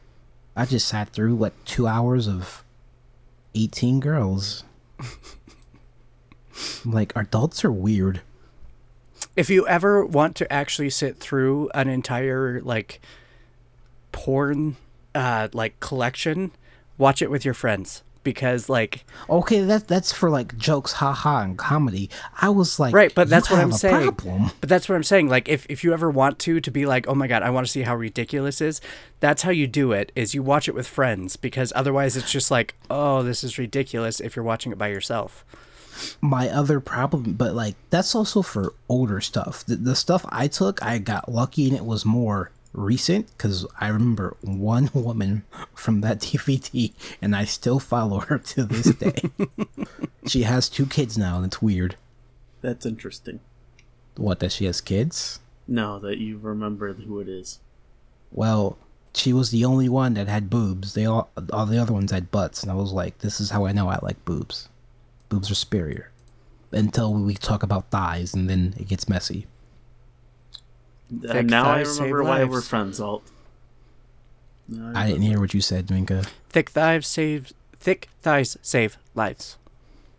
I 0.54 0.66
just 0.66 0.90
sat 0.90 1.12
through 1.12 1.38
like 1.38 1.54
two 1.64 1.88
hours 1.88 2.28
of 2.28 2.66
18 3.56 4.02
girls. 4.02 4.66
Like, 6.84 7.14
adults 7.16 7.64
are 7.64 7.72
weird. 7.72 8.22
If 9.36 9.50
you 9.50 9.68
ever 9.68 10.06
want 10.06 10.36
to 10.38 10.52
actually 10.52 10.90
sit 10.90 11.18
through 11.18 11.70
an 11.74 11.88
entire 11.88 12.62
like 12.62 13.02
porn 14.12 14.76
uh 15.16 15.48
like 15.54 15.80
collection, 15.80 16.52
watch 16.98 17.22
it 17.22 17.32
with 17.32 17.46
your 17.46 17.54
friends 17.54 18.04
because 18.24 18.70
like 18.70 19.04
Okay, 19.30 19.62
that 19.62 19.88
that's 19.88 20.12
for 20.12 20.30
like 20.30 20.58
jokes, 20.58 20.94
haha, 20.94 21.42
and 21.42 21.58
comedy. 21.58 22.10
I 22.40 22.50
was 22.50 22.80
like, 22.80 22.94
right 22.94 23.14
but 23.14 23.30
that's 23.30 23.50
what 23.50 23.60
i'm 23.60 23.72
saying 23.72 24.14
problem. 24.14 24.52
but 24.60 24.70
that's 24.70 24.88
what 24.88 24.96
i'm 24.96 25.04
saying 25.04 25.28
like 25.28 25.50
if, 25.50 25.66
if 25.70 25.84
you 25.84 25.94
ever 25.94 26.10
want 26.10 26.40
to 26.40 26.60
to 26.60 26.72
be 26.72 26.86
like 26.86 27.08
oh 27.08 27.16
my 27.16 27.28
god 27.28 27.42
i 27.44 27.50
want 27.50 27.66
to 27.66 27.72
see 27.72 27.82
how 27.82 27.96
ridiculous 27.96 28.62
is 28.62 28.82
that's 29.20 29.42
how 29.42 29.52
you 29.52 29.68
do 29.68 29.92
it 29.92 30.12
is 30.16 30.34
you 30.36 30.44
watch 30.44 30.68
it 30.68 30.76
with 30.76 30.88
friends 30.88 31.36
because 31.36 31.72
otherwise 31.76 32.16
it's 32.16 32.32
just 32.32 32.52
like 32.52 32.76
oh 32.90 33.24
this 33.24 33.44
is 33.44 33.58
ridiculous 33.58 34.20
if 34.20 34.36
you're 34.36 34.46
watching 34.46 34.72
it 34.72 34.78
by 34.78 34.88
yourself 34.88 35.46
my 36.22 36.50
other 36.50 36.80
problem, 36.80 37.34
but 37.34 37.54
like 37.54 37.76
that's 37.90 38.16
also 38.16 38.42
for 38.42 38.74
older 38.90 39.22
stuff. 39.22 39.66
The, 39.66 39.76
the 39.76 39.96
stuff 39.96 40.26
I 40.30 40.48
took, 40.48 40.84
I 40.84 40.98
got 40.98 41.32
lucky 41.32 41.68
and 41.68 41.76
it 41.76 41.86
was 41.86 42.06
more 42.06 42.52
recent 42.74 43.28
because 43.36 43.66
I 43.80 43.88
remember 43.90 44.38
one 44.42 44.90
woman 44.94 45.44
from 45.74 46.02
that 46.02 46.20
DVD 46.22 46.94
and 47.22 47.36
I 47.36 47.46
still 47.46 47.80
follow 47.80 48.20
her 48.20 48.38
to 48.38 48.64
this 48.64 48.96
day. 48.96 49.22
she 50.26 50.44
has 50.44 50.70
two 50.70 50.86
kids 50.86 51.18
now 51.18 51.38
and 51.38 51.46
it's 51.46 51.62
weird. 51.62 51.96
That's 52.62 52.86
interesting. 52.86 53.40
What, 54.16 54.40
that 54.40 54.52
she 54.52 54.66
has 54.66 54.82
kids? 54.82 55.40
No, 55.68 56.00
that 56.00 56.18
you 56.18 56.38
remember 56.38 56.94
who 56.94 57.20
it 57.20 57.28
is. 57.28 57.60
Well, 58.32 58.78
she 59.14 59.34
was 59.34 59.52
the 59.52 59.66
only 59.66 59.90
one 59.90 60.14
that 60.14 60.28
had 60.28 60.50
boobs. 60.50 60.94
They 60.94 61.06
all, 61.06 61.30
all 61.52 61.66
the 61.66 61.78
other 61.78 61.94
ones 61.94 62.12
had 62.12 62.32
butts, 62.32 62.62
and 62.62 62.72
I 62.72 62.76
was 62.76 62.92
like, 62.92 63.20
this 63.20 63.40
is 63.40 63.50
how 63.50 63.66
I 63.66 63.72
know 63.72 63.90
I 63.90 64.00
like 64.02 64.24
boobs. 64.26 64.70
Boobs 65.32 65.50
are 65.50 65.56
superior. 65.56 66.12
Until 66.74 67.14
we 67.14 67.36
talk 67.36 67.64
about 67.64 67.90
thighs, 67.90 68.34
and 68.34 68.50
then 68.50 68.74
it 68.78 68.88
gets 68.90 69.08
messy. 69.08 69.48
Thick 71.22 71.46
now 71.46 71.72
I 71.72 71.82
remember 71.82 72.24
why 72.24 72.40
lives. 72.40 72.52
we're 72.52 72.62
friends, 72.62 73.00
Alt. 73.00 73.24
Now 74.68 74.92
I 74.94 75.08
didn't 75.08 75.24
hear 75.24 75.40
what 75.40 75.54
you 75.54 75.62
said, 75.62 75.90
Minka. 75.90 76.24
thick 76.50 76.70
thighs 76.70 77.08
save 77.08 77.54
thick 77.78 78.10
thighs 78.22 78.58
save 78.62 78.98
lives 79.16 79.58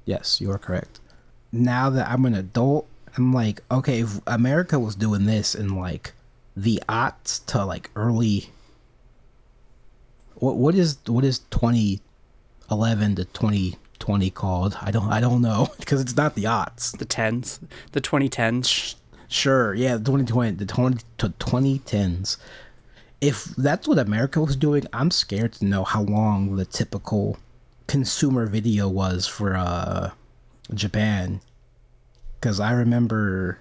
Yes, 0.04 0.40
you 0.40 0.50
are 0.50 0.58
correct. 0.58 0.98
Now 1.52 1.90
that 1.90 2.08
I'm 2.08 2.24
an 2.24 2.34
adult, 2.34 2.88
I'm 3.16 3.32
like, 3.32 3.60
okay, 3.70 4.00
if 4.00 4.20
America 4.26 4.78
was 4.78 4.94
doing 4.94 5.26
this 5.26 5.54
in 5.54 5.76
like 5.76 6.12
the 6.56 6.82
aughts 6.88 7.44
to 7.46 7.64
like 7.64 7.90
early. 7.94 8.50
What 10.34 10.56
what 10.56 10.74
is 10.74 10.98
what 11.06 11.24
is 11.24 11.40
2011 11.50 13.16
to 13.16 13.24
2020 14.02 14.30
called? 14.30 14.76
I 14.80 14.90
don't 14.90 15.10
I 15.12 15.20
don't 15.20 15.40
know 15.40 15.68
because 15.78 16.00
it's 16.00 16.16
not 16.16 16.34
the 16.34 16.46
odds. 16.46 16.92
the 16.92 17.04
tens 17.04 17.60
the 17.92 18.00
2010s 18.00 18.96
Sure, 19.32 19.72
yeah, 19.72 19.96
the 19.96 20.04
2020, 20.04 20.56
the 20.56 20.66
20 20.66 20.98
to 21.16 21.30
2010s. 21.30 22.36
If 23.22 23.44
that's 23.44 23.88
what 23.88 23.98
America 23.98 24.42
was 24.42 24.56
doing, 24.56 24.86
I'm 24.92 25.10
scared 25.10 25.54
to 25.54 25.64
know 25.64 25.84
how 25.84 26.02
long 26.02 26.56
the 26.56 26.66
typical 26.66 27.38
consumer 27.86 28.44
video 28.44 28.90
was 28.90 29.26
for 29.26 29.56
uh 29.56 30.10
Japan. 30.74 31.40
Cuz 32.42 32.60
I 32.60 32.72
remember 32.72 33.56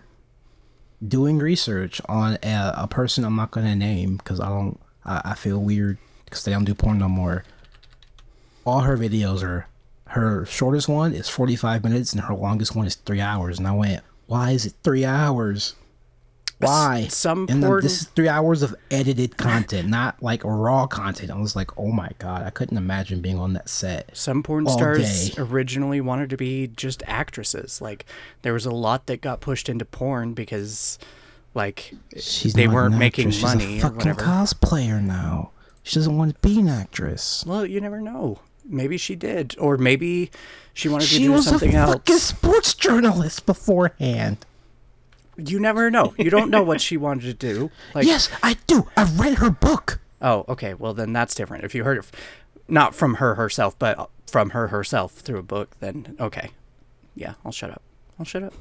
doing 1.08 1.38
research 1.38 2.02
on 2.10 2.38
a, 2.44 2.74
a 2.76 2.88
person 2.88 3.24
I'm 3.24 3.38
not 3.38 3.52
going 3.52 3.66
to 3.66 3.76
name 3.76 4.20
cuz 4.26 4.42
I 4.42 4.50
don't 4.50 4.78
I, 5.06 5.22
I 5.24 5.34
feel 5.36 5.60
weird 5.60 5.98
cuz 6.30 6.44
they 6.44 6.52
don't 6.52 6.66
do 6.66 6.76
porn 6.76 6.98
no 6.98 7.08
more. 7.08 7.46
All 8.66 8.82
her 8.82 8.98
videos 8.98 9.42
are 9.42 9.68
her 10.12 10.46
shortest 10.46 10.88
one 10.90 11.14
is 11.14 11.30
45 11.30 11.84
minutes 11.84 12.14
and 12.14 12.22
her 12.24 12.34
longest 12.34 12.76
one 12.76 12.88
is 12.88 12.96
3 12.96 13.20
hours 13.22 13.58
and 13.60 13.68
I 13.68 13.72
went, 13.74 14.04
"Why 14.28 14.52
is 14.52 14.66
it 14.66 14.74
3 14.84 15.06
hours?" 15.06 15.76
Why? 16.60 17.08
some 17.10 17.48
and 17.50 17.64
then 17.64 17.70
porn- 17.70 17.84
this 17.84 18.02
is 18.02 18.08
three 18.10 18.30
hours 18.30 18.62
of 18.62 18.76
edited 18.90 19.38
content, 19.38 19.90
not 19.90 20.22
like 20.22 20.44
raw 20.44 20.86
content. 20.88 21.32
I 21.32 21.38
was 21.40 21.56
like, 21.56 21.78
oh 21.78 21.92
my 21.92 22.10
god, 22.20 22.44
I 22.46 22.50
couldn't 22.50 22.78
imagine 22.78 23.22
being 23.22 23.40
on 23.40 23.54
that 23.54 23.70
set. 23.70 24.16
Some 24.16 24.44
porn 24.44 24.68
stars 24.68 25.32
day. 25.32 25.42
originally 25.42 26.02
wanted 26.02 26.30
to 26.30 26.38
be 26.38 26.68
just 26.68 27.04
actresses. 27.08 27.82
Like 27.82 28.06
there 28.44 28.54
was 28.54 28.66
a 28.66 28.72
lot 28.72 29.08
that 29.08 29.22
got 29.22 29.42
pushed 29.42 29.70
into 29.70 29.86
porn 29.86 30.34
because 30.34 31.00
like 31.54 31.94
She's 32.18 32.54
they 32.54 32.68
weren't 32.68 32.98
making 32.98 33.30
actress. 33.30 33.42
money 33.44 33.66
She's 33.76 33.84
a 33.84 33.90
fucking 33.90 34.14
cosplayer 34.14 35.02
now. 35.02 35.52
She 35.84 35.96
doesn't 35.96 36.16
want 36.16 36.36
to 36.36 36.48
be 36.48 36.60
an 36.60 36.70
actress. 36.70 37.44
well, 37.48 37.66
you 37.66 37.82
never 37.82 38.00
know. 38.00 38.40
Maybe 38.66 38.98
she 38.98 39.16
did, 39.16 39.56
or 39.60 39.78
maybe 39.78 40.32
she 40.74 40.88
wanted 40.90 41.06
to 41.08 41.14
She 41.16 41.24
do 41.24 41.32
was 41.34 41.46
something 41.48 41.74
a 41.76 41.80
else. 41.80 41.94
fucking 41.94 42.18
sports 42.18 42.74
journalist 42.74 43.46
beforehand. 43.46 44.46
You 45.38 45.60
never 45.60 45.90
know. 45.90 46.14
You 46.18 46.30
don't 46.30 46.50
know 46.52 46.62
what 46.64 46.82
she 46.82 46.98
wanted 46.98 47.40
to 47.40 47.54
do. 47.54 47.72
Like, 47.96 48.06
yes, 48.06 48.30
I 48.44 48.58
do. 48.68 48.88
I 48.96 49.04
read 49.06 49.40
her 49.40 49.50
book. 49.50 50.00
oh, 50.22 50.46
okay. 50.48 50.74
Well, 50.76 50.94
then 50.94 51.12
that's 51.14 51.34
different. 51.34 51.64
If 51.64 51.74
you 51.74 51.84
heard 51.84 51.98
it, 51.98 52.06
f- 52.06 52.12
not 52.68 52.94
from 52.94 53.16
her 53.16 53.36
herself, 53.36 53.78
but 53.80 54.10
from 54.28 54.52
her 54.52 54.68
herself 54.68 55.14
through 55.14 55.40
a 55.40 55.44
book, 55.44 55.72
then 55.80 56.16
okay. 56.20 56.52
Yeah, 57.16 57.34
I'll 57.44 57.52
shut 57.52 57.72
up. 57.72 57.82
I'll 58.20 58.26
shut 58.26 58.44
up. 58.44 58.54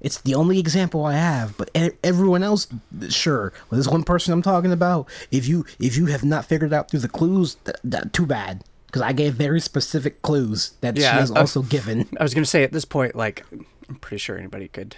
It's 0.00 0.20
the 0.20 0.34
only 0.34 0.58
example 0.58 1.04
I 1.06 1.14
have, 1.14 1.56
but 1.56 1.70
everyone 2.04 2.42
else, 2.42 2.66
sure. 3.08 3.52
Well, 3.70 3.78
this 3.78 3.88
one 3.88 4.04
person 4.04 4.32
I'm 4.32 4.42
talking 4.42 4.70
about, 4.72 5.08
if 5.30 5.48
you 5.48 5.64
if 5.80 5.96
you 5.96 6.06
have 6.06 6.22
not 6.22 6.44
figured 6.44 6.72
out 6.72 6.90
through 6.90 7.00
the 7.00 7.08
clues, 7.08 7.56
th- 7.64 7.76
th- 7.90 8.12
too 8.12 8.26
bad, 8.26 8.62
because 8.96 9.08
I 9.10 9.12
gave 9.12 9.34
very 9.34 9.60
specific 9.60 10.22
clues 10.22 10.72
that 10.80 10.96
she 10.96 11.04
has 11.04 11.30
uh, 11.30 11.34
also 11.34 11.60
given. 11.60 12.08
I 12.18 12.22
was 12.22 12.32
gonna 12.32 12.46
say 12.46 12.62
at 12.64 12.72
this 12.72 12.86
point, 12.86 13.14
like, 13.14 13.44
I'm 13.52 13.96
pretty 13.96 14.18
sure 14.18 14.38
anybody 14.38 14.68
could 14.68 14.96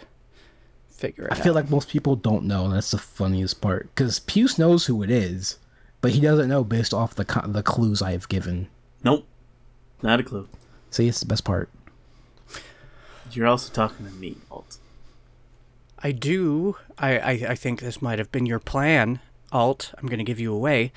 figure 0.88 1.24
it 1.24 1.32
out. 1.32 1.36
I 1.36 1.40
out. 1.40 1.44
feel 1.44 1.54
like 1.54 1.68
most 1.68 1.88
people 1.88 2.14
don't 2.14 2.44
know. 2.44 2.66
And 2.66 2.74
that's 2.74 2.92
the 2.92 2.98
funniest 2.98 3.60
part 3.60 3.92
because 3.94 4.20
Puce 4.20 4.56
knows 4.56 4.86
who 4.86 5.02
it 5.02 5.10
is, 5.10 5.58
but 6.00 6.12
he 6.12 6.20
doesn't 6.20 6.48
know 6.48 6.62
based 6.62 6.94
off 6.94 7.16
the 7.16 7.24
co- 7.24 7.48
the 7.48 7.64
clues 7.64 8.00
I've 8.00 8.28
given. 8.28 8.68
Nope. 9.02 9.26
Not 10.00 10.20
a 10.20 10.22
clue. 10.22 10.48
See, 10.90 11.08
it's 11.08 11.18
the 11.20 11.26
best 11.26 11.44
part. 11.44 11.68
You're 13.32 13.48
also 13.48 13.72
talking 13.72 14.06
to 14.06 14.12
me, 14.12 14.36
Alt. 14.48 14.78
I 15.98 16.12
do. 16.12 16.76
I, 16.96 17.18
I, 17.18 17.30
I 17.48 17.54
think 17.56 17.80
this 17.80 18.00
might 18.00 18.20
have 18.20 18.30
been 18.30 18.46
your 18.46 18.60
plan, 18.60 19.18
Alt. 19.50 19.92
I'm 19.98 20.06
going 20.06 20.18
to 20.18 20.24
give 20.24 20.38
you 20.38 20.54
away. 20.54 20.92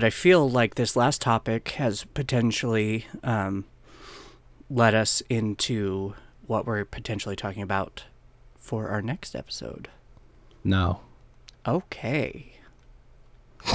But 0.00 0.06
I 0.06 0.10
feel 0.10 0.48
like 0.48 0.76
this 0.76 0.96
last 0.96 1.20
topic 1.20 1.72
has 1.72 2.04
potentially 2.14 3.04
um, 3.22 3.66
led 4.70 4.94
us 4.94 5.22
into 5.28 6.14
what 6.46 6.64
we're 6.64 6.86
potentially 6.86 7.36
talking 7.36 7.60
about 7.60 8.04
for 8.58 8.88
our 8.88 9.02
next 9.02 9.36
episode. 9.36 9.88
No, 10.64 11.00
Okay. 11.68 12.52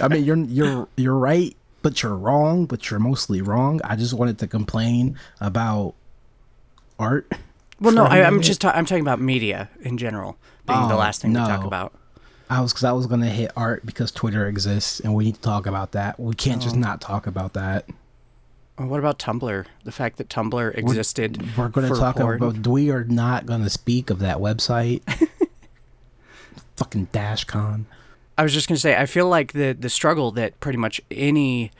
I 0.00 0.08
mean 0.10 0.24
you're 0.24 0.38
you're 0.38 0.88
you're 0.96 1.18
right, 1.18 1.54
but 1.82 2.02
you're 2.02 2.16
wrong. 2.16 2.64
But 2.64 2.90
you're 2.90 2.98
mostly 2.98 3.42
wrong. 3.42 3.78
I 3.84 3.94
just 3.94 4.14
wanted 4.14 4.38
to 4.38 4.46
complain 4.46 5.18
about 5.38 5.92
art. 6.98 7.30
Well, 7.78 7.92
no, 7.92 8.04
I, 8.04 8.22
I'm 8.22 8.40
just 8.40 8.62
ta- 8.62 8.72
I'm 8.74 8.86
talking 8.86 9.02
about 9.02 9.20
media 9.20 9.68
in 9.82 9.98
general 9.98 10.38
being 10.66 10.88
the 10.88 10.94
Oh, 10.94 10.98
last 10.98 11.20
thing 11.20 11.34
to 11.34 11.40
talk 11.40 11.66
about. 11.66 11.92
I 12.50 12.60
was 12.60 12.72
because 12.72 12.82
I 12.82 12.92
was 12.92 13.06
gonna 13.06 13.30
hit 13.30 13.52
art 13.56 13.86
because 13.86 14.10
Twitter 14.10 14.48
exists 14.48 14.98
and 14.98 15.14
we 15.14 15.24
need 15.24 15.36
to 15.36 15.40
talk 15.40 15.66
about 15.66 15.92
that. 15.92 16.18
We 16.18 16.34
can't 16.34 16.60
just 16.60 16.74
not 16.74 17.00
talk 17.00 17.28
about 17.28 17.52
that. 17.52 17.86
Well, 18.76 18.88
what 18.88 18.98
about 18.98 19.20
Tumblr? 19.20 19.66
The 19.84 19.92
fact 19.92 20.16
that 20.18 20.28
Tumblr 20.28 20.76
existed. 20.76 21.56
We're 21.56 21.68
gonna 21.68 21.88
for 21.88 21.94
talk 21.94 22.16
porn? 22.16 22.42
about. 22.42 22.66
We 22.66 22.90
are 22.90 23.04
not 23.04 23.46
gonna 23.46 23.70
speak 23.70 24.10
of 24.10 24.18
that 24.18 24.38
website. 24.38 25.02
Fucking 26.76 27.06
DashCon. 27.08 27.84
I 28.36 28.42
was 28.42 28.52
just 28.52 28.66
gonna 28.68 28.78
say, 28.78 28.96
I 28.96 29.06
feel 29.06 29.28
like 29.28 29.52
the 29.52 29.72
the 29.72 29.88
struggle 29.88 30.32
that 30.32 30.58
pretty 30.58 30.78
much 30.78 31.00
any 31.08 31.70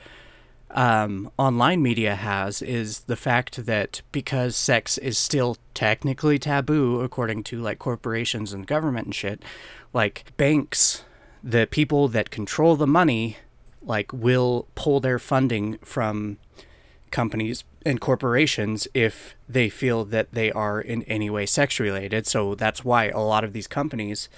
um, 0.69 1.29
online 1.37 1.81
media 1.81 2.15
has 2.15 2.61
is 2.61 3.01
the 3.01 3.15
fact 3.15 3.65
that 3.65 4.01
because 4.11 4.55
sex 4.55 4.97
is 4.97 5.17
still 5.17 5.57
technically 5.73 6.39
taboo 6.39 7.01
according 7.01 7.43
to 7.43 7.59
like 7.59 7.79
corporations 7.79 8.53
and 8.53 8.67
government 8.67 9.07
and 9.07 9.15
shit, 9.15 9.43
like 9.93 10.25
banks, 10.37 11.03
the 11.43 11.67
people 11.69 12.07
that 12.09 12.29
control 12.29 12.75
the 12.75 12.87
money, 12.87 13.37
like 13.81 14.11
will 14.13 14.67
pull 14.75 14.99
their 14.99 15.19
funding 15.19 15.77
from 15.79 16.37
companies 17.09 17.63
and 17.85 17.99
corporations 17.99 18.87
if 18.93 19.35
they 19.49 19.69
feel 19.69 20.05
that 20.05 20.31
they 20.31 20.51
are 20.51 20.79
in 20.79 21.03
any 21.03 21.29
way 21.29 21.45
sex 21.45 21.79
related. 21.79 22.25
So 22.27 22.55
that's 22.55 22.85
why 22.85 23.09
a 23.09 23.19
lot 23.19 23.43
of 23.43 23.53
these 23.53 23.67
companies 23.67 24.29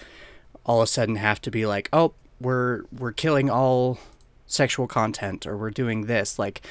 all 0.65 0.81
of 0.81 0.85
a 0.85 0.87
sudden 0.87 1.17
have 1.17 1.41
to 1.41 1.51
be 1.51 1.65
like, 1.65 1.89
"Oh, 1.93 2.13
we're 2.39 2.83
we're 2.91 3.11
killing 3.11 3.49
all 3.49 3.99
sexual 4.47 4.87
content 4.87 5.45
or 5.45 5.57
we're 5.57 5.71
doing 5.71 6.05
this." 6.05 6.39
Like, 6.39 6.61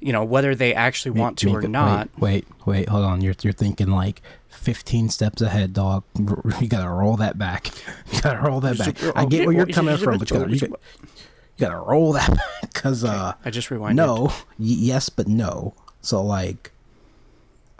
you 0.00 0.12
know, 0.12 0.24
whether 0.24 0.54
they 0.54 0.74
actually 0.74 1.12
want 1.12 1.38
to 1.38 1.46
Make 1.46 1.64
or 1.64 1.68
not. 1.68 2.08
Wait, 2.18 2.46
wait, 2.64 2.66
wait, 2.66 2.88
hold 2.88 3.04
on. 3.04 3.20
You're 3.20 3.34
you're 3.42 3.52
thinking 3.52 3.88
like 3.88 4.22
15 4.58 5.08
steps 5.08 5.40
ahead, 5.42 5.72
dog. 5.72 6.04
You 6.60 6.68
gotta 6.68 6.90
roll 6.90 7.16
that 7.16 7.38
back. 7.38 7.68
You 8.12 8.20
gotta 8.20 8.40
roll 8.40 8.60
that 8.60 8.78
back. 8.78 8.96
I 9.16 9.24
get 9.24 9.46
where 9.46 9.54
you're 9.54 9.66
coming 9.66 9.96
from, 9.96 10.18
but 10.18 10.30
you 10.30 10.38
gotta, 10.38 10.56
you 10.56 10.76
gotta 11.58 11.76
roll 11.78 12.12
that 12.12 12.28
back 12.36 12.60
because 12.62 13.04
uh, 13.04 13.34
I 13.44 13.50
just 13.50 13.68
rewinded. 13.68 13.94
no, 13.94 14.26
y- 14.26 14.32
yes, 14.58 15.08
but 15.08 15.28
no. 15.28 15.74
So 16.00 16.22
like, 16.22 16.72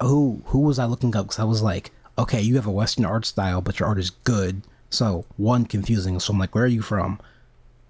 who 0.00 0.42
who 0.46 0.60
was 0.60 0.78
I 0.78 0.84
looking 0.84 1.14
up? 1.16 1.26
Because 1.26 1.38
I 1.40 1.44
was 1.44 1.62
like, 1.62 1.90
okay, 2.18 2.40
you 2.40 2.56
have 2.56 2.66
a 2.66 2.70
Western 2.70 3.05
art 3.05 3.26
style, 3.26 3.60
but 3.60 3.78
your 3.80 3.88
art 3.88 3.98
is 3.98 4.10
good. 4.10 4.62
So 4.90 5.24
one 5.36 5.66
confusing. 5.66 6.18
So 6.20 6.32
I'm 6.32 6.38
like, 6.38 6.55
where 6.55 6.64
are 6.64 6.68
you 6.68 6.82
from? 6.82 7.20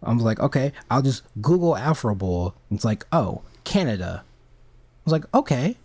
I'm 0.03 0.19
like, 0.19 0.41
okay, 0.41 0.73
I'll 0.91 1.03
just 1.03 1.23
Google 1.41 1.75
Afrobull. 1.75 2.55
It's 2.71 2.85
like, 2.85 3.05
oh, 3.13 3.43
Canada. 3.65 4.23
I 4.25 5.01
was 5.05 5.13
like, 5.13 5.25
okay. 5.35 5.77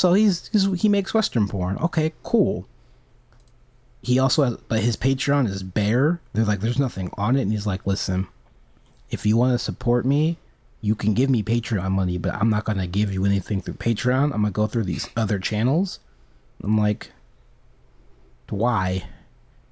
So 0.00 0.14
he's, 0.14 0.48
he's 0.48 0.80
he 0.80 0.88
makes 0.88 1.12
Western 1.12 1.46
porn. 1.46 1.76
Okay, 1.78 2.12
cool. 2.22 2.66
He 4.02 4.18
also 4.18 4.44
has, 4.44 4.56
but 4.68 4.80
his 4.80 4.96
Patreon 4.96 5.46
is 5.46 5.62
bare. 5.62 6.20
They're 6.32 6.44
like, 6.46 6.60
there's 6.60 6.78
nothing 6.78 7.10
on 7.18 7.36
it, 7.36 7.42
and 7.42 7.52
he's 7.52 7.66
like, 7.66 7.86
listen, 7.86 8.26
if 9.10 9.26
you 9.26 9.36
want 9.36 9.52
to 9.52 9.58
support 9.58 10.06
me, 10.06 10.38
you 10.80 10.94
can 10.94 11.12
give 11.12 11.28
me 11.28 11.42
Patreon 11.42 11.90
money, 11.90 12.16
but 12.16 12.32
I'm 12.32 12.48
not 12.48 12.64
gonna 12.64 12.86
give 12.86 13.12
you 13.12 13.26
anything 13.26 13.60
through 13.60 13.74
Patreon. 13.74 14.24
I'm 14.32 14.40
gonna 14.40 14.50
go 14.52 14.66
through 14.66 14.84
these 14.84 15.10
other 15.16 15.38
channels. 15.38 16.00
I'm 16.64 16.78
like, 16.78 17.12
why? 18.48 19.04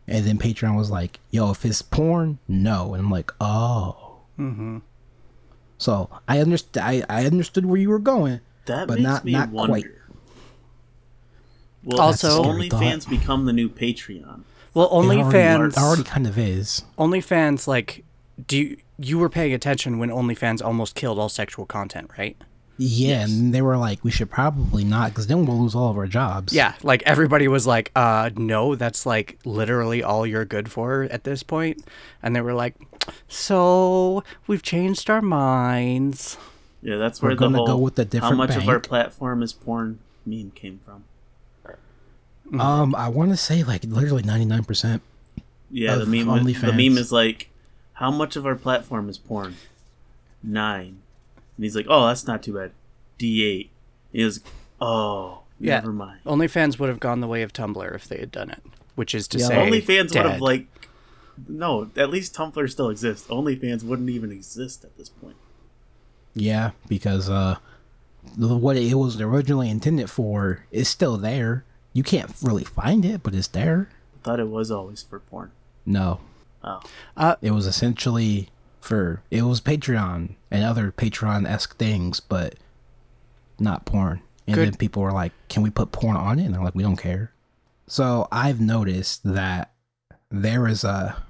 And 0.07 0.27
then 0.27 0.39
Patreon 0.39 0.77
was 0.77 0.91
like, 0.91 1.21
yo, 1.31 1.51
if 1.51 1.65
it's 1.65 1.81
porn, 1.83 2.39
no. 2.49 2.93
And 2.95 3.05
I'm 3.05 3.11
like, 3.11 3.31
oh. 3.41 4.19
Mm-hmm. 4.39 4.79
So 5.79 6.11
I 6.29 6.41
understand. 6.41 6.87
I, 7.09 7.23
I 7.23 7.25
understood 7.27 7.65
where 7.67 7.81
you 7.81 7.89
were 7.89 7.99
going. 7.99 8.41
That 8.67 8.89
But 8.89 8.99
makes 8.99 9.09
not- 9.09 9.25
me 9.25 9.33
not 9.33 9.49
wonder. 9.51 9.71
quite. 9.73 9.85
Well, 11.85 12.01
Also- 12.01 12.29
also, 12.29 12.43
Scary. 12.43 12.69
OnlyFans 12.69 13.09
become 13.09 13.47
the 13.47 13.53
new 13.53 13.69
Patreon. 13.69 14.41
Well, 14.75 14.87
It 14.87 14.91
already, 14.93 15.21
OnlyFans. 15.23 15.77
already 15.77 16.05
kind 16.05 16.27
of 16.27 16.39
is. 16.39 16.83
OnlyFans, 16.99 17.67
like, 17.67 18.05
do 18.47 18.57
you, 18.59 18.77
you 18.99 19.19
were 19.19 19.29
paying 19.29 19.53
attention 19.55 19.99
when 19.99 20.11
OnlyFans 20.11 20.63
almost 20.65 20.95
killed 20.95 21.19
all 21.19 21.29
sexual 21.29 21.67
content, 21.67 22.11
right? 22.19 22.37
Yeah, 22.81 23.25
and 23.25 23.53
they 23.53 23.61
were 23.63 23.77
like, 23.77 24.05
we 24.05 24.13
should 24.13 24.31
probably 24.31 24.85
not, 24.85 25.11
because 25.11 25.27
then 25.27 25.47
we'll 25.47 25.59
lose 25.61 25.75
all 25.75 25.91
of 25.91 25.97
our 25.99 26.07
jobs. 26.07 26.53
Yeah, 26.53 26.75
like 26.85 27.03
everybody 27.07 27.49
was 27.49 27.67
like, 27.67 27.91
uh, 27.97 28.31
no, 28.37 28.77
that's 28.77 29.05
like 29.05 29.37
literally 29.45 30.01
all 30.05 30.25
you're 30.25 30.45
good 30.45 30.71
for 30.71 31.09
at 31.11 31.25
this 31.25 31.43
point. 31.43 31.83
And 32.23 32.37
they 32.37 32.41
were 32.41 32.55
like, 32.55 32.77
so 33.27 34.23
we've 34.47 34.63
changed 34.63 35.11
our 35.11 35.23
minds. 35.23 36.37
Yeah, 36.81 36.97
that's 36.99 37.21
We're 37.21 37.31
where 37.31 37.35
the 37.37 37.41
gonna 37.41 37.57
whole 37.59 37.67
go 37.67 37.77
with 37.79 37.99
a 37.99 38.03
how 38.03 38.09
different 38.09 38.37
much 38.37 38.57
of 38.57 38.69
our 38.69 38.79
platform 38.79 39.43
is 39.43 39.53
porn 39.53 39.99
meme 40.25 40.53
came 40.53 40.79
from. 40.85 41.03
Um, 42.59 42.95
I 42.95 43.09
want 43.09 43.31
to 43.31 43.37
say 43.37 43.63
like 43.63 43.85
literally 43.85 44.23
99%. 44.23 45.01
Yeah, 45.71 45.97
the 45.97 46.07
meme. 46.07 46.27
was- 46.27 46.61
The 46.61 46.73
meme 46.73 46.97
is 46.99 47.13
like, 47.13 47.51
how 47.95 48.11
much 48.11 48.37
of 48.37 48.47
our 48.47 48.55
platform 48.55 49.09
is 49.09 49.19
porn? 49.19 49.57
Nine. 50.43 50.99
And 51.57 51.65
he's 51.65 51.75
like, 51.77 51.87
oh, 51.89 52.07
that's 52.07 52.27
not 52.27 52.43
too 52.43 52.55
bad. 52.55 52.71
D 53.19 53.45
eight. 53.45 53.71
He 54.13 54.23
was, 54.25 54.41
oh, 54.81 55.41
Yeah. 55.61 55.75
never 55.81 55.93
mind. 55.93 56.21
OnlyFans 56.25 56.79
would 56.79 56.89
have 56.89 57.01
gone 57.01 57.21
the 57.21 57.27
way 57.27 57.43
of 57.43 57.53
Tumblr 57.53 57.95
if 57.95 58.07
they 58.09 58.19
had 58.19 58.31
done 58.31 58.51
it, 58.51 58.63
which 58.95 59.15
is 59.15 59.27
to 59.29 59.39
Yeah. 59.39 59.47
say, 59.49 59.55
OnlyFans 59.71 60.15
would 60.15 60.27
have 60.31 60.41
like, 60.41 60.67
no, 61.49 61.91
at 61.97 62.09
least 62.11 62.35
Tumblr 62.35 62.71
still 62.71 62.89
exists. 62.89 63.27
OnlyFans 63.29 63.83
wouldn't 63.83 64.09
even 64.11 64.33
exist 64.33 64.85
at 64.85 64.97
this 64.97 65.09
point. 65.09 65.37
Yeah, 66.35 66.71
because 66.89 67.29
uh, 67.29 67.57
what 68.37 68.77
it 68.77 68.95
was 68.95 69.21
originally 69.21 69.69
intended 69.71 70.09
for 70.09 70.65
is 70.71 70.89
still 70.89 71.17
there. 71.17 71.65
You 71.99 72.05
can't 72.05 72.33
really 72.41 72.63
find 72.63 73.05
it, 73.05 73.25
but 73.25 73.35
it's 73.35 73.49
there. 73.49 73.89
I 74.15 74.23
thought 74.23 74.39
it 74.39 74.49
was 74.49 74.71
always 74.71 75.03
for 75.03 75.19
porn. 75.19 75.51
No, 75.85 76.21
Oh, 76.63 76.81
uh, 77.17 77.35
it 77.43 77.51
was 77.51 77.67
essentially 77.67 78.51
for 78.81 79.21
it 79.33 79.43
was 79.43 79.61
Patreon 79.61 80.37
and 80.49 80.65
other 80.65 80.93
Patreon 80.93 81.45
esque 81.45 81.77
things, 81.77 82.21
but 82.21 82.55
not 83.59 83.85
porn. 83.85 84.23
And 84.47 84.55
Good. 84.55 84.67
then 84.69 84.77
people 84.77 85.03
were 85.03 85.11
like, 85.11 85.33
"Can 85.49 85.65
we 85.65 85.71
put 85.71 85.91
porn 85.91 86.17
on 86.17 86.39
it?" 86.39 86.45
And 86.45 86.55
they're 86.55 86.63
like, 86.63 86.77
"We 86.77 86.85
don't 86.85 86.95
care." 86.95 87.33
So 87.89 88.29
I've 88.31 88.61
noticed 88.61 89.25
that 89.25 89.73
there 90.31 90.69
is 90.69 90.85
a 90.85 91.21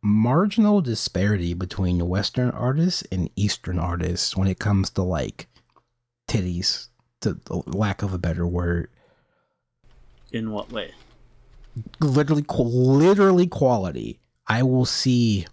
marginal 0.00 0.80
disparity 0.80 1.52
between 1.52 2.06
Western 2.08 2.50
artists 2.50 3.02
and 3.10 3.28
Eastern 3.34 3.80
artists 3.80 4.36
when 4.36 4.46
it 4.46 4.60
comes 4.60 4.88
to 4.90 5.02
like 5.02 5.48
titties, 6.28 6.90
to 7.22 7.34
the 7.34 7.56
lack 7.66 8.02
of 8.02 8.14
a 8.14 8.18
better 8.18 8.46
word. 8.46 8.88
In 10.32 10.52
what 10.52 10.70
way? 10.72 10.92
literally 12.00 12.44
literally 12.48 13.46
quality 13.46 14.20
i 14.46 14.62
will 14.62 14.84
see 14.84 15.46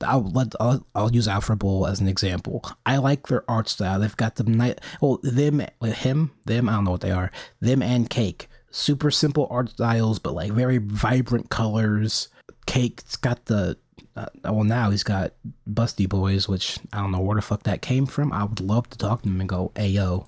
I'll, 0.00 0.22
let, 0.30 0.54
I'll, 0.58 0.86
I'll 0.94 1.12
use 1.12 1.28
Afrobull 1.28 1.86
as 1.86 2.00
an 2.00 2.08
example. 2.08 2.64
I 2.86 2.96
like 2.96 3.26
their 3.26 3.48
art 3.48 3.68
style. 3.68 4.00
They've 4.00 4.16
got 4.16 4.36
them 4.36 4.54
night. 4.54 4.80
Well, 5.02 5.20
them, 5.22 5.62
him, 5.82 6.30
them. 6.46 6.68
I 6.68 6.72
don't 6.72 6.84
know 6.84 6.92
what 6.92 7.02
they 7.02 7.10
are. 7.10 7.30
Them 7.60 7.82
and 7.82 8.08
Cake. 8.08 8.48
Super 8.70 9.10
simple 9.10 9.46
art 9.50 9.68
styles, 9.68 10.18
but 10.18 10.34
like 10.34 10.50
very 10.52 10.78
vibrant 10.78 11.50
colors. 11.50 12.28
Cake's 12.64 13.16
got 13.16 13.44
the. 13.44 13.76
Uh, 14.16 14.26
well, 14.44 14.64
now 14.64 14.90
he's 14.90 15.02
got 15.02 15.34
Busty 15.68 16.08
Boys, 16.08 16.48
which 16.48 16.78
I 16.94 17.00
don't 17.00 17.12
know 17.12 17.20
where 17.20 17.36
the 17.36 17.42
fuck 17.42 17.64
that 17.64 17.82
came 17.82 18.06
from. 18.06 18.32
I 18.32 18.44
would 18.44 18.60
love 18.60 18.88
to 18.90 18.98
talk 18.98 19.22
to 19.22 19.28
him 19.28 19.40
and 19.40 19.48
go, 19.48 19.72
"Hey 19.76 19.88
yo, 19.88 20.26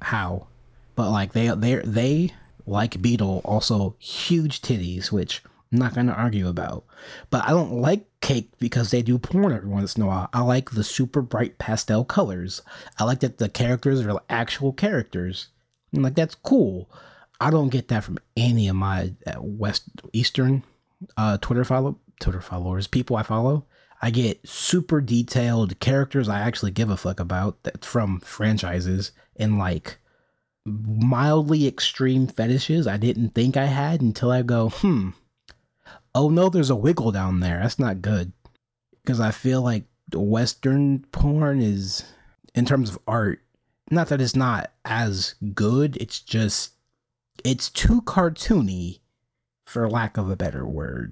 how?" 0.00 0.46
But 0.94 1.10
like 1.10 1.32
they 1.32 1.48
they 1.48 1.76
they 1.76 2.34
like 2.66 3.02
Beetle 3.02 3.42
also 3.44 3.96
huge 3.98 4.62
titties, 4.62 5.10
which 5.12 5.42
I'm 5.72 5.78
not 5.78 5.94
gonna 5.94 6.12
argue 6.12 6.48
about. 6.48 6.84
But 7.30 7.44
I 7.44 7.50
don't 7.50 7.80
like 7.80 8.06
Cake 8.20 8.50
because 8.58 8.90
they 8.90 9.02
do 9.02 9.18
porn 9.18 9.52
every 9.52 9.68
once 9.68 9.96
in 9.96 10.02
a 10.02 10.06
while. 10.06 10.28
I 10.32 10.40
like 10.40 10.70
the 10.70 10.84
super 10.84 11.20
bright 11.20 11.58
pastel 11.58 12.04
colors. 12.04 12.62
I 12.98 13.04
like 13.04 13.20
that 13.20 13.38
the 13.38 13.48
characters 13.48 14.00
are 14.06 14.20
actual 14.30 14.72
characters, 14.72 15.48
And 15.92 16.02
like 16.02 16.14
that's 16.14 16.34
cool. 16.34 16.90
I 17.40 17.50
don't 17.50 17.68
get 17.68 17.88
that 17.88 18.04
from 18.04 18.18
any 18.36 18.68
of 18.68 18.76
my 18.76 19.12
uh, 19.26 19.34
West 19.40 19.84
Eastern 20.12 20.62
uh, 21.16 21.36
Twitter 21.38 21.64
follow 21.64 21.98
Twitter 22.20 22.40
followers, 22.40 22.86
people 22.86 23.16
I 23.16 23.22
follow. 23.22 23.66
I 24.00 24.10
get 24.10 24.46
super 24.46 25.00
detailed 25.00 25.78
characters 25.80 26.28
I 26.28 26.40
actually 26.40 26.72
give 26.72 26.90
a 26.90 26.96
fuck 26.96 27.20
about 27.20 27.62
that 27.62 27.84
from 27.84 28.20
franchises 28.20 29.12
and 29.36 29.58
like 29.58 29.98
mildly 30.64 31.66
extreme 31.66 32.26
fetishes 32.26 32.86
I 32.86 32.96
didn't 32.96 33.30
think 33.30 33.56
I 33.56 33.66
had 33.66 34.00
until 34.00 34.30
I 34.30 34.42
go, 34.42 34.70
hmm. 34.70 35.10
Oh 36.14 36.30
no, 36.30 36.48
there's 36.48 36.70
a 36.70 36.76
wiggle 36.76 37.12
down 37.12 37.40
there. 37.40 37.60
That's 37.60 37.78
not 37.78 38.02
good. 38.02 38.32
Because 39.02 39.20
I 39.20 39.30
feel 39.30 39.62
like 39.62 39.84
Western 40.12 41.00
porn 41.12 41.60
is, 41.60 42.04
in 42.54 42.64
terms 42.64 42.90
of 42.90 42.98
art, 43.06 43.40
not 43.90 44.08
that 44.08 44.20
it's 44.20 44.36
not 44.36 44.70
as 44.84 45.34
good, 45.54 45.96
it's 45.98 46.20
just, 46.20 46.72
it's 47.44 47.68
too 47.68 48.00
cartoony, 48.02 49.00
for 49.66 49.88
lack 49.90 50.16
of 50.16 50.30
a 50.30 50.36
better 50.36 50.66
word. 50.66 51.10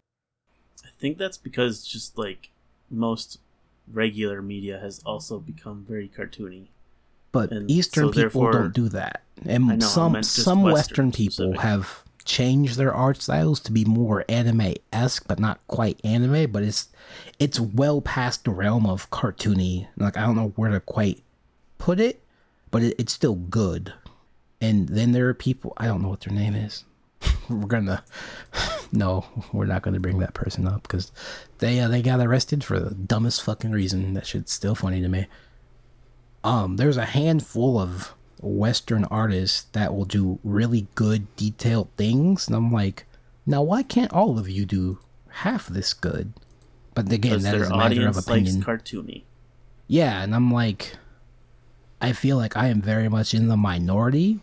I 0.84 0.88
think 0.98 1.18
that's 1.18 1.36
because 1.36 1.84
just 1.84 2.16
like 2.16 2.50
most 2.90 3.38
regular 3.92 4.40
media 4.40 4.78
has 4.78 5.00
also 5.04 5.38
become 5.38 5.84
very 5.86 6.08
cartoony. 6.08 6.68
But 7.32 7.50
And 7.50 7.70
Eastern 7.70 8.12
so 8.12 8.22
people 8.22 8.52
don't 8.52 8.74
do 8.74 8.88
that, 8.90 9.22
and 9.46 9.66
know, 9.66 9.78
some 9.78 10.22
some 10.22 10.62
Western 10.62 11.08
Western 11.08 11.12
people 11.12 11.58
have 11.58 12.04
changed 12.24 12.76
their 12.76 12.94
art 12.94 13.20
styles 13.20 13.58
to 13.60 13.72
be 13.72 13.84
more 13.84 14.24
anime 14.28 14.74
esque, 14.92 15.26
but 15.26 15.40
not 15.40 15.60
quite 15.66 15.98
anime. 16.04 16.52
But 16.52 16.62
it's 16.62 16.88
it's 17.38 17.58
well 17.58 18.00
past 18.00 18.44
the 18.44 18.50
realm 18.50 18.86
of 18.86 19.10
cartoony. 19.10 19.88
Like 19.96 20.16
I 20.16 20.26
don't 20.26 20.36
know 20.36 20.52
where 20.56 20.70
to 20.70 20.80
quite 20.80 21.22
put 21.78 21.98
it, 21.98 22.22
but 22.70 22.82
it, 22.82 22.94
it's 22.98 23.12
still 23.12 23.34
good. 23.34 23.92
And 24.60 24.88
then 24.88 25.12
there 25.12 25.28
are 25.28 25.34
people 25.34 25.72
I 25.78 25.86
don't 25.86 26.02
know 26.02 26.08
what 26.08 26.20
their 26.20 26.34
name 26.34 26.54
is. 26.54 26.84
we're 27.48 27.66
gonna 27.66 28.04
no, 28.92 29.24
we're 29.52 29.66
not 29.66 29.82
gonna 29.82 30.00
bring 30.00 30.18
that 30.18 30.34
person 30.34 30.66
up 30.68 30.82
because 30.82 31.12
they 31.58 31.80
uh, 31.80 31.88
they 31.88 32.02
got 32.02 32.20
arrested 32.20 32.62
for 32.62 32.78
the 32.78 32.94
dumbest 32.94 33.42
fucking 33.42 33.72
reason. 33.72 34.14
That 34.14 34.26
shit's 34.26 34.52
still 34.52 34.74
funny 34.74 35.00
to 35.00 35.08
me 35.08 35.26
um 36.44 36.76
there's 36.76 36.96
a 36.96 37.06
handful 37.06 37.78
of 37.78 38.14
western 38.40 39.04
artists 39.04 39.66
that 39.72 39.94
will 39.94 40.04
do 40.04 40.38
really 40.42 40.86
good 40.94 41.34
detailed 41.36 41.88
things 41.96 42.46
and 42.46 42.56
i'm 42.56 42.72
like 42.72 43.04
now 43.46 43.62
why 43.62 43.82
can't 43.82 44.12
all 44.12 44.38
of 44.38 44.48
you 44.48 44.64
do 44.64 44.98
half 45.28 45.66
this 45.66 45.94
good? 45.94 46.32
But 46.94 47.10
again 47.10 47.40
that 47.40 47.54
is 47.54 47.68
a 47.70 47.76
matter 47.76 48.06
of 48.06 48.16
audience 48.16 48.16
likes 48.16 48.26
opinion. 48.26 48.62
cartoony. 48.62 49.22
yeah 49.88 50.22
and 50.22 50.34
i'm 50.34 50.52
like 50.52 50.96
i 52.00 52.12
feel 52.12 52.36
like 52.36 52.56
i 52.56 52.66
am 52.66 52.82
very 52.82 53.08
much 53.08 53.32
in 53.32 53.48
the 53.48 53.56
minority 53.56 54.40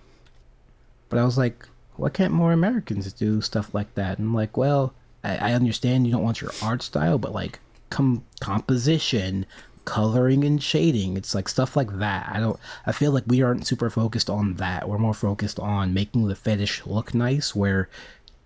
but 1.10 1.20
i 1.20 1.24
was 1.24 1.38
like 1.38 1.68
why 1.96 2.10
can't 2.10 2.34
more 2.34 2.52
americans 2.54 3.12
do 3.14 3.42
stuff 3.42 3.74
like 3.74 3.94
that? 3.96 4.18
And 4.18 4.30
i'm 4.30 4.34
like 4.34 4.58
well 4.58 4.94
i, 5.24 5.52
I 5.52 5.54
understand 5.54 6.08
you 6.08 6.14
don't 6.14 6.24
want 6.24 6.42
your 6.42 6.52
art 6.64 6.82
style 6.82 7.20
but 7.20 7.34
like 7.34 7.60
com- 7.92 8.24
composition 8.40 9.46
coloring 9.90 10.44
and 10.44 10.62
shading. 10.62 11.18
It's 11.18 11.34
like 11.34 11.50
stuff 11.50 11.76
like 11.76 11.98
that. 11.98 12.30
I 12.32 12.40
don't 12.40 12.60
i 12.86 12.92
feel 12.92 13.12
like 13.12 13.24
we 13.28 13.42
aren't 13.42 13.66
super 13.66 13.90
focused 13.90 14.30
on 14.30 14.54
that. 14.56 14.88
We're 14.88 15.00
more 15.00 15.16
focused 15.16 15.60
on 15.60 15.94
making 15.94 16.28
the 16.28 16.36
fetish 16.36 16.86
look 16.86 17.14
nice 17.14 17.56
where 17.56 17.90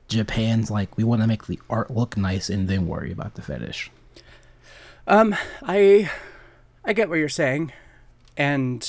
japan's 0.07 0.69
like 0.69 0.95
we 0.97 1.03
want 1.03 1.21
to 1.21 1.27
make 1.27 1.47
the 1.47 1.59
art 1.69 1.89
look 1.89 2.15
nice 2.17 2.49
and 2.49 2.67
then 2.67 2.87
worry 2.87 3.11
about 3.11 3.35
the 3.35 3.41
fetish. 3.41 3.91
Um, 5.05 5.35
I 5.61 6.09
I 6.85 6.93
get 6.93 7.09
what 7.09 7.19
you're 7.19 7.29
saying, 7.29 7.73
and 8.37 8.81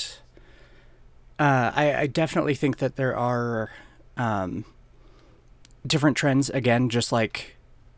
uh, 1.39 1.73
I, 1.75 1.95
I 1.95 2.07
definitely 2.07 2.55
think 2.55 2.79
that 2.79 2.97
there 2.97 3.17
are 3.17 3.71
um, 4.17 4.65
different 5.87 6.17
trends. 6.17 6.51
Again, 6.51 6.89
just 6.89 7.11
like 7.11 7.54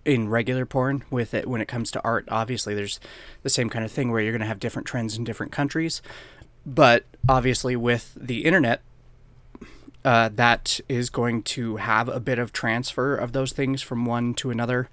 in 0.07 0.29
regular 0.29 0.65
porn, 0.65 1.05
with 1.11 1.35
it 1.35 1.47
when 1.47 1.61
it 1.61 1.69
comes 1.69 1.91
to 1.91 2.03
art, 2.03 2.25
obviously 2.31 2.75
there's 2.75 3.01
the 3.43 3.51
same 3.51 3.69
kind 3.69 3.85
of 3.85 3.91
thing 3.91 4.11
where 4.11 4.23
you're 4.23 4.33
going 4.33 4.41
to 4.41 4.47
have 4.47 4.61
different 4.61 4.87
trends 4.87 5.19
in 5.19 5.25
different 5.25 5.53
countries. 5.53 6.01
But 6.65 7.05
obviously, 7.29 7.77
with 7.77 8.17
the 8.19 8.45
internet, 8.45 8.81
uh, 10.05 10.31
that 10.33 10.81
is 10.89 11.11
going 11.11 11.43
to 11.43 11.77
have 11.77 12.09
a 12.09 12.21
bit 12.21 12.39
of 12.39 12.53
transfer 12.53 13.17
of 13.17 13.33
those 13.33 13.53
things 13.53 13.83
from 13.83 14.07
one 14.07 14.35
to 14.35 14.51
another. 14.51 14.89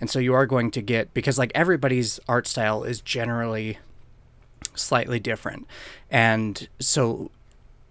And 0.00 0.08
so 0.08 0.18
you 0.18 0.34
are 0.34 0.46
going 0.46 0.70
to 0.70 0.80
get, 0.80 1.12
because 1.12 1.38
like 1.38 1.52
everybody's 1.54 2.20
art 2.28 2.46
style 2.46 2.84
is 2.84 3.00
generally 3.00 3.78
slightly 4.74 5.18
different. 5.18 5.66
And 6.10 6.68
so 6.78 7.30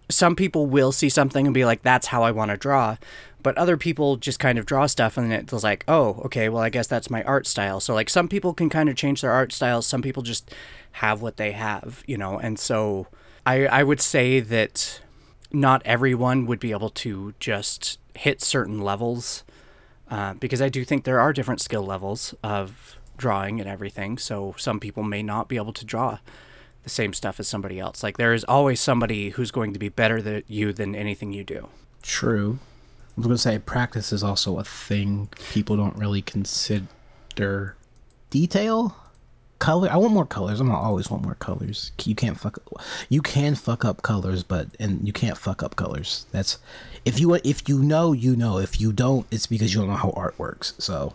some 0.10 0.36
people 0.36 0.66
will 0.66 0.92
see 0.92 1.10
something 1.10 1.46
and 1.46 1.54
be 1.54 1.66
like, 1.66 1.84
that's 1.84 2.08
how 2.08 2.24
I 2.24 2.32
want 2.32 2.52
to 2.52 2.58
draw. 2.58 2.98
But 3.44 3.58
other 3.58 3.78
people 3.78 4.18
just 4.18 4.40
kind 4.40 4.60
of 4.60 4.66
draw 4.66 4.86
stuff 4.86 5.18
and 5.18 5.32
it's 5.34 5.64
like, 5.64 5.84
oh, 5.88 6.22
okay, 6.26 6.50
well, 6.50 6.62
I 6.62 6.70
guess 6.70 6.88
that's 6.88 7.10
my 7.10 7.24
art 7.24 7.48
style. 7.48 7.80
So, 7.80 7.94
like, 7.94 8.10
some 8.10 8.28
people 8.28 8.54
can 8.54 8.70
kind 8.70 8.90
of 8.90 8.96
change 8.96 9.22
their 9.22 9.32
art 9.32 9.52
styles. 9.52 9.88
Some 9.88 10.02
people 10.02 10.24
just 10.24 10.54
have 10.94 11.22
what 11.22 11.38
they 11.38 11.52
have, 11.54 12.04
you 12.06 12.18
know? 12.18 12.38
And 12.38 12.60
so 12.60 13.08
I, 13.46 13.66
I 13.66 13.84
would 13.84 14.02
say 14.02 14.40
that 14.40 15.02
not 15.52 15.82
everyone 15.86 16.46
would 16.46 16.60
be 16.60 16.72
able 16.72 16.90
to 16.90 17.34
just 17.40 17.98
hit 18.16 18.42
certain 18.42 18.82
levels 18.82 19.44
uh, 20.10 20.34
because 20.34 20.62
I 20.62 20.70
do 20.70 20.84
think 20.84 21.04
there 21.04 21.20
are 21.20 21.34
different 21.34 21.62
skill 21.62 21.86
levels 21.86 22.36
of 22.44 22.98
drawing 23.18 23.60
and 23.60 23.70
everything. 23.70 24.18
So 24.18 24.56
some 24.58 24.80
people 24.80 25.04
may 25.04 25.24
not 25.24 25.48
be 25.48 25.56
able 25.56 25.74
to 25.74 25.86
draw 25.86 26.20
the 26.84 26.90
same 26.90 27.14
stuff 27.14 27.40
as 27.40 27.48
somebody 27.48 27.80
else. 27.80 28.04
Like 28.04 28.18
there 28.18 28.34
is 28.34 28.44
always 28.46 28.80
somebody 28.80 29.30
who's 29.30 29.52
going 29.52 29.74
to 29.74 29.80
be 29.80 29.90
better 29.90 30.22
than 30.22 30.44
you 30.48 30.74
than 30.74 30.96
anything 30.96 31.32
you 31.32 31.44
do. 31.44 31.70
True. 32.02 32.60
I 33.12 33.14
was 33.18 33.26
gonna 33.26 33.38
say 33.38 33.60
practice 33.60 34.14
is 34.14 34.24
also 34.24 34.58
a 34.58 34.64
thing 34.64 35.30
people 35.52 35.76
don't 35.78 35.98
really 35.98 36.22
consider. 36.22 37.76
Detail, 38.30 38.96
color. 39.60 39.90
I 39.90 39.98
want 39.98 40.14
more 40.14 40.26
colors. 40.26 40.60
I'm 40.60 40.68
gonna 40.68 40.80
always 40.80 41.10
want 41.10 41.24
more 41.24 41.36
colors. 41.36 41.92
You 42.04 42.16
can't 42.16 42.40
fuck. 42.40 42.58
You 43.10 43.22
can 43.22 43.56
fuck 43.56 43.86
up 43.86 44.02
colors, 44.02 44.44
but 44.44 44.68
and 44.80 45.06
you 45.06 45.14
can't 45.14 45.38
fuck 45.38 45.62
up 45.64 45.76
colors. 45.76 46.26
That's 46.32 46.58
if 47.06 47.20
you 47.20 47.36
if 47.36 47.70
you 47.70 47.80
know 47.80 48.12
you 48.12 48.36
know. 48.36 48.58
If 48.58 48.82
you 48.82 48.92
don't, 48.92 49.28
it's 49.32 49.48
because 49.48 49.74
you 49.74 49.82
don't 49.82 49.90
know 49.90 49.96
how 49.96 50.12
art 50.12 50.38
works. 50.40 50.74
So, 50.78 51.14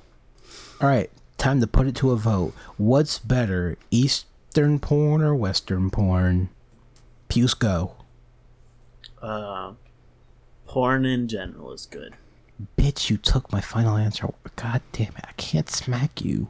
all 0.81 0.89
right, 0.89 1.11
time 1.39 1.61
to 1.61 1.67
put 1.67 1.87
it 1.87 1.95
to 1.97 2.13
a 2.13 2.17
vote. 2.17 2.55
What's 2.77 3.19
better, 3.19 3.77
Eastern 3.91 4.79
porn 4.79 5.23
or 5.23 5.35
Western 5.35 5.91
porn? 5.91 6.49
Puce 7.29 7.55
go. 7.55 7.95
Uh, 9.21 9.73
porn 10.67 11.05
in 11.05 11.29
general 11.29 11.73
is 11.73 11.87
good. 11.87 12.15
Bitch, 12.77 13.11
you 13.11 13.17
took 13.17 13.53
my 13.53 13.61
final 13.61 13.97
answer. 13.97 14.29
God 14.57 14.81
damn 14.93 15.09
it. 15.09 15.25
I 15.27 15.33
can't 15.37 15.69
smack 15.69 16.23
you. 16.25 16.49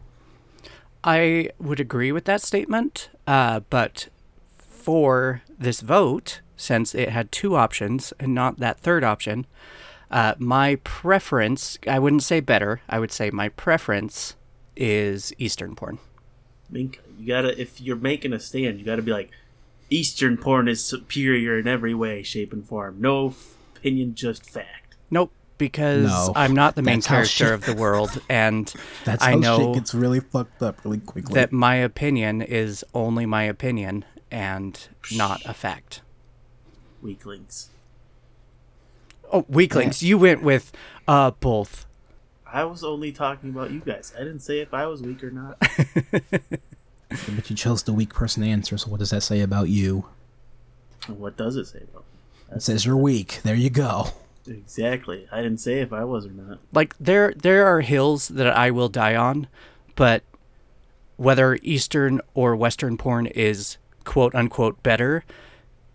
I 1.02 1.50
would 1.58 1.80
agree 1.80 2.12
with 2.12 2.24
that 2.24 2.42
statement, 2.42 3.10
uh, 3.26 3.60
but 3.70 4.08
for 4.56 5.42
this 5.58 5.80
vote, 5.80 6.40
since 6.56 6.94
it 6.94 7.10
had 7.10 7.30
two 7.30 7.56
options 7.56 8.12
and 8.18 8.34
not 8.34 8.58
that 8.58 8.80
third 8.80 9.04
option, 9.04 9.46
uh, 10.10 10.34
my 10.38 10.76
preference, 10.84 11.78
I 11.86 11.98
wouldn't 11.98 12.22
say 12.22 12.40
better, 12.40 12.80
I 12.88 12.98
would 12.98 13.12
say 13.12 13.30
my 13.30 13.48
preference 13.50 14.36
is 14.76 15.32
Eastern 15.38 15.74
porn. 15.74 15.98
I 16.68 16.72
mean, 16.72 16.94
you 17.18 17.26
gotta 17.26 17.60
if 17.60 17.80
you're 17.80 17.96
making 17.96 18.32
a 18.32 18.40
stand, 18.40 18.78
you 18.78 18.84
gotta 18.84 19.02
be 19.02 19.12
like, 19.12 19.30
Eastern 19.90 20.36
porn 20.36 20.68
is 20.68 20.84
superior 20.84 21.58
in 21.58 21.68
every 21.68 21.94
way, 21.94 22.22
shape, 22.22 22.52
and 22.52 22.66
form. 22.66 22.96
No 23.00 23.28
f- 23.28 23.56
opinion, 23.76 24.14
just 24.14 24.48
fact. 24.48 24.96
Nope, 25.10 25.32
because 25.58 26.06
No, 26.06 26.32
I'm 26.34 26.54
not 26.54 26.74
the 26.74 26.82
main 26.82 26.96
that's 26.96 27.06
character 27.06 27.28
shit- 27.28 27.52
of 27.52 27.64
the 27.64 27.74
world, 27.74 28.20
and 28.28 28.72
That's 29.04 29.22
I 29.22 29.32
how 29.32 29.36
know 29.38 29.58
shit 29.58 29.74
gets 29.74 29.94
really 29.94 30.20
fucked 30.20 30.62
up 30.62 30.84
really 30.84 30.98
quickly. 30.98 31.34
that 31.34 31.52
my 31.52 31.76
opinion 31.76 32.42
is 32.42 32.84
only 32.94 33.26
my 33.26 33.44
opinion 33.44 34.04
and 34.30 34.88
not 35.14 35.40
a 35.46 35.54
fact. 35.54 36.02
Weaklings. 37.02 37.70
Oh, 39.32 39.44
weaklings! 39.48 40.02
You 40.02 40.18
went 40.18 40.42
with 40.42 40.72
uh 41.08 41.30
both. 41.32 41.86
I 42.46 42.64
was 42.64 42.82
only 42.84 43.10
talking 43.12 43.50
about 43.50 43.70
you 43.70 43.80
guys. 43.80 44.12
I 44.16 44.20
didn't 44.20 44.38
say 44.40 44.60
if 44.60 44.72
I 44.72 44.86
was 44.86 45.02
weak 45.02 45.22
or 45.22 45.30
not. 45.30 45.58
but 47.10 47.50
you 47.50 47.56
chose 47.56 47.82
the 47.82 47.92
weak 47.92 48.14
person 48.14 48.42
answer, 48.44 48.78
so 48.78 48.88
what 48.90 49.00
does 49.00 49.10
that 49.10 49.22
say 49.22 49.40
about 49.40 49.68
you? 49.68 50.06
What 51.08 51.36
does 51.36 51.56
it 51.56 51.66
say 51.66 51.78
about 51.82 52.04
me? 52.12 52.15
It 52.54 52.62
says 52.62 52.86
you're 52.86 52.96
weak. 52.96 53.40
There 53.42 53.54
you 53.54 53.70
go. 53.70 54.08
Exactly. 54.46 55.26
I 55.32 55.42
didn't 55.42 55.58
say 55.58 55.80
if 55.80 55.92
I 55.92 56.04
was 56.04 56.26
or 56.26 56.30
not. 56.30 56.58
Like 56.72 56.94
there, 57.00 57.32
there 57.36 57.66
are 57.66 57.80
hills 57.80 58.28
that 58.28 58.46
I 58.46 58.70
will 58.70 58.88
die 58.88 59.16
on, 59.16 59.48
but 59.96 60.22
whether 61.16 61.58
Eastern 61.62 62.20
or 62.34 62.54
Western 62.54 62.96
porn 62.96 63.26
is 63.26 63.78
quote 64.04 64.34
unquote 64.34 64.82
better 64.82 65.24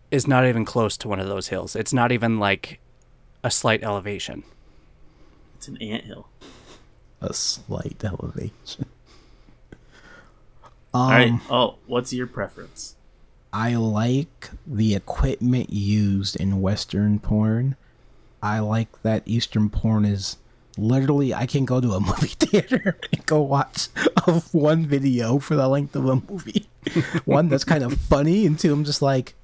is 0.09 0.27
not 0.27 0.45
even 0.45 0.65
close 0.65 0.97
to 0.97 1.07
one 1.07 1.19
of 1.19 1.27
those 1.27 1.47
hills. 1.47 1.75
It's 1.75 1.93
not 1.93 2.11
even 2.11 2.39
like 2.39 2.79
a 3.43 3.49
slight 3.49 3.81
elevation. 3.83 4.43
It's 5.55 5.67
an 5.69 5.77
anthill. 5.81 6.27
A 7.21 7.33
slight 7.33 8.03
elevation. 8.03 8.85
All 10.93 11.09
right. 11.11 11.29
Um, 11.31 11.41
Oh, 11.49 11.75
what's 11.85 12.11
your 12.11 12.27
preference? 12.27 12.95
I 13.53 13.75
like 13.75 14.49
the 14.65 14.95
equipment 14.95 15.71
used 15.71 16.35
in 16.39 16.61
Western 16.61 17.19
porn 17.19 17.75
I 18.41 18.59
like 18.59 19.01
that 19.03 19.23
Eastern 19.25 19.69
porn 19.69 20.05
is 20.05 20.37
literally 20.77 21.33
I 21.33 21.45
can 21.45 21.65
go 21.65 21.79
to 21.79 21.93
a 21.93 21.99
movie 21.99 22.27
theater 22.27 22.97
and 23.11 23.25
go 23.25 23.41
watch 23.41 23.87
a, 24.27 24.39
one 24.51 24.85
video 24.85 25.39
for 25.39 25.55
the 25.55 25.67
length 25.67 25.95
of 25.95 26.07
a 26.07 26.15
movie. 26.15 26.67
one 27.25 27.49
that's 27.49 27.63
kind 27.63 27.83
of 27.83 27.93
funny, 27.93 28.45
and 28.45 28.57
two, 28.57 28.73
I'm 28.73 28.83
just 28.83 29.01
like, 29.01 29.35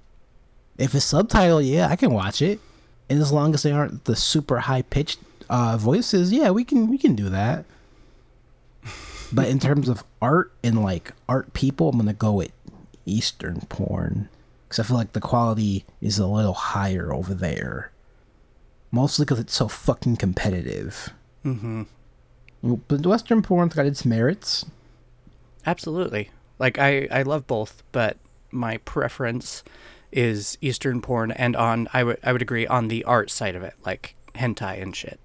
if 0.77 0.95
it's 0.95 1.11
subtitled, 1.11 1.69
yeah, 1.69 1.87
I 1.87 1.95
can 1.95 2.11
watch 2.11 2.41
it, 2.41 2.59
and 3.09 3.21
as 3.21 3.31
long 3.31 3.53
as 3.53 3.63
they 3.63 3.71
aren't 3.71 4.05
the 4.05 4.15
super 4.15 4.59
high 4.59 4.81
pitched 4.81 5.19
uh, 5.49 5.77
voices, 5.77 6.31
yeah, 6.31 6.49
we 6.49 6.63
can 6.63 6.87
we 6.87 6.97
can 6.97 7.15
do 7.15 7.29
that. 7.29 7.65
But 9.31 9.49
in 9.49 9.59
terms 9.59 9.89
of 9.89 10.03
art 10.21 10.51
and 10.63 10.81
like 10.81 11.11
art 11.29 11.53
people, 11.53 11.89
I'm 11.89 11.97
gonna 11.97 12.13
go 12.13 12.33
with 12.33 12.51
Eastern 13.07 13.61
porn 13.69 14.29
because 14.67 14.79
I 14.79 14.87
feel 14.87 14.97
like 14.97 15.13
the 15.13 15.21
quality 15.21 15.85
is 16.01 16.19
a 16.19 16.27
little 16.27 16.53
higher 16.53 17.13
over 17.13 17.33
there. 17.33 17.91
Mostly 18.91 19.25
because 19.25 19.39
it's 19.39 19.55
so 19.55 19.67
fucking 19.67 20.17
competitive. 20.17 21.09
Mm-hmm. 21.43 21.83
But 22.63 23.05
Western 23.05 23.41
porn's 23.41 23.75
got 23.75 23.85
its 23.85 24.05
merits. 24.05 24.65
Absolutely. 25.65 26.31
Like 26.59 26.79
I, 26.79 27.07
I 27.11 27.23
love 27.23 27.47
both, 27.47 27.83
but 27.91 28.17
my 28.51 28.77
preference 28.77 29.63
is 30.11 30.57
Eastern 30.61 31.01
porn, 31.01 31.31
and 31.31 31.55
on 31.55 31.87
I 31.93 32.03
would 32.03 32.17
I 32.23 32.31
would 32.31 32.41
agree 32.41 32.65
on 32.65 32.87
the 32.87 33.03
art 33.03 33.29
side 33.29 33.55
of 33.55 33.63
it, 33.63 33.75
like 33.85 34.15
hentai 34.35 34.81
and 34.81 34.95
shit. 34.95 35.19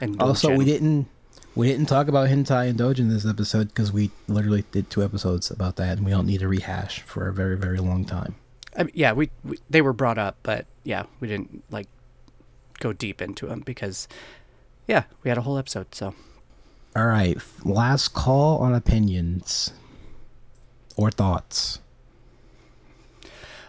And 0.00 0.20
Also, 0.20 0.54
we 0.54 0.64
didn't 0.64 1.08
we 1.54 1.68
didn't 1.68 1.86
talk 1.86 2.08
about 2.08 2.28
hentai 2.28 2.68
and 2.68 2.78
doujin 2.78 3.10
this 3.10 3.26
episode 3.26 3.68
because 3.68 3.92
we 3.92 4.10
literally 4.26 4.64
did 4.72 4.88
two 4.90 5.02
episodes 5.02 5.50
about 5.50 5.76
that, 5.76 5.98
and 5.98 6.06
we 6.06 6.10
don't 6.10 6.26
need 6.26 6.42
a 6.42 6.48
rehash 6.48 7.02
for 7.02 7.28
a 7.28 7.32
very 7.32 7.56
very 7.56 7.78
long 7.78 8.04
time. 8.04 8.36
I 8.76 8.84
mean, 8.84 8.92
yeah, 8.94 9.12
we, 9.12 9.30
we 9.44 9.58
they 9.68 9.82
were 9.82 9.92
brought 9.92 10.18
up, 10.18 10.36
but 10.42 10.66
yeah, 10.84 11.04
we 11.20 11.28
didn't 11.28 11.64
like 11.70 11.88
go 12.80 12.92
deep 12.92 13.20
into 13.20 13.46
them 13.46 13.60
because 13.60 14.08
yeah, 14.88 15.04
we 15.22 15.28
had 15.28 15.38
a 15.38 15.42
whole 15.42 15.58
episode. 15.58 15.94
So 15.94 16.14
All 16.96 17.06
right, 17.06 17.38
last 17.64 18.08
call 18.08 18.58
on 18.58 18.74
opinions 18.74 19.72
or 20.96 21.10
thoughts. 21.10 21.80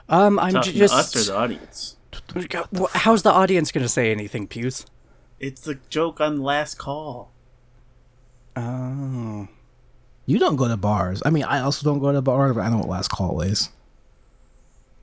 um, 0.07 0.39
I'm 0.39 0.53
Talking 0.53 0.73
just 0.73 0.93
to 0.93 0.99
us 0.99 1.29
or 1.29 1.31
the 1.31 1.37
audience. 1.37 1.97
How's 2.93 3.23
the 3.23 3.31
audience 3.31 3.71
gonna 3.71 3.89
say 3.89 4.11
anything, 4.11 4.47
Puce? 4.47 4.85
It's 5.39 5.61
the 5.61 5.79
joke 5.89 6.21
on 6.21 6.41
last 6.41 6.77
call. 6.77 7.32
Oh, 8.55 9.47
You 10.25 10.39
don't 10.39 10.55
go 10.55 10.67
to 10.67 10.77
bars. 10.77 11.21
I 11.25 11.29
mean, 11.29 11.43
I 11.43 11.59
also 11.59 11.83
don't 11.83 11.99
go 11.99 12.11
to 12.11 12.21
bars, 12.21 12.55
but 12.55 12.61
I 12.61 12.69
know 12.69 12.77
what 12.77 12.87
last 12.89 13.09
call 13.09 13.41
is. 13.41 13.69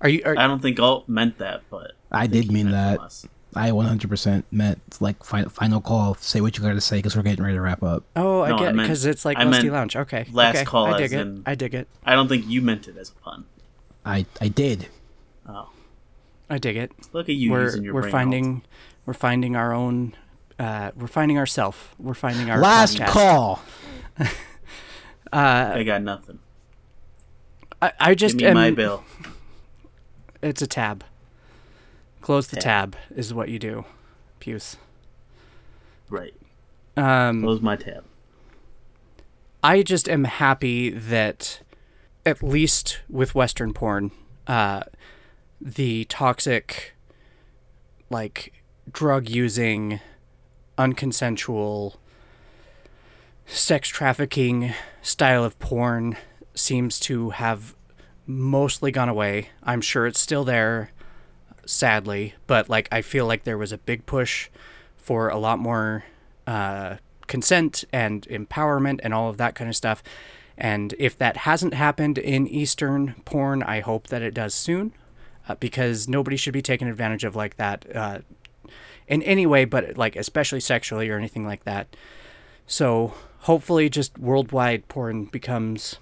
are 0.00 0.08
you? 0.08 0.22
Are, 0.24 0.36
I 0.38 0.46
don't 0.46 0.60
think 0.62 0.78
Alt 0.80 1.08
meant 1.08 1.38
that, 1.38 1.62
but 1.70 1.92
I 2.10 2.26
think 2.26 2.46
did 2.46 2.52
mean 2.52 2.70
that. 2.70 3.00
I 3.52 3.70
100% 3.70 4.44
meant 4.52 4.80
like 5.00 5.24
fi- 5.24 5.42
final 5.44 5.80
call. 5.80 6.14
Say 6.14 6.40
what 6.40 6.56
you 6.56 6.62
got 6.62 6.74
to 6.74 6.80
say 6.80 6.98
because 6.98 7.16
we're 7.16 7.22
getting 7.22 7.44
ready 7.44 7.56
to 7.56 7.60
wrap 7.60 7.82
up. 7.82 8.04
oh, 8.14 8.42
I 8.42 8.50
No, 8.50 8.58
get 8.58 8.74
meant- 8.76 8.86
because 8.86 9.04
it's 9.04 9.24
like 9.24 9.38
I 9.38 9.42
Lusty 9.42 9.64
meant 9.64 9.72
Lounge. 9.74 9.96
Okay, 9.96 10.26
last 10.30 10.56
okay. 10.56 10.64
call 10.64 10.86
I 10.86 10.92
as 10.92 10.98
dig 10.98 11.12
it. 11.14 11.20
in- 11.20 11.42
I 11.44 11.54
dig 11.56 11.74
it. 11.74 11.88
I 12.06 12.14
don't 12.14 12.28
think 12.28 12.46
you 12.46 12.62
meant 12.62 12.86
it 12.86 12.96
as 12.96 13.10
a 13.10 13.14
pun. 13.14 13.44
I 14.06 14.24
I 14.40 14.46
did. 14.48 14.86
Oh, 15.48 15.68
I 16.48 16.58
dig 16.58 16.76
it. 16.76 16.92
look 17.12 17.28
at 17.28 17.34
you 17.34 17.50
we're 17.50 17.62
using 17.64 17.82
your 17.82 17.92
we're 17.94 18.02
brain. 18.02 18.12
finding 18.12 18.62
we're 19.04 19.14
finding 19.14 19.56
our 19.56 19.72
own. 19.74 20.14
Uh, 20.60 20.90
we're 20.94 21.06
finding 21.06 21.38
ourself. 21.38 21.94
We're 21.98 22.12
finding 22.12 22.50
our 22.50 22.58
Last 22.60 22.98
podcast. 22.98 23.06
call. 23.08 23.62
Alt. 24.18 24.32
I 25.32 25.82
got 25.84 26.02
nothing. 26.02 26.38
I, 27.80 27.92
I 27.98 28.14
just 28.14 28.36
Give 28.36 28.48
me 28.48 28.54
my 28.54 28.66
am- 28.66 28.74
bill. 28.74 29.02
It's 30.42 30.60
a 30.60 30.66
tab. 30.66 31.02
Close 32.20 32.48
the 32.48 32.56
Tab. 32.56 32.92
tab 32.92 33.00
is 33.16 33.32
what 33.32 33.48
you 33.48 33.58
do, 33.58 33.86
Puce. 34.38 34.76
Right. 36.10 36.34
Um, 36.96 37.42
Close 37.42 37.62
my 37.62 37.76
tab. 37.76 38.04
I 39.62 39.82
just 39.82 40.08
am 40.08 40.24
happy 40.24 40.90
that, 40.90 41.60
at 42.26 42.42
least 42.42 43.00
with 43.08 43.34
Western 43.34 43.72
porn, 43.72 44.10
uh, 44.46 44.82
the 45.60 46.04
toxic, 46.06 46.94
like 48.10 48.52
drug 48.92 49.28
using, 49.30 50.00
unconsensual, 50.80 51.96
sex 53.44 53.88
trafficking 53.88 54.72
style 55.02 55.44
of 55.44 55.58
porn 55.58 56.16
seems 56.54 56.98
to 57.00 57.30
have 57.30 57.74
mostly 58.26 58.90
gone 58.90 59.08
away. 59.08 59.50
I'm 59.62 59.82
sure 59.82 60.06
it's 60.06 60.20
still 60.20 60.44
there, 60.44 60.90
sadly, 61.66 62.34
but 62.46 62.70
like 62.70 62.88
I 62.90 63.02
feel 63.02 63.26
like 63.26 63.44
there 63.44 63.58
was 63.58 63.72
a 63.72 63.78
big 63.78 64.06
push 64.06 64.48
for 64.96 65.28
a 65.28 65.36
lot 65.36 65.58
more 65.58 66.04
uh, 66.46 66.96
consent 67.26 67.84
and 67.92 68.26
empowerment 68.28 69.00
and 69.02 69.12
all 69.12 69.28
of 69.28 69.36
that 69.36 69.54
kind 69.54 69.68
of 69.68 69.76
stuff. 69.76 70.02
And 70.56 70.94
if 70.98 71.16
that 71.18 71.38
hasn't 71.38 71.74
happened 71.74 72.16
in 72.16 72.46
Eastern 72.46 73.16
porn, 73.24 73.62
I 73.62 73.80
hope 73.80 74.08
that 74.08 74.22
it 74.22 74.34
does 74.34 74.54
soon, 74.54 74.92
uh, 75.48 75.56
because 75.56 76.08
nobody 76.08 76.36
should 76.36 76.52
be 76.52 76.62
taken 76.62 76.88
advantage 76.88 77.24
of 77.24 77.36
like 77.36 77.56
that 77.56 77.84
uh, 77.94 78.18
in 79.10 79.22
any 79.24 79.44
way, 79.44 79.66
but 79.66 79.98
like 79.98 80.16
especially 80.16 80.60
sexually 80.60 81.10
or 81.10 81.18
anything 81.18 81.44
like 81.44 81.64
that. 81.64 81.94
So 82.66 83.12
hopefully, 83.40 83.90
just 83.90 84.16
worldwide 84.16 84.88
porn 84.88 85.24
becomes 85.24 85.98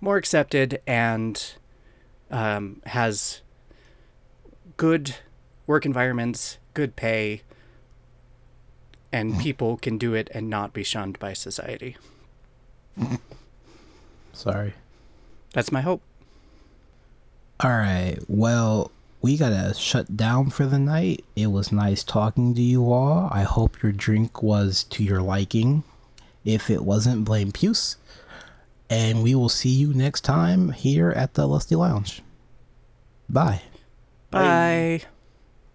more 0.00 0.18
accepted 0.18 0.80
and 0.86 1.54
um, 2.30 2.82
has 2.86 3.40
good 4.76 5.16
work 5.66 5.86
environments, 5.86 6.58
good 6.74 6.94
pay, 6.94 7.42
and 9.10 9.40
people 9.40 9.78
can 9.78 9.96
do 9.96 10.14
it 10.14 10.30
and 10.32 10.48
not 10.50 10.72
be 10.74 10.84
shunned 10.84 11.18
by 11.18 11.32
society. 11.32 11.96
Sorry. 14.34 14.74
That's 15.54 15.72
my 15.72 15.80
hope. 15.80 16.02
All 17.60 17.70
right. 17.70 18.18
Well, 18.28 18.90
we 19.22 19.36
gotta 19.36 19.74
shut 19.74 20.16
down 20.16 20.50
for 20.50 20.66
the 20.66 20.78
night. 20.78 21.24
It 21.36 21.48
was 21.48 21.72
nice 21.72 22.02
talking 22.02 22.54
to 22.54 22.62
you 22.62 22.90
all. 22.92 23.28
I 23.30 23.42
hope 23.42 23.82
your 23.82 23.92
drink 23.92 24.42
was 24.42 24.84
to 24.84 25.04
your 25.04 25.20
liking. 25.20 25.84
If 26.44 26.70
it 26.70 26.84
wasn't, 26.84 27.24
blame 27.24 27.52
Puce. 27.52 27.96
And 28.88 29.22
we 29.22 29.34
will 29.34 29.48
see 29.48 29.68
you 29.68 29.92
next 29.92 30.22
time 30.22 30.72
here 30.72 31.10
at 31.10 31.34
the 31.34 31.46
Lusty 31.46 31.76
Lounge. 31.76 32.22
Bye. 33.28 33.62
Bye. 34.30 35.02